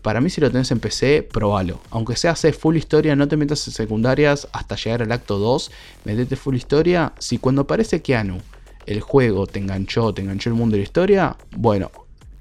para 0.01 0.19
mí, 0.19 0.29
si 0.29 0.41
lo 0.41 0.51
tenés 0.51 0.69
en 0.71 0.81
PC, 0.81 1.23
probalo. 1.31 1.79
Aunque 1.89 2.17
sea 2.17 2.35
full 2.35 2.75
historia, 2.75 3.15
no 3.15 3.29
te 3.29 3.37
metas 3.37 3.65
en 3.67 3.73
secundarias 3.73 4.49
hasta 4.51 4.75
llegar 4.75 5.03
al 5.03 5.13
acto 5.13 5.37
2. 5.37 5.71
Metete 6.03 6.35
full 6.35 6.55
historia. 6.55 7.13
Si 7.19 7.37
cuando 7.37 7.61
aparece 7.61 8.01
Keanu, 8.01 8.39
el 8.85 8.99
juego 8.99 9.47
te 9.47 9.59
enganchó, 9.59 10.13
te 10.13 10.21
enganchó 10.21 10.49
el 10.49 10.55
mundo 10.55 10.73
de 10.73 10.79
la 10.79 10.83
historia, 10.83 11.37
bueno, 11.55 11.91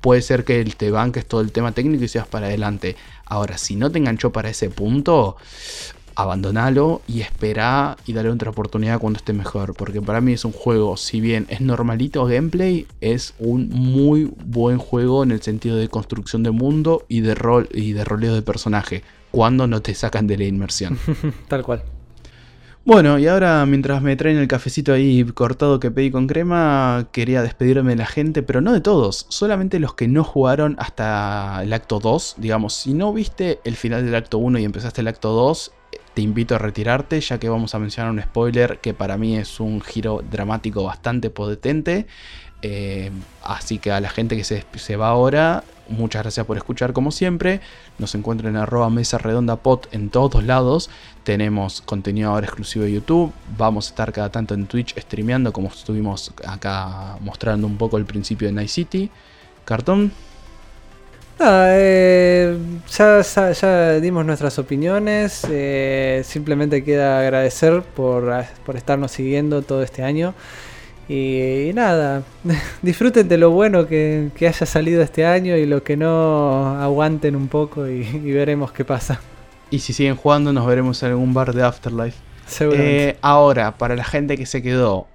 puede 0.01 0.23
ser 0.23 0.45
que 0.45 0.65
te 0.65 0.91
banques 0.91 1.27
todo 1.27 1.41
el 1.41 1.53
tema 1.53 1.73
técnico 1.73 2.05
y 2.05 2.09
seas 2.09 2.27
para 2.27 2.47
adelante. 2.47 2.97
Ahora, 3.27 3.59
si 3.59 3.77
no 3.77 3.91
te 3.91 3.99
enganchó 3.99 4.31
para 4.33 4.51
ese 4.51 4.71
punto, 4.71 5.37
abandonalo 6.15 7.03
y 7.07 7.21
espera 7.21 7.97
y 8.07 8.13
dale 8.13 8.31
otra 8.31 8.51
oportunidad 8.51 8.99
cuando 8.99 9.19
esté 9.19 9.33
mejor. 9.33 9.75
Porque 9.75 10.03
para 10.03 10.21
mí 10.21 10.33
es 10.33 10.45
un 10.45 10.53
juego, 10.53 10.97
si 10.97 11.21
bien 11.21 11.47
es 11.49 11.61
normalito 11.61 12.25
gameplay, 12.25 12.87
es 13.01 13.35
un 13.39 13.69
muy 13.71 14.31
buen 14.45 14.79
juego 14.79 15.23
en 15.23 15.31
el 15.31 15.43
sentido 15.43 15.77
de 15.77 15.89
construcción 15.89 16.43
de 16.43 16.51
mundo 16.51 17.05
y 17.09 17.21
de 17.21 17.35
rol 17.35 17.69
y 17.73 17.93
de 17.93 18.05
roleo 18.05 18.35
de 18.35 18.43
personaje. 18.43 19.03
Cuando 19.31 19.67
no 19.67 19.81
te 19.81 19.95
sacan 19.95 20.27
de 20.27 20.39
la 20.39 20.45
inmersión. 20.45 20.99
Tal 21.49 21.63
cual. 21.63 21.85
Bueno, 22.87 23.19
y 23.19 23.27
ahora 23.27 23.67
mientras 23.67 24.01
me 24.01 24.17
traen 24.17 24.39
el 24.39 24.49
cafecito 24.49 24.95
ahí 24.95 25.23
cortado 25.35 25.79
que 25.79 25.91
pedí 25.91 26.11
con 26.11 26.27
crema, 26.27 27.09
quería 27.13 27.43
despedirme 27.43 27.91
de 27.91 27.97
la 27.97 28.07
gente, 28.07 28.43
pero 28.43 28.63
no 28.63 28.73
de 28.73 28.81
todos, 28.81 29.27
solamente 29.29 29.79
los 29.79 29.93
que 29.93 30.09
no 30.09 30.25
jugaron 30.25 30.77
hasta 30.79 31.63
el 31.63 31.75
acto 31.75 32.01
2. 32.01 32.37
Digamos, 32.39 32.73
si 32.73 32.95
no 32.95 33.13
viste 33.13 33.61
el 33.65 33.77
final 33.77 34.07
del 34.07 34.15
acto 34.15 34.39
1 34.39 34.61
y 34.61 34.65
empezaste 34.65 35.03
el 35.03 35.09
acto 35.09 35.31
2, 35.33 35.73
te 36.15 36.23
invito 36.23 36.55
a 36.55 36.59
retirarte 36.59 37.21
ya 37.21 37.39
que 37.39 37.51
vamos 37.51 37.75
a 37.75 37.79
mencionar 37.79 38.13
un 38.13 38.23
spoiler 38.23 38.79
que 38.79 38.95
para 38.95 39.19
mí 39.19 39.37
es 39.37 39.61
un 39.61 39.83
giro 39.83 40.23
dramático 40.31 40.83
bastante 40.83 41.29
potente. 41.29 42.07
Eh, 42.63 43.11
así 43.43 43.79
que 43.79 43.91
a 43.91 44.01
la 44.01 44.11
gente 44.11 44.37
que 44.37 44.45
se, 44.45 44.65
se, 44.75 44.97
va 44.97 45.09
ahora, 45.09 45.65
muchas 45.89 46.23
gracias 46.23 46.47
por 46.47 46.57
escuchar 46.57 46.93
como 46.93 47.11
siempre. 47.11 47.61
Nos 47.99 48.15
encuentran 48.15 48.55
en 48.55 48.63
arroba 48.63 48.91
mesa 48.91 49.19
redonda 49.19 49.57
pot 49.57 49.89
en 49.93 50.11
todos 50.11 50.45
lados. 50.45 50.91
Tenemos 51.31 51.81
contenido 51.83 52.31
ahora 52.31 52.47
exclusivo 52.47 52.85
de 52.85 52.91
YouTube. 52.91 53.33
Vamos 53.57 53.87
a 53.87 53.91
estar 53.91 54.13
cada 54.13 54.31
tanto 54.31 54.53
en 54.53 54.67
Twitch 54.67 54.99
streameando 54.99 55.53
como 55.53 55.69
estuvimos 55.69 56.35
acá 56.45 57.19
mostrando 57.21 57.69
un 57.69 57.77
poco 57.77 57.99
el 57.99 58.05
principio 58.05 58.49
de 58.49 58.53
Night 58.55 58.69
City. 58.69 59.09
Cartón. 59.65 60.11
Eh, 61.39 62.59
ya, 62.89 64.01
dimos 64.01 64.27
nuestras 64.27 64.59
opiniones. 64.59 65.47
Eh, 65.49 66.23
simplemente 66.25 66.83
queda 66.83 67.21
agradecer 67.21 67.83
por, 67.83 68.35
estarnos 68.75 69.13
siguiendo 69.13 69.63
todo 69.63 69.85
este 69.85 70.03
año. 70.03 70.35
Y, 71.09 71.71
nada, 71.75 72.25
disfruten 72.83 73.29
de 73.29 73.39
lo 73.39 73.51
bueno 73.51 73.87
que, 73.87 74.33
haya 74.41 74.67
salido 74.67 75.01
este 75.01 75.25
año 75.25 75.57
y 75.57 75.65
lo 75.65 75.85
que 75.85 75.97
no 75.97 76.77
aguanten 76.83 77.37
un 77.37 77.47
poco 77.47 77.87
y, 77.87 78.03
veremos 78.33 78.73
qué 78.73 78.85
pasa. 78.85 79.21
Y 79.71 79.79
si 79.79 79.93
siguen 79.93 80.17
jugando, 80.17 80.53
nos 80.53 80.67
veremos 80.67 81.03
en 81.03 81.11
algún 81.11 81.33
bar 81.33 81.55
de 81.55 81.63
Afterlife. 81.63 82.19
Eh, 82.61 83.17
ahora, 83.23 83.79
para 83.79 83.95
la 83.95 84.05
gente 84.05 84.37
que 84.37 84.47
se 84.47 84.63
quedó, 84.63 85.07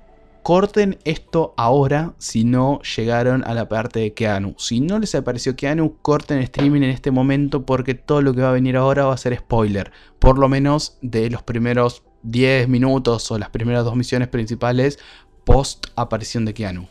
corten 0.44 0.98
esto 1.04 1.54
ahora 1.58 2.14
si 2.18 2.46
no 2.46 2.80
llegaron 2.96 3.44
a 3.46 3.54
la 3.54 3.68
parte 3.68 4.00
de 4.00 4.14
Keanu. 4.14 4.56
Si 4.58 4.80
no 4.80 5.00
les 5.00 5.14
apareció 5.16 5.56
Keanu, 5.56 5.98
corten 6.02 6.38
el 6.38 6.44
streaming 6.46 6.84
en 6.84 6.92
este 6.92 7.12
momento 7.12 7.66
porque 7.66 7.96
todo 7.96 8.22
lo 8.22 8.34
que 8.34 8.42
va 8.42 8.50
a 8.50 8.54
venir 8.54 8.78
ahora 8.78 9.06
va 9.06 9.14
a 9.14 9.18
ser 9.18 9.36
spoiler. 9.36 9.92
Por 10.20 10.38
lo 10.38 10.48
menos 10.48 10.98
de 11.02 11.30
los 11.30 11.44
primeros 11.44 12.04
10 12.24 12.70
minutos 12.70 13.30
o 13.32 13.38
las 13.38 13.50
primeras 13.50 13.84
dos 13.84 13.96
misiones 13.96 14.30
principales 14.30 15.00
post 15.44 15.88
aparición 15.96 16.46
de 16.46 16.54
Keanu. 16.54 16.88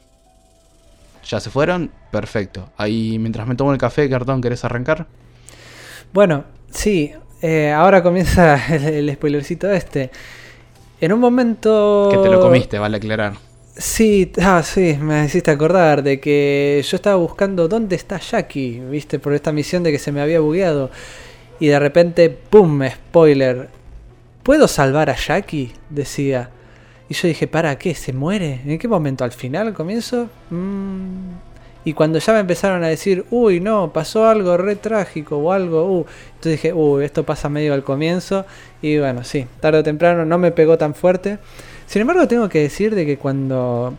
¿Ya 1.24 1.40
se 1.40 1.50
fueron? 1.50 1.90
Perfecto. 2.10 2.70
Ahí 2.76 3.18
mientras 3.18 3.46
me 3.46 3.54
tomo 3.54 3.72
el 3.72 3.78
café, 3.78 4.08
cartón, 4.10 4.40
¿querés 4.40 4.64
arrancar? 4.64 5.06
Bueno, 6.12 6.44
sí. 6.70 7.12
Eh, 7.46 7.70
ahora 7.70 8.02
comienza 8.02 8.58
el 8.74 9.12
spoilercito 9.12 9.70
este. 9.70 10.10
En 10.98 11.12
un 11.12 11.20
momento. 11.20 12.08
Que 12.10 12.16
te 12.16 12.30
lo 12.30 12.40
comiste, 12.40 12.78
vale 12.78 12.96
aclarar. 12.96 13.34
Sí, 13.76 14.32
ah, 14.40 14.62
sí, 14.64 14.96
me 14.98 15.26
hiciste 15.26 15.50
acordar 15.50 16.02
de 16.02 16.20
que 16.20 16.82
yo 16.88 16.96
estaba 16.96 17.16
buscando 17.16 17.68
dónde 17.68 17.96
está 17.96 18.18
Jackie, 18.18 18.80
viste, 18.88 19.18
por 19.18 19.34
esta 19.34 19.52
misión 19.52 19.82
de 19.82 19.92
que 19.92 19.98
se 19.98 20.10
me 20.10 20.22
había 20.22 20.40
bugueado. 20.40 20.90
Y 21.60 21.66
de 21.66 21.78
repente, 21.78 22.30
¡pum! 22.30 22.80
Spoiler. 22.88 23.68
¿Puedo 24.42 24.66
salvar 24.66 25.10
a 25.10 25.14
Jackie? 25.14 25.74
Decía. 25.90 26.48
Y 27.10 27.14
yo 27.14 27.28
dije, 27.28 27.46
¿para 27.46 27.76
qué? 27.76 27.94
¿Se 27.94 28.14
muere? 28.14 28.62
¿En 28.64 28.78
qué 28.78 28.88
momento? 28.88 29.22
¿Al 29.22 29.32
final? 29.32 29.66
¿Al 29.66 29.74
comienzo? 29.74 30.30
Mmm 30.48 31.53
y 31.84 31.92
cuando 31.92 32.18
ya 32.18 32.32
me 32.32 32.40
empezaron 32.40 32.82
a 32.82 32.88
decir, 32.88 33.26
uy, 33.30 33.60
no, 33.60 33.92
pasó 33.92 34.26
algo 34.26 34.56
re 34.56 34.76
trágico 34.76 35.36
o 35.36 35.52
algo, 35.52 35.84
uh, 35.84 36.06
entonces 36.28 36.52
dije, 36.52 36.72
uy, 36.72 37.04
esto 37.04 37.24
pasa 37.24 37.50
medio 37.50 37.74
al 37.74 37.84
comienzo. 37.84 38.46
Y 38.80 38.98
bueno, 38.98 39.22
sí, 39.22 39.46
tarde 39.60 39.80
o 39.80 39.82
temprano 39.82 40.24
no 40.24 40.38
me 40.38 40.50
pegó 40.50 40.78
tan 40.78 40.94
fuerte. 40.94 41.38
Sin 41.86 42.00
embargo, 42.00 42.26
tengo 42.26 42.48
que 42.48 42.60
decir 42.60 42.94
de 42.94 43.04
que 43.04 43.18
cuando, 43.18 43.92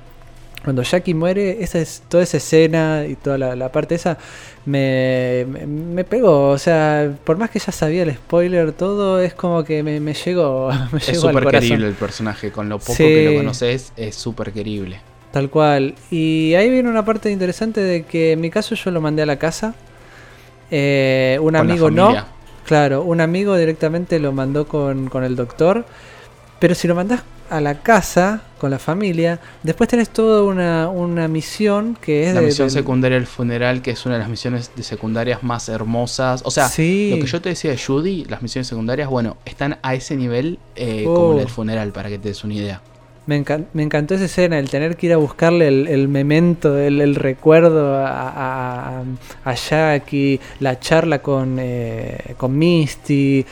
cuando 0.63 0.81
Jackie 0.81 1.13
muere, 1.13 1.63
esa 1.63 1.77
es, 1.77 2.01
toda 2.09 2.23
esa 2.23 2.37
escena 2.37 3.05
y 3.07 3.15
toda 3.15 3.37
la, 3.37 3.71
parte 3.71 3.93
esa 3.93 4.17
me, 4.65 5.45
me, 5.45 6.03
pegó. 6.03 6.49
O 6.49 6.57
sea, 6.57 7.13
por 7.23 7.37
más 7.37 7.51
que 7.51 7.59
ya 7.59 7.71
sabía 7.71 8.01
el 8.01 8.15
spoiler, 8.15 8.71
todo 8.71 9.19
es 9.19 9.35
como 9.35 9.63
que 9.63 9.83
me, 9.83 9.99
me 9.99 10.15
llegó. 10.15 10.71
Me 10.91 10.97
es 10.97 11.19
súper 11.19 11.45
querible 11.45 11.87
el 11.87 11.93
personaje, 11.93 12.51
con 12.51 12.67
lo 12.67 12.79
poco 12.79 12.97
que 12.97 13.29
lo 13.31 13.37
conoces, 13.37 13.93
es 13.95 14.15
súper 14.15 14.51
querible. 14.51 14.99
Tal 15.35 15.49
cual. 15.49 15.95
Y 16.11 16.53
ahí 16.53 16.69
viene 16.69 16.87
una 16.87 17.03
parte 17.03 17.29
interesante 17.29 17.81
de 17.81 18.03
que 18.03 18.31
en 18.31 18.39
mi 18.39 18.49
caso 18.49 18.73
yo 18.73 18.89
lo 18.89 19.01
mandé 19.01 19.21
a 19.21 19.25
la 19.25 19.35
casa. 19.35 19.75
Eh, 20.71 21.37
un 21.41 21.57
amigo 21.57 21.91
no. 21.91 22.15
Claro, 22.63 23.03
un 23.03 23.19
amigo 23.19 23.57
directamente 23.57 24.17
lo 24.19 24.31
mandó 24.31 24.65
con, 24.65 25.09
el 25.25 25.35
doctor. 25.35 25.85
Pero 26.59 26.73
si 26.73 26.87
lo 26.87 26.95
mandás 26.95 27.23
a 27.49 27.59
la 27.59 27.81
casa 27.81 28.43
con 28.59 28.71
la 28.71 28.79
familia, 28.79 29.41
después 29.61 29.89
tenés 29.89 30.09
toda 30.09 30.41
una, 30.43 31.27
misión 31.27 31.97
que 31.99 32.29
es... 32.29 32.33
La 32.33 32.39
misión 32.39 32.71
secundaria 32.71 33.17
del 33.17 33.27
funeral, 33.27 33.81
que 33.81 33.91
es 33.91 34.05
una 34.05 34.15
de 34.15 34.21
las 34.21 34.29
misiones 34.29 34.71
de 34.73 34.83
secundarias 34.83 35.43
más 35.43 35.67
hermosas. 35.67 36.43
O 36.45 36.49
sea, 36.49 36.67
lo 36.67 36.71
que 36.77 37.25
yo 37.27 37.41
te 37.41 37.49
decía 37.49 37.71
de 37.71 37.77
Judy, 37.77 38.23
las 38.29 38.41
misiones 38.41 38.67
secundarias, 38.67 39.09
bueno, 39.09 39.35
están 39.43 39.79
a 39.81 39.95
ese 39.95 40.15
nivel 40.15 40.59
eh, 40.77 41.03
como 41.03 41.33
la 41.33 41.39
del 41.39 41.49
funeral, 41.49 41.91
para 41.91 42.07
que 42.07 42.19
te 42.19 42.29
des 42.29 42.41
una 42.45 42.53
idea. 42.53 42.81
Me, 43.27 43.37
encantó 43.37 44.13
esa 44.13 44.25
escena, 44.25 44.59
el 44.59 44.69
tener 44.69 44.97
que 44.97 45.07
ir 45.07 45.13
a 45.13 45.17
buscarle 45.17 45.67
el, 45.67 46.07
memento, 46.07 46.77
el, 46.77 47.15
recuerdo 47.15 47.95
a, 47.97 49.01
a, 49.43 49.53
Jackie, 49.55 50.39
la 50.59 50.79
charla 50.79 51.23
con, 51.23 51.57
eh, 51.59 52.35
con 52.37 52.55
Misty. 52.55 53.43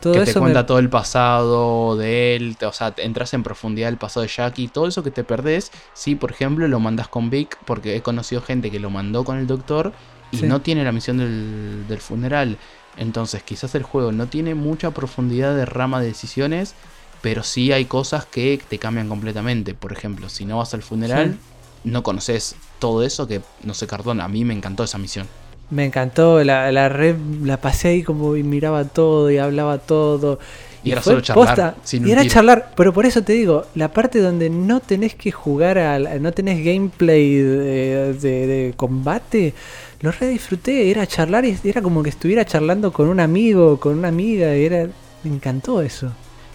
Todo 0.00 0.14
que 0.14 0.22
eso 0.22 0.34
te 0.34 0.40
cuenta 0.40 0.66
todo 0.66 0.78
el 0.78 0.90
pasado 0.90 1.96
de 1.96 2.36
él, 2.36 2.56
o 2.60 2.72
sea, 2.72 2.92
entras 2.98 3.32
en 3.32 3.42
profundidad 3.42 3.86
del 3.86 3.96
pasado 3.96 4.22
de 4.22 4.28
Jackie, 4.28 4.68
todo 4.68 4.88
eso 4.88 5.02
que 5.02 5.10
te 5.12 5.24
perdés, 5.24 5.70
si 5.94 6.14
por 6.14 6.32
ejemplo 6.32 6.68
lo 6.68 6.80
mandas 6.80 7.08
con 7.08 7.30
Vic, 7.30 7.56
porque 7.64 7.96
he 7.96 8.02
conocido 8.02 8.42
gente 8.42 8.70
que 8.70 8.80
lo 8.80 8.90
mandó 8.90 9.24
con 9.24 9.38
el 9.38 9.46
doctor 9.46 9.92
y 10.30 10.42
no 10.42 10.60
tiene 10.60 10.84
la 10.84 10.92
misión 10.92 11.18
del, 11.18 11.86
del 11.88 12.00
funeral. 12.00 12.58
Entonces 12.98 13.42
quizás 13.42 13.74
el 13.74 13.84
juego 13.84 14.12
no 14.12 14.26
tiene 14.26 14.54
mucha 14.54 14.90
profundidad 14.90 15.56
de 15.56 15.64
rama 15.64 16.00
de 16.00 16.08
decisiones 16.08 16.74
pero 17.22 17.44
sí 17.44 17.72
hay 17.72 17.86
cosas 17.86 18.26
que 18.26 18.60
te 18.68 18.78
cambian 18.78 19.08
completamente. 19.08 19.72
Por 19.72 19.92
ejemplo, 19.92 20.28
si 20.28 20.44
no 20.44 20.58
vas 20.58 20.74
al 20.74 20.82
funeral, 20.82 21.38
no 21.84 22.02
conoces 22.02 22.56
todo 22.80 23.04
eso 23.04 23.26
que, 23.26 23.40
no 23.62 23.72
sé, 23.74 23.86
Cardón, 23.86 24.20
a 24.20 24.28
mí 24.28 24.44
me 24.44 24.52
encantó 24.52 24.84
esa 24.84 24.98
misión. 24.98 25.26
Me 25.70 25.86
encantó, 25.86 26.44
la, 26.44 26.70
la 26.70 26.90
red 26.90 27.16
la 27.44 27.56
pasé 27.58 27.88
ahí 27.88 28.02
como 28.02 28.36
y 28.36 28.42
miraba 28.42 28.84
todo 28.84 29.30
y 29.30 29.38
hablaba 29.38 29.78
todo. 29.78 30.38
Y, 30.84 30.90
era 30.90 31.00
solo 31.00 31.20
charlar. 31.20 31.76
y 31.92 32.10
era 32.10 32.26
charlar, 32.26 32.72
pero 32.76 32.92
por 32.92 33.06
eso 33.06 33.22
te 33.22 33.34
digo, 33.34 33.66
la 33.76 33.92
parte 33.92 34.18
donde 34.18 34.50
no 34.50 34.80
tenés 34.80 35.14
que 35.14 35.30
jugar, 35.30 35.78
al, 35.78 36.20
no 36.20 36.32
tenés 36.32 36.64
gameplay 36.64 37.36
de, 37.36 38.14
de, 38.14 38.74
combate, 38.76 39.54
lo 40.00 40.10
re 40.10 40.26
disfruté, 40.26 40.90
era 40.90 41.06
charlar 41.06 41.44
y 41.44 41.56
era 41.62 41.80
como 41.82 42.02
que 42.02 42.10
estuviera 42.10 42.44
charlando 42.44 42.92
con 42.92 43.08
un 43.08 43.20
amigo, 43.20 43.78
con 43.78 43.96
una 43.96 44.08
amiga, 44.08 44.56
y 44.56 44.64
era, 44.64 44.88
me 45.22 45.32
encantó 45.32 45.80
eso. 45.80 46.12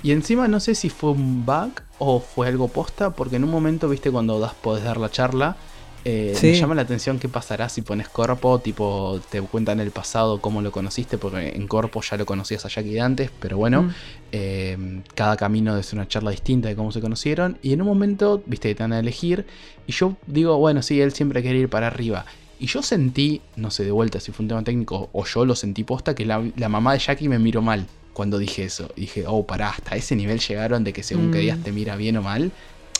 Y 0.07 0.13
encima 0.13 0.47
no 0.47 0.61
sé 0.61 0.73
si 0.73 0.88
fue 0.89 1.11
un 1.11 1.45
bug 1.45 1.81
o 1.99 2.21
fue 2.21 2.47
algo 2.47 2.69
posta, 2.69 3.09
porque 3.09 3.35
en 3.35 3.43
un 3.43 3.51
momento, 3.51 3.89
viste, 3.89 4.09
cuando 4.09 4.39
das, 4.39 4.53
podés 4.53 4.85
dar 4.85 4.95
la 4.95 5.11
charla, 5.11 5.57
eh, 6.05 6.34
Me 6.41 6.53
llama 6.53 6.75
la 6.75 6.84
atención 6.84 7.19
qué 7.19 7.27
pasará 7.27 7.67
si 7.67 7.81
pones 7.81 8.07
Corpo, 8.07 8.59
tipo, 8.59 9.19
te 9.29 9.41
cuentan 9.41 9.81
el 9.81 9.91
pasado 9.91 10.39
cómo 10.39 10.61
lo 10.61 10.71
conociste, 10.71 11.17
porque 11.17 11.49
en 11.49 11.67
Corpo 11.67 12.01
ya 12.01 12.15
lo 12.15 12.25
conocías 12.25 12.63
a 12.63 12.69
Jackie 12.69 12.93
de 12.93 13.01
antes, 13.01 13.31
pero 13.38 13.57
bueno, 13.57 13.84
mm. 13.84 13.93
eh, 14.31 15.01
cada 15.13 15.35
camino 15.35 15.77
es 15.77 15.91
una 15.91 16.07
charla 16.07 16.31
distinta 16.31 16.69
de 16.69 16.77
cómo 16.77 16.93
se 16.93 17.01
conocieron. 17.01 17.57
Y 17.61 17.73
en 17.73 17.81
un 17.81 17.88
momento, 17.88 18.41
viste, 18.45 18.73
te 18.73 18.81
van 18.81 18.93
a 18.93 18.99
elegir, 18.99 19.45
y 19.88 19.91
yo 19.91 20.15
digo, 20.25 20.57
bueno, 20.57 20.84
sí, 20.84 21.01
él 21.01 21.11
siempre 21.11 21.41
quiere 21.41 21.59
ir 21.59 21.67
para 21.67 21.88
arriba. 21.88 22.23
Y 22.59 22.67
yo 22.67 22.81
sentí, 22.81 23.41
no 23.57 23.71
sé 23.71 23.84
de 23.84 23.91
vuelta 23.91 24.21
si 24.21 24.31
fue 24.31 24.45
un 24.45 24.47
tema 24.47 24.63
técnico 24.63 25.09
o 25.11 25.25
yo 25.25 25.43
lo 25.43 25.53
sentí 25.53 25.84
posta, 25.84 26.15
que 26.15 26.25
la, 26.25 26.69
mamá 26.69 26.93
de 26.93 26.99
Jackie 26.99 27.27
me 27.27 27.39
miró 27.39 27.61
mal 27.61 27.85
cuando 28.18 28.39
dije 28.39 28.64
eso. 28.64 28.89
Dije, 28.95 29.26
oh, 29.27 29.45
pará, 29.45 29.69
hasta 29.69 29.95
ese 29.95 30.15
nivel 30.15 30.39
llegaron 30.39 30.84
de 30.84 30.91
que 30.91 31.03
según 31.03 31.30
que 31.30 31.38
días 31.38 31.60
mm. 31.60 31.61
te 31.61 31.72
mira 31.72 31.95
bien 31.95 32.18
o 32.18 32.23
mal. 32.23 32.52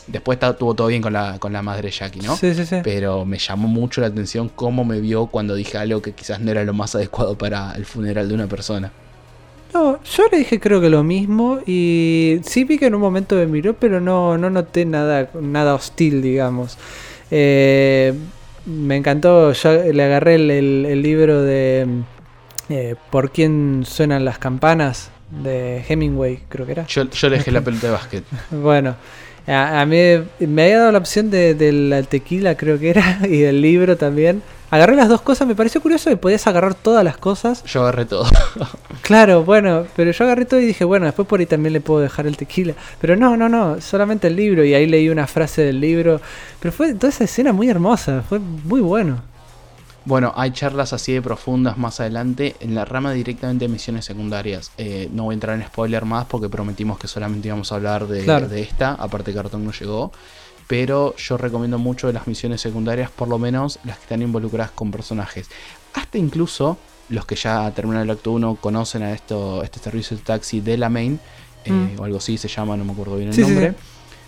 Después 0.06 0.38
estuvo 0.40 0.76
todo 0.76 0.86
bien 0.88 1.02
con 1.02 1.12
la, 1.12 1.40
con 1.40 1.52
la 1.52 1.64
madre 1.64 1.90
Jackie, 1.90 2.20
¿no? 2.22 2.38
Sí, 2.38 2.54
sí, 2.54 2.68
sí. 2.68 2.76
Pero 2.84 3.26
me 3.26 3.40
llamó 3.40 3.68
mucho 3.68 4.00
la 4.00 4.08
atención 4.08 4.48
cómo 4.48 4.86
me 4.86 5.02
vio 5.02 5.26
cuando 5.26 5.56
dije 5.56 5.80
algo 5.80 6.04
que 6.04 6.12
quizás 6.12 6.40
no 6.40 6.52
era 6.52 6.64
lo 6.64 6.74
más 6.74 6.94
adecuado 6.94 7.36
para 7.36 7.74
el 7.76 7.88
funeral 7.88 8.28
de 8.28 8.36
una 8.36 8.46
persona. 8.46 8.92
No, 9.74 10.00
yo 10.04 10.24
le 10.32 10.38
dije 10.38 10.60
creo 10.60 10.80
que 10.80 10.90
lo 10.90 11.04
mismo 11.04 11.62
y 11.66 12.40
sí 12.44 12.64
vi 12.64 12.78
que 12.78 12.86
en 12.86 12.94
un 12.94 13.02
momento 13.02 13.36
me 13.36 13.48
miró, 13.48 13.74
pero 13.74 14.00
no, 14.00 14.38
no 14.38 14.52
noté 14.52 14.86
nada, 14.86 15.32
nada 15.42 15.74
hostil, 15.74 16.22
digamos. 16.22 16.78
Eh, 17.32 18.14
me 18.68 18.98
encantó, 18.98 19.52
yo 19.52 19.84
le 19.92 20.04
agarré 20.04 20.36
el, 20.36 21.02
libro 21.02 21.42
de 21.42 21.88
eh, 22.70 22.96
¿Por 23.10 23.32
quién 23.32 23.84
suenan 23.86 24.26
las 24.26 24.40
campanas? 24.40 25.12
de 25.30 25.84
Hemingway, 25.88 26.40
creo 26.50 26.66
que 26.66 26.72
era. 26.74 26.86
Yo, 26.88 27.10
yo 27.10 27.30
le 27.30 27.38
dejé 27.38 27.52
la 27.52 27.62
pelota 27.64 27.88
de 27.88 27.94
básquet. 27.94 28.24
bueno, 28.52 28.96
a, 29.48 29.86
mí 29.86 29.98
me 30.40 30.64
había 30.64 30.80
dado 30.80 30.92
la 30.92 30.98
opción 30.98 31.30
de, 31.30 31.72
la 31.72 32.04
tequila, 32.04 32.56
creo 32.56 32.80
que 32.80 32.90
era, 32.90 33.20
y 33.24 33.38
del 33.40 33.62
libro 33.62 33.98
también. 33.98 34.42
Agarré 34.70 34.98
las 34.98 35.08
dos 35.08 35.22
cosas, 35.22 35.48
me 35.48 35.56
pareció 35.56 35.82
curioso 35.82 36.10
que 36.10 36.18
podías 36.18 36.46
agarrar 36.46 36.76
todas 36.76 37.02
las 37.02 37.16
cosas. 37.16 37.64
Yo 37.64 37.84
agarré 37.84 38.04
todo. 38.04 38.26
claro, 39.02 39.46
bueno, 39.46 39.88
pero 39.96 40.12
yo 40.12 40.26
agarré 40.26 40.44
todo 40.44 40.60
y 40.60 40.66
dije, 40.66 40.84
bueno, 40.84 41.06
después 41.06 41.26
por 41.26 41.40
ahí 41.40 41.46
también 41.46 41.72
le 41.72 41.80
puedo 41.80 42.02
dejar 42.02 42.28
el 42.28 42.36
tequila. 42.36 42.74
Pero 43.00 43.16
no, 43.16 43.38
no, 43.38 43.48
no, 43.48 43.80
solamente 43.80 44.28
el 44.28 44.36
libro 44.36 44.66
y 44.66 44.74
ahí 44.74 44.86
leí 44.86 45.08
una 45.08 45.26
frase 45.26 45.62
del 45.62 45.80
libro. 45.80 46.20
Pero 46.60 46.74
fue 46.74 46.94
toda 46.96 47.08
esa 47.08 47.24
escena 47.24 47.54
muy 47.54 47.70
hermosa, 47.70 48.24
fue 48.28 48.40
muy 48.40 48.82
bueno. 48.82 49.22
Bueno, 50.08 50.32
hay 50.38 50.52
charlas 50.52 50.94
así 50.94 51.12
de 51.12 51.22
profundas 51.22 51.78
más 51.78 52.00
adelante 52.00 52.56
en 52.62 52.74
la 52.74 52.86
rama 52.86 53.12
directamente 53.12 53.66
de 53.66 53.70
misiones 53.70 54.06
secundarias. 54.06 54.72
Eh, 54.78 55.10
no 55.12 55.24
voy 55.24 55.34
a 55.34 55.36
entrar 55.36 55.60
en 55.60 55.68
spoiler 55.68 56.06
más 56.06 56.26
porque 56.28 56.48
prometimos 56.48 56.98
que 56.98 57.10
solamente 57.10 57.50
íbamos 57.50 57.74
a 57.74 57.76
hablar 57.76 58.08
de, 58.08 58.24
de 58.24 58.62
esta, 58.62 58.94
aparte 58.94 59.34
Cartón 59.34 59.66
no 59.66 59.74
llegó. 59.74 60.14
Pero 60.66 61.14
yo 61.18 61.36
recomiendo 61.36 61.78
mucho 61.78 62.08
de 62.08 62.14
las 62.14 62.26
misiones 62.26 62.62
secundarias, 62.62 63.12
por 63.12 63.28
lo 63.28 63.38
menos 63.38 63.80
las 63.84 63.98
que 63.98 64.04
están 64.04 64.22
involucradas 64.22 64.72
con 64.72 64.92
personajes. 64.92 65.50
Hasta 65.94 66.18
incluso 66.18 66.78
los 67.10 67.26
que 67.26 67.36
ya 67.36 67.70
terminaron 67.72 68.10
el 68.10 68.16
acto 68.16 68.32
1 68.32 68.60
conocen 68.62 69.04
a 69.04 69.12
esto, 69.12 69.62
este 69.62 69.80
servicio 69.80 70.16
de 70.16 70.24
taxi 70.24 70.62
de 70.62 70.78
la 70.78 70.88
main, 70.88 71.20
eh, 71.66 71.72
mm. 71.72 72.00
o 72.00 72.06
algo 72.06 72.20
así 72.20 72.38
se 72.38 72.48
llama, 72.48 72.78
no 72.78 72.86
me 72.86 72.94
acuerdo 72.94 73.18
bien 73.18 73.34
el 73.34 73.42
nombre 73.42 73.76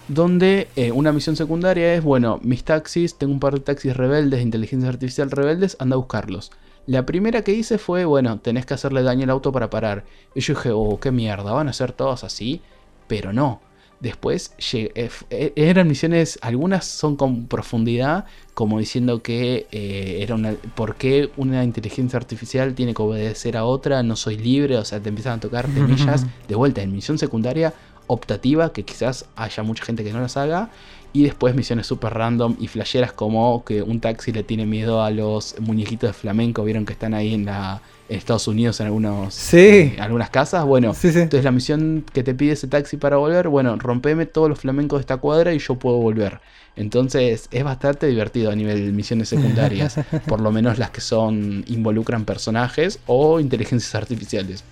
donde 0.10 0.68
eh, 0.76 0.92
una 0.92 1.14
misión 1.14 1.36
secundaria 1.36 1.94
es, 1.94 2.04
bueno, 2.04 2.40
mis 2.44 2.64
taxis, 2.64 3.16
tengo 3.16 3.32
un 3.32 3.40
par 3.40 3.54
de 3.54 3.60
taxis 3.60 3.96
rebeldes, 3.96 4.40
de 4.40 4.44
inteligencia 4.44 4.90
artificial 4.90 5.32
rebeldes, 5.32 5.78
anda 5.80 5.96
a 5.96 5.98
buscarlos. 5.98 6.52
La 6.88 7.06
primera 7.06 7.44
que 7.44 7.54
hice 7.54 7.78
fue, 7.78 8.06
bueno, 8.06 8.40
tenés 8.40 8.66
que 8.66 8.74
hacerle 8.74 9.04
daño 9.04 9.24
al 9.26 9.30
auto 9.30 9.52
para 9.52 9.70
parar. 9.70 10.06
Y 10.34 10.42
yo 10.42 10.56
dije, 10.56 10.72
oh, 10.74 11.00
qué 11.00 11.12
mierda, 11.12 11.52
van 11.54 11.70
a 11.70 11.74
ser 11.74 11.92
todos 11.92 12.24
así, 12.24 12.62
pero 13.08 13.32
no. 13.32 13.62
Después 14.00 14.54
eh, 14.74 15.10
eh, 15.30 15.54
eran 15.56 15.88
misiones, 15.88 16.40
algunas 16.42 16.86
son 16.86 17.16
con 17.16 17.48
profundidad, 17.48 18.26
como 18.54 18.80
diciendo 18.80 19.22
que 19.22 19.68
era 19.72 20.36
una, 20.36 20.54
¿por 20.74 20.96
qué 20.96 21.30
una 21.36 21.64
inteligencia 21.66 22.18
artificial 22.18 22.74
tiene 22.76 22.94
que 22.94 23.02
obedecer 23.02 23.58
a 23.58 23.66
otra? 23.66 24.02
No 24.02 24.16
soy 24.16 24.38
libre, 24.38 24.78
o 24.78 24.86
sea, 24.86 25.02
te 25.02 25.10
empiezan 25.10 25.38
a 25.38 25.40
tocar 25.42 25.68
temillas. 25.74 26.26
De 26.48 26.56
vuelta, 26.56 26.82
en 26.82 26.94
misión 26.94 27.20
secundaria 27.20 27.74
optativa, 28.10 28.74
que 28.74 28.84
quizás 28.84 29.26
haya 29.36 29.64
mucha 29.64 29.86
gente 29.86 30.04
que 30.04 30.12
no 30.12 30.20
las 30.20 30.36
haga. 30.36 30.70
Y 31.14 31.24
después 31.24 31.56
misiones 31.56 31.88
super 31.88 32.14
random 32.14 32.56
y 32.60 32.68
flasheras 32.68 33.12
como 33.12 33.64
que 33.64 33.82
un 33.82 34.00
taxi 34.00 34.32
le 34.32 34.44
tiene 34.44 34.66
miedo 34.66 35.02
a 35.02 35.10
los 35.10 35.56
muñequitos 35.60 36.10
de 36.10 36.14
flamenco. 36.14 36.64
Vieron 36.64 36.86
que 36.86 36.94
están 36.94 37.14
ahí 37.14 37.34
en, 37.34 37.46
la, 37.46 37.82
Estados 38.10 38.48
Unidos 38.48 38.80
en 38.80 38.88
algunos, 38.88 39.54
eh, 39.54 39.96
algunas 40.00 40.30
casas. 40.30 40.66
Bueno, 40.66 40.94
entonces 41.04 41.44
la 41.44 41.52
misión 41.52 42.04
que 42.12 42.24
te 42.24 42.34
pide 42.34 42.54
ese 42.54 42.68
taxi 42.68 42.98
para 42.98 43.18
volver, 43.18 43.48
bueno, 43.48 43.76
rompeme 43.78 44.26
todos 44.26 44.50
los 44.50 44.60
flamencos 44.60 45.00
de 45.00 45.02
esta 45.02 45.18
cuadra 45.18 45.54
y 45.54 45.60
yo 45.60 45.76
puedo 45.76 45.98
volver. 45.98 46.42
Entonces 46.76 47.48
es 47.52 47.64
bastante 47.64 48.08
divertido 48.08 48.52
a 48.52 48.56
nivel 48.56 48.86
de 48.86 48.92
misiones 48.92 49.30
secundarias. 49.30 50.00
por 50.28 50.42
lo 50.42 50.52
menos 50.52 50.80
las 50.80 50.90
que 50.90 51.02
son 51.02 51.64
involucran 51.68 52.26
personajes 52.26 53.00
o 53.06 53.40
inteligencias 53.40 53.94
artificiales. 53.96 54.64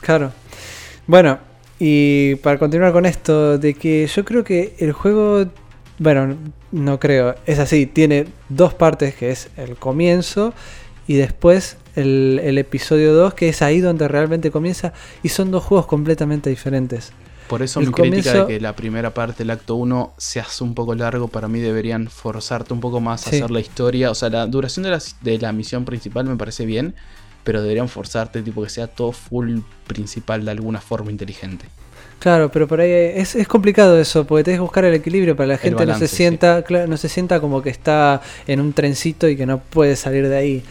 Claro. 0.00 0.32
Bueno, 1.06 1.38
y 1.78 2.36
para 2.36 2.58
continuar 2.58 2.92
con 2.92 3.06
esto, 3.06 3.58
de 3.58 3.74
que 3.74 4.06
yo 4.06 4.24
creo 4.24 4.44
que 4.44 4.74
el 4.78 4.92
juego, 4.92 5.46
bueno, 5.98 6.36
no 6.72 7.00
creo, 7.00 7.34
es 7.46 7.58
así, 7.58 7.86
tiene 7.86 8.26
dos 8.48 8.74
partes, 8.74 9.14
que 9.14 9.30
es 9.30 9.50
el 9.56 9.76
comienzo 9.76 10.54
y 11.06 11.14
después 11.14 11.76
el, 11.96 12.58
episodio 12.58 13.14
2, 13.14 13.34
que 13.34 13.48
es 13.48 13.62
ahí 13.62 13.80
donde 13.80 14.08
realmente 14.08 14.50
comienza, 14.50 14.92
y 15.22 15.28
son 15.28 15.50
dos 15.50 15.64
juegos 15.64 15.86
completamente 15.86 16.50
diferentes. 16.50 17.12
Por 17.48 17.62
eso 17.62 17.80
mi 17.80 17.88
crítica 17.88 18.32
de 18.32 18.46
que 18.46 18.60
la 18.60 18.74
primera 18.74 19.12
parte, 19.12 19.42
el 19.42 19.50
acto 19.50 19.74
1, 19.74 20.14
se 20.16 20.40
hace 20.40 20.64
un 20.64 20.74
poco 20.74 20.94
largo, 20.94 21.28
para 21.28 21.46
mí 21.46 21.60
deberían 21.60 22.08
forzarte 22.08 22.72
un 22.72 22.80
poco 22.80 23.00
más 23.00 23.26
a 23.26 23.30
hacer 23.30 23.50
la 23.50 23.60
historia. 23.60 24.10
O 24.10 24.14
sea, 24.14 24.30
la 24.30 24.46
duración 24.46 24.84
de 24.84 24.90
la, 24.90 25.02
de 25.20 25.38
la 25.38 25.52
misión 25.52 25.84
principal 25.84 26.24
me 26.24 26.36
parece 26.36 26.64
bien, 26.64 26.94
pero 27.44 27.62
deberían 27.62 27.88
forzarte, 27.88 28.42
tipo 28.42 28.62
que 28.62 28.70
sea 28.70 28.86
todo 28.86 29.12
full 29.12 29.58
principal 29.86 30.44
de 30.44 30.50
alguna 30.50 30.80
forma 30.80 31.10
inteligente. 31.10 31.66
Claro, 32.18 32.50
pero 32.50 32.66
por 32.66 32.80
ahí 32.80 32.90
es, 32.90 33.34
es 33.34 33.46
complicado 33.46 34.00
eso, 34.00 34.26
porque 34.26 34.44
tenés 34.44 34.58
que 34.58 34.62
buscar 34.62 34.84
el 34.86 34.94
equilibrio 34.94 35.36
para 35.36 35.46
que 35.46 35.52
la 35.52 35.58
gente 35.58 35.86
no 35.86 35.98
se 35.98 36.08
sienta, 36.08 36.64
no 36.88 36.96
se 36.96 37.08
sienta 37.10 37.38
como 37.38 37.60
que 37.62 37.68
está 37.68 38.22
en 38.46 38.60
un 38.60 38.72
trencito 38.72 39.28
y 39.28 39.36
que 39.36 39.44
no 39.44 39.58
puede 39.58 39.94
salir 39.94 40.28
de 40.28 40.36
ahí. 40.36 40.64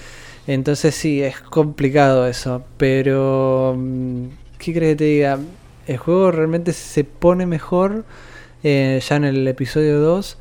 Entonces 0.47 0.95
sí, 0.95 1.21
es 1.21 1.39
complicado 1.39 2.27
eso, 2.27 2.63
pero 2.77 3.75
mm, 3.77 4.25
¿qué 4.57 4.73
crees 4.73 4.93
que 4.93 4.95
te 4.95 5.03
diga? 5.03 5.39
El 5.85 5.97
juego 5.97 6.31
realmente 6.31 6.73
se 6.73 7.03
pone 7.03 7.45
mejor 7.45 8.03
eh, 8.63 8.99
ya 9.07 9.15
en 9.17 9.25
el 9.25 9.47
episodio 9.47 9.99
2, 9.99 10.37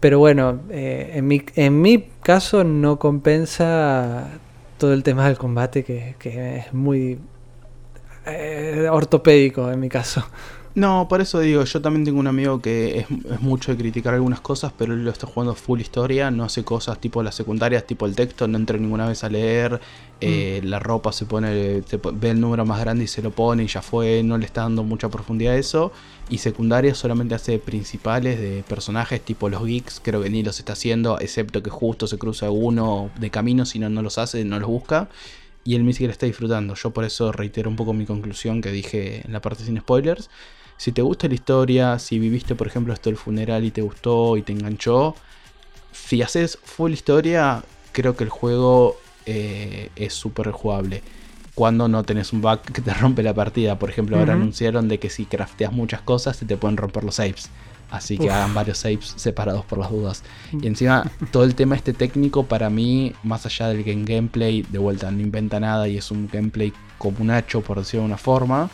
pero 0.00 0.18
bueno, 0.18 0.60
eh, 0.70 1.12
en, 1.14 1.26
mi, 1.26 1.42
en 1.56 1.80
mi 1.80 2.06
caso 2.22 2.64
no 2.64 2.98
compensa 2.98 4.28
todo 4.82 4.94
el 4.94 5.04
tema 5.04 5.28
del 5.28 5.38
combate 5.38 5.84
que, 5.84 6.16
es 6.56 6.74
muy 6.74 7.16
eh, 8.26 8.88
ortopédico 8.90 9.70
en 9.70 9.78
mi 9.78 9.88
caso. 9.88 10.26
No, 10.74 11.06
por 11.06 11.20
eso 11.20 11.38
digo, 11.40 11.64
yo 11.64 11.82
también 11.82 12.04
tengo 12.06 12.18
un 12.18 12.26
amigo 12.26 12.62
que 12.62 13.00
es, 13.00 13.40
mucho 13.42 13.72
de 13.72 13.78
criticar 13.78 14.14
algunas 14.14 14.40
cosas, 14.40 14.72
pero 14.76 14.94
él 14.94 15.04
lo 15.04 15.10
está 15.10 15.26
jugando 15.26 15.54
full 15.54 15.80
historia, 15.80 16.30
no 16.30 16.44
hace 16.44 16.64
cosas 16.64 16.98
tipo 16.98 17.22
las 17.22 17.34
secundarias, 17.34 17.86
tipo 17.86 18.06
el 18.06 18.16
texto, 18.16 18.48
no 18.48 18.56
entra 18.56 18.78
ninguna 18.78 19.06
vez 19.06 19.22
a 19.22 19.28
leer, 19.28 19.80
eh, 20.22 20.60
mm. 20.62 20.66
la 20.66 20.78
ropa 20.78 21.12
se 21.12 21.26
pone, 21.26 21.82
ve 22.14 22.30
el 22.30 22.40
número 22.40 22.64
más 22.64 22.80
grande 22.80 23.04
y 23.04 23.06
se 23.06 23.20
lo 23.20 23.32
pone 23.32 23.64
y 23.64 23.66
ya 23.66 23.82
fue, 23.82 24.22
no 24.22 24.38
le 24.38 24.46
está 24.46 24.62
dando 24.62 24.82
mucha 24.82 25.10
profundidad 25.10 25.54
a 25.54 25.58
eso, 25.58 25.92
y 26.30 26.38
secundarias 26.38 26.96
solamente 26.96 27.34
hace 27.34 27.58
principales 27.58 28.40
de 28.40 28.64
personajes 28.66 29.20
tipo 29.20 29.50
los 29.50 29.66
geeks, 29.66 30.00
creo 30.02 30.22
que 30.22 30.30
ni 30.30 30.42
los 30.42 30.58
está 30.58 30.72
haciendo, 30.72 31.20
excepto 31.20 31.62
que 31.62 31.68
justo 31.68 32.06
se 32.06 32.16
cruza 32.16 32.50
uno 32.50 33.10
de 33.20 33.30
camino, 33.30 33.66
si 33.66 33.78
no, 33.78 33.90
no 33.90 34.00
los 34.00 34.16
hace, 34.16 34.42
no 34.44 34.58
los 34.58 34.68
busca. 34.70 35.10
Y 35.64 35.76
él 35.76 35.82
me 35.82 35.88
dice 35.88 36.06
que 36.06 36.10
está 36.10 36.26
disfrutando. 36.26 36.74
Yo 36.74 36.90
por 36.90 37.04
eso 37.04 37.30
reitero 37.30 37.70
un 37.70 37.76
poco 37.76 37.92
mi 37.92 38.04
conclusión 38.04 38.60
que 38.60 38.72
dije 38.72 39.22
en 39.24 39.32
la 39.32 39.40
parte 39.40 39.62
sin 39.62 39.78
spoilers 39.78 40.28
si 40.82 40.90
te 40.90 41.00
gusta 41.00 41.28
la 41.28 41.34
historia, 41.34 42.00
si 42.00 42.18
viviste 42.18 42.56
por 42.56 42.66
ejemplo 42.66 42.92
esto 42.92 43.08
del 43.08 43.16
funeral 43.16 43.62
y 43.62 43.70
te 43.70 43.82
gustó 43.82 44.36
y 44.36 44.42
te 44.42 44.50
enganchó, 44.50 45.14
si 45.92 46.22
haces 46.22 46.58
full 46.60 46.90
historia, 46.90 47.62
creo 47.92 48.16
que 48.16 48.24
el 48.24 48.30
juego 48.30 48.96
eh, 49.24 49.90
es 49.94 50.12
súper 50.12 50.50
jugable. 50.50 51.04
Cuando 51.54 51.86
no 51.86 52.02
tenés 52.02 52.32
un 52.32 52.40
bug 52.40 52.62
que 52.62 52.82
te 52.82 52.92
rompe 53.00 53.22
la 53.22 53.32
partida. 53.32 53.78
Por 53.78 53.90
ejemplo, 53.90 54.18
ahora 54.18 54.32
anunciaron 54.32 54.88
de 54.88 54.98
que 54.98 55.08
si 55.08 55.24
crafteas 55.24 55.72
muchas 55.72 56.00
cosas 56.00 56.36
se 56.36 56.46
te 56.46 56.56
pueden 56.56 56.76
romper 56.76 57.04
los 57.04 57.14
saves. 57.14 57.48
Así 57.88 58.18
que 58.18 58.24
Uf. 58.24 58.32
hagan 58.32 58.52
varios 58.52 58.78
saves 58.78 59.14
separados 59.14 59.64
por 59.64 59.78
las 59.78 59.88
dudas. 59.88 60.24
Mm. 60.50 60.64
Y 60.64 60.66
encima, 60.66 61.08
todo 61.30 61.44
el 61.44 61.54
tema 61.54 61.76
este 61.76 61.92
técnico, 61.92 62.42
para 62.42 62.70
mí, 62.70 63.12
más 63.22 63.46
allá 63.46 63.68
del 63.68 63.88
en 63.88 64.04
gameplay, 64.04 64.62
de 64.62 64.78
vuelta, 64.78 65.12
no 65.12 65.20
inventa 65.20 65.60
nada 65.60 65.86
y 65.86 65.96
es 65.96 66.10
un 66.10 66.28
gameplay 66.28 66.72
comunacho, 66.98 67.60
por 67.60 67.78
decirlo 67.78 68.00
de 68.00 68.06
una 68.06 68.18
forma. 68.18 68.68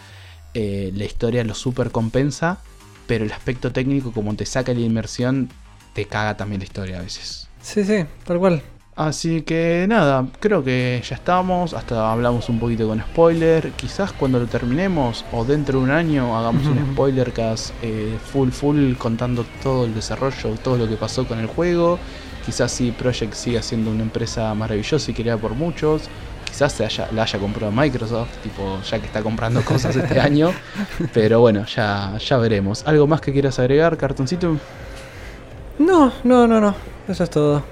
Eh, 0.55 0.93
la 0.95 1.05
historia 1.05 1.45
lo 1.45 1.55
super 1.55 1.91
compensa, 1.91 2.59
pero 3.07 3.25
el 3.25 3.33
aspecto 3.33 3.73
técnico, 3.73 4.13
como 4.13 4.35
te 4.35 4.47
saca 4.47 4.73
la 4.75 4.81
inmersión, 4.81 5.49
te 5.95 6.05
caga 6.07 6.37
también 6.37 6.61
la 6.61 6.65
historia 6.65 6.99
a 6.99 7.03
veces. 7.03 7.49
Sí, 7.63 7.85
sí, 7.85 8.05
tal 8.25 8.39
cual. 8.39 8.63
Así 8.95 9.43
que 9.43 9.87
nada, 9.89 10.27
creo 10.41 10.65
que 10.65 11.01
ya 11.09 11.15
estamos. 11.15 11.73
Hasta 11.73 12.11
hablamos 12.13 12.49
un 12.49 12.59
poquito 12.59 12.89
con 12.89 13.01
spoiler. 13.01 13.71
Quizás 13.73 14.13
cuando 14.13 14.41
lo 14.41 14.47
terminemos 14.47 15.25
o 15.33 15.45
dentro 15.45 15.79
de 15.79 15.85
un 15.85 15.91
año 15.93 16.37
hagamos 16.37 16.67
un 16.67 16.79
Ujú. 16.79 16.87
spoiler 16.95 17.33
cast 17.33 17.73
eh, 17.83 18.19
full 18.33 18.51
full 18.51 18.95
contando 18.95 19.45
todo 19.63 19.85
el 19.85 19.95
desarrollo, 19.95 20.57
todo 20.65 20.77
lo 20.77 20.89
que 20.89 20.97
pasó 20.97 21.27
con 21.29 21.39
el 21.39 21.47
juego. 21.47 21.97
Quizás 22.45 22.73
si 22.73 22.91
Project 22.91 23.35
siga 23.35 23.63
siendo 23.63 23.91
una 23.93 24.03
empresa 24.03 24.53
maravillosa 24.55 25.11
y 25.11 25.15
querida 25.15 25.37
por 25.37 25.53
muchos. 25.55 26.09
Quizás 26.59 26.73
se 26.73 26.85
haya, 26.85 27.09
la 27.13 27.23
haya 27.23 27.39
comprado 27.39 27.71
Microsoft, 27.71 28.39
tipo 28.43 28.81
ya 28.83 28.99
que 28.99 29.07
está 29.07 29.23
comprando 29.23 29.65
cosas 29.65 29.95
este 29.95 30.19
año. 30.29 30.53
Pero 31.15 31.39
bueno, 31.39 31.65
ya, 31.67 32.19
ya 32.19 32.37
veremos. 32.37 32.83
¿Algo 32.85 33.07
más 33.07 33.21
que 33.21 33.33
quieras 33.33 33.61
agregar, 33.61 33.97
cartoncito? 33.97 34.57
No, 35.79 36.13
no, 36.25 36.49
no, 36.49 36.61
no. 36.61 36.75
Eso 37.07 37.23
es 37.23 37.31
todo. 37.31 37.63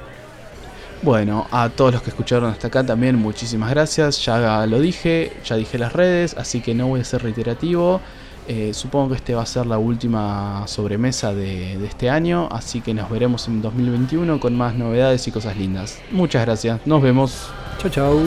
Bueno, 1.03 1.49
a 1.51 1.69
todos 1.69 1.95
los 1.95 2.03
que 2.03 2.11
escucharon 2.11 2.49
hasta 2.49 2.69
acá 2.69 2.87
también 2.87 3.17
muchísimas 3.17 3.71
gracias. 3.71 4.25
Ya 4.25 4.65
lo 4.67 4.79
dije, 4.79 5.33
ya 5.45 5.57
dije 5.57 5.79
las 5.79 5.93
redes, 5.93 6.37
así 6.39 6.61
que 6.61 6.73
no 6.73 6.87
voy 6.87 7.01
a 7.01 7.05
ser 7.05 7.25
reiterativo. 7.25 8.01
Eh, 8.48 8.73
supongo 8.74 9.10
que 9.10 9.14
este 9.16 9.35
va 9.35 9.43
a 9.43 9.47
ser 9.47 9.66
la 9.66 9.78
última 9.78 10.64
sobremesa 10.66 11.35
de, 11.35 11.78
de 11.78 11.86
este 11.86 12.10
año, 12.10 12.48
así 12.51 12.81
que 12.81 12.94
nos 12.94 13.10
veremos 13.10 13.48
en 13.48 13.60
2021 13.60 14.39
con 14.39 14.56
más 14.56 14.74
novedades 14.74 15.27
y 15.27 15.32
cosas 15.32 15.56
lindas. 15.56 15.98
Muchas 16.10 16.44
gracias, 16.44 16.81
nos 16.86 17.02
vemos. 17.02 17.48
Chau, 17.78 17.90
chau. 17.90 18.20